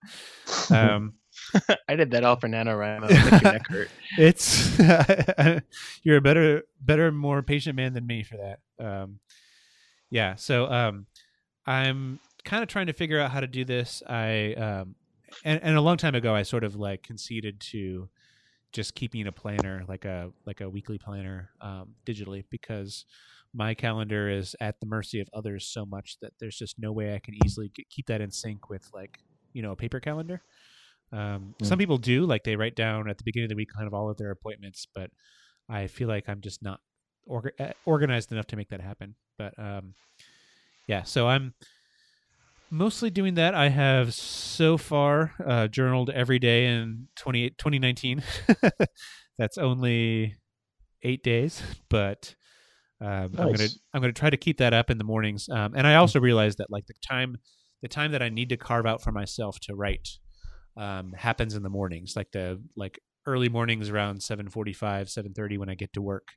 Um, 0.73 1.15
I 1.89 1.97
did 1.97 2.11
that 2.13 2.25
all 2.25 2.37
for 2.37 2.49
NaNoWriMo. 2.49 3.09
Make 3.09 3.43
your 3.43 3.53
neck 3.53 3.67
hurt. 3.69 3.91
it's 4.19 4.79
you're 6.03 6.17
a 6.17 6.21
better 6.21 6.63
better 6.81 7.13
more 7.13 7.43
patient 7.43 7.77
man 7.77 7.93
than 7.93 8.07
me 8.07 8.23
for 8.23 8.37
that 8.37 8.85
um 8.85 9.21
yeah 10.11 10.35
so 10.35 10.71
um 10.71 11.07
i'm 11.67 12.19
kind 12.45 12.63
of 12.63 12.69
trying 12.69 12.87
to 12.87 12.93
figure 12.93 13.21
out 13.21 13.31
how 13.31 13.41
to 13.41 13.47
do 13.47 13.65
this 13.65 14.03
i 14.09 14.55
um 14.55 14.95
and, 15.45 15.61
and 15.63 15.77
a 15.77 15.81
long 15.81 15.97
time 15.97 16.15
ago 16.15 16.35
i 16.35 16.43
sort 16.43 16.65
of 16.65 16.75
like 16.75 17.03
conceded 17.03 17.61
to 17.61 18.09
just 18.73 18.95
keeping 18.95 19.27
a 19.27 19.33
planner 19.33 19.85
like 19.89 20.05
a 20.05 20.31
like 20.47 20.61
a 20.61 20.69
weekly 20.69 20.99
planner 20.99 21.51
um 21.61 21.95
digitally 22.07 22.45
because 22.51 23.05
my 23.53 23.75
calendar 23.75 24.29
is 24.31 24.55
at 24.61 24.79
the 24.81 24.87
mercy 24.87 25.21
of 25.21 25.29
others 25.35 25.67
so 25.67 25.85
much 25.85 26.17
that 26.23 26.33
there's 26.41 26.57
just 26.57 26.79
no 26.79 26.93
way 26.93 27.15
i 27.15 27.19
can 27.19 27.35
easily 27.45 27.71
keep 27.91 28.07
that 28.07 28.21
in 28.21 28.31
sync 28.31 28.71
with 28.71 28.89
like 28.95 29.19
you 29.53 29.63
know 29.63 29.73
a 29.73 29.77
paper 29.77 30.01
calendar 30.01 30.43
um, 31.13 31.55
Mm. 31.61 31.67
Some 31.67 31.79
people 31.79 31.99
do, 31.99 32.25
like 32.25 32.45
they 32.45 32.57
write 32.57 32.77
down 32.77 33.09
at 33.09 33.19
the 33.19 33.25
beginning 33.25 33.47
of 33.47 33.51
the 33.51 33.57
week 33.57 33.71
kind 33.75 33.87
of 33.87 33.95
all 33.95 34.11
of 34.11 34.17
their 34.17 34.31
appointments, 34.31 34.87
but 34.95 35.11
I 35.69 35.87
feel 35.87 36.09
like 36.09 36.29
I'm 36.29 36.41
just 36.41 36.63
not 36.63 36.81
orga- 37.29 37.59
uh, 37.59 37.73
organized 37.85 38.33
enough 38.33 38.47
to 38.49 38.57
make 38.57 38.69
that 38.71 38.81
happen. 38.81 39.15
But 39.39 39.59
um, 39.59 39.95
yeah, 40.87 41.03
so 41.03 41.29
I'm 41.29 41.55
mostly 42.71 43.11
doing 43.11 43.35
that. 43.35 43.55
I 43.55 43.69
have 43.69 44.15
so 44.15 44.77
far 44.77 45.33
uh, 45.45 45.69
journaled 45.69 46.11
every 46.11 46.39
day 46.39 46.67
in 46.67 47.09
28 47.17 47.59
2019. 47.59 48.23
That's 49.39 49.59
only 49.59 50.37
eight 51.03 51.23
days, 51.23 51.63
but 51.89 52.35
um, 53.01 53.35
I'm 53.39 53.53
gonna 53.53 53.69
I'm 53.95 54.01
gonna 54.01 54.13
try 54.13 54.31
to 54.31 54.37
keep 54.37 54.59
that 54.59 54.75
up 54.75 54.91
in 54.91 54.99
the 54.99 55.05
mornings. 55.05 55.49
Um, 55.49 55.75
and 55.75 55.87
I 55.87 55.97
also 55.97 56.21
realize 56.21 56.57
that 56.57 56.71
like 56.71 56.87
the 56.87 56.95
time 57.07 57.39
the 57.83 57.89
time 57.89 58.13
that 58.13 58.23
I 58.23 58.29
need 58.29 58.51
to 58.51 58.57
carve 58.59 58.85
out 58.87 59.03
for 59.03 59.11
myself 59.11 59.59
to 59.61 59.75
write 59.75 60.19
um, 60.77 61.13
happens 61.13 61.55
in 61.55 61.63
the 61.63 61.69
mornings, 61.71 62.15
like 62.17 62.31
the 62.33 62.63
like 62.77 63.01
early 63.27 63.49
mornings 63.49 63.89
around 63.91 64.23
7:45, 64.23 65.11
7:30 65.11 65.59
when 65.59 65.71
I 65.71 65.75
get 65.75 65.93
to 65.95 66.03
work, 66.03 66.29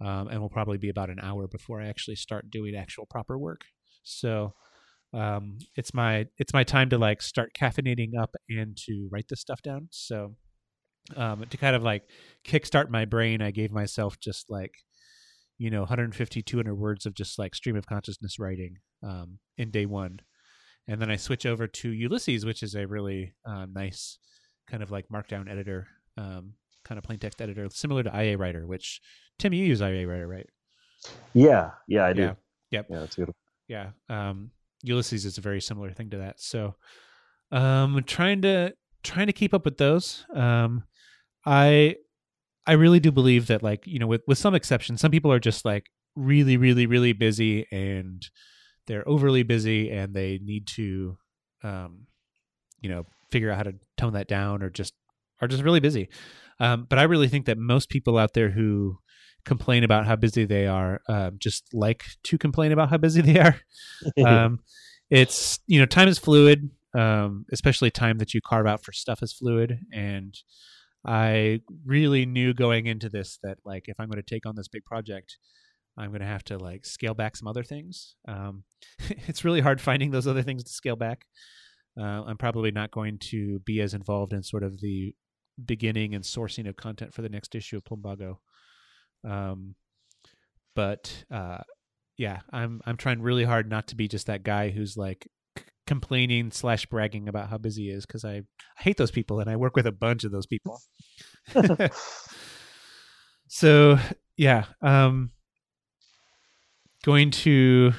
um, 0.00 0.28
and 0.28 0.40
will 0.40 0.50
probably 0.50 0.78
be 0.78 0.88
about 0.88 1.10
an 1.10 1.20
hour 1.20 1.46
before 1.48 1.80
I 1.80 1.88
actually 1.88 2.16
start 2.16 2.50
doing 2.50 2.74
actual 2.74 3.06
proper 3.06 3.38
work. 3.38 3.62
So 4.02 4.54
um, 5.12 5.58
it's 5.76 5.94
my 5.94 6.26
it's 6.38 6.54
my 6.54 6.64
time 6.64 6.90
to 6.90 6.98
like 6.98 7.22
start 7.22 7.52
caffeinating 7.54 8.10
up 8.20 8.34
and 8.48 8.76
to 8.86 9.08
write 9.12 9.26
this 9.28 9.40
stuff 9.40 9.62
down. 9.62 9.88
So 9.90 10.36
um, 11.16 11.44
to 11.48 11.56
kind 11.56 11.76
of 11.76 11.82
like 11.82 12.04
kickstart 12.46 12.90
my 12.90 13.04
brain, 13.04 13.42
I 13.42 13.50
gave 13.50 13.72
myself 13.72 14.18
just 14.20 14.50
like 14.50 14.74
you 15.58 15.70
know 15.70 15.80
150 15.80 16.42
200 16.42 16.74
words 16.74 17.06
of 17.06 17.14
just 17.14 17.38
like 17.38 17.54
stream 17.54 17.76
of 17.76 17.86
consciousness 17.86 18.38
writing 18.38 18.76
um, 19.02 19.38
in 19.58 19.70
day 19.70 19.86
one 19.86 20.20
and 20.90 21.00
then 21.00 21.10
i 21.10 21.16
switch 21.16 21.46
over 21.46 21.66
to 21.66 21.90
ulysses 21.90 22.44
which 22.44 22.62
is 22.62 22.74
a 22.74 22.86
really 22.86 23.32
uh, 23.46 23.66
nice 23.72 24.18
kind 24.68 24.82
of 24.82 24.90
like 24.90 25.06
markdown 25.08 25.50
editor 25.50 25.86
um, 26.16 26.52
kind 26.84 26.98
of 26.98 27.04
plain 27.04 27.18
text 27.18 27.40
editor 27.40 27.66
similar 27.70 28.02
to 28.02 28.10
ia 28.22 28.36
writer 28.36 28.66
which 28.66 29.00
tim 29.38 29.52
you 29.52 29.64
use 29.64 29.80
ia 29.80 30.06
writer 30.06 30.26
right 30.28 30.48
Yeah, 31.32 31.70
yeah, 31.88 32.04
I 32.04 32.12
do. 32.12 32.22
Yeah. 32.22 32.34
Yep. 32.72 32.86
Yeah, 32.90 32.98
that's 33.00 33.16
good. 33.16 33.30
yeah 33.68 33.90
um 34.08 34.50
ulysses 34.82 35.24
is 35.24 35.38
a 35.38 35.40
very 35.40 35.60
similar 35.60 35.92
thing 35.92 36.10
to 36.10 36.18
that 36.18 36.40
so 36.40 36.74
um 37.52 38.02
trying 38.06 38.42
to 38.42 38.72
trying 39.02 39.26
to 39.26 39.32
keep 39.32 39.52
up 39.54 39.64
with 39.64 39.76
those 39.78 40.24
um 40.34 40.82
i 41.46 41.94
i 42.66 42.72
really 42.72 43.00
do 43.00 43.10
believe 43.10 43.46
that 43.48 43.62
like 43.62 43.86
you 43.86 43.98
know 43.98 44.06
with 44.06 44.22
with 44.26 44.38
some 44.38 44.54
exceptions 44.54 45.00
some 45.00 45.10
people 45.10 45.32
are 45.32 45.40
just 45.40 45.64
like 45.64 45.86
really 46.16 46.56
really 46.56 46.86
really 46.86 47.12
busy 47.12 47.66
and 47.72 48.28
they're 48.90 49.08
overly 49.08 49.44
busy 49.44 49.90
and 49.90 50.12
they 50.14 50.40
need 50.42 50.66
to 50.66 51.16
um 51.62 52.06
you 52.80 52.88
know 52.88 53.06
figure 53.30 53.50
out 53.50 53.56
how 53.56 53.62
to 53.62 53.74
tone 53.96 54.14
that 54.14 54.26
down 54.26 54.62
or 54.62 54.70
just 54.70 54.94
are 55.40 55.48
just 55.48 55.62
really 55.62 55.80
busy. 55.80 56.08
Um 56.58 56.86
but 56.88 56.98
i 56.98 57.04
really 57.04 57.28
think 57.28 57.46
that 57.46 57.56
most 57.56 57.88
people 57.88 58.18
out 58.18 58.34
there 58.34 58.50
who 58.50 58.98
complain 59.44 59.84
about 59.84 60.06
how 60.06 60.16
busy 60.16 60.44
they 60.44 60.66
are 60.66 61.00
um, 61.08 61.36
just 61.38 61.72
like 61.72 62.04
to 62.24 62.36
complain 62.36 62.72
about 62.72 62.90
how 62.90 62.98
busy 62.98 63.20
they 63.30 63.38
are. 63.38 63.56
Um, 64.26 64.58
it's 65.08 65.60
you 65.66 65.78
know 65.78 65.86
time 65.86 66.08
is 66.08 66.18
fluid 66.18 66.70
um, 66.94 67.46
especially 67.52 67.90
time 67.90 68.18
that 68.18 68.34
you 68.34 68.40
carve 68.40 68.66
out 68.66 68.84
for 68.84 68.92
stuff 68.92 69.22
is 69.22 69.32
fluid. 69.32 69.78
And 69.92 70.34
i 71.06 71.60
really 71.86 72.26
knew 72.26 72.52
going 72.52 72.86
into 72.86 73.08
this 73.08 73.38
that 73.42 73.56
like 73.64 73.84
if 73.86 73.98
i'm 73.98 74.10
going 74.10 74.22
to 74.22 74.34
take 74.34 74.44
on 74.44 74.54
this 74.54 74.68
big 74.68 74.84
project 74.84 75.38
i'm 76.00 76.10
going 76.10 76.20
to 76.20 76.26
have 76.26 76.44
to 76.44 76.58
like 76.58 76.84
scale 76.84 77.14
back 77.14 77.36
some 77.36 77.48
other 77.48 77.64
things. 77.64 78.14
Um, 78.26 78.64
it's 79.28 79.44
really 79.44 79.60
hard 79.60 79.80
finding 79.80 80.10
those 80.10 80.26
other 80.26 80.42
things 80.42 80.64
to 80.64 80.72
scale 80.72 80.96
back. 80.96 81.26
Uh, 82.00 82.22
i'm 82.24 82.38
probably 82.38 82.70
not 82.70 82.90
going 82.90 83.18
to 83.18 83.58
be 83.60 83.80
as 83.80 83.94
involved 83.94 84.32
in 84.32 84.42
sort 84.42 84.62
of 84.62 84.80
the 84.80 85.14
beginning 85.64 86.14
and 86.14 86.24
sourcing 86.24 86.68
of 86.68 86.76
content 86.76 87.14
for 87.14 87.22
the 87.22 87.28
next 87.28 87.54
issue 87.54 87.76
of 87.76 87.84
plumbago. 87.84 88.38
Um, 89.24 89.74
but 90.74 91.24
uh, 91.30 91.58
yeah, 92.16 92.40
I'm 92.52 92.80
I'm 92.86 92.96
trying 92.96 93.22
really 93.22 93.44
hard 93.44 93.68
not 93.68 93.88
to 93.88 93.96
be 93.96 94.08
just 94.08 94.26
that 94.26 94.42
guy 94.42 94.70
who's 94.70 94.96
like 94.96 95.28
c- 95.58 95.64
complaining 95.86 96.50
slash 96.50 96.86
bragging 96.86 97.28
about 97.28 97.48
how 97.48 97.58
busy 97.58 97.84
he 97.84 97.90
is 97.90 98.06
because 98.06 98.24
I, 98.24 98.36
I 98.78 98.82
hate 98.82 98.96
those 98.96 99.10
people 99.10 99.40
and 99.40 99.50
I 99.50 99.56
work 99.56 99.76
with 99.76 99.86
a 99.86 99.92
bunch 99.92 100.24
of 100.24 100.32
those 100.32 100.46
people. 100.46 100.80
so 103.48 103.98
yeah, 104.36 104.64
um, 104.80 105.30
going 107.04 107.30
to 107.30 107.92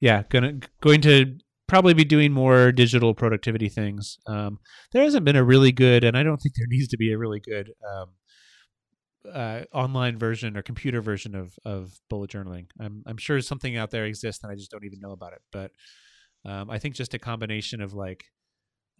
yeah, 0.00 0.22
gonna 0.28 0.60
going 0.80 1.00
to 1.02 1.38
probably 1.66 1.94
be 1.94 2.04
doing 2.04 2.32
more 2.32 2.72
digital 2.72 3.14
productivity 3.14 3.68
things. 3.68 4.18
Um, 4.26 4.58
there 4.92 5.02
hasn't 5.02 5.24
been 5.24 5.36
a 5.36 5.44
really 5.44 5.72
good, 5.72 6.04
and 6.04 6.16
I 6.16 6.22
don't 6.22 6.38
think 6.38 6.54
there 6.56 6.66
needs 6.68 6.88
to 6.88 6.96
be 6.96 7.12
a 7.12 7.18
really 7.18 7.40
good 7.40 7.72
um, 7.88 8.08
uh, 9.32 9.62
online 9.72 10.18
version 10.18 10.56
or 10.56 10.62
computer 10.62 11.00
version 11.00 11.34
of 11.34 11.54
of 11.64 11.98
bullet 12.08 12.30
journaling. 12.30 12.66
I'm 12.80 13.02
I'm 13.06 13.18
sure 13.18 13.40
something 13.40 13.76
out 13.76 13.90
there 13.90 14.04
exists, 14.04 14.42
and 14.42 14.52
I 14.52 14.56
just 14.56 14.70
don't 14.70 14.84
even 14.84 15.00
know 15.00 15.12
about 15.12 15.32
it. 15.32 15.42
But 15.52 15.70
um, 16.44 16.70
I 16.70 16.78
think 16.78 16.94
just 16.94 17.14
a 17.14 17.18
combination 17.18 17.80
of 17.80 17.94
like 17.94 18.24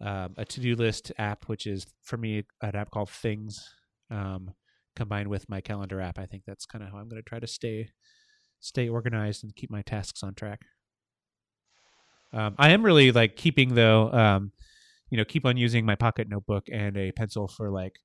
um, 0.01 0.33
a 0.37 0.45
to 0.45 0.59
do 0.59 0.75
list 0.75 1.11
app, 1.17 1.45
which 1.45 1.65
is 1.65 1.87
for 2.03 2.17
me 2.17 2.43
an 2.61 2.75
app 2.75 2.91
called 2.91 3.09
Things, 3.09 3.63
um, 4.11 4.51
combined 4.95 5.29
with 5.29 5.47
my 5.49 5.61
calendar 5.61 6.01
app. 6.01 6.19
I 6.19 6.25
think 6.25 6.43
that's 6.45 6.65
kind 6.65 6.83
of 6.83 6.91
how 6.91 6.97
I'm 6.97 7.07
going 7.07 7.21
to 7.21 7.29
try 7.29 7.39
to 7.39 7.47
stay 7.47 7.89
stay 8.59 8.89
organized 8.89 9.43
and 9.43 9.55
keep 9.55 9.71
my 9.71 9.81
tasks 9.81 10.23
on 10.23 10.33
track. 10.33 10.61
Um, 12.31 12.55
I 12.57 12.71
am 12.71 12.83
really 12.83 13.11
like 13.11 13.35
keeping 13.35 13.73
though, 13.73 14.11
um, 14.11 14.51
you 15.09 15.17
know, 15.17 15.25
keep 15.25 15.45
on 15.45 15.57
using 15.57 15.85
my 15.85 15.95
pocket 15.95 16.27
notebook 16.29 16.67
and 16.71 16.95
a 16.97 17.11
pencil 17.11 17.47
for 17.47 17.71
like, 17.71 17.95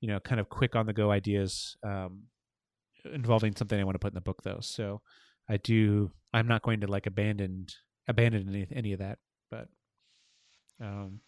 you 0.00 0.08
know, 0.08 0.20
kind 0.20 0.40
of 0.40 0.48
quick 0.48 0.76
on 0.76 0.86
the 0.86 0.92
go 0.92 1.10
ideas 1.10 1.76
um, 1.82 2.24
involving 3.12 3.54
something 3.56 3.80
I 3.80 3.84
want 3.84 3.96
to 3.96 3.98
put 3.98 4.12
in 4.12 4.14
the 4.14 4.20
book 4.20 4.42
though. 4.44 4.60
So 4.60 5.00
I 5.48 5.56
do. 5.56 6.12
I'm 6.32 6.48
not 6.48 6.62
going 6.62 6.80
to 6.80 6.86
like 6.86 7.06
abandon 7.06 7.66
abandon 8.08 8.48
any, 8.48 8.66
any 8.72 8.92
of 8.92 9.00
that. 9.00 9.18
But 9.50 9.68
um, 10.80 11.20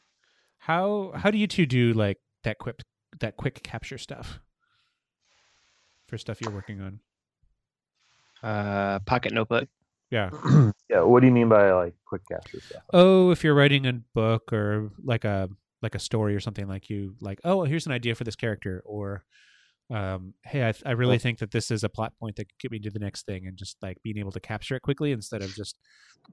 how 0.59 1.12
how 1.15 1.31
do 1.31 1.39
you 1.39 1.47
two 1.47 1.66
do 1.66 1.93
like 1.93 2.19
that 2.44 2.59
quick 2.59 2.82
that 3.20 3.36
quick 3.36 3.62
capture 3.62 3.98
stuff 3.98 4.39
for 6.07 6.19
stuff 6.19 6.40
you're 6.40 6.53
working 6.53 6.81
on? 6.81 7.01
Uh, 8.43 8.99
pocket 9.01 9.33
notebook. 9.33 9.69
Yeah. 10.11 10.31
yeah. 10.91 11.03
What 11.03 11.21
do 11.21 11.27
you 11.27 11.33
mean 11.33 11.49
by 11.49 11.73
like 11.73 11.95
quick 12.07 12.23
capture 12.31 12.61
stuff? 12.61 12.83
Oh, 12.93 13.31
if 13.31 13.43
you're 13.43 13.55
writing 13.55 13.87
a 13.87 13.95
book 14.15 14.53
or 14.53 14.91
like 15.03 15.25
a 15.25 15.49
like 15.83 15.95
a 15.95 15.99
story 15.99 16.35
or 16.35 16.41
something 16.41 16.69
like 16.69 16.89
you 16.91 17.15
like, 17.21 17.41
oh, 17.45 17.65
here's 17.65 17.87
an 17.87 17.93
idea 17.93 18.15
for 18.15 18.25
this 18.25 18.37
character, 18.37 18.83
or 18.85 19.25
um, 19.91 20.35
hey, 20.45 20.69
I, 20.69 20.75
I 20.85 20.93
really 20.93 21.19
think 21.19 21.39
that 21.39 21.51
this 21.51 21.71
is 21.71 21.85
a 21.85 21.89
plot 21.89 22.13
point 22.19 22.37
that 22.37 22.45
could 22.45 22.59
get 22.61 22.71
me 22.71 22.79
to 22.81 22.91
the 22.91 22.99
next 22.99 23.27
thing, 23.27 23.47
and 23.47 23.57
just 23.57 23.77
like 23.83 23.99
being 24.03 24.19
able 24.19 24.33
to 24.33 24.41
capture 24.41 24.77
it 24.77 24.83
quickly 24.83 25.13
instead 25.13 25.43
of 25.43 25.55
just 25.55 25.79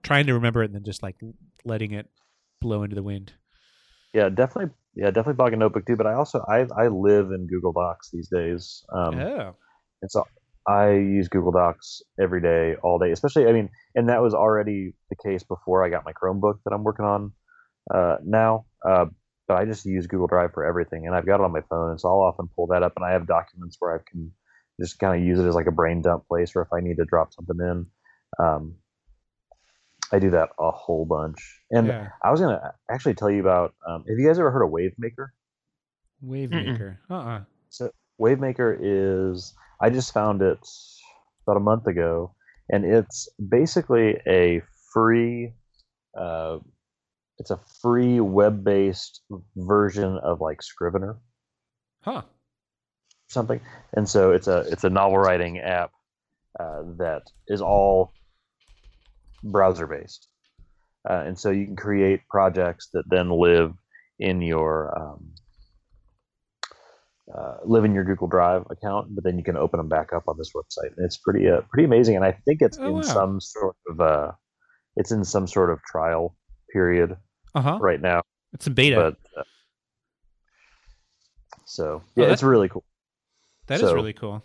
trying 0.01 0.25
to 0.27 0.33
remember 0.33 0.63
it 0.63 0.67
and 0.67 0.75
then 0.75 0.83
just 0.83 1.03
like 1.03 1.15
letting 1.65 1.93
it 1.93 2.07
blow 2.61 2.83
into 2.83 2.95
the 2.95 3.03
wind. 3.03 3.33
Yeah, 4.13 4.29
definitely. 4.29 4.73
Yeah, 4.95 5.07
definitely 5.07 5.43
pocket 5.43 5.57
notebook 5.57 5.85
too. 5.87 5.95
But 5.95 6.05
I 6.05 6.13
also 6.13 6.45
I 6.47 6.67
I 6.77 6.87
live 6.87 7.31
in 7.31 7.47
Google 7.47 7.73
Docs 7.73 8.11
these 8.11 8.29
days. 8.29 8.83
Um, 8.93 9.19
oh, 9.19 9.55
and 10.01 10.11
so 10.11 10.25
I 10.67 10.91
use 10.91 11.27
Google 11.27 11.51
Docs 11.51 12.01
every 12.19 12.41
day, 12.41 12.75
all 12.83 12.99
day. 12.99 13.11
Especially, 13.11 13.47
I 13.47 13.51
mean, 13.51 13.69
and 13.95 14.09
that 14.09 14.21
was 14.21 14.33
already 14.33 14.93
the 15.09 15.15
case 15.15 15.43
before 15.43 15.85
I 15.85 15.89
got 15.89 16.05
my 16.05 16.13
Chromebook 16.13 16.59
that 16.65 16.73
I'm 16.73 16.83
working 16.83 17.05
on 17.05 17.31
uh, 17.93 18.17
now. 18.23 18.65
Uh, 18.87 19.05
but 19.47 19.57
I 19.57 19.65
just 19.65 19.85
use 19.85 20.07
Google 20.07 20.27
Drive 20.27 20.53
for 20.53 20.65
everything, 20.65 21.05
and 21.05 21.15
I've 21.15 21.25
got 21.25 21.41
it 21.41 21.43
on 21.43 21.51
my 21.51 21.61
phone, 21.69 21.91
and 21.91 21.99
so 21.99 22.07
I'll 22.09 22.21
often 22.21 22.49
pull 22.55 22.67
that 22.67 22.83
up, 22.83 22.93
and 22.95 23.03
I 23.03 23.11
have 23.11 23.27
documents 23.27 23.75
where 23.79 23.93
I 23.95 23.99
can 24.09 24.31
just 24.79 24.99
kind 24.99 25.19
of 25.19 25.27
use 25.27 25.39
it 25.39 25.45
as 25.45 25.55
like 25.55 25.67
a 25.67 25.71
brain 25.71 26.01
dump 26.01 26.27
place, 26.27 26.55
or 26.55 26.61
if 26.61 26.71
I 26.71 26.79
need 26.79 26.97
to 26.97 27.05
drop 27.05 27.33
something 27.33 27.57
in. 27.59 27.85
Um, 28.39 28.75
I 30.13 30.19
do 30.19 30.29
that 30.31 30.49
a 30.59 30.71
whole 30.71 31.05
bunch. 31.05 31.59
And 31.71 31.87
yeah. 31.87 32.09
I 32.23 32.31
was 32.31 32.39
gonna 32.39 32.73
actually 32.89 33.15
tell 33.15 33.31
you 33.31 33.41
about. 33.41 33.73
Um, 33.87 34.05
have 34.07 34.17
you 34.17 34.27
guys 34.27 34.37
ever 34.39 34.51
heard 34.51 34.63
of 34.63 34.69
Wavemaker? 34.69 35.29
Wavemaker. 36.23 36.97
Uh 37.09 37.13
uh 37.13 37.41
So 37.69 37.91
Wavemaker 38.21 38.77
is 38.79 39.53
I 39.83 39.89
just 39.89 40.13
found 40.13 40.41
it 40.41 40.65
about 41.45 41.57
a 41.57 41.59
month 41.59 41.87
ago, 41.87 42.33
and 42.69 42.85
it's 42.85 43.27
basically 43.49 44.17
a 44.25 44.61
free. 44.93 45.55
Uh, 46.17 46.59
it's 47.37 47.51
a 47.51 47.59
free 47.81 48.21
web-based 48.21 49.23
version 49.57 50.17
of 50.23 50.39
like 50.39 50.61
Scrivener, 50.61 51.17
Huh. 51.99 52.21
something, 53.27 53.59
and 53.93 54.07
so 54.07 54.31
it's 54.31 54.47
a 54.47 54.59
it's 54.71 54.85
a 54.85 54.89
novel 54.89 55.17
writing 55.17 55.59
app 55.59 55.91
uh, 56.57 56.83
that 56.99 57.23
is 57.49 57.59
all 57.59 58.13
browser-based, 59.43 60.29
uh, 61.09 61.23
and 61.25 61.37
so 61.37 61.51
you 61.51 61.65
can 61.65 61.75
create 61.75 62.21
projects 62.29 62.87
that 62.93 63.03
then 63.09 63.29
live 63.29 63.73
in 64.17 64.41
your 64.41 64.97
um, 64.97 65.33
uh, 67.35 67.57
live 67.65 67.83
in 67.85 67.93
your 67.93 68.03
Google 68.03 68.27
Drive 68.27 68.63
account, 68.69 69.13
but 69.15 69.23
then 69.23 69.37
you 69.37 69.43
can 69.43 69.57
open 69.57 69.77
them 69.77 69.89
back 69.89 70.13
up 70.13 70.23
on 70.27 70.37
this 70.37 70.51
website, 70.55 70.95
and 70.95 71.05
it's 71.05 71.17
pretty 71.17 71.49
uh, 71.49 71.61
pretty 71.69 71.85
amazing. 71.85 72.15
And 72.15 72.25
I 72.25 72.31
think 72.45 72.61
it's 72.61 72.77
Oh, 72.79 72.85
in 72.85 72.93
wow. 72.95 73.01
some 73.01 73.41
sort 73.41 73.75
of 73.89 73.99
uh, 74.01 74.31
it's 74.95 75.11
in 75.11 75.23
some 75.23 75.47
sort 75.47 75.69
of 75.71 75.81
trial 75.83 76.35
period 76.71 77.15
Uh 77.55 77.61
huh. 77.61 77.77
right 77.81 78.01
now, 78.01 78.21
It's 78.53 78.67
a 78.67 78.71
beta. 78.71 78.95
but 78.95 79.17
uh, 79.39 79.43
so 81.65 82.01
yeah, 82.15 82.25
Oh, 82.25 82.31
it's 82.31 82.43
really 82.43 82.69
cool. 82.69 82.83
That 83.67 83.75
is 83.75 83.81
so- 83.81 83.93
really 83.95 84.13
cool. 84.13 84.43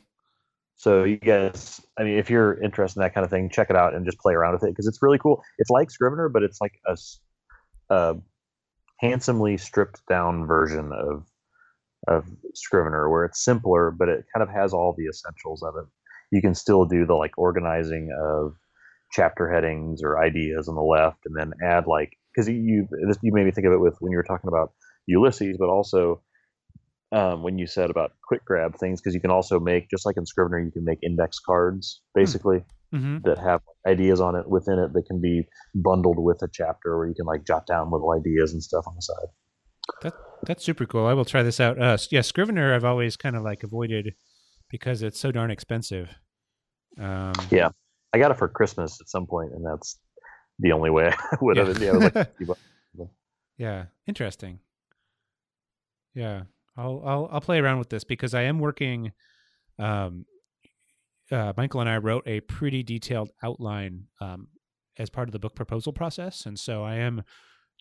So 0.77 1.02
you 1.02 1.16
guys, 1.16 1.81
I 1.98 2.05
mean, 2.05 2.19
if 2.19 2.31
you're 2.31 2.62
interested 2.62 3.01
in 3.01 3.02
that 3.02 3.12
kind 3.12 3.24
of 3.24 3.31
thing, 3.32 3.51
check 3.51 3.69
it 3.69 3.74
out 3.74 3.94
and 3.97 4.06
just 4.06 4.16
play 4.20 4.32
around 4.35 4.52
with 4.52 4.62
it 4.62 4.70
because 4.70 4.86
it's 4.86 5.02
really 5.02 5.19
cool. 5.19 5.43
It's 5.59 5.70
like 5.70 5.90
Scrivener, 5.90 6.28
but 6.28 6.44
it's 6.44 6.60
like 6.60 6.70
a, 6.86 6.97
a 7.93 8.16
handsomely 9.01 9.56
stripped 9.56 10.01
down 10.09 10.47
version 10.47 10.93
of 10.93 11.27
of 12.09 12.24
Scrivener, 12.55 13.10
where 13.10 13.24
it's 13.24 13.44
simpler, 13.44 13.90
but 13.97 14.09
it 14.09 14.24
kind 14.35 14.43
of 14.43 14.55
has 14.55 14.72
all 14.72 14.94
the 14.97 15.06
essentials 15.06 15.62
of 15.62 15.74
it. 15.76 15.89
You 16.30 16.40
can 16.40 16.55
still 16.55 16.85
do 16.85 17.06
the 17.06 17.14
like 17.14 17.36
organizing 17.39 18.10
of 18.20 18.52
chapter 19.12 19.51
headings 19.51 20.01
or 20.02 20.22
ideas 20.22 20.68
on 20.68 20.74
the 20.74 20.82
left, 20.82 21.18
and 21.26 21.36
then 21.36 21.52
add 21.64 21.86
like 21.86 22.12
because 22.35 22.48
you 22.48 22.86
this, 23.06 23.18
you 23.22 23.32
made 23.32 23.47
me 23.47 23.52
think 23.52 23.66
of 23.66 23.72
it 23.72 23.80
with 23.80 23.97
when 24.01 24.12
you 24.12 24.16
were 24.16 24.24
talking 24.24 24.48
about 24.48 24.72
Ulysses, 25.06 25.56
but 25.59 25.68
also 25.68 26.22
um, 27.12 27.43
when 27.43 27.59
you 27.59 27.66
said 27.66 27.90
about 27.90 28.12
quick 28.26 28.44
grab 28.44 28.76
things, 28.76 29.01
because 29.01 29.14
you 29.14 29.20
can 29.20 29.30
also 29.30 29.59
make 29.59 29.89
just 29.90 30.05
like 30.05 30.16
in 30.16 30.26
Scrivener, 30.26 30.60
you 30.60 30.70
can 30.70 30.85
make 30.85 30.98
index 31.02 31.39
cards 31.39 32.02
basically 32.14 32.59
hmm 32.93 33.18
that 33.24 33.36
have 33.36 33.60
ideas 33.86 34.20
on 34.20 34.36
it 34.36 34.48
within 34.48 34.78
it 34.78 34.93
that 34.93 35.02
can 35.06 35.20
be 35.20 35.43
bundled 35.74 36.18
with 36.18 36.40
a 36.43 36.48
chapter 36.52 36.97
where 36.97 37.09
you 37.09 37.14
can 37.14 37.26
like 37.26 37.44
jot 37.44 37.66
down 37.66 37.90
little 37.90 38.12
ideas 38.12 38.52
and 38.52 38.62
stuff 38.62 38.85
on 38.86 38.94
the 38.94 39.02
side. 39.02 39.28
That's 40.44 40.65
super 40.65 40.86
cool. 40.86 41.06
I 41.06 41.15
will 41.15 41.24
try 41.24 41.43
this 41.43 41.59
out. 41.60 41.81
Uh, 41.81 41.98
yeah, 42.10 42.20
Scrivener 42.20 42.74
I've 42.74 42.85
always 42.85 43.16
kind 43.16 43.35
of 43.36 43.43
like 43.43 43.65
avoided 43.65 44.15
because 44.70 45.02
it's 45.02 45.19
so 45.19 45.32
darn 45.32 45.51
expensive. 45.51 46.15
Um, 46.98 47.32
Yeah. 47.51 47.70
I 48.12 48.19
got 48.19 48.31
it 48.31 48.39
for 48.39 48.48
Christmas 48.48 49.01
at 49.01 49.09
some 49.09 49.27
point, 49.27 49.52
and 49.52 49.65
that's 49.66 49.98
the 50.59 50.73
only 50.73 50.90
way 50.90 51.12
I 51.32 51.36
would 51.40 51.56
have. 51.56 51.81
Yeah, 51.82 51.93
like 51.93 52.15
Yeah, 53.59 53.86
interesting. 54.06 54.60
Yeah, 56.15 56.43
I'll 56.77 57.02
I'll 57.05 57.28
I'll 57.32 57.40
play 57.40 57.59
around 57.59 57.78
with 57.81 57.90
this 57.90 58.05
because 58.05 58.35
I 58.35 58.43
am 58.43 58.60
working. 58.60 59.12
Um, 59.78 60.24
uh, 61.31 61.52
Michael 61.56 61.81
and 61.81 61.90
I 61.90 61.98
wrote 61.98 62.27
a 62.27 62.40
pretty 62.40 62.82
detailed 62.82 63.31
outline 63.43 64.05
um, 64.20 64.48
as 64.98 65.10
part 65.10 65.28
of 65.28 65.32
the 65.32 65.39
book 65.39 65.55
proposal 65.55 65.93
process, 65.93 66.47
and 66.47 66.59
so 66.59 66.82
I 66.85 66.94
am 66.94 67.23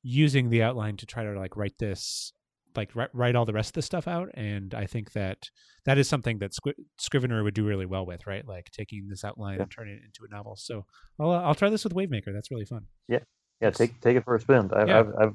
using 0.03 0.49
the 0.49 0.64
outline 0.64 0.98
to 0.98 1.06
try 1.06 1.24
to 1.24 1.38
like 1.40 1.56
write 1.57 1.78
this, 1.80 2.32
like 2.76 2.95
write, 2.95 3.10
write 3.14 3.36
all 3.36 3.45
the 3.45 3.53
rest 3.53 3.69
of 3.69 3.74
the 3.74 3.82
stuff 3.82 4.07
out. 4.07 4.30
And 4.34 4.74
I 4.74 4.86
think 4.86 5.11
that 5.14 5.49
that 5.86 5.98
is 5.98 6.07
something 6.07 6.40
that 6.40 6.52
Squ- 6.52 6.76
Scrivener 6.99 7.44
would 7.44 7.53
do 7.53 7.65
really 7.65 7.86
well 7.86 8.06
with, 8.06 8.28
right? 8.28 8.45
Like 8.48 8.69
taking 8.72 9.07
this 9.10 9.24
outline 9.24 9.56
Yeah. 9.56 9.64
and 9.64 9.72
turning 9.72 9.95
it 9.95 10.02
into 10.06 10.26
a 10.30 10.36
novel. 10.36 10.56
So 10.57 10.86
I'll 11.19 11.32
uh, 11.32 11.41
I'll 11.41 11.56
try 11.56 11.69
this 11.69 11.84
with 11.84 11.94
Wavemaker. 11.94 12.34
That's 12.34 12.52
really 12.52 12.65
fun. 12.65 12.86
Yeah, 13.07 13.19
yeah 13.61 13.72
take 13.72 13.99
take 14.02 14.18
it 14.18 14.24
for 14.24 14.36
a 14.36 14.40
spin. 14.41 14.69
I, 14.74 14.86
Yeah. 14.86 14.99
I've 14.99 15.14
I've 15.19 15.34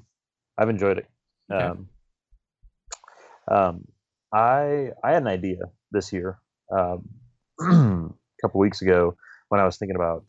Couple 0.59 0.69
enjoyed 0.69 0.99
it. 0.99 1.07
Okay. 1.53 1.65
Um, 1.65 1.89
um, 3.51 3.85
I 4.33 4.91
I 5.03 5.13
had 5.13 5.23
an 5.23 5.29
idea 5.29 5.57
this 5.91 6.13
year, 6.13 6.39
um, 6.71 7.09
a 7.61 8.09
couple 8.43 8.61
weeks 8.61 8.81
ago, 8.83 9.17
when 9.49 9.61
I 9.61 9.65
was 9.65 9.77
thinking 9.77 9.97
about 9.97 10.25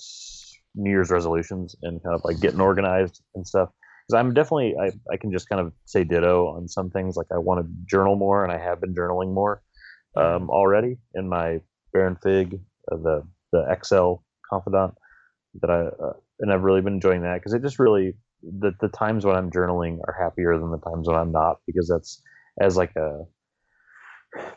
New 0.76 0.90
Year's 0.90 1.12
resolutions 1.12 1.76
and 1.84 2.02
kind 2.04 2.16
of 2.16 2.22
like 2.26 2.40
getting 2.40 2.60
organized 2.60 3.22
and 3.36 3.46
stuff. 3.48 3.70
Because 4.08 4.20
I'm 4.20 4.34
definitely 4.34 4.76
I, 4.80 4.92
I 5.12 5.18
can 5.18 5.32
just 5.32 5.50
kind 5.50 5.62
of 5.62 5.74
say 5.86 6.04
ditto 6.04 6.48
on 6.48 6.68
some 6.68 6.90
things. 6.90 7.16
Like 7.16 7.28
I 7.32 7.38
want 7.38 7.66
to 7.66 7.72
journal 7.86 8.16
more, 8.16 8.44
and 8.44 8.52
I 8.52 8.58
have 8.58 8.82
been 8.82 8.94
journaling 8.94 9.34
more 9.34 9.62
um, 10.16 10.50
already 10.50 10.98
in 11.14 11.30
my 11.30 11.60
Baron 11.94 12.18
Fig, 12.22 12.60
uh, 12.92 12.98
the 12.98 13.24
the 13.52 13.66
Excel 13.70 14.24
confidant 14.50 14.96
that 15.62 15.70
I 15.70 15.82
uh, 15.82 16.14
and 16.40 16.52
I've 16.52 16.64
really 16.64 16.82
been 16.82 16.96
enjoying 16.96 17.22
that 17.22 17.36
because 17.36 17.54
it 17.54 17.62
just 17.62 17.80
really 17.80 18.16
the 18.42 18.74
the 18.82 18.90
times 18.90 19.26
when 19.26 19.36
I'm 19.36 19.52
journaling 19.52 20.00
are 20.08 20.16
happier 20.20 20.58
than 20.58 20.72
the 20.72 20.80
times 20.80 21.08
when 21.08 21.18
I'm 21.18 21.32
not 21.32 21.58
because 21.66 21.88
that's 21.88 22.22
as 22.60 22.76
like 22.76 22.96
a 22.96 23.22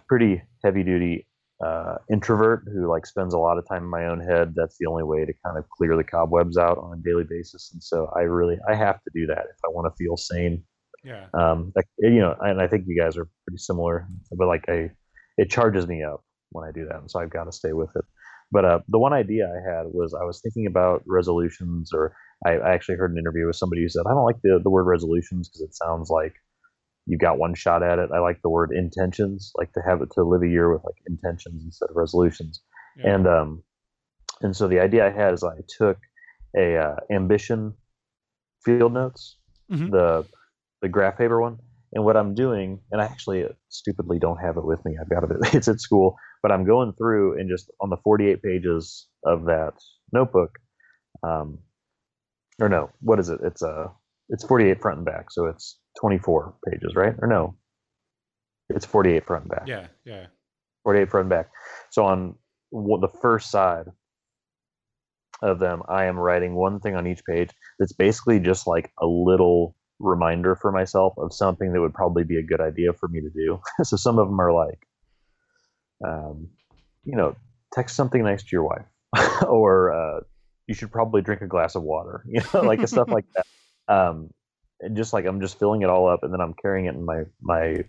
pretty 0.08 0.42
heavy 0.64 0.82
duty 0.82 1.26
uh, 1.64 1.96
introvert 2.10 2.64
who 2.72 2.88
like 2.88 3.06
spends 3.06 3.32
a 3.34 3.38
lot 3.38 3.58
of 3.58 3.66
time 3.66 3.84
in 3.84 3.90
my 3.90 4.06
own 4.06 4.20
head. 4.20 4.54
That's 4.54 4.76
the 4.78 4.86
only 4.86 5.04
way 5.04 5.24
to 5.24 5.32
kind 5.44 5.56
of 5.56 5.68
clear 5.70 5.96
the 5.96 6.04
cobwebs 6.04 6.58
out 6.58 6.78
on 6.78 6.98
a 6.98 7.02
daily 7.02 7.24
basis. 7.24 7.70
And 7.72 7.82
so 7.82 8.10
I 8.14 8.22
really 8.22 8.58
I 8.68 8.74
have 8.74 9.02
to 9.02 9.10
do 9.14 9.26
that 9.26 9.44
if 9.50 9.56
I 9.64 9.68
want 9.68 9.90
to 9.90 9.96
feel 9.96 10.16
sane. 10.16 10.64
Yeah. 11.04 11.26
Um, 11.34 11.72
like, 11.76 11.86
you 11.98 12.18
know, 12.18 12.34
and 12.40 12.60
I 12.60 12.66
think 12.66 12.84
you 12.86 13.00
guys 13.00 13.16
are 13.16 13.28
pretty 13.46 13.58
similar, 13.58 14.08
but 14.32 14.48
like 14.48 14.64
I, 14.68 14.90
it 15.38 15.50
charges 15.50 15.86
me 15.86 16.02
up 16.02 16.22
when 16.50 16.66
I 16.66 16.72
do 16.72 16.86
that, 16.86 17.00
and 17.00 17.10
so 17.10 17.20
I've 17.20 17.30
got 17.30 17.44
to 17.44 17.52
stay 17.52 17.72
with 17.72 17.90
it. 17.94 18.04
But 18.50 18.64
uh, 18.64 18.80
the 18.88 18.98
one 18.98 19.12
idea 19.12 19.46
I 19.46 19.76
had 19.76 19.86
was 19.86 20.14
I 20.14 20.24
was 20.24 20.40
thinking 20.40 20.66
about 20.66 21.02
resolutions, 21.06 21.92
or 21.92 22.16
I, 22.44 22.52
I 22.52 22.74
actually 22.74 22.96
heard 22.96 23.12
an 23.12 23.18
interview 23.18 23.46
with 23.46 23.56
somebody 23.56 23.82
who 23.82 23.88
said 23.88 24.04
I 24.06 24.14
don't 24.14 24.24
like 24.24 24.40
the 24.42 24.60
the 24.62 24.70
word 24.70 24.84
resolutions 24.84 25.48
because 25.48 25.62
it 25.62 25.74
sounds 25.74 26.10
like 26.10 26.34
you 27.06 27.16
got 27.18 27.38
one 27.38 27.54
shot 27.54 27.82
at 27.82 27.98
it. 27.98 28.10
I 28.12 28.18
like 28.18 28.40
the 28.42 28.50
word 28.50 28.72
intentions, 28.72 29.52
like 29.56 29.72
to 29.74 29.80
have 29.86 30.02
it 30.02 30.10
to 30.12 30.22
live 30.24 30.42
a 30.42 30.48
year 30.48 30.72
with 30.72 30.82
like 30.84 30.96
intentions 31.06 31.62
instead 31.64 31.88
of 31.90 31.96
resolutions. 31.96 32.60
Yeah. 32.96 33.14
And 33.14 33.26
um, 33.28 33.62
and 34.42 34.54
so 34.56 34.68
the 34.68 34.80
idea 34.80 35.06
I 35.06 35.10
had 35.10 35.32
is 35.34 35.44
I 35.44 35.56
took 35.78 35.98
a 36.56 36.76
uh, 36.76 36.96
ambition 37.10 37.74
field 38.64 38.92
notes, 38.92 39.38
Mhm. 39.70 39.90
the 39.90 40.26
the 40.82 40.88
graph 40.88 41.16
paper 41.18 41.40
one, 41.40 41.58
and 41.92 42.04
what 42.04 42.16
I'm 42.16 42.34
doing, 42.34 42.80
and 42.90 43.00
I 43.00 43.04
actually 43.04 43.44
uh, 43.44 43.48
stupidly 43.68 44.18
don't 44.18 44.38
have 44.38 44.56
it 44.56 44.64
with 44.64 44.84
me. 44.84 44.96
I've 45.00 45.08
got 45.08 45.24
it. 45.30 45.36
It's 45.54 45.68
at 45.68 45.80
school, 45.80 46.16
but 46.42 46.50
I'm 46.52 46.64
going 46.64 46.92
through 46.94 47.38
and 47.38 47.48
just 47.48 47.70
on 47.80 47.90
the 47.90 47.96
48 48.04 48.42
pages 48.42 49.06
of 49.24 49.44
that 49.46 49.74
notebook, 50.12 50.50
um, 51.22 51.58
or 52.60 52.68
no, 52.68 52.90
what 53.00 53.18
is 53.18 53.28
it? 53.28 53.40
It's 53.42 53.62
a 53.62 53.92
it's 54.28 54.44
48 54.44 54.80
front 54.80 54.98
and 54.98 55.06
back, 55.06 55.30
so 55.30 55.46
it's 55.46 55.78
24 56.00 56.54
pages, 56.68 56.94
right? 56.94 57.14
Or 57.18 57.28
no, 57.28 57.56
it's 58.68 58.86
48 58.86 59.24
front 59.24 59.44
and 59.44 59.50
back. 59.50 59.66
yeah, 59.66 59.86
yeah. 60.04 60.26
48 60.84 61.10
front 61.10 61.24
and 61.24 61.30
back. 61.30 61.50
So 61.90 62.04
on 62.04 62.36
the 62.72 63.08
first 63.20 63.50
side 63.50 63.86
of 65.42 65.58
them, 65.58 65.82
I 65.88 66.04
am 66.04 66.18
writing 66.18 66.54
one 66.54 66.80
thing 66.80 66.94
on 66.94 67.06
each 67.06 67.24
page 67.24 67.50
that's 67.78 67.92
basically 67.92 68.40
just 68.40 68.66
like 68.66 68.92
a 69.00 69.06
little 69.06 69.74
reminder 69.98 70.54
for 70.56 70.70
myself 70.72 71.14
of 71.18 71.32
something 71.32 71.72
that 71.72 71.80
would 71.80 71.94
probably 71.94 72.24
be 72.24 72.38
a 72.38 72.42
good 72.42 72.60
idea 72.60 72.92
for 72.92 73.08
me 73.08 73.20
to 73.20 73.30
do. 73.30 73.60
so 73.84 73.96
some 73.96 74.18
of 74.18 74.28
them 74.28 74.40
are 74.40 74.52
like, 74.52 74.86
um, 76.06 76.48
you 77.04 77.16
know, 77.16 77.34
text 77.72 77.96
something 77.96 78.22
nice 78.22 78.42
to 78.42 78.48
your 78.52 78.64
wife, 78.64 79.42
or 79.48 79.92
uh, 79.92 80.20
you 80.66 80.74
should 80.74 80.90
probably 80.90 81.22
drink 81.22 81.42
a 81.42 81.46
glass 81.46 81.74
of 81.74 81.82
water, 81.82 82.24
you 82.28 82.40
know, 82.52 82.62
like 82.62 82.86
stuff 82.86 83.08
like 83.08 83.24
that. 83.34 83.46
Um, 83.88 84.30
and 84.80 84.96
just 84.96 85.12
like 85.12 85.24
I'm 85.26 85.40
just 85.40 85.58
filling 85.58 85.82
it 85.82 85.90
all 85.90 86.08
up, 86.08 86.20
and 86.22 86.32
then 86.32 86.40
I'm 86.40 86.54
carrying 86.60 86.86
it 86.86 86.94
in 86.94 87.04
my 87.04 87.22
my 87.40 87.84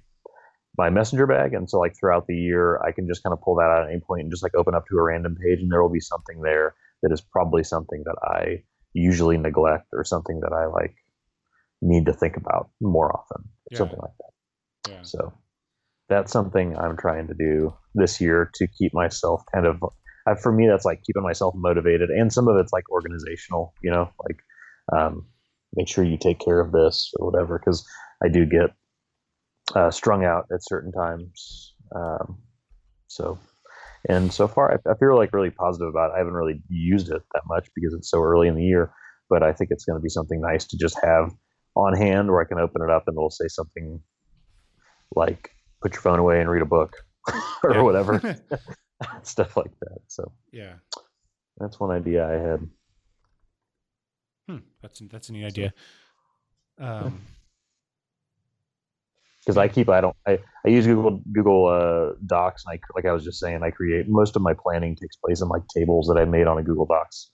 my 0.78 0.90
messenger 0.90 1.26
bag 1.26 1.54
and 1.54 1.68
so 1.70 1.80
like 1.80 1.96
throughout 2.00 2.28
the 2.28 2.36
year 2.36 2.80
i 2.86 2.92
can 2.92 3.08
just 3.08 3.24
kind 3.24 3.34
of 3.34 3.42
pull 3.42 3.56
that 3.56 3.64
out 3.64 3.84
at 3.86 3.90
any 3.90 4.00
point 4.00 4.22
and 4.22 4.32
just 4.32 4.44
like 4.44 4.54
open 4.56 4.76
up 4.76 4.86
to 4.88 4.96
a 4.98 5.02
random 5.02 5.36
page 5.36 5.60
and 5.60 5.72
there 5.72 5.82
will 5.82 5.90
be 5.92 6.00
something 6.00 6.42
there 6.42 6.76
that 7.02 7.12
is 7.12 7.20
probably 7.20 7.64
something 7.64 8.04
that 8.06 8.16
i 8.24 8.62
usually 8.94 9.38
neglect 9.38 9.88
or 9.94 10.04
something 10.04 10.40
that 10.42 10.54
i 10.54 10.66
like 10.68 10.96
need 11.82 12.06
to 12.06 12.14
think 12.14 12.38
about 12.38 12.70
more 12.80 13.12
often 13.18 13.44
Yeah. 13.72 13.80
something 13.80 14.00
like 14.00 14.12
that 14.20 14.92
Yeah. 14.92 15.02
so 15.02 15.34
that's 16.10 16.32
something 16.32 16.78
i'm 16.78 16.96
trying 16.96 17.28
to 17.28 17.34
do 17.34 17.74
this 17.96 18.22
year 18.22 18.52
to 18.56 18.68
keep 18.68 18.94
myself 18.94 19.42
kind 19.52 19.66
of 19.66 19.84
uh, 20.28 20.36
for 20.36 20.52
me 20.52 20.68
that's 20.68 20.86
like 20.86 21.02
keeping 21.04 21.24
myself 21.24 21.56
motivated 21.58 22.12
and 22.12 22.32
some 22.32 22.48
of 22.48 22.56
it's 22.58 22.74
like 22.74 22.90
organizational 22.92 23.74
you 23.82 23.90
know 23.90 24.10
like 24.28 24.38
um, 24.96 25.26
make 25.78 25.88
sure 25.88 26.04
you 26.04 26.18
take 26.18 26.40
care 26.40 26.60
of 26.60 26.74
this 26.74 27.12
or 27.18 27.32
whatever 27.32 27.58
because 27.58 27.86
i 28.24 28.28
do 28.28 28.46
get 28.46 28.72
uh, 29.76 29.92
strung 29.92 30.24
out 30.24 30.46
at 30.52 30.64
certain 30.64 30.92
times. 30.92 31.74
Um, 31.96 32.38
so, 33.08 33.40
and 34.08 34.32
so 34.32 34.48
far, 34.48 34.74
I, 34.74 34.92
I 34.92 34.96
feel 34.96 35.16
like 35.16 35.34
really 35.34 35.50
positive 35.50 35.90
about 35.90 36.12
it. 36.12 36.16
I 36.16 36.20
haven't 36.20 36.34
really 36.34 36.62
used 36.70 37.10
it 37.10 37.22
that 37.34 37.44
much 37.48 37.68
because 37.76 37.94
it's 37.94 38.10
so 38.10 38.22
early 38.22 38.48
in 38.48 38.56
the 38.56 38.64
year, 38.64 38.92
but 39.30 39.44
I 39.44 39.54
think 39.54 39.72
it's 39.72 39.86
going 39.86 39.98
to 39.98 40.04
be 40.04 40.10
something 40.10 40.42
nice 40.42 40.66
to 40.68 40.78
just 40.78 40.98
have 41.04 41.34
on 41.76 41.96
hand 41.96 42.30
where 42.30 42.42
I 42.42 42.46
can 42.46 42.60
open 42.60 42.82
it 42.82 42.90
up 42.90 43.04
and 43.08 43.16
it'll 43.16 43.30
say 43.30 43.48
something 43.48 44.02
like 45.16 45.52
"Put 45.82 45.94
your 45.94 46.02
phone 46.02 46.20
away 46.20 46.40
and 46.42 46.50
read 46.50 46.62
a 46.62 46.66
book" 46.66 46.96
or 47.64 47.84
whatever, 47.84 48.20
stuff 49.24 49.58
like 49.58 49.72
that. 49.82 50.00
So 50.08 50.32
yeah. 50.52 50.76
that's 51.58 51.80
one 51.80 51.92
idea 51.92 52.28
I 52.28 52.50
had. 52.50 52.68
Hmm. 54.48 54.58
That's 54.82 55.02
that's 55.12 55.30
a 55.30 55.34
neat 55.34 55.46
idea. 55.46 55.74
Um, 56.80 57.22
because 59.42 59.58
I 59.58 59.68
keep 59.68 59.90
I 59.90 60.02
don't 60.02 60.16
I, 60.28 60.40
I 60.66 60.70
use 60.70 60.86
Google 60.86 61.22
Google 61.34 61.68
uh, 61.68 62.16
Docs 62.26 62.64
and 62.66 62.74
I 62.78 62.80
like 62.96 63.06
I 63.06 63.12
was 63.14 63.24
just 63.24 63.40
saying 63.40 63.62
I 63.64 63.72
create 63.72 64.06
most 64.08 64.36
of 64.36 64.42
my 64.42 64.54
planning 64.54 64.96
takes 64.96 65.16
place 65.18 65.42
in 65.42 65.48
like 65.48 65.64
tables 65.76 66.08
that 66.08 66.20
I 66.20 66.26
made 66.26 66.48
on 66.48 66.58
a 66.58 66.64
Google 66.64 66.86
Docs 66.86 67.30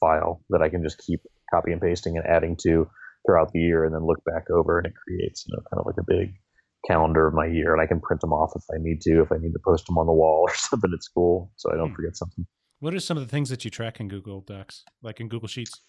file 0.00 0.42
that 0.50 0.62
I 0.62 0.68
can 0.68 0.82
just 0.82 0.98
keep 0.98 1.20
copy 1.52 1.72
and 1.72 1.80
pasting 1.80 2.16
and 2.16 2.26
adding 2.26 2.56
to 2.62 2.88
throughout 3.26 3.52
the 3.52 3.60
year 3.60 3.84
and 3.84 3.94
then 3.94 4.06
look 4.06 4.22
back 4.24 4.50
over 4.50 4.78
and 4.78 4.86
it 4.86 4.92
creates 4.94 5.44
you 5.46 5.54
know 5.56 5.62
kind 5.70 5.80
of 5.80 5.86
like 5.86 5.96
a 5.98 6.04
big 6.06 6.34
calendar 6.86 7.26
of 7.26 7.34
my 7.34 7.46
year 7.46 7.72
and 7.72 7.80
I 7.80 7.86
can 7.86 8.00
print 8.00 8.20
them 8.20 8.32
off 8.32 8.52
if 8.54 8.62
I 8.70 8.76
need 8.78 9.00
to 9.02 9.22
if 9.22 9.32
I 9.32 9.36
need 9.38 9.52
to 9.52 9.60
post 9.64 9.86
them 9.86 9.96
on 9.98 10.06
the 10.06 10.12
wall 10.12 10.40
or 10.48 10.54
something 10.54 10.90
at 10.94 11.02
school 11.02 11.50
so 11.56 11.72
I 11.72 11.76
don't 11.76 11.88
Hmm. 11.88 11.94
forget 11.94 12.16
something. 12.16 12.46
what 12.80 12.92
are 12.94 13.00
some 13.00 13.16
of 13.16 13.22
the 13.22 13.30
things 13.30 13.48
that 13.48 13.64
you 13.64 13.70
track 13.70 14.00
in 14.00 14.08
Google 14.08 14.40
Docs, 14.42 14.84
like 15.02 15.20
in 15.20 15.28
Google 15.28 15.48
Sheets? 15.48 15.80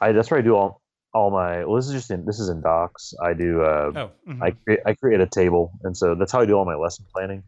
I 0.00 0.12
that's 0.12 0.30
where 0.30 0.40
I 0.40 0.42
do 0.42 0.54
all 0.54 0.82
all 1.14 1.30
my 1.30 1.64
well 1.64 1.76
this 1.76 1.86
is 1.86 1.92
just 1.92 2.10
in 2.10 2.26
this 2.26 2.38
is 2.38 2.48
in 2.48 2.60
Docs 2.60 3.14
I 3.22 3.32
do 3.32 3.62
uh, 3.62 3.92
Oh, 3.94 4.10
mhm. 4.28 4.42
I 4.42 4.50
create 4.50 4.80
I 4.86 4.94
create 4.94 5.20
a 5.20 5.26
table, 5.26 5.72
and 5.82 5.96
so 5.96 6.14
that's 6.14 6.32
how 6.32 6.40
I 6.40 6.46
do 6.46 6.54
all 6.54 6.64
my 6.64 6.74
lesson 6.74 7.06
planning, 7.14 7.42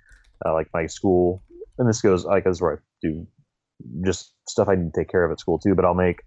uh, 0.45 0.53
like 0.55 0.69
my 0.73 0.87
school. 0.87 1.43
And 1.79 1.89
this 1.89 2.01
goes 2.01 2.25
like 2.25 2.45
this 2.45 2.57
is 2.57 2.63
where 2.63 2.75
I 2.75 2.79
do 3.03 3.27
just 4.05 4.35
stuff 4.49 4.69
I 4.69 4.75
need 4.75 4.93
to 4.93 5.01
take 5.01 5.11
care 5.11 5.25
of 5.25 5.31
at 5.31 5.41
school 5.41 5.59
too. 5.59 5.75
But 5.75 5.85
I'll 5.85 5.95
make 5.95 6.21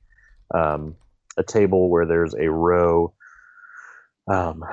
um, 0.53 0.95
a 1.38 1.43
table 1.43 1.89
where 1.89 2.06
there's 2.06 2.35
a 2.35 2.49
row, 2.49 3.14
um, 4.31 4.64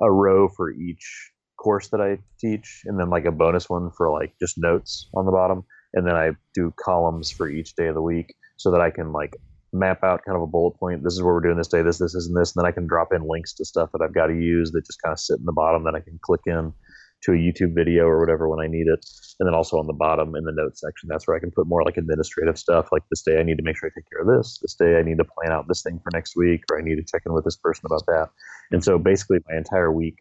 a 0.00 0.10
row 0.10 0.48
for 0.48 0.70
each 0.70 1.32
course 1.58 1.88
that 1.88 2.00
I 2.00 2.18
teach, 2.40 2.82
and 2.84 2.98
then 2.98 3.10
like 3.10 3.24
a 3.24 3.32
bonus 3.32 3.68
one 3.68 3.90
for 3.96 4.10
like 4.12 4.32
just 4.40 4.54
notes 4.56 5.08
on 5.14 5.26
the 5.26 5.32
bottom, 5.32 5.64
and 5.94 6.06
then 6.06 6.14
I 6.14 6.30
do 6.54 6.72
columns 6.78 7.30
for 7.30 7.48
each 7.48 7.74
day 7.74 7.88
of 7.88 7.94
the 7.94 8.02
week 8.02 8.34
so 8.56 8.70
that 8.70 8.80
I 8.80 8.90
can 8.90 9.12
like 9.12 9.36
map 9.72 10.02
out 10.02 10.22
kind 10.24 10.36
of 10.36 10.42
a 10.42 10.46
bullet 10.46 10.78
point. 10.78 11.02
This 11.04 11.12
is 11.12 11.22
what 11.22 11.28
we're 11.28 11.40
doing 11.40 11.58
this 11.58 11.68
day. 11.68 11.82
This, 11.82 11.98
this, 11.98 12.14
this, 12.14 12.26
and 12.26 12.36
this. 12.36 12.54
And 12.54 12.62
then 12.62 12.68
I 12.68 12.72
can 12.72 12.86
drop 12.86 13.12
in 13.12 13.28
links 13.28 13.52
to 13.54 13.64
stuff 13.64 13.90
that 13.92 14.02
I've 14.02 14.14
got 14.14 14.28
to 14.28 14.34
use 14.34 14.72
that 14.72 14.86
just 14.86 15.02
kind 15.02 15.12
of 15.12 15.20
sit 15.20 15.38
in 15.38 15.44
the 15.44 15.52
bottom 15.52 15.84
that 15.84 15.94
I 15.94 16.00
can 16.00 16.18
click 16.22 16.40
in 16.46 16.72
to 17.20 17.32
a 17.32 17.36
YouTube 17.36 17.74
video 17.74 18.04
or 18.04 18.20
whatever 18.20 18.48
when 18.48 18.64
I 18.64 18.68
need 18.68 18.86
it. 18.86 19.04
And 19.40 19.46
then 19.46 19.54
also 19.54 19.78
on 19.78 19.86
the 19.86 19.92
bottom 19.92 20.34
in 20.36 20.44
the 20.44 20.52
notes 20.52 20.80
section, 20.80 21.08
that's 21.08 21.26
where 21.26 21.36
I 21.36 21.40
can 21.40 21.50
put 21.50 21.66
more 21.66 21.82
like 21.82 21.96
administrative 21.96 22.58
stuff. 22.58 22.88
Like 22.92 23.02
this 23.10 23.22
day 23.22 23.38
I 23.38 23.42
need 23.42 23.56
to 23.58 23.64
make 23.64 23.76
sure 23.76 23.88
I 23.88 23.92
take 23.98 24.08
care 24.10 24.22
of 24.22 24.38
this. 24.38 24.58
This 24.62 24.74
day 24.74 24.98
I 24.98 25.02
need 25.02 25.18
to 25.18 25.24
plan 25.24 25.52
out 25.52 25.66
this 25.68 25.82
thing 25.82 26.00
for 26.02 26.10
next 26.12 26.36
week, 26.36 26.62
or 26.70 26.78
I 26.78 26.82
need 26.82 26.96
to 26.96 27.04
check 27.04 27.22
in 27.26 27.32
with 27.32 27.44
this 27.44 27.56
person 27.56 27.86
about 27.86 28.06
that. 28.06 28.30
And 28.70 28.82
so 28.82 28.98
basically 28.98 29.38
my 29.48 29.56
entire 29.56 29.92
week, 29.92 30.16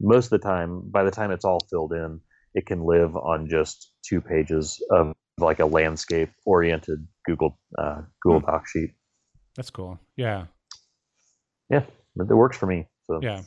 most 0.00 0.26
of 0.26 0.40
the 0.40 0.46
time, 0.46 0.82
by 0.90 1.04
the 1.04 1.10
time 1.10 1.30
it's 1.30 1.44
all 1.44 1.60
filled 1.70 1.92
in, 1.92 2.20
it 2.54 2.66
can 2.66 2.84
live 2.84 3.14
on 3.16 3.48
just 3.48 3.92
two 4.02 4.20
pages 4.20 4.82
of 4.90 5.12
like 5.38 5.60
a 5.60 5.66
landscape 5.66 6.30
oriented 6.44 7.06
Google 7.30 7.58
uh, 7.78 8.02
Google 8.22 8.40
Doc 8.40 8.66
sheet. 8.68 8.90
that's 9.56 9.70
cool. 9.70 9.98
Yeah, 10.16 10.46
Yeah, 11.70 11.84
it 12.18 12.34
works 12.34 12.56
for 12.58 12.66
me. 12.66 12.86
So 13.06 13.20
yeah, 13.22 13.42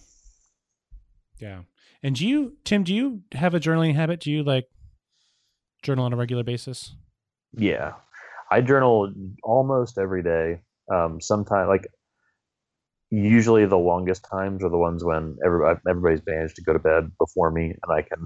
yeah. 1.40 1.60
And 2.02 2.16
do 2.16 2.28
you, 2.28 2.58
Tim? 2.66 2.84
Do 2.84 2.94
you 2.94 3.22
have 3.34 3.54
a 3.54 3.60
journaling 3.60 3.96
habit? 3.96 4.20
Do 4.20 4.32
you 4.32 4.44
like 4.44 4.66
journal 5.82 6.06
on 6.06 6.14
a 6.14 6.18
regular 6.18 6.44
basis? 6.44 6.94
Yeah, 7.58 7.94
I 8.52 8.62
journal 8.62 9.14
almost 9.44 9.98
every 9.98 10.24
day. 10.24 10.62
Um, 10.94 11.22
sometimes, 11.22 11.68
like 11.70 11.88
usually, 13.10 13.66
the 13.66 13.78
longest 13.78 14.26
times 14.30 14.64
are 14.64 14.70
the 14.70 14.78
ones 14.78 15.04
when 15.04 15.38
everybody, 15.46 15.80
everybody's 15.88 16.22
managed 16.26 16.56
to 16.58 16.64
go 16.64 16.74
to 16.74 16.80
bed 16.80 17.12
before 17.20 17.52
me, 17.52 17.66
and 17.82 17.90
I 17.92 18.02
can 18.02 18.24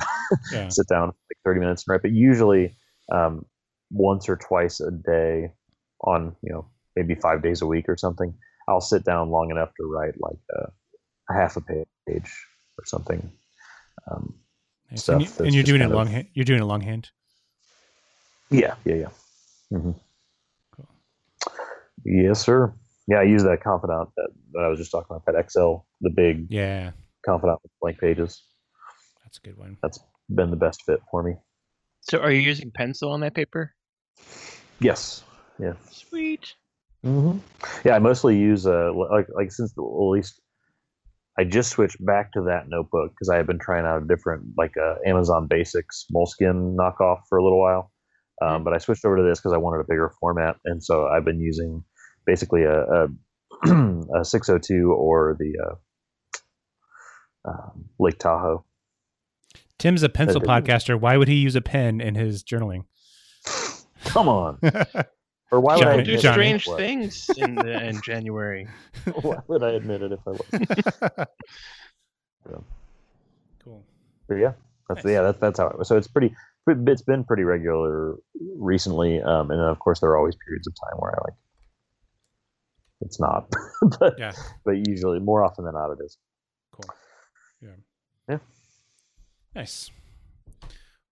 Yeah. 0.52 0.68
sit 0.70 0.88
down 0.88 1.10
for 1.12 1.18
like 1.30 1.38
thirty 1.46 1.60
minutes 1.60 1.84
and 1.88 1.94
write. 1.94 2.02
But 2.02 2.12
usually, 2.12 2.76
um, 3.14 3.46
once 3.92 4.28
or 4.30 4.36
twice 4.36 4.80
a 4.80 4.92
day, 4.92 5.52
on 6.02 6.36
you 6.42 6.52
know 6.54 6.68
maybe 6.96 7.16
five 7.16 7.42
days 7.42 7.62
a 7.62 7.66
week 7.66 7.86
or 7.90 7.98
something, 7.98 8.34
I'll 8.68 8.82
sit 8.82 9.04
down 9.04 9.30
long 9.30 9.50
enough 9.52 9.70
to 9.80 9.86
write 9.86 10.14
like 10.20 10.40
a, 10.56 10.62
a 11.30 11.34
half 11.34 11.58
a 11.58 11.62
page 11.62 11.86
or 12.10 12.86
something. 12.86 13.32
Um, 14.12 14.36
Nice. 14.90 15.04
Stuff 15.04 15.16
And, 15.16 15.26
you, 15.40 15.46
and 15.46 15.54
you're 15.56 15.64
doing 15.66 15.82
it 15.82 15.92
kind 15.92 16.16
of- 16.16 16.26
You're 16.34 16.46
doing 16.46 16.62
it 16.62 16.66
longhand. 16.66 17.10
Yeah, 18.50 18.76
yeah, 18.86 18.96
yeah. 18.96 19.08
mm-hmm. 19.74 19.92
Cool. 20.74 20.88
Yes, 22.06 22.40
sir. 22.46 22.74
Yeah, 23.10 23.18
I 23.18 23.24
use 23.24 23.44
that 23.44 23.62
Confidant 23.62 24.10
that, 24.16 24.30
that 24.54 24.60
I 24.64 24.70
was 24.70 24.80
just 24.80 24.92
talking 24.92 25.08
about, 25.10 25.26
that 25.26 25.36
Excel, 25.36 25.86
the 26.00 26.10
big 26.10 26.48
Yeah, 26.50 26.92
Confidant 27.26 27.60
with 27.64 27.72
blank 27.82 28.00
pages. 28.00 28.42
that's 29.26 29.38
a 29.40 29.42
good 29.42 29.58
one. 29.58 29.78
That's 29.82 30.00
been 30.34 30.52
the 30.52 30.56
best 30.58 30.84
fit 30.86 31.02
for 31.12 31.22
me. 31.22 31.36
So 32.02 32.20
are 32.20 32.32
you 32.32 32.40
using 32.40 32.72
pencil 32.72 33.12
on 33.12 33.20
that 33.22 33.34
paper? 33.36 33.74
Yes. 34.80 35.24
Yeah. 35.60 35.74
Sweet. 35.90 36.56
hmm 37.04 37.38
Yeah, 37.84 37.96
I 37.96 38.00
mostly 38.00 38.38
use 38.38 38.66
uh 38.68 38.92
like 38.94 39.28
like 39.36 39.52
since 39.52 39.74
the, 39.74 39.82
at 39.82 40.10
least 40.10 40.42
I 41.40 41.44
just 41.44 41.70
switched 41.72 42.04
back 42.04 42.32
to 42.34 42.42
that 42.44 42.68
notebook 42.68 43.12
because 43.12 43.30
I 43.30 43.38
had 43.38 43.46
been 43.46 43.60
trying 43.60 43.86
out 43.86 44.02
a 44.02 44.06
different 44.08 44.44
like 44.58 44.74
uh, 44.76 44.96
Amazon 45.06 45.48
Basics 45.48 46.06
Moleskine 46.14 46.76
knockoff 46.76 47.20
for 47.30 47.38
a 47.38 47.44
little 47.44 47.60
while, 47.60 47.92
um, 48.42 48.64
but 48.64 48.74
I 48.74 48.80
switched 48.80 49.06
over 49.06 49.18
to 49.18 49.24
this 49.24 49.40
because 49.40 49.54
I 49.54 49.58
wanted 49.58 49.82
a 49.82 49.86
bigger 49.88 50.12
format, 50.20 50.56
and 50.66 50.84
so 50.84 51.08
I've 51.08 51.26
been 51.26 51.40
using 51.40 51.84
basically 52.26 52.64
a, 52.64 52.82
a, 52.82 53.08
a 54.20 54.26
602 54.26 54.92
or 54.92 55.38
the 55.40 55.54
uh, 57.46 57.52
um, 57.52 57.86
Lake 58.00 58.18
Tahoe. 58.18 58.66
Tim's 59.78 60.02
a 60.02 60.10
pencil 60.10 60.42
podcaster. 60.42 61.00
Why 61.00 61.18
would 61.18 61.28
he 61.28 61.36
use 61.36 61.56
a 61.56 61.62
pen 61.62 62.02
in 62.02 62.16
his 62.16 62.44
journaling? 62.44 62.86
Come 64.18 64.30
on. 64.30 64.60
Or 65.50 65.62
why 65.62 65.76
would 65.78 65.82
Johnny- 65.84 66.02
I 66.02 66.04
do 66.04 66.18
Johnny. 66.18 66.34
strange 66.60 66.66
things 66.76 67.30
in 67.38 67.56
the 67.56 67.82
in 67.88 68.02
January. 68.02 68.68
why 69.22 69.38
would 69.48 69.64
I 69.64 69.70
admit 69.80 70.02
it 70.02 70.12
if 70.12 70.20
I 70.28 70.32
was? 70.32 71.28
cool. 73.64 73.86
But 74.28 74.36
yeah, 74.36 74.52
that's 74.90 75.06
Nice. 75.06 75.14
yeah, 75.14 75.22
that's 75.22 75.40
that's 75.40 75.58
how 75.58 75.68
it 75.68 75.78
was. 75.80 75.88
So 75.88 75.96
it's 75.96 76.10
pretty. 76.10 76.36
It's 76.68 77.02
been 77.02 77.24
pretty 77.24 77.44
regular 77.44 78.16
recently, 78.58 79.22
um, 79.22 79.50
and 79.52 79.58
then 79.62 79.68
of 79.70 79.80
course 79.80 80.02
there 80.02 80.10
are 80.10 80.18
always 80.18 80.36
periods 80.46 80.68
of 80.68 80.74
time 80.76 81.00
where 81.00 81.12
I 81.16 81.20
like. 81.24 81.34
It's 83.00 83.20
not, 83.22 83.48
but 84.02 84.16
Yeah. 84.20 84.34
but 84.66 84.86
usually 84.86 85.20
more 85.20 85.46
often 85.46 85.64
than 85.64 85.76
not 85.76 85.92
it 85.92 86.00
is. 86.04 86.18
Cool. 86.74 86.94
Yeah. 87.62 87.70
Yeah. 88.28 88.38
Nice. 89.56 89.92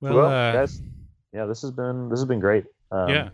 Well, 0.01 0.13
Well, 0.15 0.25
uh, 0.25 0.51
guys, 0.51 0.81
yeah, 1.31 1.45
this 1.45 1.61
has 1.61 1.71
been 1.71 2.09
this 2.09 2.19
has 2.19 2.27
been 2.27 2.41
great. 2.41 2.65
Um, 2.91 3.09
yeah. 3.09 3.29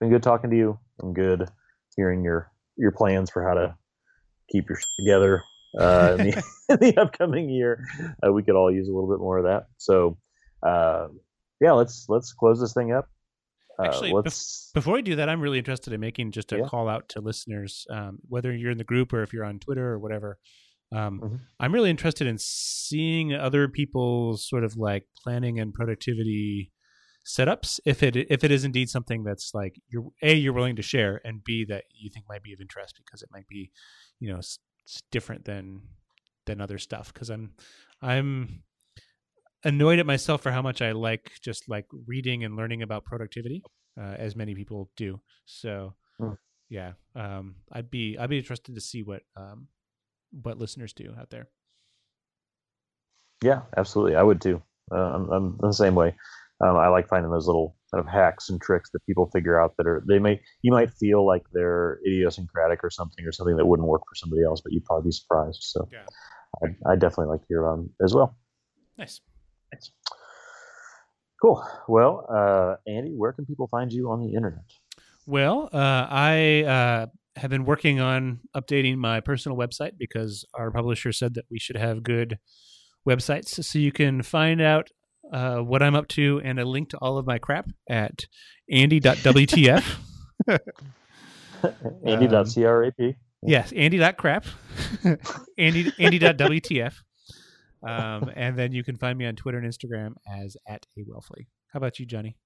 been 0.00 0.10
good 0.10 0.22
talking 0.22 0.50
to 0.50 0.56
you 0.56 0.78
and 1.00 1.14
good 1.14 1.48
hearing 1.96 2.24
your 2.24 2.50
your 2.76 2.90
plans 2.92 3.30
for 3.30 3.46
how 3.46 3.54
to 3.54 3.76
keep 4.50 4.68
your 4.68 4.78
together 4.98 5.42
uh, 5.78 6.16
in, 6.18 6.30
the, 6.30 6.44
in 6.70 6.76
the 6.80 7.00
upcoming 7.00 7.48
year. 7.50 7.84
Uh, 8.26 8.32
we 8.32 8.42
could 8.42 8.54
all 8.56 8.72
use 8.72 8.88
a 8.88 8.92
little 8.92 9.10
bit 9.10 9.18
more 9.20 9.38
of 9.38 9.44
that. 9.44 9.66
So, 9.78 10.18
uh, 10.66 11.08
yeah, 11.60 11.72
let's 11.72 12.06
let's 12.08 12.32
close 12.32 12.60
this 12.60 12.72
thing 12.72 12.92
up. 12.92 13.08
Uh, 13.78 13.84
Actually, 13.86 14.10
bef- 14.12 14.24
let's 14.24 14.70
Before 14.74 14.94
we 14.94 15.02
do 15.02 15.16
that, 15.16 15.28
I'm 15.28 15.40
really 15.40 15.58
interested 15.58 15.92
in 15.92 16.00
making 16.00 16.32
just 16.32 16.52
a 16.52 16.58
Yeah. 16.58 16.66
call 16.66 16.88
out 16.88 17.08
to 17.10 17.20
listeners, 17.20 17.86
um, 17.90 18.18
whether 18.28 18.54
you're 18.54 18.70
in 18.70 18.78
the 18.78 18.84
group 18.84 19.12
or 19.12 19.22
if 19.22 19.32
you're 19.32 19.44
on 19.44 19.58
Twitter 19.60 19.86
or 19.92 19.98
whatever. 19.98 20.38
Um, 20.94 21.20
Mhm. 21.20 21.40
I'm 21.58 21.72
really 21.72 21.88
interested 21.88 22.26
in 22.26 22.36
seeing 22.38 23.32
other 23.32 23.66
people's 23.68 24.46
sort 24.46 24.62
of 24.62 24.76
like 24.76 25.06
planning 25.22 25.58
and 25.58 25.72
productivity 25.72 26.70
setups. 27.26 27.80
If 27.84 28.02
it 28.02 28.16
if 28.16 28.44
it 28.44 28.50
is 28.50 28.64
indeed 28.64 28.88
something 28.90 29.24
that's 29.24 29.52
like 29.54 29.80
you're 29.88 30.10
a 30.22 30.34
you're 30.34 30.52
willing 30.52 30.76
to 30.76 30.82
share, 30.82 31.20
and 31.24 31.42
b 31.44 31.64
that 31.66 31.84
you 31.90 32.10
think 32.10 32.26
might 32.28 32.42
be 32.42 32.52
of 32.52 32.60
interest 32.60 33.00
because 33.04 33.22
it 33.22 33.28
might 33.32 33.46
be, 33.48 33.70
you 34.20 34.32
know, 34.32 34.38
s- 34.38 34.58
s- 34.86 35.02
different 35.10 35.44
than 35.44 35.82
than 36.46 36.60
other 36.60 36.78
stuff. 36.78 37.12
Because 37.12 37.30
I'm 37.30 37.52
I'm 38.00 38.62
annoyed 39.64 39.98
at 39.98 40.06
myself 40.06 40.42
for 40.42 40.50
how 40.50 40.62
much 40.62 40.82
I 40.82 40.92
like 40.92 41.32
just 41.40 41.68
like 41.68 41.86
reading 42.06 42.44
and 42.44 42.56
learning 42.56 42.82
about 42.82 43.04
productivity, 43.04 43.62
uh, 44.00 44.14
as 44.18 44.34
many 44.34 44.54
people 44.54 44.90
do. 44.96 45.20
So, 45.44 45.94
Hmm. 46.18 46.32
yeah, 46.68 46.92
um, 47.14 47.56
I'd 47.70 47.90
be 47.90 48.18
I'd 48.18 48.30
be 48.30 48.38
interested 48.38 48.74
to 48.74 48.80
see 48.80 49.02
what 49.02 49.22
um, 49.36 49.68
what 50.32 50.58
listeners 50.58 50.92
do 50.92 51.14
out 51.18 51.30
there. 51.30 51.48
yeah, 53.42 53.62
absolutely. 53.76 54.16
I 54.16 54.22
would 54.22 54.40
too. 54.40 54.62
Uh, 54.90 54.96
I'm, 55.14 55.30
I'm 55.30 55.56
the 55.60 55.72
same 55.72 55.94
way. 55.94 56.14
Um, 56.62 56.76
I 56.76 56.88
like 56.88 57.08
finding 57.08 57.30
those 57.30 57.46
little 57.46 57.76
kind 57.92 58.04
of 58.04 58.10
hacks 58.10 58.48
and 58.48 58.60
tricks 58.60 58.90
that 58.92 59.04
people 59.04 59.28
figure 59.32 59.60
out 59.60 59.74
that 59.76 59.86
are 59.86 60.02
they 60.06 60.18
may 60.18 60.40
you 60.62 60.70
might 60.70 60.92
feel 60.92 61.26
like 61.26 61.42
they're 61.52 61.98
idiosyncratic 62.06 62.84
or 62.84 62.90
something 62.90 63.24
or 63.26 63.32
something 63.32 63.56
that 63.56 63.66
wouldn't 63.66 63.88
work 63.88 64.02
for 64.08 64.14
somebody 64.14 64.44
else, 64.44 64.60
but 64.60 64.72
you'd 64.72 64.84
probably 64.84 65.08
be 65.08 65.12
surprised. 65.12 65.62
So, 65.62 65.88
Yeah. 65.92 66.06
I 66.62 66.92
I 66.92 66.96
definitely 66.96 67.26
like 67.26 67.40
to 67.40 67.46
hear 67.48 67.64
about 67.64 67.76
them 67.76 67.90
as 68.04 68.14
well. 68.14 68.36
Nice. 68.98 69.20
Cool. 71.40 71.66
Well, 71.88 72.24
uh, 72.32 72.76
Andy, 72.86 73.14
where 73.16 73.32
can 73.32 73.44
people 73.44 73.66
find 73.66 73.92
you 73.92 74.10
on 74.10 74.20
the 74.20 74.34
internet? 74.34 74.62
Well, 75.26 75.68
uh, 75.72 76.06
I 76.08 76.62
uh, 76.62 77.06
have 77.36 77.50
been 77.50 77.64
working 77.64 77.98
on 77.98 78.40
updating 78.54 78.96
my 78.96 79.20
personal 79.20 79.58
website 79.58 79.92
because 79.98 80.44
our 80.54 80.70
publisher 80.70 81.12
said 81.12 81.34
that 81.34 81.46
we 81.50 81.58
should 81.58 81.76
have 81.76 82.04
good 82.04 82.38
websites. 83.08 83.64
So 83.64 83.78
you 83.78 83.90
can 83.90 84.22
find 84.22 84.60
out 84.60 84.90
uh, 85.32 85.58
what 85.58 85.82
I'm 85.82 85.94
up 85.94 86.08
to 86.08 86.40
and 86.44 86.58
a 86.58 86.64
link 86.64 86.90
to 86.90 86.98
all 86.98 87.18
of 87.18 87.26
my 87.26 87.38
crap 87.38 87.68
at 87.88 88.26
andy.wtf. 88.70 89.84
Andy.crap. 92.04 93.14
yes, 93.42 93.72
andy.crap. 93.72 94.46
Andy, 95.58 95.92
andy.wtf. 95.98 96.94
Um, 97.86 98.30
and 98.34 98.58
then 98.58 98.72
you 98.72 98.84
can 98.84 98.96
find 98.96 99.18
me 99.18 99.26
on 99.26 99.36
Twitter 99.36 99.58
and 99.58 99.66
Instagram 99.66 100.14
as 100.32 100.56
at 100.68 100.86
a 100.96 101.02
Welfle. 101.02 101.46
How 101.72 101.78
about 101.78 101.98
you, 101.98 102.06
Johnny? 102.06 102.36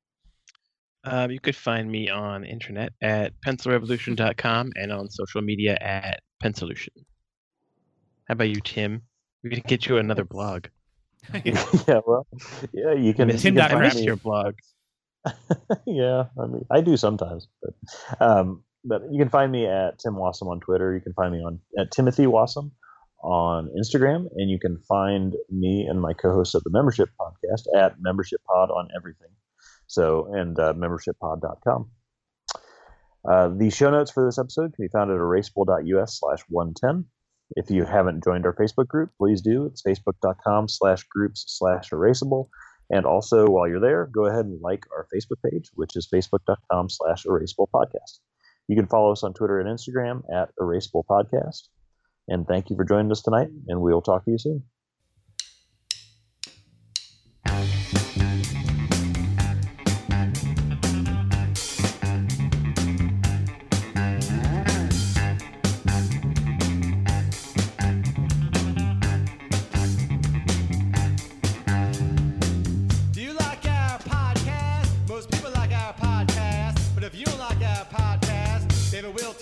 Um, 1.04 1.30
you 1.30 1.40
could 1.40 1.56
find 1.56 1.90
me 1.90 2.08
on 2.10 2.44
internet 2.44 2.92
at 3.00 3.32
pencilrevolution.com 3.46 4.72
and 4.74 4.92
on 4.92 5.08
social 5.08 5.40
media 5.40 5.78
at 5.80 6.20
Pensolution. 6.42 6.88
How 8.26 8.32
about 8.32 8.48
you, 8.48 8.60
Tim? 8.60 9.02
We're 9.42 9.50
gonna 9.50 9.62
get 9.62 9.86
you 9.86 9.98
another 9.98 10.24
blog. 10.24 10.66
yeah, 11.88 12.00
well, 12.06 12.26
yeah, 12.72 12.92
you 12.92 13.14
can. 13.14 13.28
Miss- 13.28 13.44
you 13.44 13.52
can 13.52 13.68
Tim 13.68 13.80
find 13.80 14.00
your 14.00 14.16
blog. 14.16 14.54
yeah, 15.86 16.24
I 16.40 16.46
mean, 16.46 16.64
I 16.70 16.80
do 16.80 16.96
sometimes, 16.96 17.48
but 17.62 17.74
um, 18.20 18.62
but 18.84 19.02
you 19.10 19.18
can 19.18 19.28
find 19.28 19.50
me 19.50 19.66
at 19.66 19.98
Tim 19.98 20.14
Wasem 20.14 20.48
on 20.48 20.60
Twitter. 20.60 20.94
You 20.94 21.00
can 21.00 21.14
find 21.14 21.32
me 21.32 21.38
on 21.38 21.60
at 21.78 21.90
Timothy 21.90 22.26
Wasem 22.26 22.70
on 23.22 23.70
Instagram, 23.78 24.26
and 24.36 24.50
you 24.50 24.58
can 24.58 24.78
find 24.88 25.34
me 25.50 25.86
and 25.88 26.00
my 26.00 26.12
co-host 26.12 26.54
of 26.54 26.62
the 26.64 26.70
Membership 26.70 27.08
Podcast 27.20 27.66
at 27.76 28.00
Membership 28.00 28.40
Pod 28.46 28.70
on 28.70 28.88
everything. 28.96 29.30
So 29.86 30.32
and 30.32 30.58
uh, 30.58 30.74
membershippod.com. 30.74 31.90
Uh, 33.28 33.48
the 33.56 33.70
show 33.70 33.90
notes 33.90 34.12
for 34.12 34.24
this 34.24 34.38
episode 34.38 34.72
can 34.74 34.84
be 34.84 34.88
found 34.88 35.10
at 35.10 35.16
erasable.us 35.16 36.20
slash 36.20 36.40
110. 36.48 37.06
If 37.54 37.70
you 37.70 37.84
haven't 37.84 38.24
joined 38.24 38.44
our 38.44 38.54
Facebook 38.54 38.88
group, 38.88 39.10
please 39.18 39.40
do. 39.40 39.66
It's 39.66 39.82
facebook.com 39.82 40.68
slash 40.68 41.04
groups 41.04 41.44
slash 41.46 41.90
erasable. 41.90 42.48
And 42.90 43.04
also, 43.04 43.48
while 43.48 43.68
you're 43.68 43.80
there, 43.80 44.06
go 44.06 44.26
ahead 44.26 44.46
and 44.46 44.60
like 44.60 44.84
our 44.92 45.06
Facebook 45.14 45.42
page, 45.48 45.70
which 45.74 45.96
is 45.96 46.08
facebook.com 46.12 46.88
slash 46.88 47.24
erasable 47.24 47.68
podcast. 47.74 48.20
You 48.68 48.76
can 48.76 48.86
follow 48.86 49.12
us 49.12 49.22
on 49.22 49.34
Twitter 49.34 49.60
and 49.60 49.68
Instagram 49.68 50.22
at 50.32 50.50
erasable 50.60 51.04
podcast. 51.08 51.68
And 52.28 52.46
thank 52.46 52.70
you 52.70 52.76
for 52.76 52.84
joining 52.84 53.12
us 53.12 53.22
tonight, 53.22 53.48
and 53.68 53.80
we'll 53.80 54.02
talk 54.02 54.24
to 54.24 54.30
you 54.32 54.38
soon. 54.38 54.64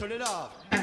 te 0.05 0.09
les 0.09 0.19
lave. 0.19 0.74